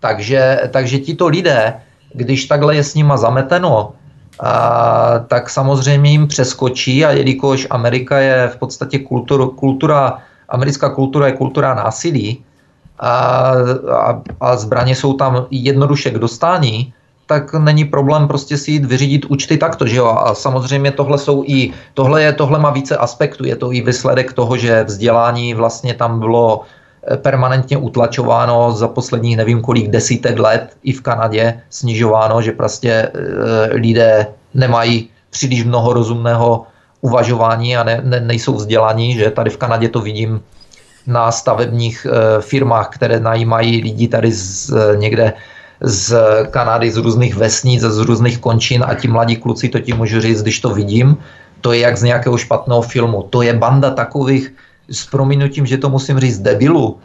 Takže, 0.00 0.68
takže 0.70 0.98
tito 0.98 1.28
lidé, 1.28 1.80
když 2.14 2.46
takhle 2.46 2.76
je 2.76 2.84
s 2.84 2.94
nima 2.94 3.16
zameteno, 3.16 3.92
a, 4.40 5.18
tak 5.28 5.50
samozřejmě 5.50 6.10
jim 6.10 6.26
přeskočí 6.26 7.04
a 7.04 7.10
jelikož 7.10 7.66
Amerika 7.70 8.18
je 8.18 8.48
v 8.48 8.56
podstatě 8.56 8.98
kultur, 8.98 9.50
kultura, 9.54 10.18
americká 10.48 10.88
kultura 10.90 11.26
je 11.26 11.32
kultura 11.32 11.74
násilí 11.74 12.44
a, 12.98 13.10
a, 13.92 14.22
a 14.40 14.56
zbraně 14.56 14.94
jsou 14.96 15.12
tam 15.12 15.46
jednoduše 15.50 16.10
k 16.10 16.18
dostání, 16.18 16.92
tak 17.26 17.54
není 17.54 17.84
problém 17.84 18.28
prostě 18.28 18.58
si 18.58 18.70
jít 18.70 18.84
vyřídit 18.84 19.24
účty 19.24 19.56
takto, 19.56 19.86
že 19.86 19.96
jo? 19.96 20.06
A 20.06 20.34
samozřejmě 20.34 20.90
tohle 20.92 21.18
jsou 21.18 21.44
i, 21.46 21.72
tohle 21.94 22.22
je, 22.22 22.32
tohle 22.32 22.58
má 22.58 22.70
více 22.70 22.96
aspektů, 22.96 23.44
je 23.44 23.56
to 23.56 23.72
i 23.72 23.80
výsledek 23.80 24.32
toho, 24.32 24.56
že 24.56 24.84
vzdělání 24.84 25.54
vlastně 25.54 25.94
tam 25.94 26.20
bylo 26.20 26.60
permanentně 27.16 27.76
utlačováno 27.76 28.72
za 28.72 28.88
posledních 28.88 29.36
nevím 29.36 29.60
kolik 29.60 29.88
desítek 29.88 30.38
let 30.38 30.76
i 30.82 30.92
v 30.92 31.02
Kanadě 31.02 31.60
snižováno, 31.70 32.42
že 32.42 32.52
prostě 32.52 32.90
e, 32.90 33.10
lidé 33.74 34.26
nemají 34.54 35.08
příliš 35.30 35.64
mnoho 35.64 35.92
rozumného 35.92 36.66
uvažování 37.00 37.76
a 37.76 37.84
ne, 37.84 38.00
ne, 38.04 38.20
nejsou 38.20 38.54
vzdělaní, 38.54 39.14
že 39.14 39.30
tady 39.30 39.50
v 39.50 39.56
Kanadě 39.56 39.88
to 39.88 40.00
vidím 40.00 40.40
na 41.06 41.32
stavebních 41.32 42.06
e, 42.06 42.40
firmách, 42.42 42.88
které 42.88 43.20
najímají 43.20 43.82
lidi 43.82 44.08
tady 44.08 44.32
z, 44.32 44.72
někde 44.96 45.32
z 45.80 46.16
Kanady, 46.50 46.90
z 46.90 46.96
různých 46.96 47.34
vesnic, 47.34 47.82
z 47.82 47.98
různých 47.98 48.38
končin 48.38 48.84
a 48.86 48.94
ti 48.94 49.08
mladí 49.08 49.36
kluci, 49.36 49.68
to 49.68 49.78
ti 49.78 49.92
můžu 49.92 50.20
říct, 50.20 50.42
když 50.42 50.60
to 50.60 50.70
vidím, 50.70 51.16
to 51.60 51.72
je 51.72 51.80
jak 51.80 51.96
z 51.96 52.02
nějakého 52.02 52.36
špatného 52.38 52.82
filmu. 52.82 53.22
To 53.22 53.42
je 53.42 53.52
banda 53.52 53.90
takových 53.90 54.52
s 54.90 55.06
prominutím, 55.06 55.66
že 55.66 55.78
to 55.78 55.88
musím 55.88 56.20
říct, 56.20 56.38
debilu. 56.38 56.98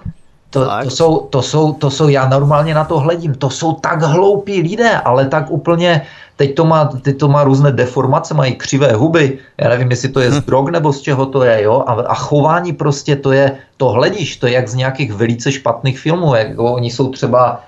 To, 0.50 0.66
to, 0.84 0.90
jsou, 0.90 1.18
to, 1.30 1.42
jsou, 1.42 1.74
to 1.74 1.90
jsou, 1.90 2.08
já 2.10 2.30
normálně 2.30 2.74
na 2.74 2.84
to 2.84 3.00
hledím, 3.00 3.34
to 3.34 3.50
jsou 3.50 3.74
tak 3.74 4.02
hloupí 4.02 4.62
lidé, 4.62 4.98
ale 4.98 5.26
tak 5.26 5.52
úplně, 5.52 6.02
teď 6.36 6.56
to 6.56 6.66
má, 6.66 6.86
teď 6.86 7.18
to 7.18 7.28
má 7.28 7.44
různé 7.44 7.72
deformace, 7.72 8.34
mají 8.34 8.56
křivé 8.56 8.94
huby, 8.94 9.38
já 9.58 9.70
nevím, 9.70 9.92
jestli 9.92 10.10
to 10.10 10.20
je 10.20 10.32
z 10.32 10.38
hm. 10.38 10.42
drog 10.46 10.70
nebo 10.70 10.94
z 10.94 11.02
čeho 11.02 11.26
to 11.26 11.44
je, 11.44 11.64
jo, 11.64 11.84
a, 11.88 11.94
a 11.94 12.16
chování 12.16 12.74
prostě, 12.74 13.16
to 13.16 13.32
je, 13.32 13.58
to 13.78 13.90
hledíš, 13.90 14.38
to 14.38 14.48
je 14.48 14.54
jak 14.54 14.68
z 14.68 14.76
nějakých 14.76 15.14
velice 15.14 15.52
špatných 15.52 16.00
filmů, 16.00 16.36
jako 16.36 16.74
oni 16.74 16.92
jsou 16.92 17.12
třeba, 17.12 17.62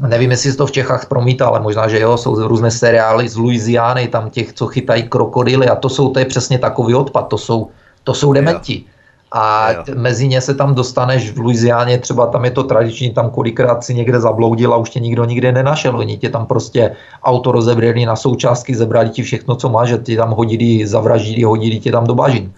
nevím, 0.00 0.30
jestli 0.30 0.50
se 0.50 0.56
to 0.56 0.66
v 0.66 0.72
Čechách 0.72 1.06
promítá, 1.06 1.46
ale 1.46 1.60
možná, 1.60 1.88
že 1.88 2.00
jo, 2.00 2.16
jsou 2.16 2.48
různé 2.48 2.70
seriály 2.70 3.28
z 3.28 3.36
Louisiany, 3.36 4.08
tam 4.08 4.30
těch, 4.30 4.52
co 4.52 4.66
chytají 4.66 5.02
krokodily 5.02 5.68
a 5.68 5.74
to 5.74 5.88
jsou, 5.88 6.10
to 6.10 6.18
je 6.18 6.24
přesně 6.24 6.58
takový 6.58 6.94
odpad, 6.94 7.28
to 7.28 7.38
jsou, 7.38 7.70
to 8.04 8.14
jsou 8.14 8.32
dementi. 8.32 8.84
Jo 8.86 8.93
a 9.36 9.72
jo. 9.72 9.82
mezi 9.94 10.28
ně 10.28 10.40
se 10.40 10.54
tam 10.54 10.74
dostaneš 10.74 11.30
v 11.30 11.38
Louisianě, 11.38 11.98
třeba 11.98 12.26
tam 12.26 12.44
je 12.44 12.50
to 12.50 12.62
tradiční, 12.62 13.10
tam 13.10 13.30
kolikrát 13.30 13.84
si 13.84 13.94
někde 13.94 14.20
zabloudil 14.20 14.74
a 14.74 14.76
už 14.76 14.90
tě 14.90 15.00
nikdo 15.00 15.24
nikde 15.24 15.52
nenašel. 15.52 15.98
Oni 15.98 16.18
tě 16.18 16.30
tam 16.30 16.46
prostě 16.46 16.96
auto 17.22 17.52
rozebrali 17.52 18.06
na 18.06 18.16
součástky, 18.16 18.74
zebrali 18.74 19.10
ti 19.10 19.22
všechno, 19.22 19.56
co 19.56 19.68
máš, 19.68 19.88
že 19.88 19.98
ti 19.98 20.16
tam 20.16 20.30
hodili, 20.30 20.86
zavraždili, 20.86 21.42
hodili 21.42 21.80
tě 21.80 21.92
tam 21.92 22.06
do 22.06 22.14
bažin. 22.14 22.52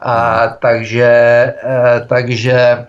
A, 0.00 0.48
takže, 0.48 1.04
e, 1.04 2.00
takže 2.08 2.86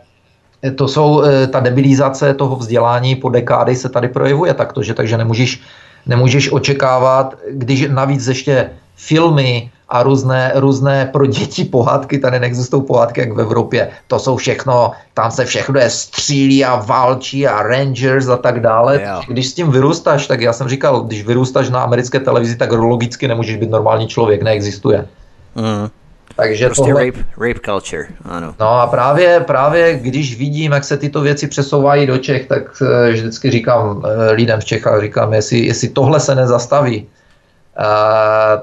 to 0.75 0.87
jsou, 0.87 1.23
e, 1.23 1.47
ta 1.47 1.59
debilizace 1.59 2.33
toho 2.33 2.55
vzdělání 2.55 3.15
po 3.15 3.29
dekády 3.29 3.75
se 3.75 3.89
tady 3.89 4.07
projevuje 4.07 4.53
takto, 4.53 4.83
že 4.83 4.93
takže 4.93 5.17
nemůžeš, 5.17 5.61
nemůžeš 6.05 6.51
očekávat, 6.51 7.35
když 7.51 7.87
navíc 7.91 8.27
ještě 8.27 8.69
filmy, 8.95 9.71
a 9.89 10.03
různé, 10.03 10.51
různé 10.55 11.09
pro 11.13 11.25
děti 11.25 11.65
pohádky, 11.65 12.19
tady 12.19 12.39
neexistují 12.39 12.83
pohádky 12.83 13.21
jak 13.21 13.31
v 13.31 13.41
Evropě. 13.41 13.89
To 14.07 14.19
jsou 14.19 14.37
všechno, 14.37 14.91
tam 15.13 15.31
se 15.31 15.45
všechno 15.45 15.79
je 15.79 15.89
střílí 15.89 16.65
a 16.65 16.75
válčí 16.75 17.47
a 17.47 17.63
Rangers 17.63 18.27
a 18.27 18.37
tak 18.37 18.59
dále. 18.59 18.99
Yeah. 18.99 19.25
Když 19.27 19.47
s 19.47 19.53
tím 19.53 19.71
vyrůstáš, 19.71 20.27
tak 20.27 20.41
já 20.41 20.53
jsem 20.53 20.67
říkal, 20.67 21.01
když 21.01 21.25
vyrůstáš 21.25 21.69
na 21.69 21.81
americké 21.81 22.19
televizi, 22.19 22.55
tak 22.55 22.71
logicky 22.71 23.27
nemůžeš 23.27 23.55
být 23.55 23.69
normální 23.69 24.07
člověk, 24.07 24.41
neexistuje. 24.41 25.07
Mm. 25.55 25.89
Takže 26.35 26.65
prostě 26.65 26.91
tohle... 26.91 27.05
rape, 27.05 27.19
rape 27.37 27.59
culture, 27.65 28.07
ano. 28.25 28.55
No 28.59 28.69
a 28.69 28.87
právě, 28.87 29.39
právě 29.39 29.99
když 30.01 30.37
vidím, 30.37 30.71
jak 30.71 30.83
se 30.83 30.97
tyto 30.97 31.21
věci 31.21 31.47
přesouvají 31.47 32.07
do 32.07 32.17
Čech, 32.17 32.47
tak 32.47 32.63
uh, 32.81 32.87
vždycky 33.09 33.51
říkám 33.51 33.97
uh, 33.97 34.03
lidem 34.31 34.59
v 34.59 34.65
Čechách, 34.65 35.01
říkám, 35.01 35.33
jestli, 35.33 35.59
jestli 35.59 35.89
tohle 35.89 36.19
se 36.19 36.35
nezastaví, 36.35 37.07
Eh, 37.07 37.18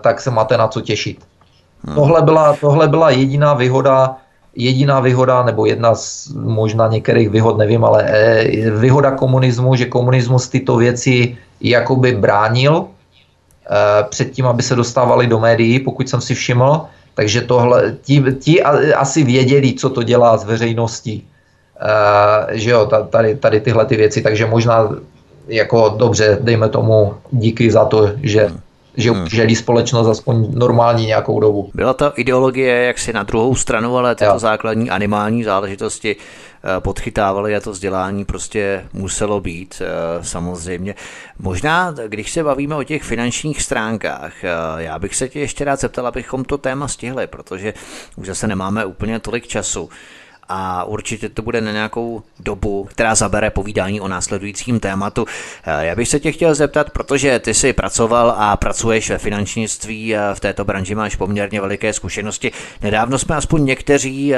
tak 0.00 0.20
se 0.20 0.30
máte 0.30 0.56
na 0.56 0.68
co 0.68 0.80
těšit. 0.80 1.18
Hmm. 1.84 1.94
Tohle, 1.94 2.22
byla, 2.22 2.56
tohle 2.60 2.88
byla 2.88 3.10
jediná 3.10 3.54
výhoda, 3.54 4.16
jediná 4.56 5.00
výhoda, 5.00 5.42
nebo 5.42 5.66
jedna 5.66 5.94
z 5.94 6.28
možná 6.34 6.88
některých 6.88 7.30
výhod, 7.30 7.58
nevím, 7.58 7.84
ale 7.84 8.04
eh, 8.04 8.70
výhoda 8.70 9.10
komunismu, 9.10 9.74
že 9.74 9.86
komunismus 9.86 10.48
tyto 10.48 10.76
věci 10.76 11.36
jakoby 11.60 12.12
bránil 12.12 12.84
eh, 12.84 14.04
před 14.08 14.30
tím, 14.30 14.46
aby 14.46 14.62
se 14.62 14.74
dostávali 14.74 15.26
do 15.26 15.40
médií, 15.40 15.80
pokud 15.80 16.08
jsem 16.08 16.20
si 16.20 16.34
všiml. 16.34 16.80
Takže 17.14 17.40
tohle, 17.40 17.96
ti, 18.02 18.24
ti 18.40 18.62
asi 18.92 19.24
věděli, 19.24 19.72
co 19.72 19.90
to 19.90 20.02
dělá 20.02 20.36
s 20.36 20.44
veřejností. 20.44 21.24
že 22.52 22.70
jo, 22.70 22.88
tady, 23.08 23.36
tady 23.36 23.60
tyhle 23.60 23.86
ty 23.86 23.96
věci, 23.96 24.20
takže 24.22 24.46
možná 24.46 24.88
jako 25.48 25.96
dobře, 25.96 26.38
dejme 26.40 26.68
tomu 26.68 27.14
díky 27.32 27.70
za 27.72 27.84
to, 27.84 28.12
že 28.20 28.52
hmm 28.52 28.65
že 28.96 29.10
hmm. 29.10 29.28
želí 29.28 29.56
společnost 29.56 30.06
aspoň 30.06 30.46
normální 30.54 31.06
nějakou 31.06 31.40
dobu. 31.40 31.70
Byla 31.74 31.94
to 31.94 32.12
ideologie 32.16 32.84
jaksi 32.84 33.12
na 33.12 33.22
druhou 33.22 33.54
stranu, 33.54 33.96
ale 33.96 34.14
tyto 34.14 34.30
jo. 34.30 34.38
základní 34.38 34.90
animální 34.90 35.44
záležitosti 35.44 36.16
eh, 36.16 36.80
podchytávaly 36.80 37.56
a 37.56 37.60
to 37.60 37.70
vzdělání 37.70 38.24
prostě 38.24 38.84
muselo 38.92 39.40
být 39.40 39.82
eh, 39.84 40.24
samozřejmě. 40.24 40.94
Možná, 41.38 41.94
když 42.06 42.32
se 42.32 42.44
bavíme 42.44 42.74
o 42.74 42.82
těch 42.82 43.02
finančních 43.02 43.62
stránkách, 43.62 44.44
eh, 44.44 44.48
já 44.76 44.98
bych 44.98 45.14
se 45.14 45.28
tě 45.28 45.40
ještě 45.40 45.64
rád 45.64 45.80
zeptal, 45.80 46.06
abychom 46.06 46.44
to 46.44 46.58
téma 46.58 46.88
stihli, 46.88 47.26
protože 47.26 47.74
už 48.16 48.26
zase 48.26 48.46
nemáme 48.46 48.84
úplně 48.84 49.18
tolik 49.20 49.46
času. 49.46 49.88
A 50.48 50.84
určitě 50.84 51.28
to 51.28 51.42
bude 51.42 51.60
na 51.60 51.72
nějakou 51.72 52.22
dobu, 52.40 52.84
která 52.90 53.14
zabere 53.14 53.50
povídání 53.50 54.00
o 54.00 54.08
následujícím 54.08 54.80
tématu. 54.80 55.26
Já 55.80 55.94
bych 55.94 56.08
se 56.08 56.20
tě 56.20 56.32
chtěl 56.32 56.54
zeptat, 56.54 56.90
protože 56.90 57.38
ty 57.38 57.54
jsi 57.54 57.72
pracoval 57.72 58.34
a 58.38 58.56
pracuješ 58.56 59.10
ve 59.10 59.18
finančnictví, 59.18 60.14
v 60.34 60.40
této 60.40 60.64
branži 60.64 60.94
máš 60.94 61.16
poměrně 61.16 61.60
veliké 61.60 61.92
zkušenosti. 61.92 62.52
Nedávno 62.82 63.18
jsme 63.18 63.36
aspoň 63.36 63.64
někteří 63.64 64.34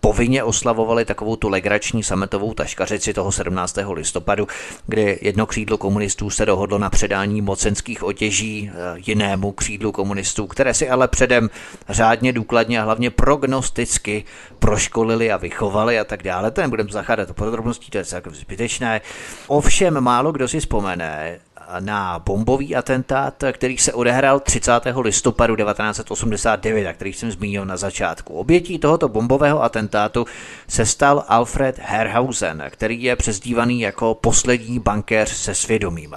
povinně 0.00 0.44
oslavovali 0.44 1.04
takovou 1.04 1.36
tu 1.36 1.48
legrační 1.48 2.02
sametovou 2.02 2.54
taškařici 2.54 3.14
toho 3.14 3.32
17. 3.32 3.78
listopadu, 3.92 4.48
kdy 4.86 5.18
jedno 5.22 5.46
křídlo 5.46 5.78
komunistů 5.78 6.30
se 6.30 6.46
dohodlo 6.46 6.78
na 6.78 6.90
předání 6.90 7.42
mocenských 7.42 8.02
otěží 8.02 8.70
jinému 8.96 9.52
křídlu 9.52 9.92
komunistů, 9.92 10.46
které 10.46 10.74
si 10.74 10.88
ale 10.88 11.08
předem 11.08 11.50
řádně, 11.88 12.32
důkladně 12.32 12.80
a 12.80 12.84
hlavně 12.84 13.10
prognosticky 13.10 14.24
proškolili 14.58 15.32
a 15.32 15.36
vychovali 15.50 15.98
a 15.98 16.04
tak 16.04 16.22
dále. 16.22 16.50
To 16.50 16.60
nebudeme 16.60 16.92
zacházet 16.92 17.28
do 17.28 17.34
podrobností, 17.34 17.90
to 17.90 17.98
je 17.98 18.04
jako 18.14 18.30
zbytečné. 18.30 19.00
Ovšem 19.46 20.00
málo 20.00 20.32
kdo 20.32 20.48
si 20.48 20.60
vzpomene, 20.60 21.40
na 21.80 22.18
bombový 22.18 22.76
atentát, 22.76 23.44
který 23.52 23.78
se 23.78 23.92
odehrál 23.92 24.40
30. 24.40 24.72
listopadu 25.00 25.56
1989, 25.56 26.88
a 26.88 26.92
který 26.92 27.12
jsem 27.12 27.30
zmínil 27.30 27.64
na 27.64 27.76
začátku. 27.76 28.34
Obětí 28.34 28.78
tohoto 28.78 29.08
bombového 29.08 29.62
atentátu 29.62 30.26
se 30.68 30.86
stal 30.86 31.24
Alfred 31.28 31.78
Herhausen, 31.78 32.64
který 32.70 33.02
je 33.02 33.16
přezdívaný 33.16 33.80
jako 33.80 34.14
poslední 34.14 34.78
bankéř 34.78 35.30
se 35.30 35.54
svědomím. 35.54 36.14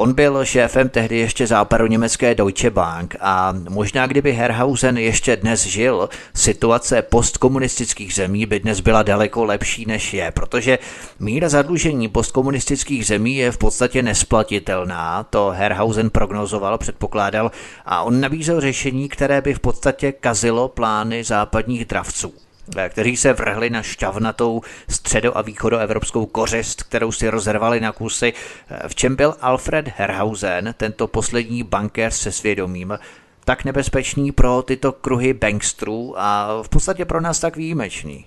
On 0.00 0.12
byl 0.12 0.44
šéfem 0.44 0.88
tehdy 0.88 1.18
ještě 1.18 1.46
západo-německé 1.46 2.34
Deutsche 2.34 2.70
Bank 2.70 3.16
a 3.20 3.54
možná 3.68 4.06
kdyby 4.06 4.32
Herhausen 4.32 4.98
ještě 4.98 5.36
dnes 5.36 5.66
žil, 5.66 6.08
situace 6.34 7.02
postkomunistických 7.02 8.14
zemí 8.14 8.46
by 8.46 8.60
dnes 8.60 8.80
byla 8.80 9.02
daleko 9.02 9.44
lepší 9.44 9.86
než 9.86 10.14
je, 10.14 10.30
protože 10.30 10.78
míra 11.18 11.48
zadlužení 11.48 12.08
postkomunistických 12.08 13.06
zemí 13.06 13.36
je 13.36 13.52
v 13.52 13.58
podstatě 13.58 14.02
nesplatitelná, 14.02 15.22
to 15.22 15.52
Herhausen 15.56 16.10
prognozoval, 16.10 16.78
předpokládal 16.78 17.50
a 17.86 18.02
on 18.02 18.20
nabízel 18.20 18.60
řešení, 18.60 19.08
které 19.08 19.40
by 19.40 19.54
v 19.54 19.60
podstatě 19.60 20.12
kazilo 20.12 20.68
plány 20.68 21.24
západních 21.24 21.84
dravců. 21.84 22.47
Eh, 22.76 22.88
kteří 22.88 23.16
se 23.16 23.32
vrhli 23.32 23.70
na 23.70 23.82
šťavnatou 23.82 24.60
středo- 24.90 25.32
a 25.34 25.42
východoevropskou 25.42 26.26
kořist, 26.26 26.82
kterou 26.82 27.12
si 27.12 27.28
rozervali 27.28 27.80
na 27.80 27.92
kusy. 27.92 28.32
Eh, 28.70 28.88
v 28.88 28.94
čem 28.94 29.16
byl 29.16 29.34
Alfred 29.40 29.88
Herhausen, 29.96 30.74
tento 30.76 31.06
poslední 31.06 31.62
bankér 31.62 32.10
se 32.10 32.32
svědomím, 32.32 32.98
tak 33.44 33.64
nebezpečný 33.64 34.32
pro 34.32 34.62
tyto 34.62 34.92
kruhy 34.92 35.32
bankstrů 35.32 36.14
a 36.16 36.48
v 36.62 36.68
podstatě 36.68 37.04
pro 37.04 37.20
nás 37.20 37.40
tak 37.40 37.56
výjimečný? 37.56 38.24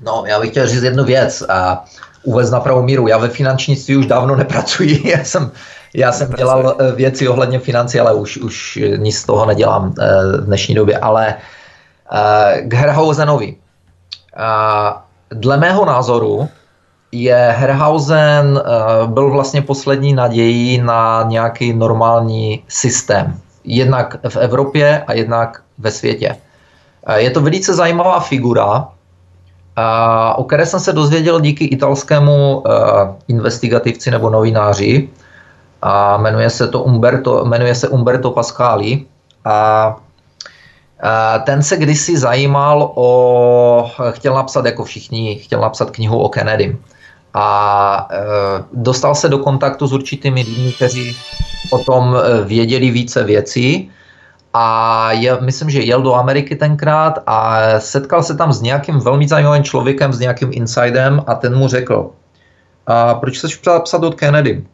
No, 0.00 0.24
já 0.26 0.40
bych 0.40 0.50
chtěl 0.50 0.66
říct 0.66 0.82
jednu 0.82 1.04
věc 1.04 1.42
a 1.48 1.84
uvést 2.22 2.50
na 2.50 2.60
pravou 2.60 2.82
míru. 2.82 3.08
Já 3.08 3.18
ve 3.18 3.28
finančnictví 3.28 3.96
už 3.96 4.06
dávno 4.06 4.36
nepracuji. 4.36 5.08
Já 5.08 5.24
jsem, 5.24 5.50
já 5.94 6.12
jsem 6.12 6.30
dělal 6.30 6.76
eh, 6.78 6.92
věci 6.92 7.28
ohledně 7.28 7.58
financí, 7.58 8.00
ale 8.00 8.14
už, 8.14 8.36
už 8.36 8.78
nic 8.96 9.18
z 9.18 9.24
toho 9.24 9.46
nedělám 9.46 9.94
v 10.40 10.44
dnešní 10.44 10.74
době. 10.74 10.98
Ale 10.98 11.34
k 12.62 12.74
Herhausenovi. 12.74 13.56
Dle 15.30 15.56
mého 15.56 15.84
názoru 15.84 16.48
je 17.14 17.54
Herhausen 17.58 18.60
eh, 18.64 19.06
byl 19.06 19.30
vlastně 19.30 19.62
poslední 19.62 20.12
nadějí 20.12 20.78
na 20.78 21.22
nějaký 21.28 21.72
normální 21.72 22.64
systém. 22.68 23.38
Jednak 23.64 24.16
v 24.28 24.36
Evropě 24.36 25.04
a 25.06 25.12
jednak 25.12 25.62
ve 25.78 25.90
světě. 25.90 26.36
Eh, 27.06 27.20
je 27.20 27.30
to 27.30 27.40
velice 27.40 27.74
zajímavá 27.74 28.20
figura, 28.20 28.88
eh, 29.78 30.34
o 30.36 30.44
které 30.44 30.66
jsem 30.66 30.80
se 30.80 30.92
dozvěděl 30.92 31.40
díky 31.40 31.64
italskému 31.64 32.62
investigativci 33.28 34.10
nebo 34.10 34.30
novináři. 34.30 35.08
A 35.82 36.16
jmenuje 36.16 36.50
se 36.50 36.68
to 36.68 36.82
Umberto, 36.82 37.44
jmenuje 37.44 37.74
se 37.74 37.88
Umberto 37.88 38.30
Pascali. 38.30 39.04
A 39.44 39.96
ten 41.44 41.62
se 41.62 41.76
kdysi 41.76 42.18
zajímal 42.18 42.92
o, 42.94 43.90
chtěl 44.10 44.34
napsat 44.34 44.66
jako 44.66 44.84
všichni, 44.84 45.36
chtěl 45.36 45.60
napsat 45.60 45.90
knihu 45.90 46.18
o 46.18 46.28
Kennedy. 46.28 46.76
A 47.34 48.08
e, 48.10 48.18
dostal 48.72 49.14
se 49.14 49.28
do 49.28 49.38
kontaktu 49.38 49.86
s 49.86 49.92
určitými 49.92 50.42
lidmi, 50.42 50.72
kteří 50.72 51.16
o 51.70 51.78
tom 51.78 52.16
e, 52.16 52.44
věděli 52.44 52.90
více 52.90 53.24
věcí. 53.24 53.90
A 54.54 55.12
je, 55.12 55.38
myslím, 55.40 55.70
že 55.70 55.80
jel 55.80 56.02
do 56.02 56.14
Ameriky 56.14 56.56
tenkrát 56.56 57.18
a 57.26 57.60
setkal 57.78 58.22
se 58.22 58.36
tam 58.36 58.52
s 58.52 58.60
nějakým 58.60 58.98
velmi 58.98 59.28
zajímavým 59.28 59.64
člověkem, 59.64 60.12
s 60.12 60.18
nějakým 60.18 60.50
insidem 60.52 61.24
a 61.26 61.34
ten 61.34 61.56
mu 61.56 61.68
řekl, 61.68 62.10
a 62.86 63.14
proč 63.14 63.38
chceš 63.38 63.56
psat 63.56 64.04
od 64.04 64.14
Kennedy? 64.14 64.64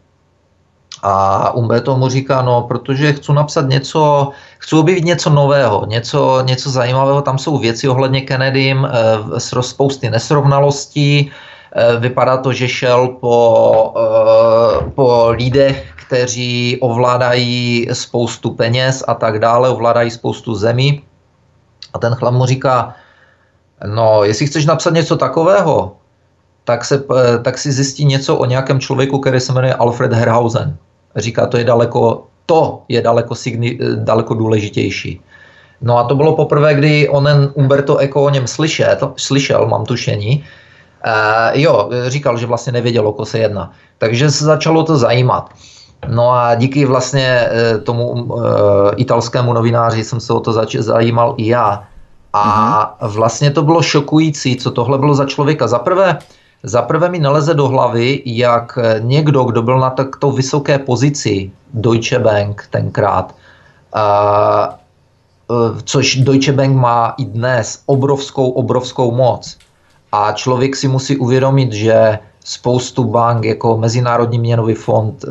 A 1.02 1.50
Umberto 1.54 1.96
mu 1.96 2.08
říká, 2.08 2.42
no, 2.42 2.62
protože 2.62 3.12
chci 3.12 3.32
napsat 3.32 3.68
něco, 3.68 4.30
chci 4.58 4.76
objevit 4.76 5.04
něco 5.04 5.30
nového, 5.30 5.86
něco, 5.86 6.42
něco 6.42 6.70
zajímavého, 6.70 7.22
tam 7.22 7.38
jsou 7.38 7.58
věci 7.58 7.88
ohledně 7.88 8.20
Kennedym, 8.20 8.88
e, 9.36 9.40
spousty 9.60 10.10
nesrovnalostí, 10.10 11.30
e, 11.72 11.96
vypadá 11.96 12.36
to, 12.36 12.52
že 12.52 12.68
šel 12.68 13.08
po, 13.08 13.94
e, 13.96 14.90
po 14.90 15.30
lidech, 15.30 15.92
kteří 16.06 16.78
ovládají 16.80 17.86
spoustu 17.92 18.50
peněz 18.50 19.04
a 19.08 19.14
tak 19.14 19.38
dále, 19.38 19.68
ovládají 19.68 20.10
spoustu 20.10 20.54
zemí. 20.54 21.02
A 21.92 21.98
ten 21.98 22.14
chlap 22.14 22.34
mu 22.34 22.46
říká, 22.46 22.94
no, 23.86 24.24
jestli 24.24 24.46
chceš 24.46 24.66
napsat 24.66 24.94
něco 24.94 25.16
takového, 25.16 25.99
tak, 26.70 26.84
se, 26.84 27.04
tak 27.42 27.58
si 27.58 27.72
zjistí 27.72 28.04
něco 28.04 28.36
o 28.36 28.44
nějakém 28.44 28.80
člověku, 28.80 29.18
který 29.18 29.40
se 29.40 29.52
jmenuje 29.52 29.74
Alfred 29.74 30.12
Herhausen 30.12 30.76
říká, 31.16 31.46
to 31.46 31.56
je 31.56 31.64
daleko, 31.64 32.26
to 32.46 32.82
je 32.88 33.02
daleko, 33.02 33.34
signi, 33.34 33.78
daleko 33.96 34.34
důležitější. 34.34 35.20
No 35.82 35.98
a 35.98 36.04
to 36.04 36.14
bylo 36.14 36.36
poprvé, 36.36 36.74
kdy 36.74 37.08
onen 37.08 37.50
Umberto 37.54 37.98
Eco 37.98 38.20
o 38.20 38.30
něm 38.30 38.46
slyšel, 38.46 38.96
slyšel 39.16 39.66
mám 39.66 39.84
tušení. 39.84 40.44
Uh, 41.06 41.60
jo, 41.60 41.90
říkal, 42.06 42.38
že 42.38 42.46
vlastně 42.46 42.72
nevěděl, 42.72 43.08
o 43.08 43.12
ko 43.12 43.24
se 43.24 43.38
jedná. 43.38 43.72
Takže 43.98 44.30
se 44.30 44.44
začalo 44.44 44.82
to 44.82 44.96
zajímat. 44.96 45.50
No 46.08 46.32
a 46.32 46.54
díky 46.54 46.86
vlastně 46.86 47.48
e, 47.50 47.78
tomu 47.78 48.08
uh, 48.08 48.42
italskému 48.96 49.52
novináři 49.52 50.04
jsem 50.04 50.20
se 50.20 50.32
o 50.32 50.40
to 50.40 50.52
zač- 50.52 50.80
zajímal 50.80 51.34
i 51.36 51.48
já. 51.48 51.84
A 52.32 52.96
uh-huh. 53.00 53.08
vlastně 53.08 53.50
to 53.50 53.62
bylo 53.62 53.82
šokující, 53.82 54.56
co 54.56 54.70
tohle 54.70 54.98
bylo 54.98 55.14
za 55.14 55.24
člověka. 55.24 55.68
Za 55.68 55.78
prvé, 55.78 56.18
prvé 56.82 57.08
mi 57.08 57.18
neleze 57.18 57.54
do 57.54 57.68
hlavy, 57.68 58.22
jak 58.24 58.78
někdo, 58.98 59.44
kdo 59.44 59.62
byl 59.62 59.78
na 59.78 59.90
takto 59.90 60.32
vysoké 60.32 60.78
pozici 60.78 61.50
Deutsche 61.74 62.18
Bank 62.18 62.66
tenkrát, 62.70 63.34
uh, 63.94 64.80
což 65.84 66.16
Deutsche 66.16 66.52
Bank 66.52 66.76
má 66.76 67.14
i 67.18 67.24
dnes 67.24 67.82
obrovskou, 67.86 68.50
obrovskou 68.50 69.12
moc. 69.12 69.58
A 70.12 70.32
člověk 70.32 70.76
si 70.76 70.88
musí 70.88 71.16
uvědomit, 71.16 71.72
že 71.72 72.18
spoustu 72.44 73.04
bank, 73.04 73.44
jako 73.44 73.78
Mezinárodní 73.78 74.38
měnový 74.38 74.74
fond, 74.74 75.24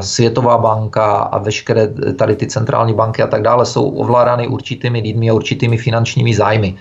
Světová 0.00 0.58
banka 0.58 1.16
a 1.16 1.38
veškeré 1.38 1.88
tady 2.18 2.36
ty 2.36 2.46
centrální 2.46 2.94
banky 2.94 3.22
a 3.22 3.26
tak 3.26 3.42
dále 3.42 3.66
jsou 3.66 3.88
ovládány 3.88 4.48
určitými 4.48 5.00
lidmi 5.00 5.30
a 5.30 5.34
určitými 5.34 5.78
finančními 5.78 6.34
zájmy. 6.34 6.76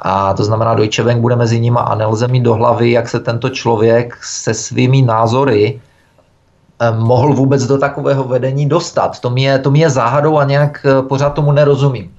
A 0.00 0.34
to 0.34 0.44
znamená, 0.44 0.74
Deutsche 0.74 1.02
Bank 1.02 1.20
bude 1.20 1.36
mezi 1.36 1.60
nimi 1.60 1.78
a 1.80 1.94
nelze 1.94 2.28
mít 2.28 2.40
do 2.40 2.54
hlavy, 2.54 2.90
jak 2.90 3.08
se 3.08 3.20
tento 3.20 3.50
člověk 3.50 4.18
se 4.24 4.54
svými 4.54 5.02
názory 5.02 5.80
eh, 6.80 6.90
mohl 6.92 7.34
vůbec 7.34 7.66
do 7.66 7.78
takového 7.78 8.24
vedení 8.24 8.68
dostat. 8.68 9.20
To 9.20 9.30
mi 9.30 9.42
je, 9.42 9.58
to 9.58 9.70
mi 9.70 9.78
je 9.78 9.90
záhadou 9.90 10.38
a 10.38 10.44
nějak 10.44 10.86
eh, 10.86 11.02
pořád 11.02 11.30
tomu 11.30 11.52
nerozumím. 11.52 12.12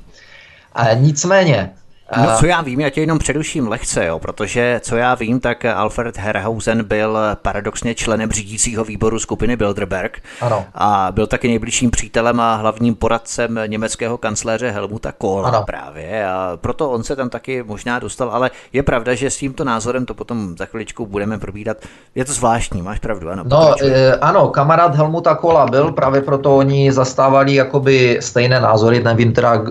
A 0.73 0.93
nicméně, 0.93 1.76
No, 2.15 2.37
co 2.39 2.45
já 2.45 2.61
vím, 2.61 2.79
já 2.79 2.89
tě 2.89 3.01
jenom 3.01 3.19
předuším 3.19 3.67
lehce, 3.67 4.05
jo, 4.05 4.19
protože 4.19 4.81
co 4.83 4.95
já 4.95 5.15
vím, 5.15 5.39
tak 5.39 5.65
Alfred 5.65 6.17
Herhausen 6.17 6.83
byl 6.83 7.17
paradoxně 7.41 7.95
členem 7.95 8.31
řídícího 8.31 8.83
výboru 8.83 9.19
skupiny 9.19 9.55
Bilderberg 9.55 10.19
ano. 10.41 10.65
a 10.75 11.07
byl 11.11 11.27
taky 11.27 11.47
nejbližším 11.47 11.91
přítelem 11.91 12.39
a 12.39 12.55
hlavním 12.55 12.95
poradcem 12.95 13.59
německého 13.67 14.17
kancléře 14.17 14.71
Helmuta 14.71 15.11
Kohla 15.11 15.49
ano. 15.49 15.63
právě 15.65 16.27
a 16.27 16.57
proto 16.61 16.91
on 16.91 17.03
se 17.03 17.15
tam 17.15 17.29
taky 17.29 17.63
možná 17.63 17.99
dostal, 17.99 18.29
ale 18.29 18.51
je 18.73 18.83
pravda, 18.83 19.13
že 19.13 19.29
s 19.29 19.37
tímto 19.37 19.63
názorem 19.63 20.05
to 20.05 20.13
potom 20.13 20.55
za 20.57 20.65
chviličku 20.65 21.05
budeme 21.05 21.37
probídat. 21.39 21.77
Je 22.15 22.25
to 22.25 22.33
zvláštní, 22.33 22.81
máš 22.81 22.99
pravdu, 22.99 23.29
ano. 23.29 23.43
No, 23.47 23.75
e, 23.83 24.15
ano, 24.15 24.47
kamarád 24.47 24.95
Helmuta 24.95 25.35
Kohla 25.35 25.65
byl, 25.65 25.91
právě 25.91 26.21
proto 26.21 26.57
oni 26.57 26.91
zastávali 26.91 27.55
jakoby 27.55 28.17
stejné 28.21 28.59
názory, 28.59 29.03
nevím 29.03 29.33
teda, 29.33 29.55
e, 29.55 29.61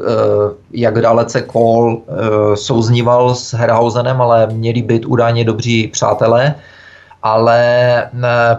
jak 0.70 1.00
dalece 1.00 1.42
Kohl 1.42 1.98
e, 2.08 2.25
souzníval 2.54 3.34
s 3.34 3.54
Herhausenem, 3.54 4.20
ale 4.22 4.46
měli 4.46 4.82
být 4.82 5.06
údajně 5.06 5.44
dobří 5.44 5.88
přátelé. 5.88 6.54
ale 7.22 7.58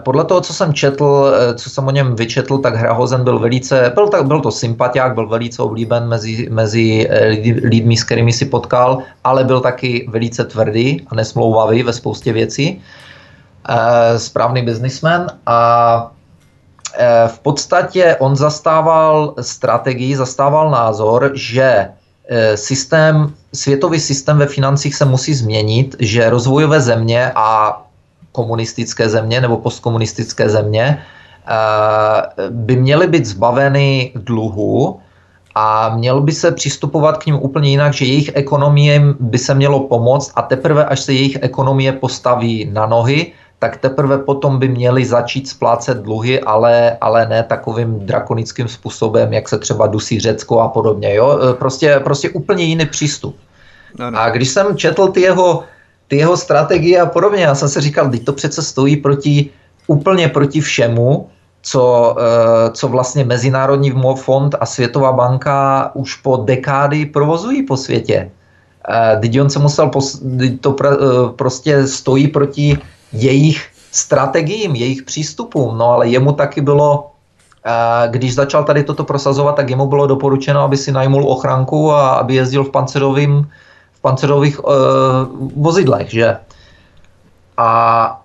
podle 0.04 0.24
toho, 0.24 0.40
co 0.40 0.52
jsem 0.52 0.74
četl, 0.74 1.32
co 1.56 1.70
jsem 1.70 1.86
o 1.86 1.90
něm 1.90 2.16
vyčetl, 2.16 2.58
tak 2.58 2.74
Hrahozen 2.74 3.24
byl 3.24 3.38
velice, 3.38 3.92
byl, 3.94 4.08
tak, 4.08 4.26
byl 4.26 4.40
to 4.40 4.52
sympatiák, 4.52 5.14
byl 5.14 5.28
velice 5.28 5.62
oblíben 5.62 6.08
mezi, 6.08 6.48
mezi 6.50 7.08
lidmi, 7.64 7.96
s 7.96 8.04
kterými 8.04 8.32
si 8.32 8.44
potkal, 8.44 8.98
ale 9.24 9.44
byl 9.44 9.60
taky 9.60 10.04
velice 10.12 10.44
tvrdý 10.44 11.06
a 11.08 11.14
nesmlouvavý 11.14 11.82
ve 11.82 11.92
spoustě 11.92 12.32
věcí. 12.32 12.82
Správný 14.16 14.62
biznismen 14.62 15.26
a 15.46 16.10
Eh, 16.94 17.28
v 17.28 17.38
podstatě 17.38 18.16
on 18.18 18.36
zastával 18.36 19.34
strategii, 19.40 20.16
zastával 20.16 20.70
názor, 20.70 21.30
že 21.34 21.88
eh, 22.28 22.56
systém, 22.56 23.34
světový 23.52 24.00
systém 24.00 24.38
ve 24.38 24.46
financích 24.46 24.94
se 24.94 25.04
musí 25.04 25.34
změnit, 25.34 25.96
že 25.98 26.30
rozvojové 26.30 26.80
země 26.80 27.32
a 27.34 27.80
komunistické 28.32 29.08
země 29.08 29.40
nebo 29.40 29.56
postkomunistické 29.56 30.48
země 30.48 30.98
eh, 30.98 31.52
by 32.50 32.76
měly 32.76 33.06
být 33.06 33.26
zbaveny 33.26 34.12
dluhu 34.14 35.00
a 35.54 35.96
měl 35.96 36.20
by 36.20 36.32
se 36.32 36.52
přistupovat 36.52 37.16
k 37.16 37.26
ním 37.26 37.38
úplně 37.42 37.70
jinak, 37.70 37.94
že 37.94 38.04
jejich 38.04 38.30
ekonomie 38.34 39.02
by 39.20 39.38
se 39.38 39.54
mělo 39.54 39.80
pomoct 39.80 40.32
a 40.34 40.42
teprve 40.42 40.84
až 40.84 41.00
se 41.00 41.12
jejich 41.12 41.38
ekonomie 41.40 41.92
postaví 41.92 42.70
na 42.72 42.86
nohy, 42.86 43.32
tak 43.58 43.76
teprve 43.76 44.18
potom 44.18 44.58
by 44.58 44.68
měli 44.68 45.04
začít 45.04 45.48
splácet 45.48 45.98
dluhy, 45.98 46.40
ale, 46.40 46.96
ale 47.00 47.26
ne 47.26 47.42
takovým 47.42 48.06
drakonickým 48.06 48.68
způsobem, 48.68 49.32
jak 49.32 49.48
se 49.48 49.58
třeba 49.58 49.86
dusí 49.86 50.20
Řecko 50.20 50.60
a 50.60 50.68
podobně. 50.68 51.14
Jo? 51.14 51.38
E, 51.50 51.54
prostě, 51.54 52.00
prostě 52.04 52.30
úplně 52.30 52.64
jiný 52.64 52.86
přístup. 52.86 53.36
No, 53.98 54.10
no. 54.10 54.18
A 54.18 54.30
když 54.30 54.48
jsem 54.48 54.76
četl 54.76 55.08
ty 55.08 55.20
jeho, 55.20 55.64
ty 56.08 56.16
jeho 56.16 56.36
strategie 56.36 57.00
a 57.00 57.06
podobně, 57.06 57.42
já 57.42 57.54
jsem 57.54 57.68
si 57.68 57.80
říkal, 57.80 58.10
teď 58.10 58.24
to 58.24 58.32
přece 58.32 58.62
stojí 58.62 58.96
proti, 58.96 59.50
úplně 59.86 60.28
proti 60.28 60.60
všemu, 60.60 61.28
co, 61.62 62.16
e, 62.18 62.70
co 62.70 62.88
vlastně 62.88 63.24
Mezinárodní 63.24 63.92
fond 64.16 64.54
a 64.60 64.66
Světová 64.66 65.12
banka 65.12 65.90
už 65.94 66.14
po 66.14 66.36
dekády 66.36 67.06
provozují 67.06 67.62
po 67.62 67.76
světě. 67.76 68.30
E, 68.88 69.16
teď 69.20 69.40
on 69.40 69.50
se 69.50 69.58
musel, 69.58 69.88
pos, 69.88 70.22
to 70.60 70.76
prostě 71.36 71.86
stojí 71.86 72.28
proti 72.28 72.78
jejich 73.12 73.66
strategiím, 73.92 74.74
jejich 74.74 75.02
přístupům. 75.02 75.78
No 75.78 75.90
ale 75.90 76.08
jemu 76.08 76.32
taky 76.32 76.60
bylo, 76.60 77.10
když 78.06 78.34
začal 78.34 78.64
tady 78.64 78.84
toto 78.84 79.04
prosazovat, 79.04 79.56
tak 79.56 79.70
jemu 79.70 79.86
bylo 79.86 80.06
doporučeno, 80.06 80.60
aby 80.60 80.76
si 80.76 80.92
najmul 80.92 81.28
ochranku 81.28 81.92
a 81.92 82.10
aby 82.22 82.34
jezdil 82.34 82.64
v, 82.64 82.70
pancerovým, 82.70 83.48
v 83.92 84.00
pancerových 84.00 84.64
uh, 84.64 84.72
vozidlech, 85.56 86.10
že? 86.10 86.36
A 87.56 88.22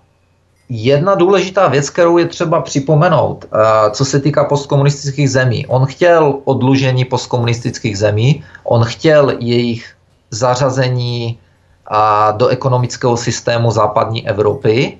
jedna 0.70 1.16
důležitá 1.16 1.68
věc, 1.68 1.90
kterou 1.90 2.18
je 2.18 2.26
třeba 2.26 2.62
připomenout, 2.62 3.46
uh, 3.46 3.92
co 3.92 4.06
se 4.06 4.20
týká 4.20 4.44
postkomunistických 4.44 5.30
zemí. 5.30 5.68
On 5.68 5.86
chtěl 5.86 6.40
odlužení 6.44 7.06
postkomunistických 7.06 7.98
zemí, 7.98 8.44
on 8.64 8.84
chtěl 8.84 9.34
jejich 9.40 9.96
zařazení 10.32 11.40
a 11.88 12.32
do 12.32 12.48
ekonomického 12.48 13.18
systému 13.18 13.72
západní 13.72 14.28
Evropy. 14.28 14.98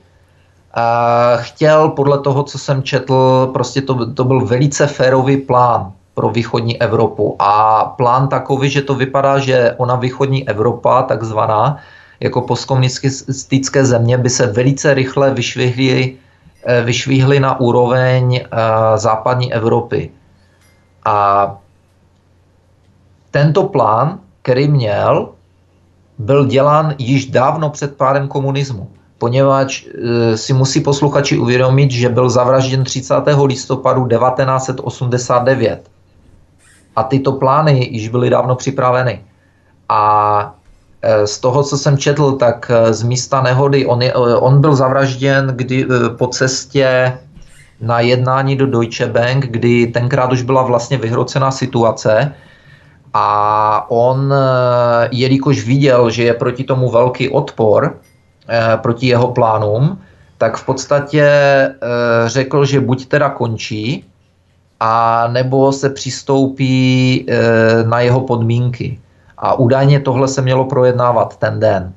A 0.74 1.38
chtěl 1.38 1.90
podle 1.90 2.20
toho, 2.20 2.44
co 2.44 2.58
jsem 2.60 2.84
četl, 2.84 3.50
prostě 3.54 3.82
to, 3.82 4.14
to 4.14 4.24
byl 4.24 4.46
velice 4.46 4.88
férový 4.88 5.38
plán 5.38 5.92
pro 6.14 6.30
východní 6.30 6.82
Evropu. 6.82 7.36
A 7.40 7.86
plán 7.86 8.28
takový, 8.28 8.70
že 8.70 8.82
to 8.82 8.96
vypadá, 8.96 9.40
že 9.40 9.76
ona 9.78 9.96
východní 9.96 10.50
Evropa, 10.50 11.04
takzvaná, 11.04 11.78
jako 12.20 12.42
postkomunistické 12.42 13.86
země, 13.86 14.18
by 14.18 14.30
se 14.30 14.48
velice 14.48 14.94
rychle 14.94 15.34
vyšvihly, 15.34 16.16
eh, 16.66 16.82
vyšvihly 16.82 17.40
na 17.40 17.60
úroveň 17.60 18.36
eh, 18.36 18.48
západní 18.98 19.54
Evropy. 19.54 20.10
A 21.06 21.58
tento 23.32 23.64
plán, 23.64 24.20
který 24.42 24.68
měl, 24.68 25.30
byl 26.18 26.46
dělán 26.46 26.96
již 26.98 27.26
dávno 27.26 27.70
před 27.70 27.98
pádem 27.98 28.28
komunismu, 28.28 28.90
poněvadž 29.18 29.86
e, 29.86 30.38
si 30.38 30.54
musí 30.54 30.82
posluchači 30.82 31.38
uvědomit, 31.38 31.92
že 31.92 32.10
byl 32.10 32.30
zavražděn 32.30 32.84
30. 32.84 33.14
listopadu 33.46 34.08
1989. 34.08 35.90
A 36.96 37.04
tyto 37.04 37.32
plány 37.32 37.88
již 37.92 38.10
byly 38.10 38.30
dávno 38.30 38.56
připraveny. 38.56 39.22
A 39.90 40.56
e, 41.02 41.28
z 41.28 41.40
toho, 41.40 41.64
co 41.64 41.78
jsem 41.78 41.98
četl, 41.98 42.32
tak 42.32 42.72
e, 42.74 42.94
z 42.94 43.04
místa 43.04 43.42
nehody, 43.42 43.86
on, 43.86 44.02
je, 44.02 44.14
on 44.14 44.62
byl 44.62 44.76
zavražděn 44.76 45.48
kdy, 45.56 45.88
po 46.18 46.28
cestě 46.28 47.18
na 47.82 48.00
jednání 48.00 48.56
do 48.56 48.68
Deutsche 48.68 49.08
Bank, 49.08 49.46
kdy 49.46 49.88
tenkrát 49.88 50.32
už 50.32 50.42
byla 50.42 50.64
vlastně 50.64 50.98
vyhrocená 50.98 51.52
situace, 51.52 52.34
a 53.14 53.86
on, 53.90 54.34
eh, 54.34 55.10
jelikož 55.12 55.66
viděl, 55.66 56.10
že 56.10 56.24
je 56.24 56.34
proti 56.34 56.64
tomu 56.64 56.90
velký 56.90 57.30
odpor, 57.30 57.98
eh, 58.50 58.78
proti 58.78 59.08
jeho 59.08 59.28
plánům, 59.28 60.02
tak 60.38 60.58
v 60.58 60.66
podstatě 60.66 61.24
eh, 61.24 61.76
řekl, 62.26 62.66
že 62.66 62.82
buď 62.82 63.06
teda 63.06 63.30
končí, 63.30 64.06
a 64.80 65.28
nebo 65.32 65.72
se 65.72 65.90
přistoupí 65.90 67.26
na 67.88 68.00
jeho 68.00 68.22
podmínky. 68.22 69.00
A 69.38 69.54
údajně 69.54 70.00
tohle 70.00 70.28
se 70.28 70.42
mělo 70.42 70.66
projednávat 70.66 71.38
ten 71.38 71.60
den. 71.60 71.94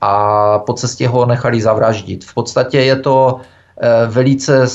A 0.00 0.58
po 0.58 0.72
cestě 0.72 1.08
ho 1.08 1.26
nechali 1.26 1.60
zavraždit. 1.60 2.24
V 2.24 2.34
podstatě 2.34 2.80
je 2.80 2.96
to 2.96 3.40
velice 4.06 4.66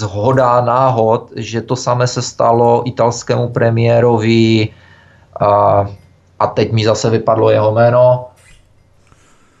zhoda 0.00 0.60
náhod, 0.60 1.32
že 1.36 1.60
to 1.60 1.76
samé 1.76 2.06
se 2.06 2.22
stalo 2.22 2.82
italskému 2.88 3.48
premiérovi 3.48 4.68
a, 5.40 5.86
a 6.38 6.46
teď 6.46 6.72
mi 6.72 6.84
zase 6.84 7.10
vypadlo 7.10 7.50
jeho 7.50 7.72
jméno. 7.72 8.26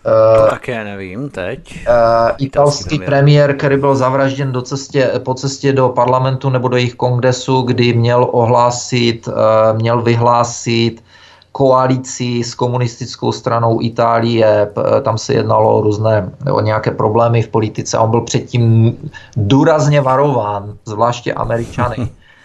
To 0.02 0.42
uh, 0.42 0.50
také 0.50 0.84
nevím 0.84 1.30
teď. 1.30 1.86
Uh, 1.88 2.30
italský 2.38 2.98
premiér, 2.98 3.56
který 3.56 3.76
byl 3.76 3.96
zavražděn 3.96 4.52
do 4.52 4.62
cestě, 4.62 5.12
po 5.18 5.34
cestě 5.34 5.72
do 5.72 5.88
parlamentu 5.88 6.50
nebo 6.50 6.68
do 6.68 6.76
jejich 6.76 6.94
kongresu, 6.94 7.62
kdy 7.62 7.92
měl 7.92 8.28
ohlásit, 8.30 9.28
uh, 9.28 9.34
měl 9.78 10.02
vyhlásit 10.02 11.04
koalici 11.52 12.44
s 12.44 12.54
komunistickou 12.54 13.32
stranou 13.32 13.82
Itálie, 13.82 14.70
tam 15.02 15.18
se 15.18 15.34
jednalo 15.34 15.78
o 15.78 15.80
různé, 15.80 16.30
o 16.50 16.60
nějaké 16.60 16.90
problémy 16.90 17.42
v 17.42 17.48
politice. 17.48 17.98
On 17.98 18.10
byl 18.10 18.20
předtím 18.20 18.96
důrazně 19.36 20.00
varován, 20.00 20.74
zvláště 20.84 21.34
američany. 21.34 21.96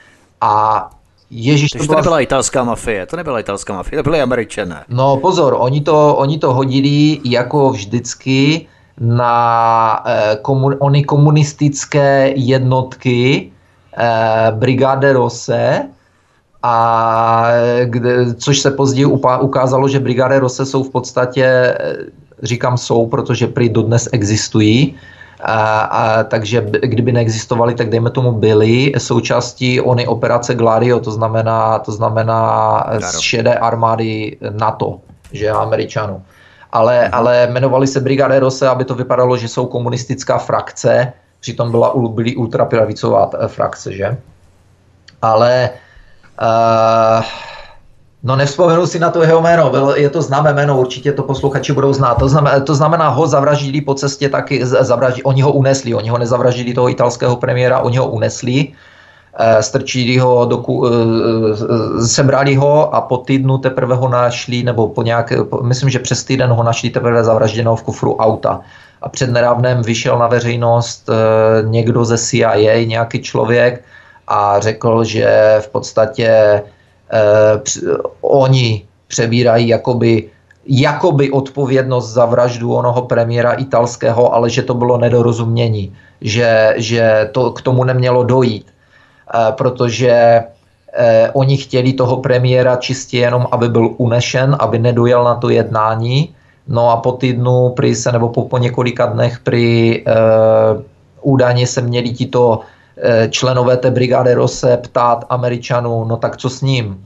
A 0.41 0.89
Ježíš, 1.35 1.71
to, 1.71 1.77
byla... 1.77 1.87
to 1.87 1.95
nebyla 1.95 2.19
italská 2.19 2.63
mafie, 2.63 3.05
to 3.05 3.17
nebyla 3.17 3.39
italská 3.39 3.73
mafie, 3.73 3.99
to 3.99 4.03
byly 4.03 4.21
američané. 4.21 4.85
No 4.89 5.17
pozor, 5.17 5.55
oni 5.57 5.81
to, 5.81 6.15
oni 6.15 6.39
to 6.39 6.53
hodili 6.53 7.19
jako 7.25 7.69
vždycky 7.69 8.67
na 8.99 10.03
eh, 10.05 10.37
komun, 10.41 10.75
oni 10.79 11.03
komunistické 11.03 12.33
jednotky 12.35 13.51
eh, 13.97 14.51
Brigade 14.51 15.13
Rose, 15.13 15.89
a 16.63 17.45
kde, 17.83 18.33
což 18.33 18.59
se 18.59 18.71
později 18.71 19.05
ukázalo, 19.41 19.87
že 19.87 19.99
Brigade 19.99 20.39
Rose 20.39 20.65
jsou 20.65 20.83
v 20.83 20.89
podstatě, 20.89 21.45
eh, 21.45 21.95
říkám 22.43 22.77
jsou, 22.77 23.07
protože 23.07 23.47
prý 23.47 23.69
dodnes 23.69 24.09
existují, 24.11 24.95
a, 25.43 25.81
a, 25.81 26.23
takže 26.23 26.65
kdyby 26.81 27.11
neexistovaly, 27.11 27.75
tak 27.75 27.89
dejme 27.89 28.09
tomu 28.09 28.31
byly 28.31 28.91
součástí 28.97 29.81
ony 29.81 30.07
operace 30.07 30.55
Gladio, 30.55 30.99
to 30.99 31.11
znamená, 31.11 31.79
to 31.79 31.91
znamená 31.91 32.83
z 32.99 33.19
šedé 33.19 33.55
armády 33.55 34.37
NATO, 34.49 34.99
že 35.31 35.49
Američanů. 35.49 36.23
Ale, 36.71 37.01
mhm. 37.01 37.09
ale 37.13 37.47
jmenovali 37.49 37.87
se 37.87 37.99
Brigade 37.99 38.39
Rose, 38.39 38.67
aby 38.67 38.85
to 38.85 38.95
vypadalo, 38.95 39.37
že 39.37 39.47
jsou 39.47 39.65
komunistická 39.65 40.37
frakce, 40.37 41.13
přitom 41.39 41.71
byla, 41.71 41.93
byly 42.07 42.35
ultrapravicová 42.35 43.29
frakce, 43.47 43.93
že? 43.93 44.17
Ale 45.21 45.69
uh, 46.41 47.23
No 48.23 48.35
nevzpomenu 48.35 48.87
si 48.87 48.99
na 48.99 49.09
to 49.09 49.23
jeho 49.23 49.41
jméno, 49.41 49.95
je 49.95 50.09
to 50.09 50.21
známé 50.21 50.53
jméno, 50.53 50.79
určitě 50.79 51.11
to 51.11 51.23
posluchači 51.23 51.73
budou 51.73 51.93
znát. 51.93 52.15
To 52.15 52.29
znamená, 52.29 52.59
to 52.59 52.75
znamená 52.75 53.09
ho 53.09 53.27
zavraždili 53.27 53.81
po 53.81 53.93
cestě 53.93 54.29
taky, 54.29 54.65
zavraždili, 54.65 55.23
oni 55.23 55.41
ho 55.41 55.51
unesli, 55.51 55.93
oni 55.93 56.09
ho 56.09 56.17
nezavraždili 56.17 56.73
toho 56.73 56.89
italského 56.89 57.35
premiéra, 57.35 57.79
oni 57.79 57.97
ho 57.97 58.07
unesli, 58.07 58.67
eh, 59.39 59.63
strčili 59.63 60.17
ho, 60.17 60.45
do, 60.45 60.63
eh, 60.63 62.07
sebrali 62.07 62.55
ho 62.55 62.95
a 62.95 63.01
po 63.01 63.17
týdnu 63.17 63.57
teprve 63.57 63.95
ho 63.95 64.07
našli, 64.07 64.63
nebo 64.63 64.87
po 64.87 65.03
nějaké, 65.03 65.37
myslím, 65.63 65.89
že 65.89 65.99
přes 65.99 66.23
týden 66.23 66.49
ho 66.49 66.63
našli 66.63 66.89
teprve 66.89 67.23
zavražděného 67.23 67.75
v 67.75 67.83
kufru 67.83 68.15
auta. 68.15 68.61
A 69.01 69.09
před 69.09 69.29
nedávnem 69.31 69.81
vyšel 69.81 70.19
na 70.19 70.27
veřejnost 70.27 71.09
někdo 71.67 72.05
ze 72.05 72.17
CIA, 72.17 72.87
nějaký 72.87 73.19
člověk 73.19 73.83
a 74.27 74.59
řekl, 74.59 75.03
že 75.03 75.57
v 75.59 75.67
podstatě 75.67 76.61
oni 78.21 78.85
přebírají 79.07 79.67
jakoby 79.67 80.29
jakoby 80.65 81.31
odpovědnost 81.31 82.09
za 82.09 82.25
vraždu 82.25 82.73
onoho 82.73 83.01
premiéra 83.01 83.51
italského, 83.51 84.33
ale 84.33 84.49
že 84.49 84.61
to 84.61 84.73
bylo 84.73 84.97
nedorozumění, 84.97 85.95
že, 86.21 86.73
že 86.77 87.29
to 87.31 87.51
k 87.51 87.61
tomu 87.61 87.83
nemělo 87.83 88.23
dojít, 88.23 88.67
e, 88.67 89.51
protože 89.51 90.11
e, 90.11 90.43
oni 91.33 91.57
chtěli 91.57 91.93
toho 91.93 92.17
premiéra 92.17 92.75
čistě 92.75 93.17
jenom, 93.17 93.47
aby 93.51 93.69
byl 93.69 93.89
unešen, 93.97 94.55
aby 94.59 94.79
nedojel 94.79 95.23
na 95.23 95.35
to 95.35 95.49
jednání, 95.49 96.35
no 96.67 96.89
a 96.89 96.97
po 96.97 97.11
týdnu 97.11 97.69
prý 97.75 97.95
se, 97.95 98.11
nebo 98.11 98.29
po, 98.29 98.47
po 98.47 98.57
několika 98.57 99.05
dnech 99.05 99.39
prý 99.39 99.99
e, 99.99 100.03
údajně 101.21 101.67
se 101.67 101.81
měli 101.81 102.09
tito 102.09 102.59
členové 103.29 103.77
té 103.77 103.91
brigády 103.91 104.33
Rose 104.33 104.77
ptát 104.77 105.25
Američanů, 105.29 106.05
no 106.05 106.17
tak 106.17 106.37
co 106.37 106.49
s 106.49 106.61
ním? 106.61 107.05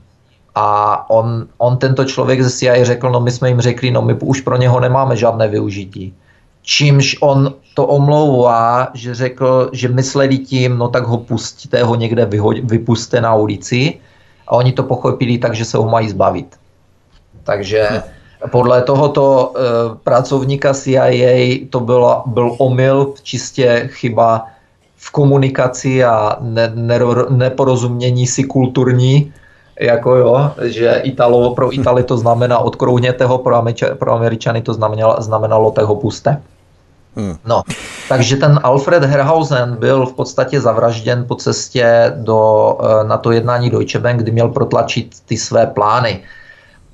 A 0.54 1.10
on, 1.10 1.46
on 1.58 1.76
tento 1.76 2.04
člověk 2.04 2.42
ze 2.42 2.50
CIA 2.50 2.84
řekl, 2.84 3.10
no 3.10 3.20
my 3.20 3.30
jsme 3.30 3.48
jim 3.48 3.60
řekli, 3.60 3.90
no 3.90 4.02
my 4.02 4.14
už 4.14 4.40
pro 4.40 4.56
něho 4.56 4.80
nemáme 4.80 5.16
žádné 5.16 5.48
využití. 5.48 6.14
Čímž 6.62 7.16
on 7.20 7.54
to 7.74 7.86
omlouvá, 7.86 8.88
že 8.94 9.14
řekl, 9.14 9.70
že 9.72 9.88
mysleli 9.88 10.38
tím, 10.38 10.78
no 10.78 10.88
tak 10.88 11.06
ho 11.06 11.18
pustíte, 11.18 11.82
ho 11.82 11.94
někde 11.94 12.24
vyhoď, 12.24 12.60
vypuste 12.64 13.20
na 13.20 13.34
ulici. 13.34 13.94
A 14.48 14.52
oni 14.52 14.72
to 14.72 14.82
pochopili 14.82 15.38
tak, 15.38 15.54
že 15.54 15.64
se 15.64 15.78
ho 15.78 15.88
mají 15.88 16.08
zbavit. 16.08 16.56
Takže 17.44 18.02
podle 18.50 18.82
tohoto 18.82 19.52
e, 19.54 19.60
pracovníka 20.04 20.74
CIA 20.74 21.66
to 21.70 21.80
byla, 21.80 22.22
byl 22.26 22.56
omyl, 22.58 23.14
čistě 23.22 23.88
chyba 23.92 24.46
v 24.98 25.10
komunikaci 25.10 26.04
a 26.04 26.36
ne, 26.40 26.72
ne, 26.74 26.98
neporozumění 27.28 28.26
si 28.26 28.44
kulturní 28.44 29.32
jako 29.80 30.16
jo, 30.16 30.50
že 30.62 31.00
Italo, 31.02 31.54
pro 31.54 31.74
Italy 31.74 32.02
to 32.02 32.18
znamená 32.18 32.58
odkrouhněte 32.58 33.24
ho, 33.24 33.38
pro, 33.38 33.56
Američany, 33.56 33.94
pro 33.94 34.12
Američany 34.12 34.62
to 34.62 34.74
znamenalo, 34.74 35.16
znamenalo 35.18 35.74
ho 35.82 35.94
puste. 35.94 36.42
Hmm. 37.16 37.36
No, 37.46 37.62
takže 38.08 38.36
ten 38.36 38.60
Alfred 38.62 39.04
Herhausen 39.04 39.76
byl 39.76 40.06
v 40.06 40.12
podstatě 40.12 40.60
zavražděn 40.60 41.24
po 41.28 41.34
cestě 41.34 42.12
do, 42.16 42.78
eh, 42.82 43.04
na 43.04 43.18
to 43.18 43.32
jednání 43.32 43.70
Deutsche 43.70 43.98
Bank, 43.98 44.22
kdy 44.22 44.30
měl 44.30 44.48
protlačit 44.48 45.14
ty 45.26 45.36
své 45.36 45.66
plány. 45.66 46.20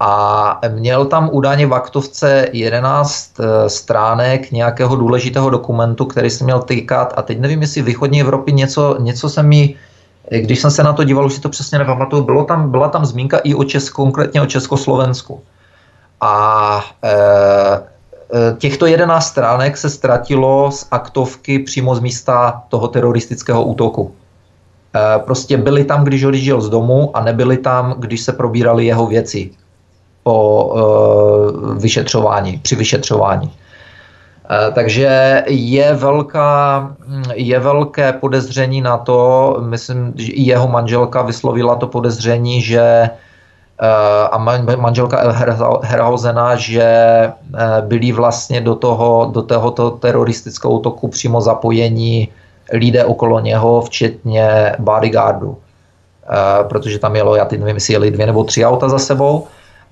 A 0.07 0.61
měl 0.69 1.05
tam 1.05 1.29
údajně 1.33 1.67
v 1.67 1.75
aktovce 1.75 2.49
11 2.53 3.41
eh, 3.41 3.71
stránek 3.71 4.53
nějakého 4.53 4.97
důležitého 4.97 5.51
dokumentu, 5.51 6.05
který 6.05 6.31
se 6.31 6.45
měl 6.45 6.61
týkat, 6.61 7.15
a 7.17 7.23
teď 7.23 7.41
nevím, 7.41 7.61
jestli 7.61 7.83
východní 7.83 8.21
Evropě 8.21 8.55
něco, 8.55 8.97
něco 9.01 9.29
se 9.29 9.43
mi 9.43 9.75
když 10.31 10.61
jsem 10.61 10.71
se 10.71 10.83
na 10.83 10.93
to 10.93 11.05
díval, 11.05 11.27
už 11.27 11.35
si 11.35 11.41
to 11.41 11.49
přesně 11.49 11.79
nepamatuju, 11.79 12.23
bylo 12.23 12.45
tam, 12.45 12.71
byla 12.71 12.89
tam 12.89 13.05
zmínka 13.05 13.39
i 13.39 13.55
o 13.55 13.65
Česku, 13.65 14.03
konkrétně 14.03 14.43
o 14.43 14.47
Československu. 14.47 15.43
A 16.21 16.85
e, 17.05 17.21
těchto 18.59 18.87
11 18.87 19.27
stránek 19.27 19.77
se 19.77 19.91
ztratilo 19.91 20.71
z 20.71 20.87
aktovky 20.91 21.59
přímo 21.59 21.95
z 21.95 22.01
místa 22.01 22.63
toho 22.69 22.89
teroristického 22.89 23.65
útoku. 23.65 24.15
Prostě 25.25 25.57
byli 25.57 25.85
tam, 25.85 26.05
když 26.05 26.25
odjížděl 26.25 26.61
z 26.61 26.71
domu 26.71 27.17
a 27.17 27.25
nebyli 27.25 27.57
tam, 27.57 27.95
když 27.99 28.21
se 28.21 28.33
probírali 28.33 28.87
jeho 28.87 29.07
věci 29.07 29.51
po 30.25 30.75
e, 30.77 31.81
vyšetřování, 31.81 32.59
při 32.63 32.77
vyšetřování. 32.77 33.53
Eh, 34.51 34.71
takže 34.73 35.43
je, 35.47 35.95
velká, 35.95 36.91
je 37.35 37.59
velké 37.59 38.13
podezření 38.13 38.81
na 38.81 38.97
to, 38.99 39.57
myslím, 39.61 40.13
že 40.17 40.33
jeho 40.35 40.69
manželka 40.69 41.23
vyslovila 41.23 41.77
to 41.77 41.87
podezření, 41.87 42.63
že 42.63 42.81
eh, 42.81 44.29
a 44.31 44.39
manželka 44.77 45.33
Herhausena, 45.83 46.57
že 46.57 46.89
byli 47.81 48.13
vlastně 48.13 48.61
do, 48.61 48.75
toho, 48.75 49.31
do 49.33 49.43
tohoto 49.43 49.91
teroristického 49.91 50.73
útoku 50.73 51.09
přímo 51.09 51.41
zapojení 51.41 52.29
lidé 52.73 53.05
okolo 53.05 53.41
něho, 53.41 53.81
včetně 53.81 54.77
bodyguardu. 54.79 55.57
Protože 56.69 56.99
tam 56.99 57.17
jelo, 57.17 57.37
já 57.37 57.45
teď 57.45 57.61
nevím, 57.61 57.77
jestli 57.77 57.93
jeli 57.93 58.11
dvě 58.11 58.27
nebo 58.27 58.45
tři 58.45 58.65
auta 58.65 58.89
za 58.89 58.99
sebou. 58.99 59.47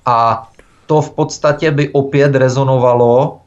A 0.05 0.47
to 0.85 1.01
v 1.01 1.11
podstatě 1.11 1.71
by 1.71 1.89
opět 1.89 2.35
rezonovalo 2.35 3.37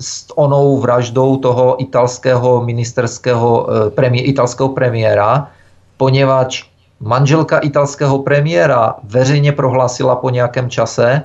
s 0.00 0.38
onou 0.38 0.78
vraždou 0.78 1.36
toho 1.36 1.82
italského 1.82 2.64
ministerského 2.64 3.68
eh, 3.68 3.90
premié, 3.90 4.24
italského 4.24 4.68
premiéra, 4.68 5.48
poněvadž 5.96 6.64
manželka 7.00 7.58
italského 7.58 8.18
premiéra 8.18 8.94
veřejně 9.04 9.52
prohlásila 9.52 10.16
po 10.16 10.30
nějakém 10.30 10.70
čase, 10.70 11.22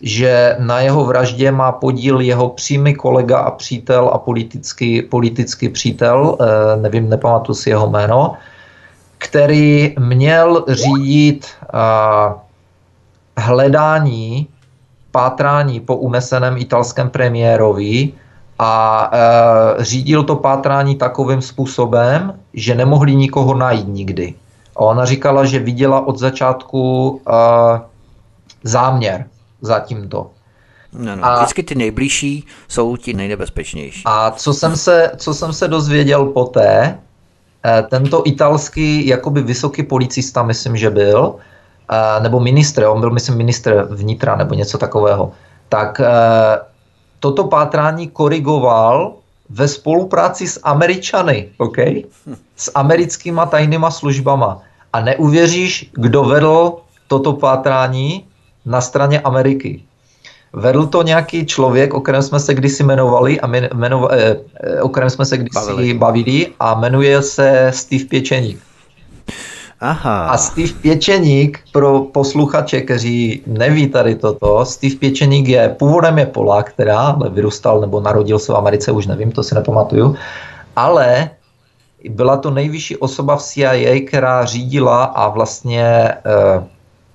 že 0.00 0.56
na 0.58 0.80
jeho 0.80 1.04
vraždě 1.04 1.52
má 1.52 1.72
podíl 1.72 2.20
jeho 2.20 2.48
přímý 2.48 2.94
kolega 2.94 3.38
a 3.38 3.50
přítel 3.50 4.10
a 4.12 4.18
politický, 4.18 5.02
politický 5.02 5.68
přítel, 5.68 6.36
eh, 6.40 6.76
nevím, 6.76 7.08
nepamatuji 7.08 7.54
si 7.54 7.70
jeho 7.70 7.88
jméno, 7.90 8.34
který 9.18 9.94
měl 9.98 10.64
řídit 10.68 11.48
eh, 11.74 12.49
hledání 13.40 14.48
pátrání 15.10 15.80
po 15.80 15.96
uneseném 15.96 16.56
italském 16.56 17.10
premiérovi 17.10 18.12
a 18.58 19.10
e, 19.12 19.84
řídil 19.84 20.22
to 20.22 20.36
pátrání 20.36 20.96
takovým 20.96 21.42
způsobem, 21.42 22.38
že 22.54 22.74
nemohli 22.74 23.14
nikoho 23.14 23.54
najít 23.54 23.88
nikdy. 23.88 24.34
A 24.76 24.80
ona 24.80 25.04
říkala, 25.04 25.44
že 25.44 25.58
viděla 25.58 26.06
od 26.06 26.18
začátku 26.18 27.20
e, 27.28 27.32
záměr 28.64 29.24
za 29.60 29.80
tímto. 29.80 30.30
No, 30.92 31.16
no. 31.16 31.24
A, 31.24 31.36
Vždycky 31.36 31.62
ty 31.62 31.74
nejbližší 31.74 32.46
jsou 32.68 32.96
ti 32.96 33.14
nejnebezpečnější. 33.14 34.02
A 34.04 34.30
co 34.30 34.54
jsem 34.54 34.76
se, 34.76 35.10
co 35.16 35.34
jsem 35.34 35.52
se 35.52 35.68
dozvěděl 35.68 36.24
poté, 36.24 36.98
e, 37.64 37.82
tento 37.82 38.22
italský 38.24 39.06
jakoby 39.06 39.42
vysoký 39.42 39.82
policista, 39.82 40.42
myslím, 40.42 40.76
že 40.76 40.90
byl, 40.90 41.34
nebo 42.22 42.40
ministr, 42.40 42.84
on 42.84 43.00
byl, 43.00 43.10
myslím, 43.10 43.36
ministr 43.36 43.88
vnitra 43.90 44.36
nebo 44.36 44.54
něco 44.54 44.78
takového, 44.78 45.32
tak 45.68 46.00
e, 46.00 46.04
toto 47.20 47.44
pátrání 47.44 48.08
korigoval 48.08 49.14
ve 49.50 49.68
spolupráci 49.68 50.48
s 50.48 50.60
Američany, 50.62 51.48
OK? 51.58 51.76
S 52.56 52.70
americkýma 52.74 53.46
tajnýma 53.46 53.90
službama. 53.90 54.62
A 54.92 55.00
neuvěříš, 55.00 55.90
kdo 55.92 56.24
vedl 56.24 56.72
toto 57.08 57.32
pátrání 57.32 58.24
na 58.66 58.80
straně 58.80 59.20
Ameriky. 59.20 59.82
Vedl 60.52 60.86
to 60.86 61.02
nějaký 61.02 61.46
člověk, 61.46 61.94
o 61.94 62.00
kterém 62.00 62.22
jsme 62.22 62.40
se 62.40 62.54
kdysi 62.54 62.82
jmenovali 62.82 63.40
a 63.40 63.46
jmenova, 63.74 64.08
eh, 64.12 64.36
eh, 64.60 64.82
o 64.82 64.88
kterém 64.88 65.10
jsme 65.10 65.24
se 65.24 65.36
kdysi 65.36 65.54
bavili. 65.54 65.94
bavili 65.94 66.46
a 66.60 66.74
jmenuje 66.74 67.22
se 67.22 67.70
Steve 67.74 68.04
Pěčeník. 68.04 68.69
Aha. 69.80 70.26
A 70.26 70.36
Steve 70.38 70.72
Pěčeník, 70.80 71.60
pro 71.72 72.00
posluchače, 72.00 72.80
kteří 72.80 73.42
neví 73.46 73.88
tady 73.88 74.14
toto, 74.14 74.64
Steve 74.64 74.94
Pěčeník 74.94 75.48
je, 75.48 75.68
původem 75.68 76.18
je 76.18 76.26
Polák, 76.26 76.72
která 76.72 76.98
ale 76.98 77.30
vyrůstal 77.30 77.80
nebo 77.80 78.00
narodil 78.00 78.38
se 78.38 78.52
v 78.52 78.56
Americe, 78.56 78.92
už 78.92 79.06
nevím, 79.06 79.32
to 79.32 79.42
si 79.42 79.54
nepamatuju, 79.54 80.16
ale 80.76 81.30
byla 82.08 82.36
to 82.36 82.50
nejvyšší 82.50 82.96
osoba 82.96 83.36
v 83.36 83.42
CIA, 83.42 84.00
která 84.08 84.44
řídila 84.44 85.04
a 85.04 85.28
vlastně 85.28 85.84
e, 85.84 86.18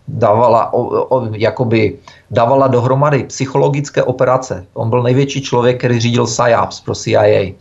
dávala, 0.07 0.73
o, 0.73 0.81
o, 1.05 1.27
jakoby 1.33 1.97
dávala 2.31 2.67
dohromady 2.67 3.23
psychologické 3.23 4.03
operace. 4.03 4.65
On 4.73 4.89
byl 4.89 5.03
největší 5.03 5.41
člověk, 5.41 5.77
který 5.77 5.99
řídil 5.99 6.25
PSYOPS 6.25 6.81
pro 6.81 6.95
CIA. 6.95 7.53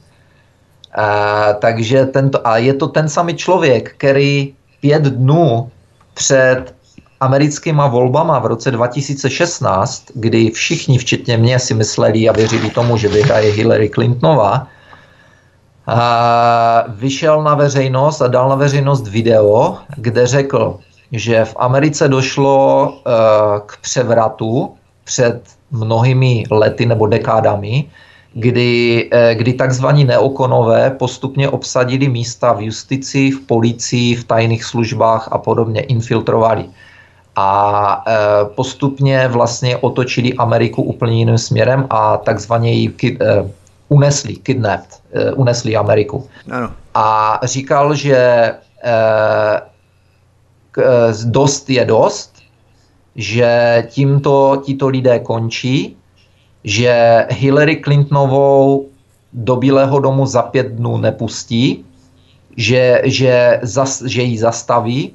Eh, 0.98 1.54
takže 1.58 2.06
tento, 2.06 2.46
a 2.46 2.56
je 2.56 2.74
to 2.74 2.88
ten 2.88 3.08
samý 3.08 3.34
člověk, 3.34 3.94
který 3.98 4.54
pět 4.84 5.02
dnů 5.02 5.70
před 6.14 6.74
americkýma 7.20 7.86
volbama 7.86 8.38
v 8.38 8.46
roce 8.46 8.70
2016, 8.70 10.04
kdy 10.14 10.50
všichni, 10.50 10.98
včetně 10.98 11.36
mě, 11.36 11.58
si 11.58 11.74
mysleli 11.74 12.28
a 12.28 12.32
věřili 12.32 12.70
tomu, 12.70 12.96
že 12.96 13.08
vyhraje 13.08 13.52
Hillary 13.52 13.88
Clintonová, 13.88 14.66
vyšel 16.88 17.42
na 17.42 17.54
veřejnost 17.54 18.20
a 18.20 18.28
dal 18.28 18.48
na 18.48 18.54
veřejnost 18.54 19.08
video, 19.08 19.78
kde 19.96 20.26
řekl, 20.26 20.78
že 21.12 21.44
v 21.44 21.56
Americe 21.56 22.08
došlo 22.08 22.88
uh, 22.92 23.12
k 23.66 23.76
převratu 23.80 24.74
před 25.04 25.40
mnohými 25.70 26.44
lety 26.50 26.86
nebo 26.86 27.06
dekádami, 27.06 27.88
kdy, 28.34 29.08
eh, 29.12 29.34
kdy 29.34 29.52
takzvaní 29.52 30.04
neokonové 30.04 30.90
postupně 30.90 31.48
obsadili 31.48 32.08
místa 32.08 32.52
v 32.52 32.60
justici, 32.60 33.30
v 33.30 33.40
policii, 33.46 34.14
v 34.14 34.24
tajných 34.24 34.64
službách 34.64 35.28
a 35.32 35.38
podobně, 35.38 35.80
infiltrovali. 35.80 36.66
A 37.36 38.04
eh, 38.06 38.14
postupně 38.54 39.28
vlastně 39.28 39.76
otočili 39.76 40.34
Ameriku 40.34 40.82
úplně 40.82 41.18
jiným 41.18 41.38
směrem 41.38 41.86
a 41.90 42.16
takzvaně 42.16 42.72
ji 42.72 42.88
kid, 42.88 43.22
eh, 43.22 43.50
unesli, 43.88 44.34
kidnapped, 44.36 44.98
unesli 45.36 45.76
Ameriku. 45.76 46.26
Ano. 46.50 46.70
A 46.94 47.40
říkal, 47.42 47.94
že 47.94 48.50
dost 51.24 51.70
je 51.70 51.84
dost, 51.84 52.32
že 53.16 53.84
tímto 53.90 54.62
tito 54.64 54.88
lidé 54.88 55.18
končí, 55.18 55.96
že 56.64 57.26
Hillary 57.30 57.76
Clintonovou 57.76 58.88
do 59.32 59.56
Bílého 59.56 60.00
domu 60.00 60.26
za 60.26 60.42
pět 60.42 60.66
dnů 60.66 60.96
nepustí, 60.96 61.84
že, 62.56 63.02
že, 63.04 63.60
zas, 63.62 64.02
že 64.02 64.22
ji 64.22 64.38
zastaví. 64.38 65.12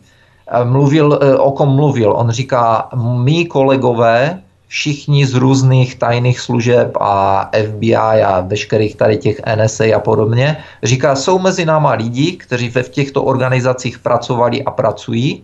Mluvil, 0.63 1.19
o 1.37 1.51
kom 1.51 1.69
mluvil? 1.69 2.13
On 2.17 2.29
říká, 2.29 2.89
mý 2.95 3.45
kolegové 3.45 4.41
všichni 4.67 5.25
z 5.25 5.33
různých 5.33 5.95
tajných 5.95 6.39
služeb 6.39 6.97
a 7.01 7.49
FBI 7.65 7.95
a 7.95 8.41
veškerých 8.41 8.95
tady 8.95 9.17
těch 9.17 9.41
NSA 9.55 9.83
a 9.95 9.99
podobně, 9.99 10.57
říká, 10.83 11.15
jsou 11.15 11.39
mezi 11.39 11.65
náma 11.65 11.91
lidi, 11.93 12.31
kteří 12.31 12.69
ve 12.69 12.83
v 12.83 12.89
těchto 12.89 13.23
organizacích 13.23 13.99
pracovali 13.99 14.63
a 14.63 14.71
pracují, 14.71 15.43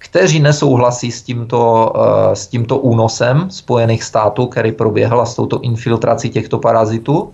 kteří 0.00 0.40
nesouhlasí 0.40 1.12
s 1.12 1.22
tímto, 1.22 1.92
eh, 1.92 2.36
s 2.36 2.46
tímto 2.46 2.78
únosem 2.78 3.50
Spojených 3.50 4.04
států, 4.04 4.46
který 4.46 4.72
proběhl 4.72 5.20
a 5.20 5.26
s 5.26 5.34
touto 5.34 5.60
infiltrací 5.60 6.30
těchto 6.30 6.58
parazitů 6.58 7.32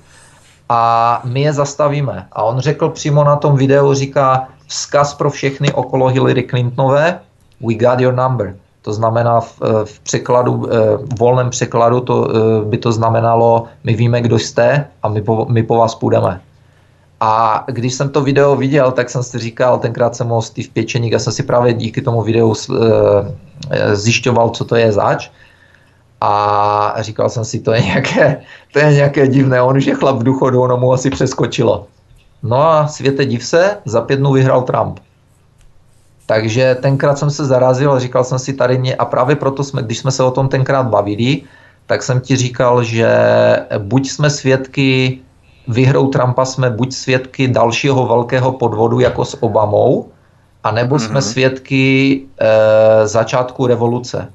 a 0.69 0.83
my 1.25 1.41
je 1.41 1.53
zastavíme. 1.53 2.27
A 2.33 2.43
on 2.43 2.59
řekl 2.59 2.89
přímo 2.89 3.25
na 3.25 3.37
tom 3.37 3.57
videu, 3.57 3.95
říká 3.95 4.49
vzkaz 4.67 5.15
pro 5.15 5.31
všechny 5.31 5.73
okolo 5.73 6.07
Hillary 6.07 6.43
Clintonové, 6.43 7.21
we 7.61 7.75
got 7.75 8.01
your 8.01 8.15
number. 8.15 8.57
To 8.83 8.93
znamená 8.93 9.41
v, 9.41 9.63
eh, 9.63 9.85
v 9.85 10.01
překladu, 10.01 10.67
eh, 10.67 10.97
v 10.97 11.19
volném 11.19 11.51
překladu 11.51 12.01
to, 12.01 12.29
by 12.65 12.79
to 12.79 12.93
znamenalo, 12.93 13.65
my 13.85 13.95
víme, 13.95 14.21
kdo 14.21 14.39
jste 14.39 14.87
a 15.03 15.09
my 15.09 15.23
po, 15.23 15.47
my 15.51 15.63
po 15.63 15.77
vás 15.77 15.95
půjdeme. 15.95 16.41
A 17.21 17.65
když 17.67 17.95
jsem 17.95 18.09
to 18.09 18.21
video 18.21 18.57
viděl, 18.57 18.93
tak 18.93 19.11
jsem 19.11 19.23
si 19.23 19.39
říkal, 19.39 19.79
tenkrát 19.79 20.17
jsem 20.17 20.27
mohl 20.27 20.43
Steve 20.43 20.69
Pěčeník 20.73 21.15
a 21.15 21.19
jsem 21.19 21.33
si 21.33 21.43
právě 21.43 21.73
díky 21.73 22.03
tomu 22.03 22.23
videu 22.23 22.55
zjišťoval, 23.93 24.51
co 24.51 24.65
to 24.65 24.77
je 24.77 24.93
zač. 24.93 25.31
A 26.21 26.95
říkal 26.99 27.29
jsem 27.29 27.45
si, 27.45 27.61
to 27.61 27.73
je 27.73 27.83
nějaké, 27.83 28.41
to 28.73 28.79
je 28.79 28.93
nějaké 28.93 29.29
divné, 29.29 29.63
on 29.63 29.77
už 29.77 29.85
je 29.85 29.95
chlap 29.95 30.17
v 30.17 30.23
důchodu, 30.23 30.63
ono 30.63 30.77
mu 30.77 30.93
asi 30.93 31.11
přeskočilo. 31.11 31.87
No 32.43 32.63
a 32.63 32.87
světe 32.87 33.25
div 33.25 33.45
se, 33.45 33.77
za 33.85 34.01
pět 34.01 34.17
dnů 34.17 34.33
vyhrál 34.33 34.63
Trump. 34.63 35.01
Takže 36.27 36.75
tenkrát 36.81 37.19
jsem 37.19 37.31
se 37.31 37.45
zarazil 37.45 37.93
a 37.93 37.99
říkal 37.99 38.25
jsem 38.25 38.39
si 38.39 38.53
tady 38.53 38.79
mě, 38.79 38.95
a 38.95 39.05
právě 39.05 39.37
proto 39.37 39.65
jsme, 39.65 39.83
když 39.83 39.99
jsme 39.99 40.11
se 40.11 40.23
o 40.23 40.31
tom 40.31 40.49
tenkrát 40.49 40.83
bavili, 40.83 41.43
tak 41.87 42.03
jsem 42.03 42.21
ti 42.21 42.37
říkal, 42.37 42.85
že 42.85 43.09
buď 43.79 44.11
jsme 44.11 44.31
svědky 44.31 45.19
vyhrou 45.69 46.07
Trumpa, 46.09 46.45
jsme 46.45 46.71
buď 46.71 46.93
svědky 46.93 47.49
dalšího 47.49 48.07
velkého 48.07 48.53
podvodu 48.53 49.01
jako 49.01 49.25
s 49.25 49.43
Obamou, 49.43 50.09
anebo 50.65 50.97
mm-hmm. 50.97 51.07
jsme 51.07 51.23
svědky 51.23 52.23
e, 52.39 53.07
začátku 53.09 53.67
revoluce. 53.67 54.29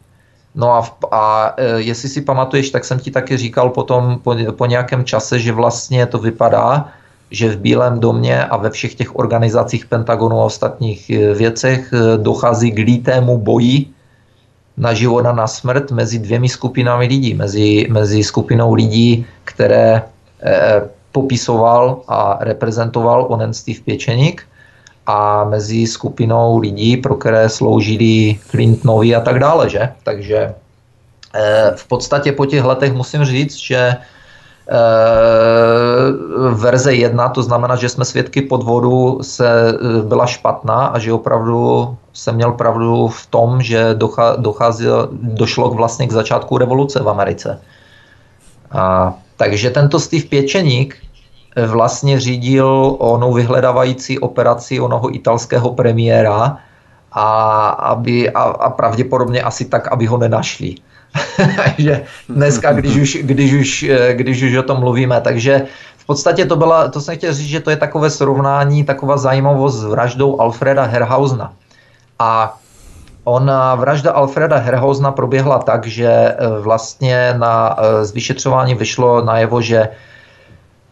No 0.55 0.71
a, 0.71 0.81
v, 0.81 0.93
a 1.11 1.53
e, 1.57 1.81
jestli 1.81 2.09
si 2.09 2.21
pamatuješ, 2.21 2.69
tak 2.69 2.85
jsem 2.85 2.99
ti 2.99 3.11
taky 3.11 3.37
říkal 3.37 3.69
potom 3.69 4.19
po, 4.23 4.35
po 4.51 4.65
nějakém 4.65 5.05
čase, 5.05 5.39
že 5.39 5.51
vlastně 5.51 6.05
to 6.05 6.17
vypadá, 6.17 6.87
že 7.31 7.49
v 7.49 7.57
Bílém 7.57 7.99
domě 7.99 8.45
a 8.45 8.57
ve 8.57 8.69
všech 8.69 8.95
těch 8.95 9.15
organizacích 9.15 9.85
Pentagonu 9.85 10.41
a 10.41 10.45
ostatních 10.45 11.09
e, 11.09 11.33
věcech 11.33 11.93
dochází 12.17 12.71
k 12.71 12.77
lítému 12.77 13.37
boji 13.37 13.85
na 14.77 14.93
život 14.93 15.25
a 15.25 15.31
na 15.31 15.47
smrt 15.47 15.91
mezi 15.91 16.19
dvěmi 16.19 16.49
skupinami 16.49 17.07
lidí. 17.07 17.33
Mezi, 17.33 17.87
mezi 17.91 18.23
skupinou 18.23 18.73
lidí, 18.73 19.25
které 19.43 20.03
popisoval 21.11 22.01
a 22.07 22.38
reprezentoval 22.41 23.25
onen 23.29 23.53
Steve 23.53 23.79
Pěčeník 23.85 24.43
a 25.07 25.43
mezi 25.43 25.88
skupinou 25.88 26.57
lidí, 26.57 26.97
pro 26.97 27.15
které 27.15 27.49
sloužili 27.49 28.39
Clintonovi 28.49 29.15
a 29.15 29.21
tak 29.21 29.39
dále. 29.39 29.69
Že? 29.69 29.89
Takže 30.03 30.53
eh, 31.35 31.71
v 31.75 31.88
podstatě 31.88 32.31
po 32.31 32.45
těch 32.45 32.63
letech 32.63 32.93
musím 32.93 33.25
říct, 33.25 33.55
že 33.55 33.77
eh, 33.77 33.97
verze 36.53 36.93
1, 36.93 37.29
to 37.29 37.43
znamená, 37.43 37.75
že 37.75 37.89
jsme 37.89 38.05
svědky 38.05 38.41
podvodu, 38.41 39.19
se 39.21 39.69
eh, 39.69 40.01
byla 40.03 40.25
špatná 40.25 40.85
a 40.85 40.99
že 40.99 41.13
opravdu 41.13 41.97
jsem 42.13 42.35
měl 42.35 42.51
pravdu 42.51 43.07
v 43.07 43.27
tom, 43.27 43.61
že 43.61 43.95
docházelo, 44.38 45.07
došlo 45.11 45.69
vlastně 45.69 46.07
k 46.07 46.11
začátku 46.11 46.57
revoluce 46.57 46.99
v 46.99 47.09
Americe. 47.09 47.61
A, 48.71 49.13
takže 49.41 49.69
tento 49.69 49.99
Steve 49.99 50.30
Pěčeník 50.30 50.97
vlastně 51.57 52.19
řídil 52.19 52.95
onou 52.99 53.34
vyhledávající 53.34 54.19
operaci 54.19 54.80
onoho 54.80 55.15
italského 55.15 55.73
premiéra 55.73 56.57
a, 57.11 57.26
aby, 57.69 58.30
a, 58.30 58.41
a 58.41 58.69
pravděpodobně 58.69 59.41
asi 59.41 59.65
tak, 59.65 59.88
aby 59.88 60.05
ho 60.05 60.18
nenašli. 60.18 60.76
takže 61.65 62.05
dneska, 62.30 62.73
když 62.73 62.95
už, 62.95 63.18
když, 63.22 63.53
už, 63.53 63.85
když 64.13 64.43
už 64.43 64.55
o 64.55 64.63
tom 64.63 64.80
mluvíme, 64.80 65.22
takže 65.22 65.65
v 65.97 66.05
podstatě 66.05 66.45
to 66.45 66.55
byla, 66.55 66.88
to 66.88 67.01
jsem 67.01 67.18
chtěl 67.18 67.34
říct, 67.34 67.57
že 67.57 67.59
to 67.59 67.69
je 67.69 67.77
takové 67.81 68.09
srovnání, 68.09 68.84
taková 68.84 69.18
zajímavost 69.18 69.81
s 69.81 69.84
vraždou 69.84 70.41
Alfreda 70.41 70.85
Herhausna. 70.85 71.53
A 72.19 72.57
Ona 73.23 73.76
vražda 73.76 74.11
Alfreda 74.11 74.57
Herhausna 74.57 75.11
proběhla 75.11 75.60
tak, 75.60 75.85
že 75.85 76.07
e, 76.07 76.35
vlastně 76.60 77.34
na 77.38 77.76
z 78.02 78.11
vyšetřování 78.11 78.76
vyšlo 78.76 79.22
najevo, 79.22 79.61
že 79.61 79.89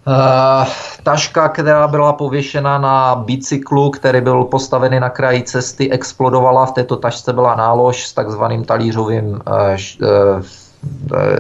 Uh, 0.08 0.68
taška, 1.04 1.50
která 1.50 1.88
byla 1.88 2.14
pověšena 2.14 2.78
na 2.78 3.16
bicyklu, 3.16 3.90
který 3.90 4.22
byl 4.22 4.44
postavený 4.44 5.00
na 5.00 5.10
kraji 5.10 5.44
cesty, 5.44 5.92
explodovala. 5.92 6.66
V 6.66 6.72
této 6.72 6.96
tašce 6.96 7.34
byla 7.34 7.56
nálož 7.56 8.08
s 8.08 8.14
takzvaným 8.14 8.66
talířovým, 8.66 9.42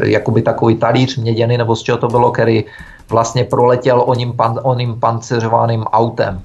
jakoby 0.03 0.41
takový 0.41 0.75
talíř 0.75 1.17
měděný, 1.17 1.57
nebo 1.57 1.75
z 1.75 1.81
čeho 1.81 1.97
to 1.97 2.07
bylo, 2.07 2.31
který 2.31 2.63
vlastně 3.09 3.43
proletěl 3.43 4.03
oním, 4.05 4.33
pan, 4.33 4.59
oním 4.63 4.99
autem. 5.83 6.41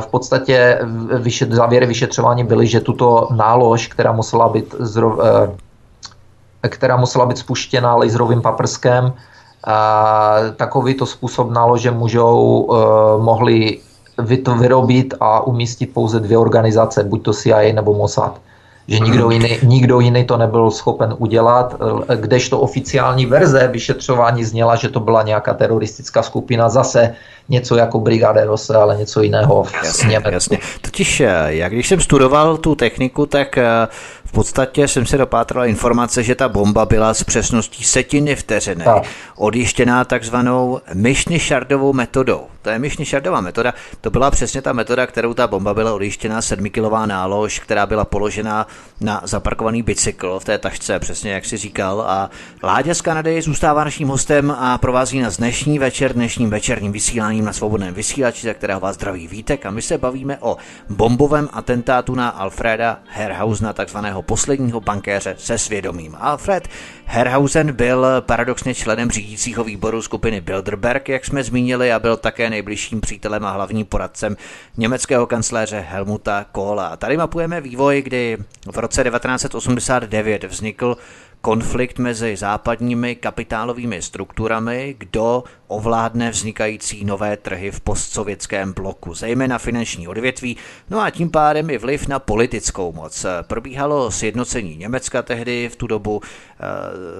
V 0.00 0.06
podstatě 0.06 0.78
závěry 1.50 1.86
vyšetřování 1.86 2.44
byly, 2.44 2.66
že 2.66 2.80
tuto 2.80 3.28
nálož, 3.30 3.86
která 3.86 4.12
musela 4.12 4.48
být, 4.48 4.74
zro, 4.78 5.18
která 6.68 6.96
musela 6.96 7.26
být 7.26 7.38
spuštěna 7.38 7.94
laserovým 7.94 8.42
paprskem, 8.42 9.12
takovýto 10.56 11.06
způsob 11.06 11.50
nálože 11.50 11.90
můžou, 11.90 12.68
eh, 12.70 13.22
mohli 13.22 13.78
vyrobit 14.58 15.14
a 15.20 15.40
umístit 15.40 15.86
pouze 15.86 16.20
dvě 16.20 16.38
organizace, 16.38 17.04
buď 17.04 17.22
to 17.22 17.32
CIA 17.32 17.72
nebo 17.72 17.94
Mossad. 17.94 18.40
Že 18.88 18.98
nikdo 18.98 19.24
mhm. 19.24 19.32
jiný, 19.32 19.58
nikdo 19.62 20.00
jiný 20.00 20.24
to 20.24 20.36
nebyl 20.36 20.70
schopen 20.70 21.14
udělat, 21.18 21.74
eh, 22.08 22.16
kdežto 22.16 22.60
oficiální 22.60 23.26
verze 23.26 23.68
vyšetřování 23.68 24.44
zněla, 24.44 24.76
že 24.76 24.88
to 24.88 25.00
byla 25.00 25.22
nějaká 25.22 25.54
teroristická 25.54 26.22
skupina, 26.22 26.68
zase 26.68 27.14
něco 27.48 27.76
jako 27.76 28.00
Brigade 28.00 28.44
Rose, 28.44 28.76
ale 28.76 28.96
něco 28.96 29.22
jiného. 29.22 29.66
Jasně, 29.84 30.20
jasně. 30.30 30.58
Totiž 30.80 31.20
eh, 31.20 31.46
já 31.48 31.68
když 31.68 31.88
jsem 31.88 32.00
studoval 32.00 32.56
tu 32.56 32.74
techniku, 32.74 33.26
tak 33.26 33.58
v 34.24 34.25
podstatě 34.36 34.88
jsem 34.88 35.06
se 35.06 35.18
dopátral 35.18 35.66
informace, 35.66 36.22
že 36.22 36.34
ta 36.34 36.48
bomba 36.48 36.86
byla 36.86 37.14
s 37.14 37.24
přesností 37.24 37.84
setiny 37.84 38.36
vteřiny 38.36 38.84
odjištěná 39.36 40.04
takzvanou 40.04 40.80
Myšny-Šardovou 40.94 41.92
metodou. 41.92 42.46
To 42.62 42.70
je 42.70 42.78
Myšny-Šardová 42.78 43.40
metoda, 43.40 43.74
to 44.00 44.10
byla 44.10 44.30
přesně 44.30 44.62
ta 44.62 44.72
metoda, 44.72 45.06
kterou 45.06 45.34
ta 45.34 45.46
bomba 45.46 45.74
byla 45.74 45.94
odjištěná, 45.94 46.40
7-kilová 46.40 47.06
nálož, 47.06 47.58
která 47.58 47.86
byla 47.86 48.04
položena 48.04 48.66
na 49.00 49.20
zaparkovaný 49.24 49.82
bicykl 49.82 50.38
v 50.40 50.44
té 50.44 50.58
tašce, 50.58 50.98
přesně 50.98 51.32
jak 51.32 51.44
si 51.44 51.56
říkal. 51.56 52.00
A 52.00 52.30
Láďa 52.62 52.94
z 52.94 53.00
Kanady 53.00 53.42
zůstává 53.42 53.84
naším 53.84 54.08
hostem 54.08 54.50
a 54.50 54.78
provází 54.78 55.20
nás 55.20 55.36
dnešní 55.36 55.78
večer, 55.78 56.12
dnešním 56.12 56.50
večerním 56.50 56.92
vysíláním 56.92 57.44
na 57.44 57.52
svobodném 57.52 57.94
vysílači, 57.94 58.46
za 58.46 58.54
kterého 58.54 58.80
vás 58.80 58.94
zdraví 58.94 59.28
Vítek 59.28 59.66
a 59.66 59.70
my 59.70 59.82
se 59.82 59.98
bavíme 59.98 60.38
o 60.40 60.56
bombovém 60.88 61.48
atentátu 61.52 62.14
na 62.14 62.28
Alfreda 62.28 62.98
Herhausna, 63.08 63.72
takzvaného 63.72 64.22
posledního 64.26 64.80
bankéře 64.80 65.34
se 65.38 65.58
svědomím. 65.58 66.16
Alfred 66.18 66.68
Herhausen 67.04 67.72
byl 67.72 68.06
paradoxně 68.20 68.74
členem 68.74 69.10
řídícího 69.10 69.64
výboru 69.64 70.02
skupiny 70.02 70.40
Bilderberg, 70.40 71.08
jak 71.08 71.24
jsme 71.24 71.44
zmínili, 71.44 71.92
a 71.92 71.98
byl 71.98 72.16
také 72.16 72.50
nejbližším 72.50 73.00
přítelem 73.00 73.44
a 73.44 73.50
hlavním 73.50 73.86
poradcem 73.86 74.36
německého 74.76 75.26
kancléře 75.26 75.86
Helmuta 75.88 76.46
Kohla. 76.52 76.96
Tady 76.96 77.16
mapujeme 77.16 77.60
vývoj, 77.60 78.02
kdy 78.02 78.38
v 78.72 78.78
roce 78.78 79.04
1989 79.04 80.44
vznikl 80.44 80.96
konflikt 81.40 81.98
mezi 81.98 82.36
západními 82.36 83.14
kapitálovými 83.14 84.02
strukturami, 84.02 84.94
kdo 84.98 85.44
ovládne 85.68 86.30
vznikající 86.30 87.04
nové 87.04 87.36
trhy 87.36 87.70
v 87.70 87.80
postsovětském 87.80 88.72
bloku, 88.72 89.14
zejména 89.14 89.58
finanční 89.58 90.08
odvětví, 90.08 90.56
no 90.90 91.00
a 91.00 91.10
tím 91.10 91.30
pádem 91.30 91.70
i 91.70 91.78
vliv 91.78 92.08
na 92.08 92.18
politickou 92.18 92.92
moc. 92.92 93.26
Probíhalo 93.42 94.10
sjednocení 94.10 94.76
Německa 94.76 95.22
tehdy 95.22 95.68
v 95.68 95.76
tu 95.76 95.86
dobu, 95.86 96.20
eh, 96.22 96.62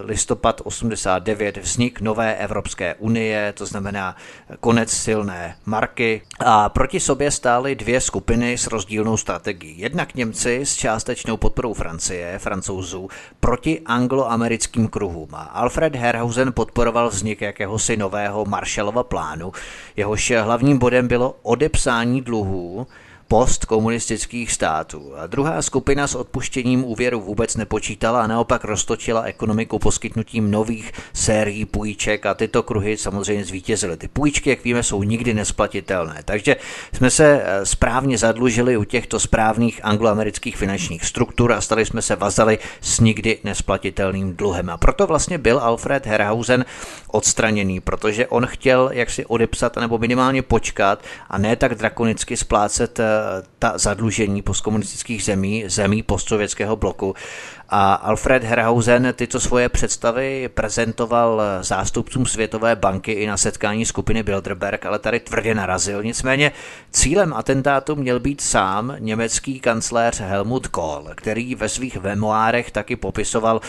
listopad 0.04 0.60
89, 0.64 1.56
vznik 1.56 2.00
nové 2.00 2.36
Evropské 2.36 2.94
unie, 2.94 3.52
to 3.52 3.66
znamená 3.66 4.16
konec 4.60 4.90
silné 4.90 5.56
marky 5.64 6.22
a 6.38 6.68
proti 6.68 7.00
sobě 7.00 7.30
stály 7.30 7.74
dvě 7.74 8.00
skupiny 8.00 8.58
s 8.58 8.66
rozdílnou 8.66 9.16
strategií. 9.16 9.78
Jednak 9.78 10.14
Němci 10.14 10.60
s 10.60 10.76
částečnou 10.76 11.36
podporou 11.36 11.74
Francie, 11.74 12.38
francouzů, 12.38 13.08
proti 13.40 13.80
anglo 13.86 14.16
angloamerickým 14.16 14.88
kruhům. 14.88 15.28
Alfred 15.32 15.96
Herhausen 15.96 16.52
podporoval 16.52 17.08
vznik 17.08 17.40
jakéhosi 17.40 17.96
nového 17.96 18.35
Marshallova 18.44 19.02
plánu. 19.02 19.52
Jehož 19.96 20.32
hlavním 20.42 20.78
bodem 20.78 21.08
bylo 21.08 21.36
odepsání 21.42 22.20
dluhů, 22.20 22.86
postkomunistických 23.28 24.52
států. 24.52 25.12
A 25.16 25.26
druhá 25.26 25.62
skupina 25.62 26.06
s 26.06 26.14
odpuštěním 26.14 26.84
úvěru 26.84 27.20
vůbec 27.20 27.56
nepočítala 27.56 28.22
a 28.22 28.26
naopak 28.26 28.64
roztočila 28.64 29.22
ekonomiku 29.22 29.78
poskytnutím 29.78 30.50
nových 30.50 30.92
sérií 31.12 31.64
půjček 31.64 32.26
a 32.26 32.34
tyto 32.34 32.62
kruhy 32.62 32.96
samozřejmě 32.96 33.44
zvítězily. 33.44 33.96
Ty 33.96 34.08
půjčky, 34.08 34.50
jak 34.50 34.64
víme, 34.64 34.82
jsou 34.82 35.02
nikdy 35.02 35.34
nesplatitelné. 35.34 36.22
Takže 36.24 36.56
jsme 36.92 37.10
se 37.10 37.42
eh, 37.44 37.66
správně 37.66 38.18
zadlužili 38.18 38.76
u 38.76 38.84
těchto 38.84 39.20
správných 39.20 39.80
angloamerických 39.82 40.56
finančních 40.56 41.04
struktur 41.04 41.52
a 41.52 41.60
stali 41.60 41.86
jsme 41.86 42.02
se 42.02 42.16
vazali 42.16 42.58
s 42.80 43.00
nikdy 43.00 43.38
nesplatitelným 43.44 44.36
dluhem. 44.36 44.70
A 44.70 44.76
proto 44.76 45.06
vlastně 45.06 45.38
byl 45.38 45.58
Alfred 45.58 46.06
Herhausen 46.06 46.64
odstraněný, 47.08 47.80
protože 47.80 48.26
on 48.26 48.46
chtěl 48.46 48.90
jaksi 48.92 49.26
odepsat 49.26 49.76
nebo 49.76 49.98
minimálně 49.98 50.42
počkat 50.42 51.02
a 51.30 51.38
ne 51.38 51.56
tak 51.56 51.74
drakonicky 51.74 52.36
splácet 52.36 53.00
eh, 53.00 53.15
ta 53.58 53.78
zadlužení 53.78 54.42
postkomunistických 54.42 55.24
zemí, 55.24 55.64
zemí 55.66 56.02
postsovětského 56.02 56.76
bloku. 56.76 57.14
A 57.68 57.94
Alfred 57.94 58.44
Herhausen 58.44 59.14
tyto 59.16 59.40
svoje 59.40 59.68
představy 59.68 60.48
prezentoval 60.54 61.42
zástupcům 61.60 62.26
Světové 62.26 62.76
banky 62.76 63.12
i 63.12 63.26
na 63.26 63.36
setkání 63.36 63.86
skupiny 63.86 64.22
Bilderberg, 64.22 64.86
ale 64.86 64.98
tady 64.98 65.20
tvrdě 65.20 65.54
narazil. 65.54 66.02
Nicméně 66.02 66.52
cílem 66.90 67.32
atentátu 67.32 67.96
měl 67.96 68.20
být 68.20 68.40
sám 68.40 68.96
německý 68.98 69.60
kancléř 69.60 70.20
Helmut 70.20 70.66
Kohl, 70.66 71.10
který 71.14 71.54
ve 71.54 71.68
svých 71.68 71.96
memoárech 72.02 72.70
taky 72.70 72.96
popisoval, 72.96 73.60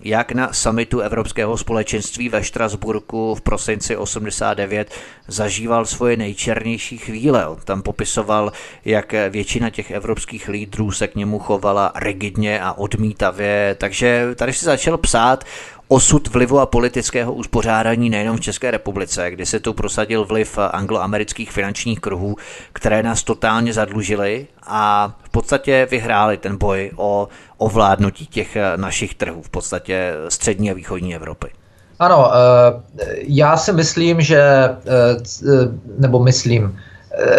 jak 0.00 0.32
na 0.32 0.52
samitu 0.52 1.00
Evropského 1.00 1.56
společenství 1.56 2.28
ve 2.28 2.44
Štrasburku 2.44 3.34
v 3.34 3.40
prosinci 3.40 3.96
89 3.96 4.90
zažíval 5.28 5.86
svoje 5.86 6.16
nejčernější 6.16 6.98
chvíle. 6.98 7.46
Tam 7.64 7.82
popisoval, 7.82 8.52
jak 8.84 9.14
většina 9.30 9.70
těch 9.70 9.90
evropských 9.90 10.48
lídrů 10.48 10.90
se 10.90 11.08
k 11.08 11.14
němu 11.14 11.38
chovala 11.38 11.92
rigidně 11.94 12.60
a 12.60 12.72
odmítavě, 12.72 13.45
takže 13.78 14.26
tady 14.34 14.52
si 14.52 14.64
začal 14.64 14.98
psát 14.98 15.44
osud 15.88 16.28
vlivu 16.28 16.60
a 16.60 16.66
politického 16.66 17.32
uspořádání 17.32 18.10
nejenom 18.10 18.36
v 18.36 18.40
České 18.40 18.70
republice, 18.70 19.30
kdy 19.30 19.46
se 19.46 19.60
tu 19.60 19.72
prosadil 19.72 20.24
vliv 20.24 20.58
angloamerických 20.58 21.52
finančních 21.52 22.00
kruhů, 22.00 22.36
které 22.72 23.02
nás 23.02 23.22
totálně 23.22 23.72
zadlužily 23.72 24.46
a 24.62 25.14
v 25.22 25.28
podstatě 25.28 25.88
vyhráli 25.90 26.36
ten 26.36 26.56
boj 26.56 26.90
o 26.96 27.28
ovládnutí 27.56 28.26
těch 28.26 28.56
našich 28.76 29.14
trhů, 29.14 29.42
v 29.42 29.50
podstatě 29.50 30.12
střední 30.28 30.70
a 30.70 30.74
východní 30.74 31.14
Evropy. 31.14 31.48
Ano, 31.98 32.30
eh, 32.32 33.04
já 33.18 33.56
si 33.56 33.72
myslím, 33.72 34.20
že, 34.20 34.40
eh, 34.40 34.76
nebo 35.98 36.20
myslím, 36.24 36.78
eh, 36.78 36.95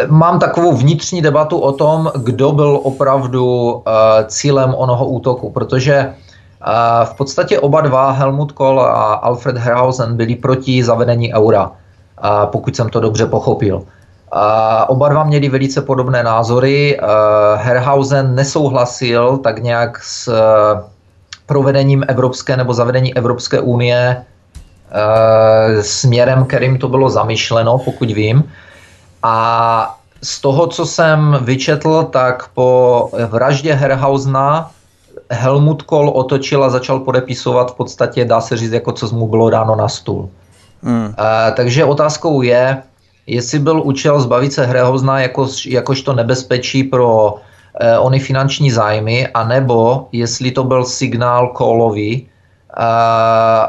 mám 0.08 0.40
takovou 0.40 0.74
vnitřní 0.74 1.22
debatu 1.22 1.60
o 1.60 1.72
tom, 1.72 2.12
kdo 2.16 2.52
byl 2.52 2.80
opravdu 2.84 3.84
cílem 4.28 4.76
onoho 4.78 5.06
útoku, 5.06 5.50
protože 5.50 6.14
v 7.04 7.14
podstatě 7.18 7.60
oba 7.60 7.82
dva, 7.82 8.12
Helmut 8.12 8.52
Kohl 8.52 8.82
a 8.82 9.14
Alfred 9.14 9.58
Herhausen, 9.58 10.18
byli 10.18 10.36
proti 10.36 10.84
zavedení 10.84 11.34
eura, 11.34 11.72
pokud 12.46 12.76
jsem 12.76 12.90
to 12.90 13.00
dobře 13.00 13.26
pochopil. 13.26 13.84
Oba 14.88 15.10
dva 15.10 15.24
měli 15.24 15.50
velice 15.50 15.82
podobné 15.82 16.24
názory. 16.24 17.00
Herhausen 17.56 18.36
nesouhlasil 18.36 19.38
tak 19.38 19.64
nějak 19.64 20.04
s 20.04 20.34
provedením 21.46 22.06
Evropské 22.08 22.58
nebo 22.58 22.74
zavedení 22.74 23.18
Evropské 23.18 23.60
unie 23.60 24.24
směrem, 25.82 26.46
kterým 26.46 26.78
to 26.78 26.88
bylo 26.88 27.10
zamýšleno, 27.10 27.78
pokud 27.78 28.12
vím. 28.12 28.44
A 29.24 29.98
z 30.22 30.42
toho, 30.42 30.68
co 30.68 30.86
jsem 30.86 31.38
vyčetl, 31.42 32.04
tak 32.12 32.48
po 32.54 33.10
vraždě 33.30 33.74
Herhausena 33.74 34.72
Helmut 35.30 35.82
Kohl 35.82 36.10
otočil 36.10 36.64
a 36.64 36.70
začal 36.70 37.00
podepisovat 37.00 37.72
v 37.72 37.76
podstatě, 37.76 38.26
dá 38.26 38.42
se 38.42 38.58
říct, 38.58 38.72
jako 38.72 38.92
co 38.92 39.16
mu 39.16 39.28
bylo 39.28 39.50
dáno 39.50 39.76
na 39.76 39.88
stůl. 39.88 40.30
Hmm. 40.84 41.06
Uh, 41.06 41.14
takže 41.56 41.86
otázkou 41.86 42.42
je, 42.42 42.84
jestli 43.28 43.60
byl 43.60 43.82
účel 43.82 44.22
zbavit 44.22 44.54
se 44.54 44.66
Hrehozna 44.66 45.20
jako, 45.20 45.48
jakožto 45.66 46.14
nebezpečí 46.14 46.84
pro 46.84 47.34
uh, 47.34 47.40
ony 48.06 48.20
finanční 48.20 48.72
zájmy, 48.72 49.28
anebo 49.28 50.08
jestli 50.12 50.52
to 50.52 50.64
byl 50.64 50.86
signál 50.86 51.48
Kohlovi, 51.48 52.26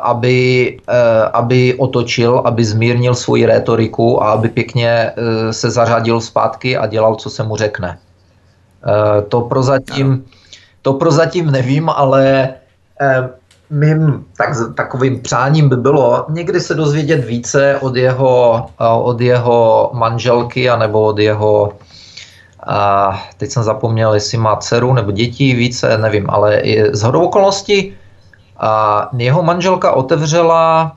aby, 0.02 0.76
uh, 0.88 0.94
aby 1.32 1.74
otočil, 1.74 2.42
aby 2.44 2.64
zmírnil 2.64 3.14
svoji 3.14 3.46
rétoriku 3.46 4.22
a 4.22 4.32
aby 4.32 4.48
pěkně 4.48 5.12
uh, 5.16 5.50
se 5.50 5.70
zařadil 5.70 6.20
zpátky 6.20 6.76
a 6.76 6.86
dělal, 6.86 7.14
co 7.14 7.30
se 7.30 7.42
mu 7.42 7.56
řekne. 7.56 7.98
To 9.28 9.40
prozatím... 9.40 10.24
To 10.82 10.94
prozatím 10.94 11.50
nevím, 11.50 11.88
ale 11.88 12.48
eh, 13.00 13.28
mým 13.70 14.24
tak, 14.36 14.56
takovým 14.76 15.20
přáním 15.20 15.68
by 15.68 15.76
bylo 15.76 16.26
někdy 16.28 16.60
se 16.60 16.74
dozvědět 16.74 17.24
více 17.24 17.78
od 17.80 17.96
jeho, 17.96 18.66
eh, 18.80 18.84
od 18.88 19.20
jeho 19.20 19.90
manželky 19.92 20.70
anebo 20.70 21.02
od 21.02 21.18
jeho 21.18 21.72
a 22.66 23.20
teď 23.36 23.50
jsem 23.50 23.62
zapomněl, 23.62 24.14
jestli 24.14 24.38
má 24.38 24.56
dceru 24.56 24.94
nebo 24.94 25.10
děti, 25.10 25.54
více, 25.54 25.98
nevím, 25.98 26.30
ale 26.30 26.62
z 26.92 27.02
hodou 27.02 27.24
okolností 27.24 27.94
a 28.58 29.08
jeho 29.16 29.42
manželka 29.42 29.92
otevřela, 29.92 30.96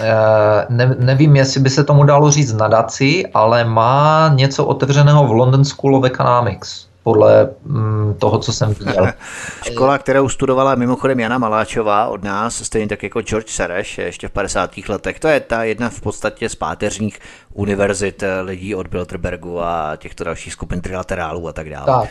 eh, 0.00 0.66
ne, 0.68 0.96
nevím, 0.98 1.36
jestli 1.36 1.60
by 1.60 1.70
se 1.70 1.84
tomu 1.84 2.04
dalo 2.04 2.30
říct 2.30 2.52
nadaci, 2.52 3.26
ale 3.34 3.64
má 3.64 4.30
něco 4.34 4.64
otevřeného 4.64 5.26
v 5.26 5.32
London 5.32 5.64
School 5.64 5.96
of 5.96 6.04
Economics 6.04 6.92
podle 7.02 7.50
mm, 7.64 8.14
toho, 8.18 8.38
co 8.38 8.52
jsem 8.52 8.74
viděl. 8.74 9.06
Škola, 9.62 9.98
kterou 9.98 10.28
studovala 10.28 10.74
mimochodem 10.74 11.20
Jana 11.20 11.38
Maláčová 11.38 12.06
od 12.06 12.24
nás, 12.24 12.54
stejně 12.54 12.88
tak 12.88 13.02
jako 13.02 13.22
George 13.22 13.50
Sereš 13.50 13.98
ještě 13.98 14.28
v 14.28 14.30
50. 14.30 14.70
letech. 14.88 15.20
To 15.20 15.28
je 15.28 15.40
ta 15.40 15.64
jedna 15.64 15.90
v 15.90 16.00
podstatě 16.00 16.48
z 16.48 16.54
páteřních 16.54 17.18
univerzit 17.52 18.22
eh, 18.22 18.40
lidí 18.40 18.74
od 18.74 18.86
Bilderbergu 18.86 19.62
a 19.62 19.96
těchto 19.96 20.24
dalších 20.24 20.52
skupin 20.52 20.80
trilaterálů 20.80 21.48
a 21.48 21.52
tak 21.52 21.70
dále. 21.70 21.86
Tak. 21.86 22.10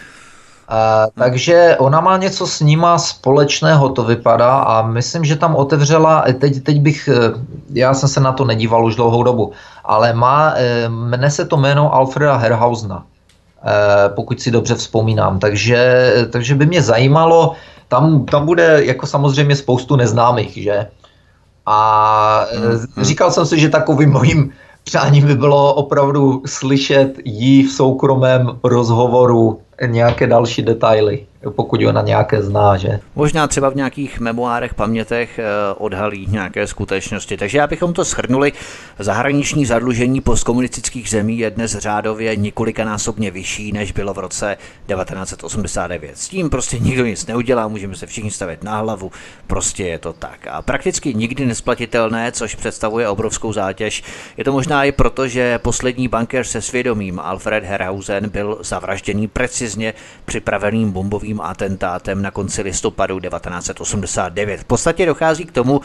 Uh, 0.69 1.23
takže 1.23 1.75
ona 1.79 2.01
má 2.01 2.17
něco 2.17 2.47
s 2.47 2.59
nima 2.59 2.97
společného, 2.97 3.89
to 3.89 4.03
vypadá, 4.03 4.59
a 4.59 4.81
myslím, 4.81 5.25
že 5.25 5.35
tam 5.35 5.55
otevřela, 5.55 6.23
teď, 6.39 6.63
teď 6.63 6.79
bych, 6.79 7.09
eh, 7.11 7.39
já 7.73 7.93
jsem 7.93 8.09
se 8.09 8.19
na 8.19 8.31
to 8.31 8.45
nedíval 8.45 8.85
už 8.85 8.95
dlouhou 8.95 9.23
dobu, 9.23 9.51
ale 9.83 10.13
má, 10.13 10.53
mne 10.87 11.31
se 11.31 11.45
to 11.45 11.57
jméno 11.57 11.93
Alfreda 11.93 12.35
Herhausna. 12.35 13.03
Eh, 13.65 14.09
pokud 14.09 14.41
si 14.41 14.51
dobře 14.51 14.75
vzpomínám. 14.75 15.39
Takže, 15.39 16.13
takže 16.29 16.55
by 16.55 16.65
mě 16.65 16.81
zajímalo, 16.81 17.53
tam, 17.87 18.25
tam 18.25 18.45
bude 18.45 18.85
jako 18.85 19.07
samozřejmě 19.07 19.55
spoustu 19.55 19.95
neznámých, 19.95 20.53
že? 20.53 20.87
A 21.65 22.45
hmm. 22.95 23.05
říkal 23.05 23.31
jsem 23.31 23.45
si, 23.45 23.59
že 23.59 23.69
takovým 23.69 24.11
mojím 24.11 24.51
přáním 24.83 25.27
by 25.27 25.35
bylo 25.35 25.73
opravdu 25.73 26.41
slyšet 26.45 27.13
jí 27.25 27.63
v 27.63 27.71
soukromém 27.71 28.59
rozhovoru 28.63 29.61
nějaké 29.87 30.27
další 30.27 30.61
detaily 30.61 31.27
pokud 31.49 31.83
ona 31.83 32.01
nějaké 32.01 32.41
zná, 32.41 32.77
že? 32.77 32.99
Možná 33.15 33.47
třeba 33.47 33.69
v 33.69 33.75
nějakých 33.75 34.19
memoárech, 34.19 34.73
pamětech 34.73 35.39
eh, 35.39 35.43
odhalí 35.77 36.27
nějaké 36.29 36.67
skutečnosti. 36.67 37.37
Takže 37.37 37.61
abychom 37.61 37.93
to 37.93 38.03
shrnuli, 38.03 38.53
zahraniční 38.99 39.65
zadlužení 39.65 40.21
postkomunistických 40.21 41.09
zemí 41.09 41.37
je 41.37 41.49
dnes 41.49 41.77
řádově 41.77 42.35
několikanásobně 42.35 43.31
vyšší, 43.31 43.71
než 43.71 43.91
bylo 43.91 44.13
v 44.13 44.17
roce 44.17 44.57
1989. 44.87 46.17
S 46.17 46.29
tím 46.29 46.49
prostě 46.49 46.79
nikdo 46.79 47.05
nic 47.05 47.25
neudělá, 47.25 47.67
můžeme 47.67 47.95
se 47.95 48.05
všichni 48.05 48.31
stavit 48.31 48.63
na 48.63 48.77
hlavu, 48.77 49.11
prostě 49.47 49.83
je 49.83 49.99
to 49.99 50.13
tak. 50.13 50.47
A 50.47 50.61
prakticky 50.61 51.13
nikdy 51.13 51.45
nesplatitelné, 51.45 52.31
což 52.31 52.55
představuje 52.55 53.09
obrovskou 53.09 53.53
zátěž. 53.53 54.03
Je 54.37 54.43
to 54.43 54.51
možná 54.51 54.83
i 54.83 54.91
proto, 54.91 55.27
že 55.27 55.59
poslední 55.59 56.07
bankér 56.07 56.43
se 56.43 56.61
svědomím 56.61 57.19
Alfred 57.19 57.63
Herhausen 57.63 58.29
byl 58.29 58.57
zavražděný 58.61 59.27
precizně 59.27 59.93
připraveným 60.25 60.91
bombovým 60.91 61.30
teroristickým 61.31 61.41
atentátem 61.41 62.21
na 62.21 62.31
konci 62.31 62.61
listopadu 62.61 63.19
1989. 63.19 64.61
V 64.61 64.65
podstatě 64.65 65.05
dochází 65.05 65.45
k 65.45 65.51
tomu, 65.51 65.81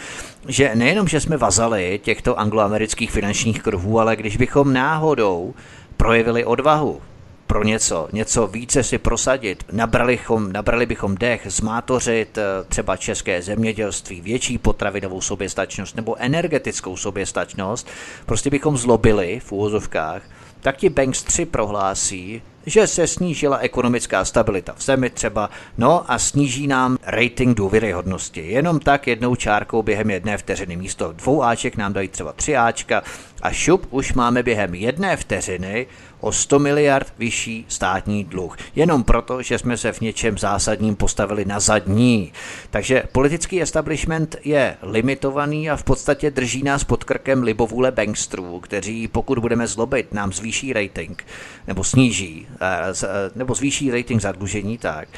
že 0.48 0.74
nejenom, 0.74 1.09
že 1.09 1.20
jsme 1.20 1.36
vazali 1.36 2.01
těchto 2.02 2.39
angloamerických 2.39 3.10
finančních 3.10 3.62
kruhů, 3.62 4.01
ale 4.01 4.16
když 4.16 4.36
bychom 4.36 4.73
náhodou 4.73 5.55
projevili 5.97 6.44
odvahu 6.44 7.01
pro 7.47 7.62
něco, 7.62 8.09
něco 8.12 8.47
více 8.47 8.82
si 8.82 8.98
prosadit, 8.98 9.64
nabrali, 9.73 10.16
chom, 10.16 10.52
nabrali 10.52 10.86
bychom 10.86 11.14
dech, 11.14 11.47
zmátořit 11.47 12.39
eh, 12.39 12.43
třeba 12.68 12.97
české 12.97 13.43
zemědělství, 13.43 14.20
větší 14.20 14.59
potravinovou 14.59 15.20
soběstačnost 15.20 15.97
nebo 15.97 16.16
energetickou 16.18 16.97
soběstačnost, 16.97 17.86
prostě 18.27 18.51
bychom 18.51 18.77
zlobili 18.77 19.40
v 19.40 19.52
úvozovkách, 19.52 20.23
tak 20.60 20.77
ti 20.77 20.90
Banks 20.90 21.23
3 21.23 21.47
prohlásí, 21.47 22.43
že 22.66 22.86
se 22.86 23.06
snížila 23.06 23.59
ekonomická 23.59 24.24
stabilita 24.24 24.74
v 24.76 24.82
zemi 24.82 25.10
třeba, 25.10 25.51
no 25.78 26.12
a 26.12 26.18
sníží 26.18 26.66
nám 26.66 26.98
rating 27.02 27.56
důvěryhodnosti. 27.56 28.47
Jenom 28.47 28.80
tak 28.80 29.06
jednou 29.06 29.34
čárkou 29.34 29.82
během 29.82 30.10
jedné 30.10 30.38
vteřiny 30.38 30.76
místo 30.76 31.12
dvou 31.12 31.43
Aček 31.43 31.76
nám 31.76 31.93
dají 31.93 32.09
třeba 32.09 32.32
tři 32.32 32.56
Ačka 32.56 33.02
a 33.42 33.52
šup 33.52 33.86
už 33.90 34.12
máme 34.12 34.42
během 34.42 34.74
jedné 34.74 35.16
vteřiny 35.16 35.86
o 36.20 36.32
100 36.32 36.58
miliard 36.58 37.12
vyšší 37.18 37.64
státní 37.68 38.24
dluh. 38.24 38.56
Jenom 38.76 39.04
proto, 39.04 39.42
že 39.42 39.58
jsme 39.58 39.76
se 39.76 39.92
v 39.92 40.00
něčem 40.00 40.38
zásadním 40.38 40.96
postavili 40.96 41.44
na 41.44 41.60
zadní. 41.60 42.32
Takže 42.70 43.02
politický 43.12 43.62
establishment 43.62 44.36
je 44.44 44.76
limitovaný 44.82 45.70
a 45.70 45.76
v 45.76 45.84
podstatě 45.84 46.30
drží 46.30 46.62
nás 46.62 46.84
pod 46.84 47.04
krkem 47.04 47.42
libovůle 47.42 47.90
bankstrů, 47.90 48.60
kteří 48.60 49.08
pokud 49.08 49.38
budeme 49.38 49.66
zlobit, 49.66 50.14
nám 50.14 50.32
zvýší 50.32 50.72
rating, 50.72 51.24
nebo 51.66 51.84
sníží, 51.84 52.46
eh, 52.60 52.66
eh, 53.04 53.06
nebo 53.34 53.54
zvýší 53.54 53.90
rating 53.90 54.22
zadlužení, 54.22 54.78
tak 54.78 55.08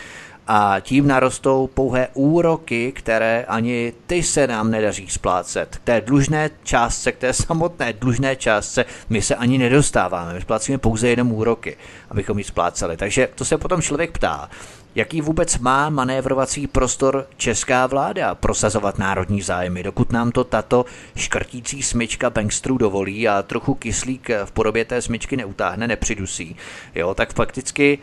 a 0.48 0.80
tím 0.80 1.06
narostou 1.06 1.66
pouhé 1.74 2.08
úroky, 2.14 2.92
které 2.92 3.44
ani 3.48 3.92
ty 4.06 4.22
se 4.22 4.46
nám 4.46 4.70
nedaří 4.70 5.08
splácet. 5.08 5.76
K 5.76 5.84
té 5.84 6.00
dlužné 6.00 6.50
částce, 6.62 7.12
k 7.12 7.18
té 7.18 7.32
samotné 7.32 7.92
dlužné 7.92 8.36
částce 8.36 8.84
my 9.08 9.22
se 9.22 9.34
ani 9.34 9.58
nedostáváme. 9.58 10.34
My 10.34 10.40
splácíme 10.40 10.78
pouze 10.78 11.08
jenom 11.08 11.32
úroky, 11.32 11.76
abychom 12.10 12.38
ji 12.38 12.44
spláceli. 12.44 12.96
Takže 12.96 13.28
to 13.34 13.44
se 13.44 13.58
potom 13.58 13.82
člověk 13.82 14.10
ptá, 14.10 14.50
jaký 14.94 15.20
vůbec 15.20 15.58
má 15.58 15.90
manévrovací 15.90 16.66
prostor 16.66 17.26
česká 17.36 17.86
vláda 17.86 18.34
prosazovat 18.34 18.98
národní 18.98 19.42
zájmy, 19.42 19.82
dokud 19.82 20.12
nám 20.12 20.32
to 20.32 20.44
tato 20.44 20.84
škrtící 21.16 21.82
smyčka 21.82 22.30
bankstrů 22.30 22.78
dovolí 22.78 23.28
a 23.28 23.42
trochu 23.42 23.74
kyslík 23.74 24.30
v 24.44 24.52
podobě 24.52 24.84
té 24.84 25.02
smyčky 25.02 25.36
neutáhne, 25.36 25.88
nepřidusí, 25.88 26.56
jo, 26.94 27.14
tak 27.14 27.34
fakticky 27.34 27.98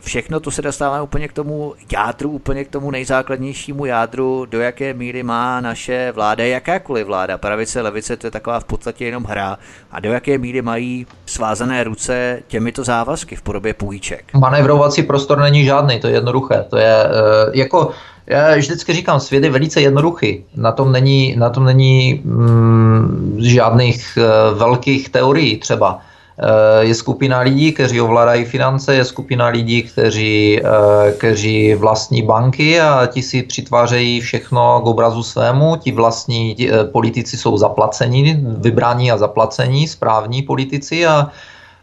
všechno 0.00 0.40
to 0.40 0.50
se 0.50 0.62
dostává 0.62 1.02
úplně 1.02 1.28
k 1.28 1.32
tomu 1.32 1.74
jádru, 1.92 2.30
úplně 2.30 2.64
k 2.64 2.68
tomu 2.68 2.90
nejzákladnějšímu 2.90 3.86
jádru, 3.86 4.46
do 4.50 4.60
jaké 4.60 4.94
míry 4.94 5.22
má 5.22 5.60
naše 5.60 6.12
vláda, 6.14 6.44
jakákoliv 6.44 7.06
vláda, 7.06 7.38
pravice, 7.38 7.80
levice, 7.80 8.16
to 8.16 8.26
je 8.26 8.30
taková 8.30 8.60
v 8.60 8.64
podstatě 8.64 9.04
jenom 9.04 9.24
hra, 9.24 9.58
a 9.90 10.00
do 10.00 10.12
jaké 10.12 10.38
míry 10.38 10.62
mají 10.62 11.06
svázané 11.26 11.84
ruce 11.84 12.42
těmito 12.48 12.84
závazky 12.84 13.36
v 13.36 13.42
podobě 13.42 13.74
půjček. 13.74 14.24
Manévrovací 14.34 15.02
prostor 15.02 15.38
není 15.38 15.64
žádný, 15.64 16.00
to 16.00 16.06
je 16.06 16.14
jednoduché. 16.14 16.64
To 16.70 16.76
je 16.76 17.04
uh, 17.04 17.54
jako 17.54 17.90
já 18.26 18.56
vždycky 18.56 18.92
říkám, 18.92 19.20
svět 19.20 19.44
je 19.44 19.50
velice 19.50 19.80
jednoduchý. 19.80 20.44
Na 20.56 20.72
tom 20.72 20.92
není, 20.92 21.36
na 21.36 21.50
tom 21.50 21.64
není 21.64 22.22
mm, 22.24 23.36
žádných 23.40 24.18
uh, 24.18 24.58
velkých 24.58 25.08
teorií 25.08 25.56
třeba. 25.56 25.98
Eh, 26.42 26.84
je 26.84 26.94
skupina 26.94 27.40
lidí, 27.40 27.72
kteří 27.72 28.00
ovládají 28.00 28.44
finance, 28.44 28.94
je 28.94 29.04
skupina 29.04 29.46
lidí, 29.46 29.82
kteří, 29.82 30.60
eh, 30.64 31.12
kteří 31.12 31.74
vlastní 31.74 32.22
banky 32.22 32.80
a 32.80 33.06
ti 33.06 33.22
si 33.22 33.42
přitvářejí 33.42 34.20
všechno 34.20 34.80
k 34.80 34.86
obrazu 34.86 35.22
svému. 35.22 35.76
Ti 35.76 35.92
vlastní 35.92 36.54
ti, 36.54 36.72
eh, 36.72 36.84
politici 36.84 37.36
jsou 37.36 37.58
zaplacení, 37.58 38.40
vybrání 38.40 39.12
a 39.12 39.18
zaplacení, 39.18 39.88
správní 39.88 40.42
politici 40.42 41.06
a, 41.06 41.28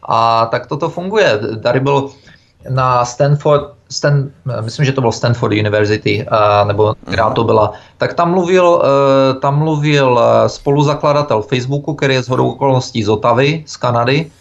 a 0.03 0.45
tak 0.45 0.67
toto 0.67 0.89
funguje. 0.89 1.39
Tady 1.61 1.79
byl 1.79 2.09
na 2.69 3.05
Stanford, 3.05 3.77
Stan, 3.89 4.29
myslím, 4.61 4.85
že 4.85 4.91
to 4.91 5.01
byl 5.01 5.11
Stanford 5.11 5.53
University, 5.53 6.25
nebo 6.63 6.95
která 7.07 7.29
to 7.29 7.43
byla, 7.43 7.71
tak 7.97 8.13
tam 8.13 8.31
mluvil, 8.31 8.83
tam 9.41 9.59
mluvil 9.59 10.19
spoluzakladatel 10.47 11.41
Facebooku, 11.41 11.93
který 11.93 12.13
je 12.13 12.23
z 12.23 12.29
hodou 12.29 12.51
okolností 12.51 13.03
z 13.03 13.09
Otavy, 13.09 13.63
z 13.65 13.77
Kanady, 13.77 14.31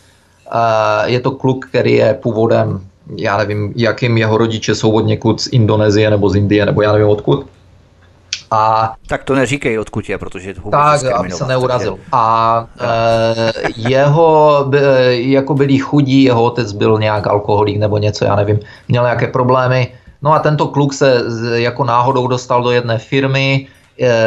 je 1.05 1.21
to 1.21 1.31
kluk, 1.31 1.67
který 1.67 1.93
je 1.93 2.15
původem, 2.15 2.81
já 3.17 3.37
nevím, 3.37 3.73
jakým 3.77 4.19
jeho 4.19 4.39
rodiče 4.39 4.75
jsou 4.75 4.91
od 4.93 5.01
někud 5.01 5.41
z 5.41 5.47
Indonésie 5.47 6.11
nebo 6.11 6.31
z 6.31 6.37
Indie, 6.37 6.67
nebo 6.67 6.83
já 6.83 6.93
nevím 6.93 7.09
odkud. 7.09 7.47
A, 8.51 8.95
tak 9.07 9.25
to 9.25 9.35
neříkej, 9.35 9.79
odkud 9.79 10.09
je, 10.09 10.19
protože 10.19 10.55
to 10.55 10.71
Tak, 10.71 11.05
aby 11.05 11.31
se 11.31 11.47
neurazil. 11.47 11.99
A 12.13 12.67
e, 12.81 13.53
jeho, 13.77 14.65
by, 14.69 14.79
jako 15.31 15.55
byli 15.55 15.79
chudí, 15.79 16.23
jeho 16.23 16.43
otec 16.43 16.73
byl 16.73 16.99
nějak 16.99 17.27
alkoholik 17.27 17.77
nebo 17.77 17.99
něco, 17.99 18.25
já 18.25 18.37
nevím, 18.37 18.59
měl 18.89 19.03
nějaké 19.03 19.27
problémy. 19.27 19.93
No 20.23 20.33
a 20.33 20.39
tento 20.39 20.67
kluk 20.67 20.95
se 20.95 21.23
jako 21.55 21.85
náhodou 21.85 22.27
dostal 22.27 22.63
do 22.63 22.71
jedné 22.71 22.99
firmy, 22.99 23.67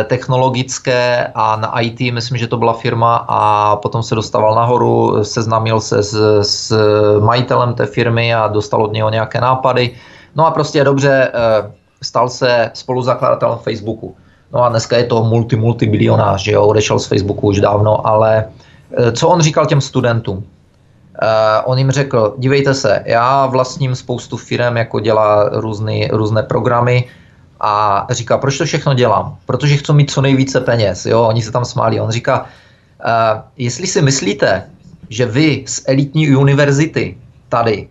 technologické 0.07 1.31
a 1.35 1.55
na 1.55 1.79
IT, 1.79 1.99
myslím, 1.99 2.37
že 2.37 2.47
to 2.47 2.57
byla 2.57 2.73
firma 2.73 3.25
a 3.27 3.75
potom 3.75 4.03
se 4.03 4.15
dostával 4.15 4.55
nahoru, 4.55 5.23
seznámil 5.23 5.81
se 5.81 6.03
s, 6.03 6.41
s 6.41 6.73
majitelem 7.19 7.73
té 7.73 7.85
firmy 7.85 8.33
a 8.33 8.47
dostal 8.47 8.83
od 8.83 8.93
něho 8.93 9.09
nějaké 9.09 9.41
nápady. 9.41 9.95
No 10.35 10.47
a 10.47 10.51
prostě 10.51 10.83
dobře, 10.83 11.31
eh, 11.33 11.71
stal 12.01 12.29
se 12.29 12.71
spoluzakladatelem 12.73 13.59
Facebooku. 13.59 14.15
No 14.53 14.63
a 14.63 14.69
dneska 14.69 14.97
je 14.97 15.03
to 15.03 15.23
multi, 15.23 15.55
multibilionář, 15.55 16.43
že 16.43 16.51
jo, 16.51 16.63
odešel 16.63 16.99
z 16.99 17.05
Facebooku 17.05 17.47
už 17.47 17.59
dávno, 17.59 18.07
ale 18.07 18.45
eh, 18.97 19.11
co 19.11 19.27
on 19.27 19.41
říkal 19.41 19.65
těm 19.65 19.81
studentům? 19.81 20.45
Uh, 21.21 21.71
on 21.71 21.77
jim 21.77 21.91
řekl, 21.91 22.33
dívejte 22.37 22.73
se, 22.73 23.03
já 23.05 23.45
vlastním 23.45 23.95
spoustu 23.95 24.37
firm, 24.37 24.77
jako 24.77 24.99
dělá 24.99 25.49
různý, 25.51 26.07
různé 26.07 26.43
programy, 26.43 27.05
a 27.59 28.07
říká, 28.09 28.37
proč 28.37 28.57
to 28.57 28.65
všechno 28.65 28.93
dělám? 28.93 29.37
Protože 29.45 29.77
chci 29.77 29.93
mít 29.93 30.11
co 30.11 30.21
nejvíce 30.21 30.61
peněz. 30.61 31.05
Jo? 31.05 31.21
Oni 31.21 31.41
se 31.41 31.51
tam 31.51 31.65
smáli. 31.65 31.99
On 31.99 32.11
říká, 32.11 32.41
uh, 32.43 33.41
jestli 33.57 33.87
si 33.87 34.01
myslíte, 34.01 34.63
že 35.09 35.25
vy 35.25 35.63
z 35.67 35.81
elitní 35.87 36.35
univerzity 36.35 37.17
tady 37.49 37.87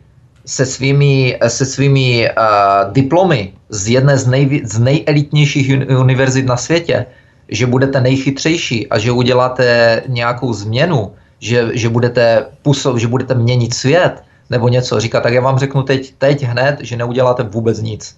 se 0.47 0.67
svými, 0.67 1.39
se 1.49 1.67
svými 1.67 2.31
uh, 2.31 2.93
diplomy 2.93 3.53
z 3.69 3.89
jedné 3.89 4.19
z, 4.19 4.27
nej, 4.27 4.61
z 4.65 4.79
nejelitnějších 4.79 5.71
univerzit 5.99 6.47
na 6.47 6.57
světě, 6.57 7.07
že 7.49 7.67
budete 7.67 8.01
nejchytřejší 8.01 8.89
a 8.89 8.99
že 8.99 9.13
uděláte 9.13 10.03
nějakou 10.09 10.53
změnu, 10.53 11.13
že, 11.41 11.69
že, 11.73 11.89
budete 11.89 12.47
působ, 12.63 12.99
že 12.99 13.09
budete 13.09 13.35
měnit 13.35 13.75
svět 13.75 14.23
nebo 14.51 14.69
něco. 14.69 15.01
Říká, 15.01 15.21
tak 15.21 15.33
já 15.33 15.41
vám 15.41 15.59
řeknu 15.59 15.83
teď, 15.83 16.15
teď 16.19 16.43
hned, 16.43 16.77
že 16.81 16.97
neuděláte 16.97 17.43
vůbec 17.43 17.81
nic 17.81 18.17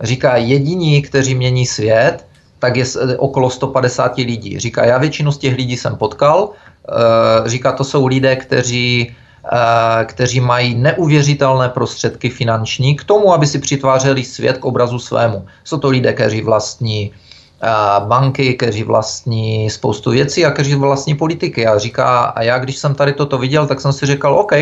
Říká, 0.00 0.36
jediní, 0.36 1.02
kteří 1.02 1.34
mění 1.34 1.66
svět, 1.66 2.26
tak 2.58 2.76
je 2.76 2.84
okolo 3.16 3.50
150 3.50 4.18
lidí. 4.18 4.58
Říká, 4.58 4.84
já 4.84 4.98
většinu 4.98 5.32
z 5.32 5.38
těch 5.38 5.56
lidí 5.56 5.76
jsem 5.76 5.96
potkal. 5.96 6.50
Eh, 6.50 7.48
říká, 7.48 7.72
to 7.72 7.84
jsou 7.84 8.06
lidé, 8.06 8.36
kteří, 8.36 9.16
eh, 9.52 10.04
kteří 10.04 10.40
mají 10.40 10.74
neuvěřitelné 10.74 11.68
prostředky 11.68 12.28
finanční 12.30 12.96
k 12.96 13.04
tomu, 13.04 13.32
aby 13.32 13.46
si 13.46 13.58
přitvářeli 13.58 14.24
svět 14.24 14.58
k 14.58 14.64
obrazu 14.64 14.98
svému. 14.98 15.46
Jsou 15.64 15.78
to 15.78 15.88
lidé, 15.88 16.12
kteří 16.12 16.42
vlastní 16.42 17.12
banky, 18.08 18.54
kteří 18.54 18.82
vlastní 18.82 19.70
spoustu 19.70 20.10
věcí 20.10 20.44
a 20.44 20.50
kteří 20.50 20.74
vlastní 20.74 21.14
politiky. 21.14 21.66
A 21.66 21.78
říká, 21.78 22.24
a 22.24 22.42
já 22.42 22.58
když 22.58 22.76
jsem 22.76 22.94
tady 22.94 23.12
toto 23.12 23.38
viděl, 23.38 23.66
tak 23.66 23.80
jsem 23.80 23.92
si 23.92 24.06
říkal, 24.06 24.38
OK, 24.38 24.52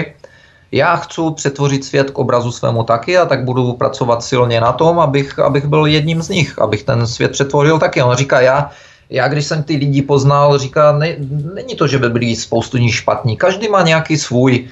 já 0.72 0.96
chci 0.96 1.20
přetvořit 1.34 1.84
svět 1.84 2.10
k 2.10 2.18
obrazu 2.18 2.52
svému 2.52 2.84
taky 2.84 3.18
a 3.18 3.26
tak 3.26 3.44
budu 3.44 3.72
pracovat 3.72 4.22
silně 4.22 4.60
na 4.60 4.72
tom, 4.72 4.98
abych, 4.98 5.38
abych 5.38 5.66
byl 5.66 5.86
jedním 5.86 6.22
z 6.22 6.28
nich, 6.28 6.58
abych 6.58 6.82
ten 6.82 7.06
svět 7.06 7.32
přetvořil 7.32 7.78
taky. 7.78 8.02
On 8.02 8.16
říká, 8.16 8.40
já, 8.40 8.70
já 9.10 9.28
když 9.28 9.44
jsem 9.44 9.62
ty 9.62 9.76
lidi 9.76 10.02
poznal, 10.02 10.58
říká, 10.58 10.92
ne, 10.92 11.16
není 11.54 11.74
to, 11.74 11.86
že 11.86 11.98
by 11.98 12.10
byli 12.10 12.36
spoustu 12.36 12.76
ní 12.76 12.92
špatní. 12.92 13.36
Každý 13.36 13.68
má 13.68 13.82
nějaký 13.82 14.16
svůj, 14.16 14.68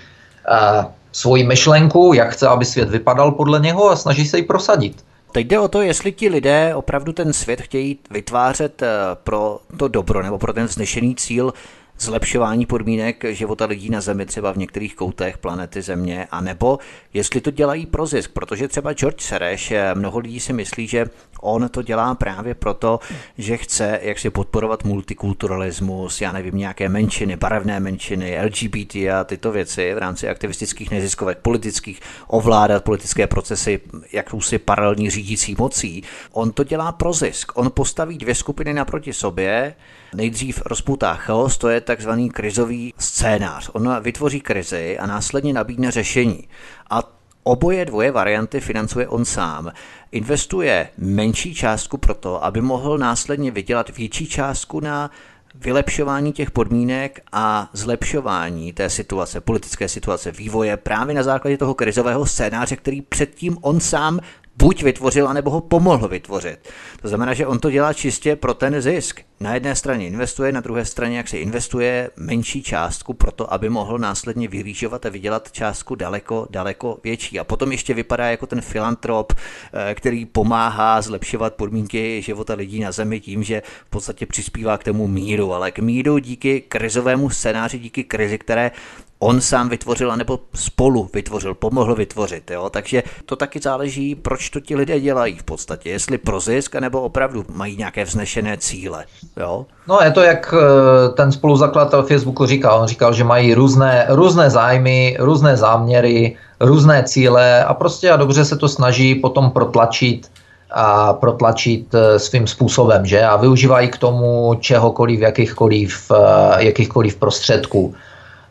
uh, 0.50 0.84
svoji 1.12 1.44
myšlenku, 1.44 2.12
jak 2.14 2.30
chce, 2.30 2.48
aby 2.48 2.64
svět 2.64 2.90
vypadal 2.90 3.32
podle 3.32 3.60
něho 3.60 3.90
a 3.90 3.96
snaží 3.96 4.26
se 4.26 4.36
ji 4.36 4.42
prosadit. 4.42 5.04
Teď 5.32 5.46
jde 5.46 5.58
o 5.58 5.68
to, 5.68 5.82
jestli 5.82 6.12
ti 6.12 6.28
lidé 6.28 6.74
opravdu 6.74 7.12
ten 7.12 7.32
svět 7.32 7.60
chtějí 7.60 7.98
vytvářet 8.10 8.82
eh, 8.82 8.88
pro 9.14 9.58
to 9.76 9.88
dobro 9.88 10.22
nebo 10.22 10.38
pro 10.38 10.52
ten 10.52 10.68
znešený 10.68 11.14
cíl 11.14 11.52
zlepšování 11.98 12.66
podmínek 12.66 13.24
života 13.28 13.64
lidí 13.64 13.90
na 13.90 14.00
Zemi, 14.00 14.26
třeba 14.26 14.52
v 14.52 14.56
některých 14.56 14.94
koutech 14.94 15.38
planety 15.38 15.82
Země, 15.82 16.28
a 16.30 16.40
nebo 16.40 16.78
jestli 17.14 17.40
to 17.40 17.50
dělají 17.50 17.86
pro 17.86 18.06
zisk, 18.06 18.30
protože 18.32 18.68
třeba 18.68 18.92
George 18.92 19.20
Sereš, 19.20 19.70
eh, 19.70 19.94
mnoho 19.94 20.18
lidí 20.18 20.40
si 20.40 20.52
myslí, 20.52 20.86
že 20.86 21.06
on 21.40 21.68
to 21.68 21.82
dělá 21.82 22.14
právě 22.14 22.54
proto, 22.54 23.00
že 23.38 23.56
chce 23.56 24.00
jak 24.02 24.18
si 24.18 24.30
podporovat 24.30 24.84
multikulturalismus, 24.84 26.20
já 26.20 26.32
nevím, 26.32 26.56
nějaké 26.56 26.88
menšiny, 26.88 27.36
barevné 27.36 27.80
menšiny, 27.80 28.38
LGBT 28.44 29.10
a 29.10 29.24
tyto 29.24 29.52
věci 29.52 29.94
v 29.94 29.98
rámci 29.98 30.28
aktivistických 30.28 30.90
neziskovek 30.90 31.38
politických, 31.38 32.00
ovládat 32.26 32.84
politické 32.84 33.26
procesy 33.26 33.80
jakousi 34.12 34.58
paralelní 34.58 35.10
řídící 35.10 35.56
mocí. 35.58 36.02
On 36.32 36.52
to 36.52 36.64
dělá 36.64 36.92
pro 36.92 37.12
zisk. 37.12 37.52
On 37.54 37.70
postaví 37.74 38.18
dvě 38.18 38.34
skupiny 38.34 38.74
naproti 38.74 39.12
sobě, 39.12 39.74
nejdřív 40.16 40.62
rozpoutá 40.66 41.14
chaos, 41.14 41.58
to 41.58 41.68
je 41.68 41.80
takzvaný 41.80 42.30
krizový 42.30 42.94
scénář. 42.98 43.70
On 43.72 43.96
vytvoří 44.00 44.40
krizi 44.40 44.98
a 44.98 45.06
následně 45.06 45.52
nabídne 45.52 45.90
řešení. 45.90 46.48
A 46.90 47.16
Oboje 47.48 47.84
dvoje 47.84 48.12
varianty 48.12 48.60
financuje 48.60 49.08
on 49.08 49.24
sám. 49.24 49.72
Investuje 50.12 50.88
menší 50.98 51.54
částku 51.54 51.98
proto, 51.98 52.44
aby 52.44 52.60
mohl 52.60 52.98
následně 52.98 53.50
vydělat 53.50 53.96
větší 53.96 54.26
částku 54.26 54.80
na 54.80 55.10
vylepšování 55.54 56.32
těch 56.32 56.50
podmínek 56.50 57.20
a 57.32 57.70
zlepšování 57.72 58.72
té 58.72 58.90
situace, 58.90 59.40
politické 59.40 59.88
situace, 59.88 60.30
vývoje 60.30 60.76
právě 60.76 61.14
na 61.14 61.22
základě 61.22 61.58
toho 61.58 61.74
krizového 61.74 62.26
scénáře, 62.26 62.76
který 62.76 63.02
předtím 63.02 63.58
on 63.60 63.80
sám 63.80 64.20
buď 64.56 64.82
vytvořil, 64.82 65.28
anebo 65.28 65.50
ho 65.50 65.60
pomohl 65.60 66.08
vytvořit. 66.08 66.58
To 67.02 67.08
znamená, 67.08 67.34
že 67.34 67.46
on 67.46 67.58
to 67.58 67.70
dělá 67.70 67.92
čistě 67.92 68.36
pro 68.36 68.54
ten 68.54 68.80
zisk. 68.80 69.20
Na 69.40 69.54
jedné 69.54 69.74
straně 69.74 70.06
investuje, 70.06 70.52
na 70.52 70.60
druhé 70.60 70.84
straně, 70.84 71.16
jak 71.16 71.28
se 71.28 71.38
investuje 71.38 72.10
menší 72.16 72.62
částku 72.62 73.14
pro 73.14 73.32
to, 73.32 73.52
aby 73.52 73.68
mohl 73.68 73.98
následně 73.98 74.48
vyrýžovat 74.48 75.06
a 75.06 75.08
vydělat 75.08 75.52
částku 75.52 75.94
daleko, 75.94 76.46
daleko 76.50 76.98
větší. 77.04 77.38
A 77.38 77.44
potom 77.44 77.72
ještě 77.72 77.94
vypadá 77.94 78.26
jako 78.26 78.46
ten 78.46 78.60
filantrop, 78.60 79.32
eh, 79.32 79.94
který 79.94 80.26
pomáhá 80.26 81.02
zlepšovat 81.02 81.54
podmínky 81.54 82.22
života 82.22 82.54
lidí 82.54 82.80
na 82.80 82.92
zemi 82.92 83.20
tím, 83.20 83.42
že 83.42 83.62
v 83.86 83.90
podstatě 83.90 84.26
přispívá 84.26 84.78
k 84.78 84.84
tomu 84.84 85.08
míru, 85.08 85.54
ale 85.54 85.70
k 85.70 85.78
míru 85.78 86.18
díky 86.18 86.60
krizovému 86.60 87.30
scénáři, 87.30 87.78
díky 87.78 88.04
krizi, 88.04 88.38
které 88.38 88.70
on 89.18 89.40
sám 89.40 89.68
vytvořil, 89.68 90.16
nebo 90.16 90.40
spolu 90.54 91.10
vytvořil, 91.14 91.54
pomohl 91.54 91.94
vytvořit. 91.94 92.50
Jo? 92.50 92.70
Takže 92.70 93.02
to 93.26 93.36
taky 93.36 93.60
záleží, 93.60 94.14
proč 94.14 94.50
to 94.50 94.60
ti 94.60 94.76
lidé 94.76 95.00
dělají 95.00 95.38
v 95.38 95.42
podstatě. 95.42 95.90
Jestli 95.90 96.18
pro 96.18 96.40
zisk, 96.40 96.74
nebo 96.74 97.02
opravdu 97.02 97.44
mají 97.54 97.76
nějaké 97.76 98.04
vznešené 98.04 98.56
cíle. 98.56 99.04
Jo? 99.36 99.66
No 99.88 99.98
je 100.04 100.10
to, 100.10 100.22
jak 100.22 100.54
eh, 100.54 101.08
ten 101.08 101.32
spoluzakladatel 101.32 102.02
Facebooku 102.02 102.46
říkal. 102.46 102.80
On 102.80 102.88
říkal, 102.88 103.12
že 103.12 103.24
mají 103.24 103.54
různé, 103.54 104.06
různé 104.08 104.50
zájmy, 104.50 105.16
různé 105.20 105.56
záměry, 105.56 106.36
různé 106.60 107.04
cíle 107.04 107.64
a 107.64 107.74
prostě 107.74 108.10
a 108.10 108.16
dobře 108.16 108.44
se 108.44 108.56
to 108.56 108.68
snaží 108.68 109.14
potom 109.14 109.50
protlačit 109.50 110.30
a 110.70 111.12
protlačit 111.12 111.94
eh, 111.94 112.18
svým 112.18 112.46
způsobem, 112.46 113.06
že? 113.06 113.22
A 113.22 113.36
využívají 113.36 113.88
k 113.88 113.98
tomu 113.98 114.54
čehokoliv, 114.60 115.20
jakýchkoliv, 115.20 116.10
eh, 116.10 116.64
jakýchkoliv 116.64 117.16
prostředků. 117.16 117.94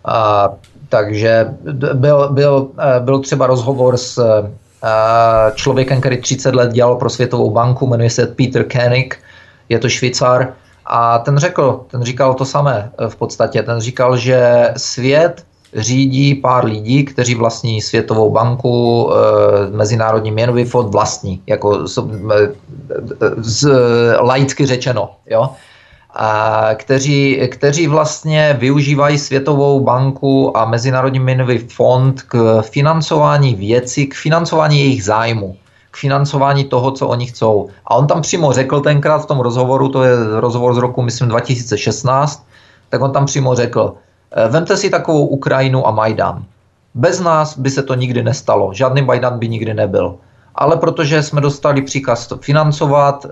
A, 0.06 0.50
takže 0.90 1.48
byl, 1.94 2.30
byl, 2.32 2.68
eh, 2.80 3.00
byl 3.00 3.20
třeba 3.20 3.48
rozhovor 3.48 3.98
s 3.98 4.18
eh, 4.18 5.52
člověkem, 5.56 6.00
který 6.00 6.18
30 6.22 6.56
let 6.56 6.72
dělal 6.72 6.96
pro 6.96 7.10
Světovou 7.10 7.52
banku, 7.52 7.88
jmenuje 7.88 8.10
se 8.10 8.28
Peter 8.28 8.64
Koenig, 8.64 9.20
je 9.70 9.80
to 9.80 9.90
Švýcar, 9.90 10.54
a 10.86 11.20
ten 11.20 11.38
řekl, 11.38 11.86
ten 11.92 12.04
říkal 12.04 12.34
to 12.34 12.46
samé 12.46 12.92
eh, 13.00 13.10
v 13.10 13.16
podstatě. 13.16 13.64
Ten 13.64 13.80
říkal, 13.80 14.18
že 14.18 14.72
svět 14.78 15.44
řídí 15.76 16.36
pár 16.36 16.66
lidí, 16.66 17.06
kteří 17.06 17.36
vlastní 17.36 17.82
Světovou 17.82 18.32
banku, 18.32 19.12
Mezinárodní 19.72 20.32
měnový 20.32 20.66
fond 20.66 20.92
vlastní, 20.92 21.42
jako 21.48 21.88
z, 23.38 23.70
laicky 24.20 24.66
řečeno. 24.66 25.10
Jo? 25.26 25.50
Kteří, 26.76 27.42
kteří 27.52 27.88
vlastně 27.88 28.58
využívají 28.60 29.18
Světovou 29.18 29.80
banku 29.80 30.58
a 30.58 30.66
Mezinárodní 30.66 31.20
měnový 31.20 31.58
fond 31.58 32.22
k 32.22 32.62
financování 32.62 33.56
věcí, 33.56 34.08
k 34.08 34.16
financování 34.16 34.80
jejich 34.80 35.04
zájmu, 35.04 35.58
k 35.92 35.98
financování 35.98 36.64
toho, 36.64 36.92
co 36.92 37.08
oni 37.08 37.26
chcou. 37.26 37.70
A 37.86 37.96
on 37.96 38.08
tam 38.08 38.22
přímo 38.22 38.54
řekl 38.54 38.80
tenkrát 38.80 39.18
v 39.18 39.26
tom 39.26 39.40
rozhovoru, 39.40 39.90
to 39.90 40.04
je 40.04 40.16
rozhovor 40.40 40.74
z 40.74 40.78
roku, 40.78 41.02
myslím, 41.02 41.30
2016, 41.30 42.48
tak 42.90 43.02
on 43.02 43.12
tam 43.12 43.26
přímo 43.26 43.56
řekl, 43.56 43.94
eh, 44.32 44.48
vemte 44.48 44.78
si 44.78 44.90
takovou 44.90 45.26
Ukrajinu 45.26 45.88
a 45.88 45.92
Majdan. 45.92 46.44
Bez 46.96 47.20
nás 47.20 47.58
by 47.58 47.70
se 47.70 47.84
to 47.84 47.94
nikdy 47.96 48.24
nestalo, 48.24 48.74
žádný 48.74 49.02
Majdan 49.02 49.40
by 49.40 49.48
nikdy 49.50 49.74
nebyl. 49.74 50.16
Ale 50.56 50.78
protože 50.78 51.24
jsme 51.24 51.42
dostali 51.42 51.82
příkaz 51.82 52.34
financovat 52.42 53.26
e, 53.26 53.30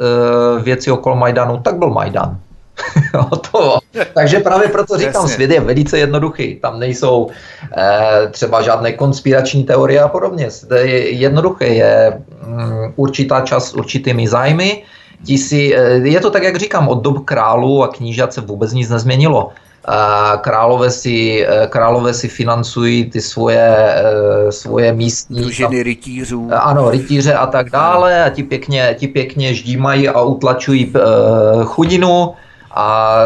věci 0.61 0.91
okolo 0.91 1.15
Majdanu, 1.15 1.57
tak 1.57 1.77
byl 1.77 1.89
Majdan. 1.89 2.37
to. 3.51 3.79
Takže 4.13 4.39
právě 4.39 4.67
proto 4.67 4.97
říkám, 4.97 5.27
svět 5.27 5.51
je 5.51 5.59
velice 5.59 5.99
jednoduchý. 5.99 6.55
Tam 6.55 6.79
nejsou 6.79 7.29
eh, 7.77 8.27
třeba 8.31 8.61
žádné 8.61 8.91
konspirační 8.91 9.63
teorie 9.63 10.01
a 10.01 10.07
podobně. 10.07 10.49
Je 10.75 11.09
jednoduché, 11.09 11.67
je 11.67 12.21
mm, 12.45 12.93
určitá 12.95 13.41
čas 13.41 13.73
určitými 13.73 14.27
zájmy. 14.27 14.83
Ti 15.25 15.37
si, 15.37 15.75
eh, 15.75 16.07
je 16.07 16.19
to 16.19 16.29
tak, 16.29 16.43
jak 16.43 16.55
říkám, 16.55 16.87
od 16.87 17.01
dob 17.01 17.25
králů 17.25 17.83
a 17.83 17.87
knížat 17.87 18.33
se 18.33 18.41
vůbec 18.41 18.73
nic 18.73 18.89
nezměnilo. 18.89 19.51
Eh, 19.87 20.37
králové 20.37 20.89
si, 20.89 21.43
eh, 21.43 21.67
králové 21.67 22.13
si 22.13 22.27
financují 22.27 23.09
ty 23.09 23.21
svoje, 23.21 23.75
eh, 23.75 24.51
svoje 24.51 24.93
místní... 24.93 25.39
Družiny 25.39 25.83
rytířů. 25.83 26.49
Ano, 26.51 26.89
rytíře 26.89 27.33
a 27.33 27.47
tak 27.47 27.69
dále 27.69 28.23
a 28.23 28.29
ti 28.29 28.43
pěkně, 28.43 28.95
ti 28.99 29.07
pěkně 29.07 29.53
ždímají 29.53 30.09
a 30.09 30.21
utlačují 30.21 30.93
chudinu 31.63 32.33
a 32.73 33.17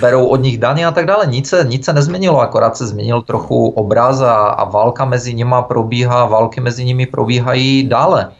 berou 0.00 0.26
od 0.26 0.42
nich 0.42 0.58
daně 0.58 0.86
a 0.86 0.90
tak 0.90 1.06
dále. 1.06 1.26
Nic 1.26 1.48
se, 1.48 1.64
nic 1.68 1.84
se 1.84 1.92
nezměnilo, 1.92 2.40
akorát 2.40 2.76
se 2.76 2.86
změnil 2.86 3.22
trochu 3.22 3.68
obraz 3.68 4.20
a, 4.20 4.34
a 4.34 4.64
válka 4.64 5.04
mezi 5.04 5.34
nimi 5.34 5.56
probíhá, 5.68 6.24
války 6.24 6.60
mezi 6.60 6.84
nimi 6.84 7.06
probíhají 7.06 7.88
dále. 7.88 8.32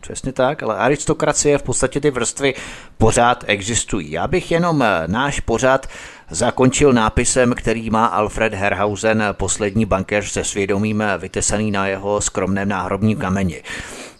Přesně 0.00 0.32
tak, 0.32 0.62
ale 0.62 0.76
aristokracie 0.76 1.58
v 1.58 1.62
podstatě 1.62 2.00
ty 2.00 2.10
vrstvy 2.10 2.54
pořád 2.98 3.44
existují. 3.46 4.10
Já 4.10 4.28
bych 4.28 4.50
jenom 4.50 4.82
eh, 4.82 5.02
náš 5.06 5.40
pořád 5.40 5.86
zakončil 6.30 6.92
nápisem, 6.92 7.54
který 7.56 7.90
má 7.90 8.06
Alfred 8.06 8.54
Herhausen, 8.54 9.24
poslední 9.32 9.86
bankéř 9.86 10.30
se 10.30 10.44
svědomím 10.44 11.02
eh, 11.02 11.18
vytesaný 11.18 11.70
na 11.70 11.86
jeho 11.86 12.20
skromném 12.20 12.68
náhrobním 12.68 13.18
kameni. 13.18 13.62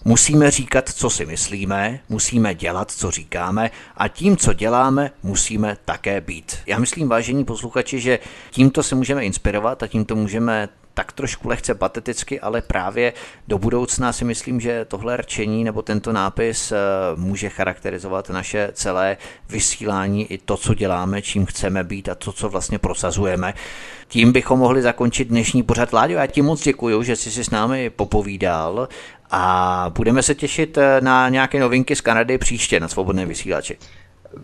Musíme 0.05 0.51
říkat, 0.51 0.89
co 0.89 1.11
si 1.11 1.27
myslíme, 1.27 2.01
musíme 2.09 2.55
dělat, 2.55 2.91
co 2.91 3.11
říkáme 3.11 3.71
a 3.97 4.09
tím, 4.09 4.37
co 4.37 4.53
děláme, 4.53 5.11
musíme 5.23 5.77
také 5.85 6.21
být. 6.21 6.59
Já 6.67 6.79
myslím, 6.79 7.09
vážení 7.09 7.45
posluchači, 7.45 8.01
že 8.01 8.19
tímto 8.51 8.83
se 8.83 8.95
můžeme 8.95 9.25
inspirovat 9.25 9.83
a 9.83 9.87
tímto 9.87 10.17
můžeme 10.17 10.69
tak 10.95 11.13
trošku 11.13 11.49
lehce 11.49 11.75
pateticky, 11.75 12.41
ale 12.41 12.63
právě 12.63 13.13
do 13.49 13.59
budoucna 13.59 14.13
si 14.13 14.25
myslím, 14.25 14.61
že 14.61 14.85
tohle 14.85 15.17
rčení 15.17 15.65
nebo 15.65 15.83
tento 15.83 16.13
nápis 16.13 16.73
eh, 16.73 16.77
může 17.17 17.49
charakterizovat 17.49 18.31
naše 18.31 18.71
celé 18.73 19.17
vysílání 19.49 20.33
i 20.33 20.39
to, 20.39 20.57
co 20.57 20.75
děláme, 20.75 21.23
čím 21.23 21.47
chceme 21.47 21.85
být 21.85 22.09
a 22.09 22.15
to, 22.15 22.33
co 22.33 22.49
vlastně 22.49 22.79
prosazujeme. 22.79 23.55
Tím 24.09 24.33
bychom 24.33 24.59
mohli 24.59 24.83
zakončit 24.83 25.29
dnešní 25.29 25.63
pořad. 25.63 25.93
Láďo, 25.93 26.15
já 26.15 26.27
ti 26.27 26.43
moc 26.43 26.63
děkuji, 26.63 27.03
že 27.03 27.17
jsi 27.17 27.31
si 27.31 27.45
s 27.45 27.51
námi 27.51 27.91
popovídal 27.91 28.89
a 29.31 29.93
budeme 29.97 30.23
se 30.23 30.35
těšit 30.35 30.79
eh, 30.79 31.01
na 31.01 31.29
nějaké 31.29 31.61
novinky 31.61 31.97
z 31.97 32.01
Kanady 32.01 32.39
příště 32.39 32.81
na 32.81 32.89
svobodné 32.89 33.27
vysílači. 33.27 33.77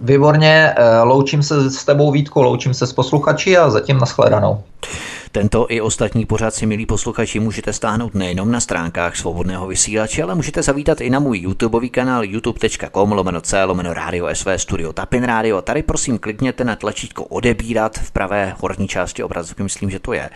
Výborně, 0.01 0.75
eh, 0.77 1.01
loučím 1.01 1.43
se 1.43 1.71
s 1.71 1.85
tebou 1.85 2.13
Vítko, 2.13 2.43
loučím 2.43 2.75
se 2.75 2.87
s 2.87 2.93
posluchači 2.93 3.57
a 3.57 3.71
zatím 3.71 3.99
nashledanou. 3.99 4.63
Tento 5.37 5.67
i 5.69 5.81
ostatní 5.81 6.27
pořad 6.27 6.55
si, 6.55 6.67
milí 6.67 6.87
posluchači, 6.87 7.41
můžete 7.41 7.73
stáhnout 7.73 8.15
nejenom 8.15 8.51
na 8.51 8.61
stránkách 8.61 9.17
svobodného 9.17 9.67
vysílače, 9.67 10.23
ale 10.23 10.35
můžete 10.35 10.63
zavítat 10.63 11.01
i 11.01 11.11
na 11.11 11.19
můj 11.19 11.39
YouTubeový 11.39 11.91
kanál 11.91 12.25
youtube.com 12.25 13.13
lomeno 13.13 13.41
c 13.41 13.65
lomeno 13.65 13.95
radio 13.95 14.29
sv 14.33 14.51
studio 14.57 14.93
Tapin 14.93 15.25
Radio. 15.25 15.63
Tady 15.63 15.83
prosím 15.83 16.19
klikněte 16.19 16.65
na 16.65 16.77
tlačítko 16.77 17.25
odebírat 17.25 17.99
v 17.99 18.11
pravé 18.11 18.55
horní 18.61 18.89
části 18.89 19.23
obrazovky, 19.23 19.63
myslím, 19.63 19.91
že 19.91 19.99
to 19.99 20.13
je. 20.13 20.31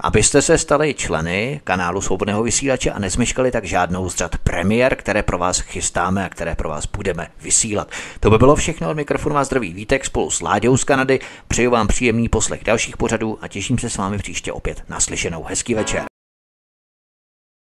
Abyste 0.00 0.42
se 0.42 0.58
stali 0.58 0.94
členy 0.94 1.60
kanálu 1.64 2.00
svobodného 2.00 2.42
vysílače 2.42 2.90
a 2.90 2.98
nezmeškali 2.98 3.50
tak 3.50 3.64
žádnou 3.64 4.10
z 4.10 4.16
řad 4.16 4.38
premiér, 4.38 4.96
které 4.96 5.22
pro 5.22 5.38
vás 5.38 5.60
chystáme 5.60 6.26
a 6.26 6.28
které 6.28 6.54
pro 6.54 6.68
vás 6.68 6.86
budeme 6.86 7.26
vysílat. 7.42 7.90
To 8.20 8.30
by 8.30 8.38
bylo 8.38 8.56
všechno 8.56 8.90
od 8.90 8.96
mikrofonu 8.96 9.34
vás 9.34 9.46
zdraví 9.46 9.72
Vítek 9.72 10.04
spolu 10.04 10.30
s 10.30 10.40
Láďou 10.40 10.76
z 10.76 10.84
Kanady. 10.84 11.20
Přeju 11.48 11.70
vám 11.70 11.86
příjemný 11.86 12.28
poslech 12.28 12.64
dalších 12.64 12.96
pořadů 12.96 13.38
a 13.40 13.48
těším 13.48 13.78
se 13.78 13.90
s 13.90 13.96
vámi 13.96 14.18
příště 14.44 14.52
opět 14.52 14.88
naslyšenou. 14.88 15.42
Hezký 15.42 15.74
večer. 15.74 16.13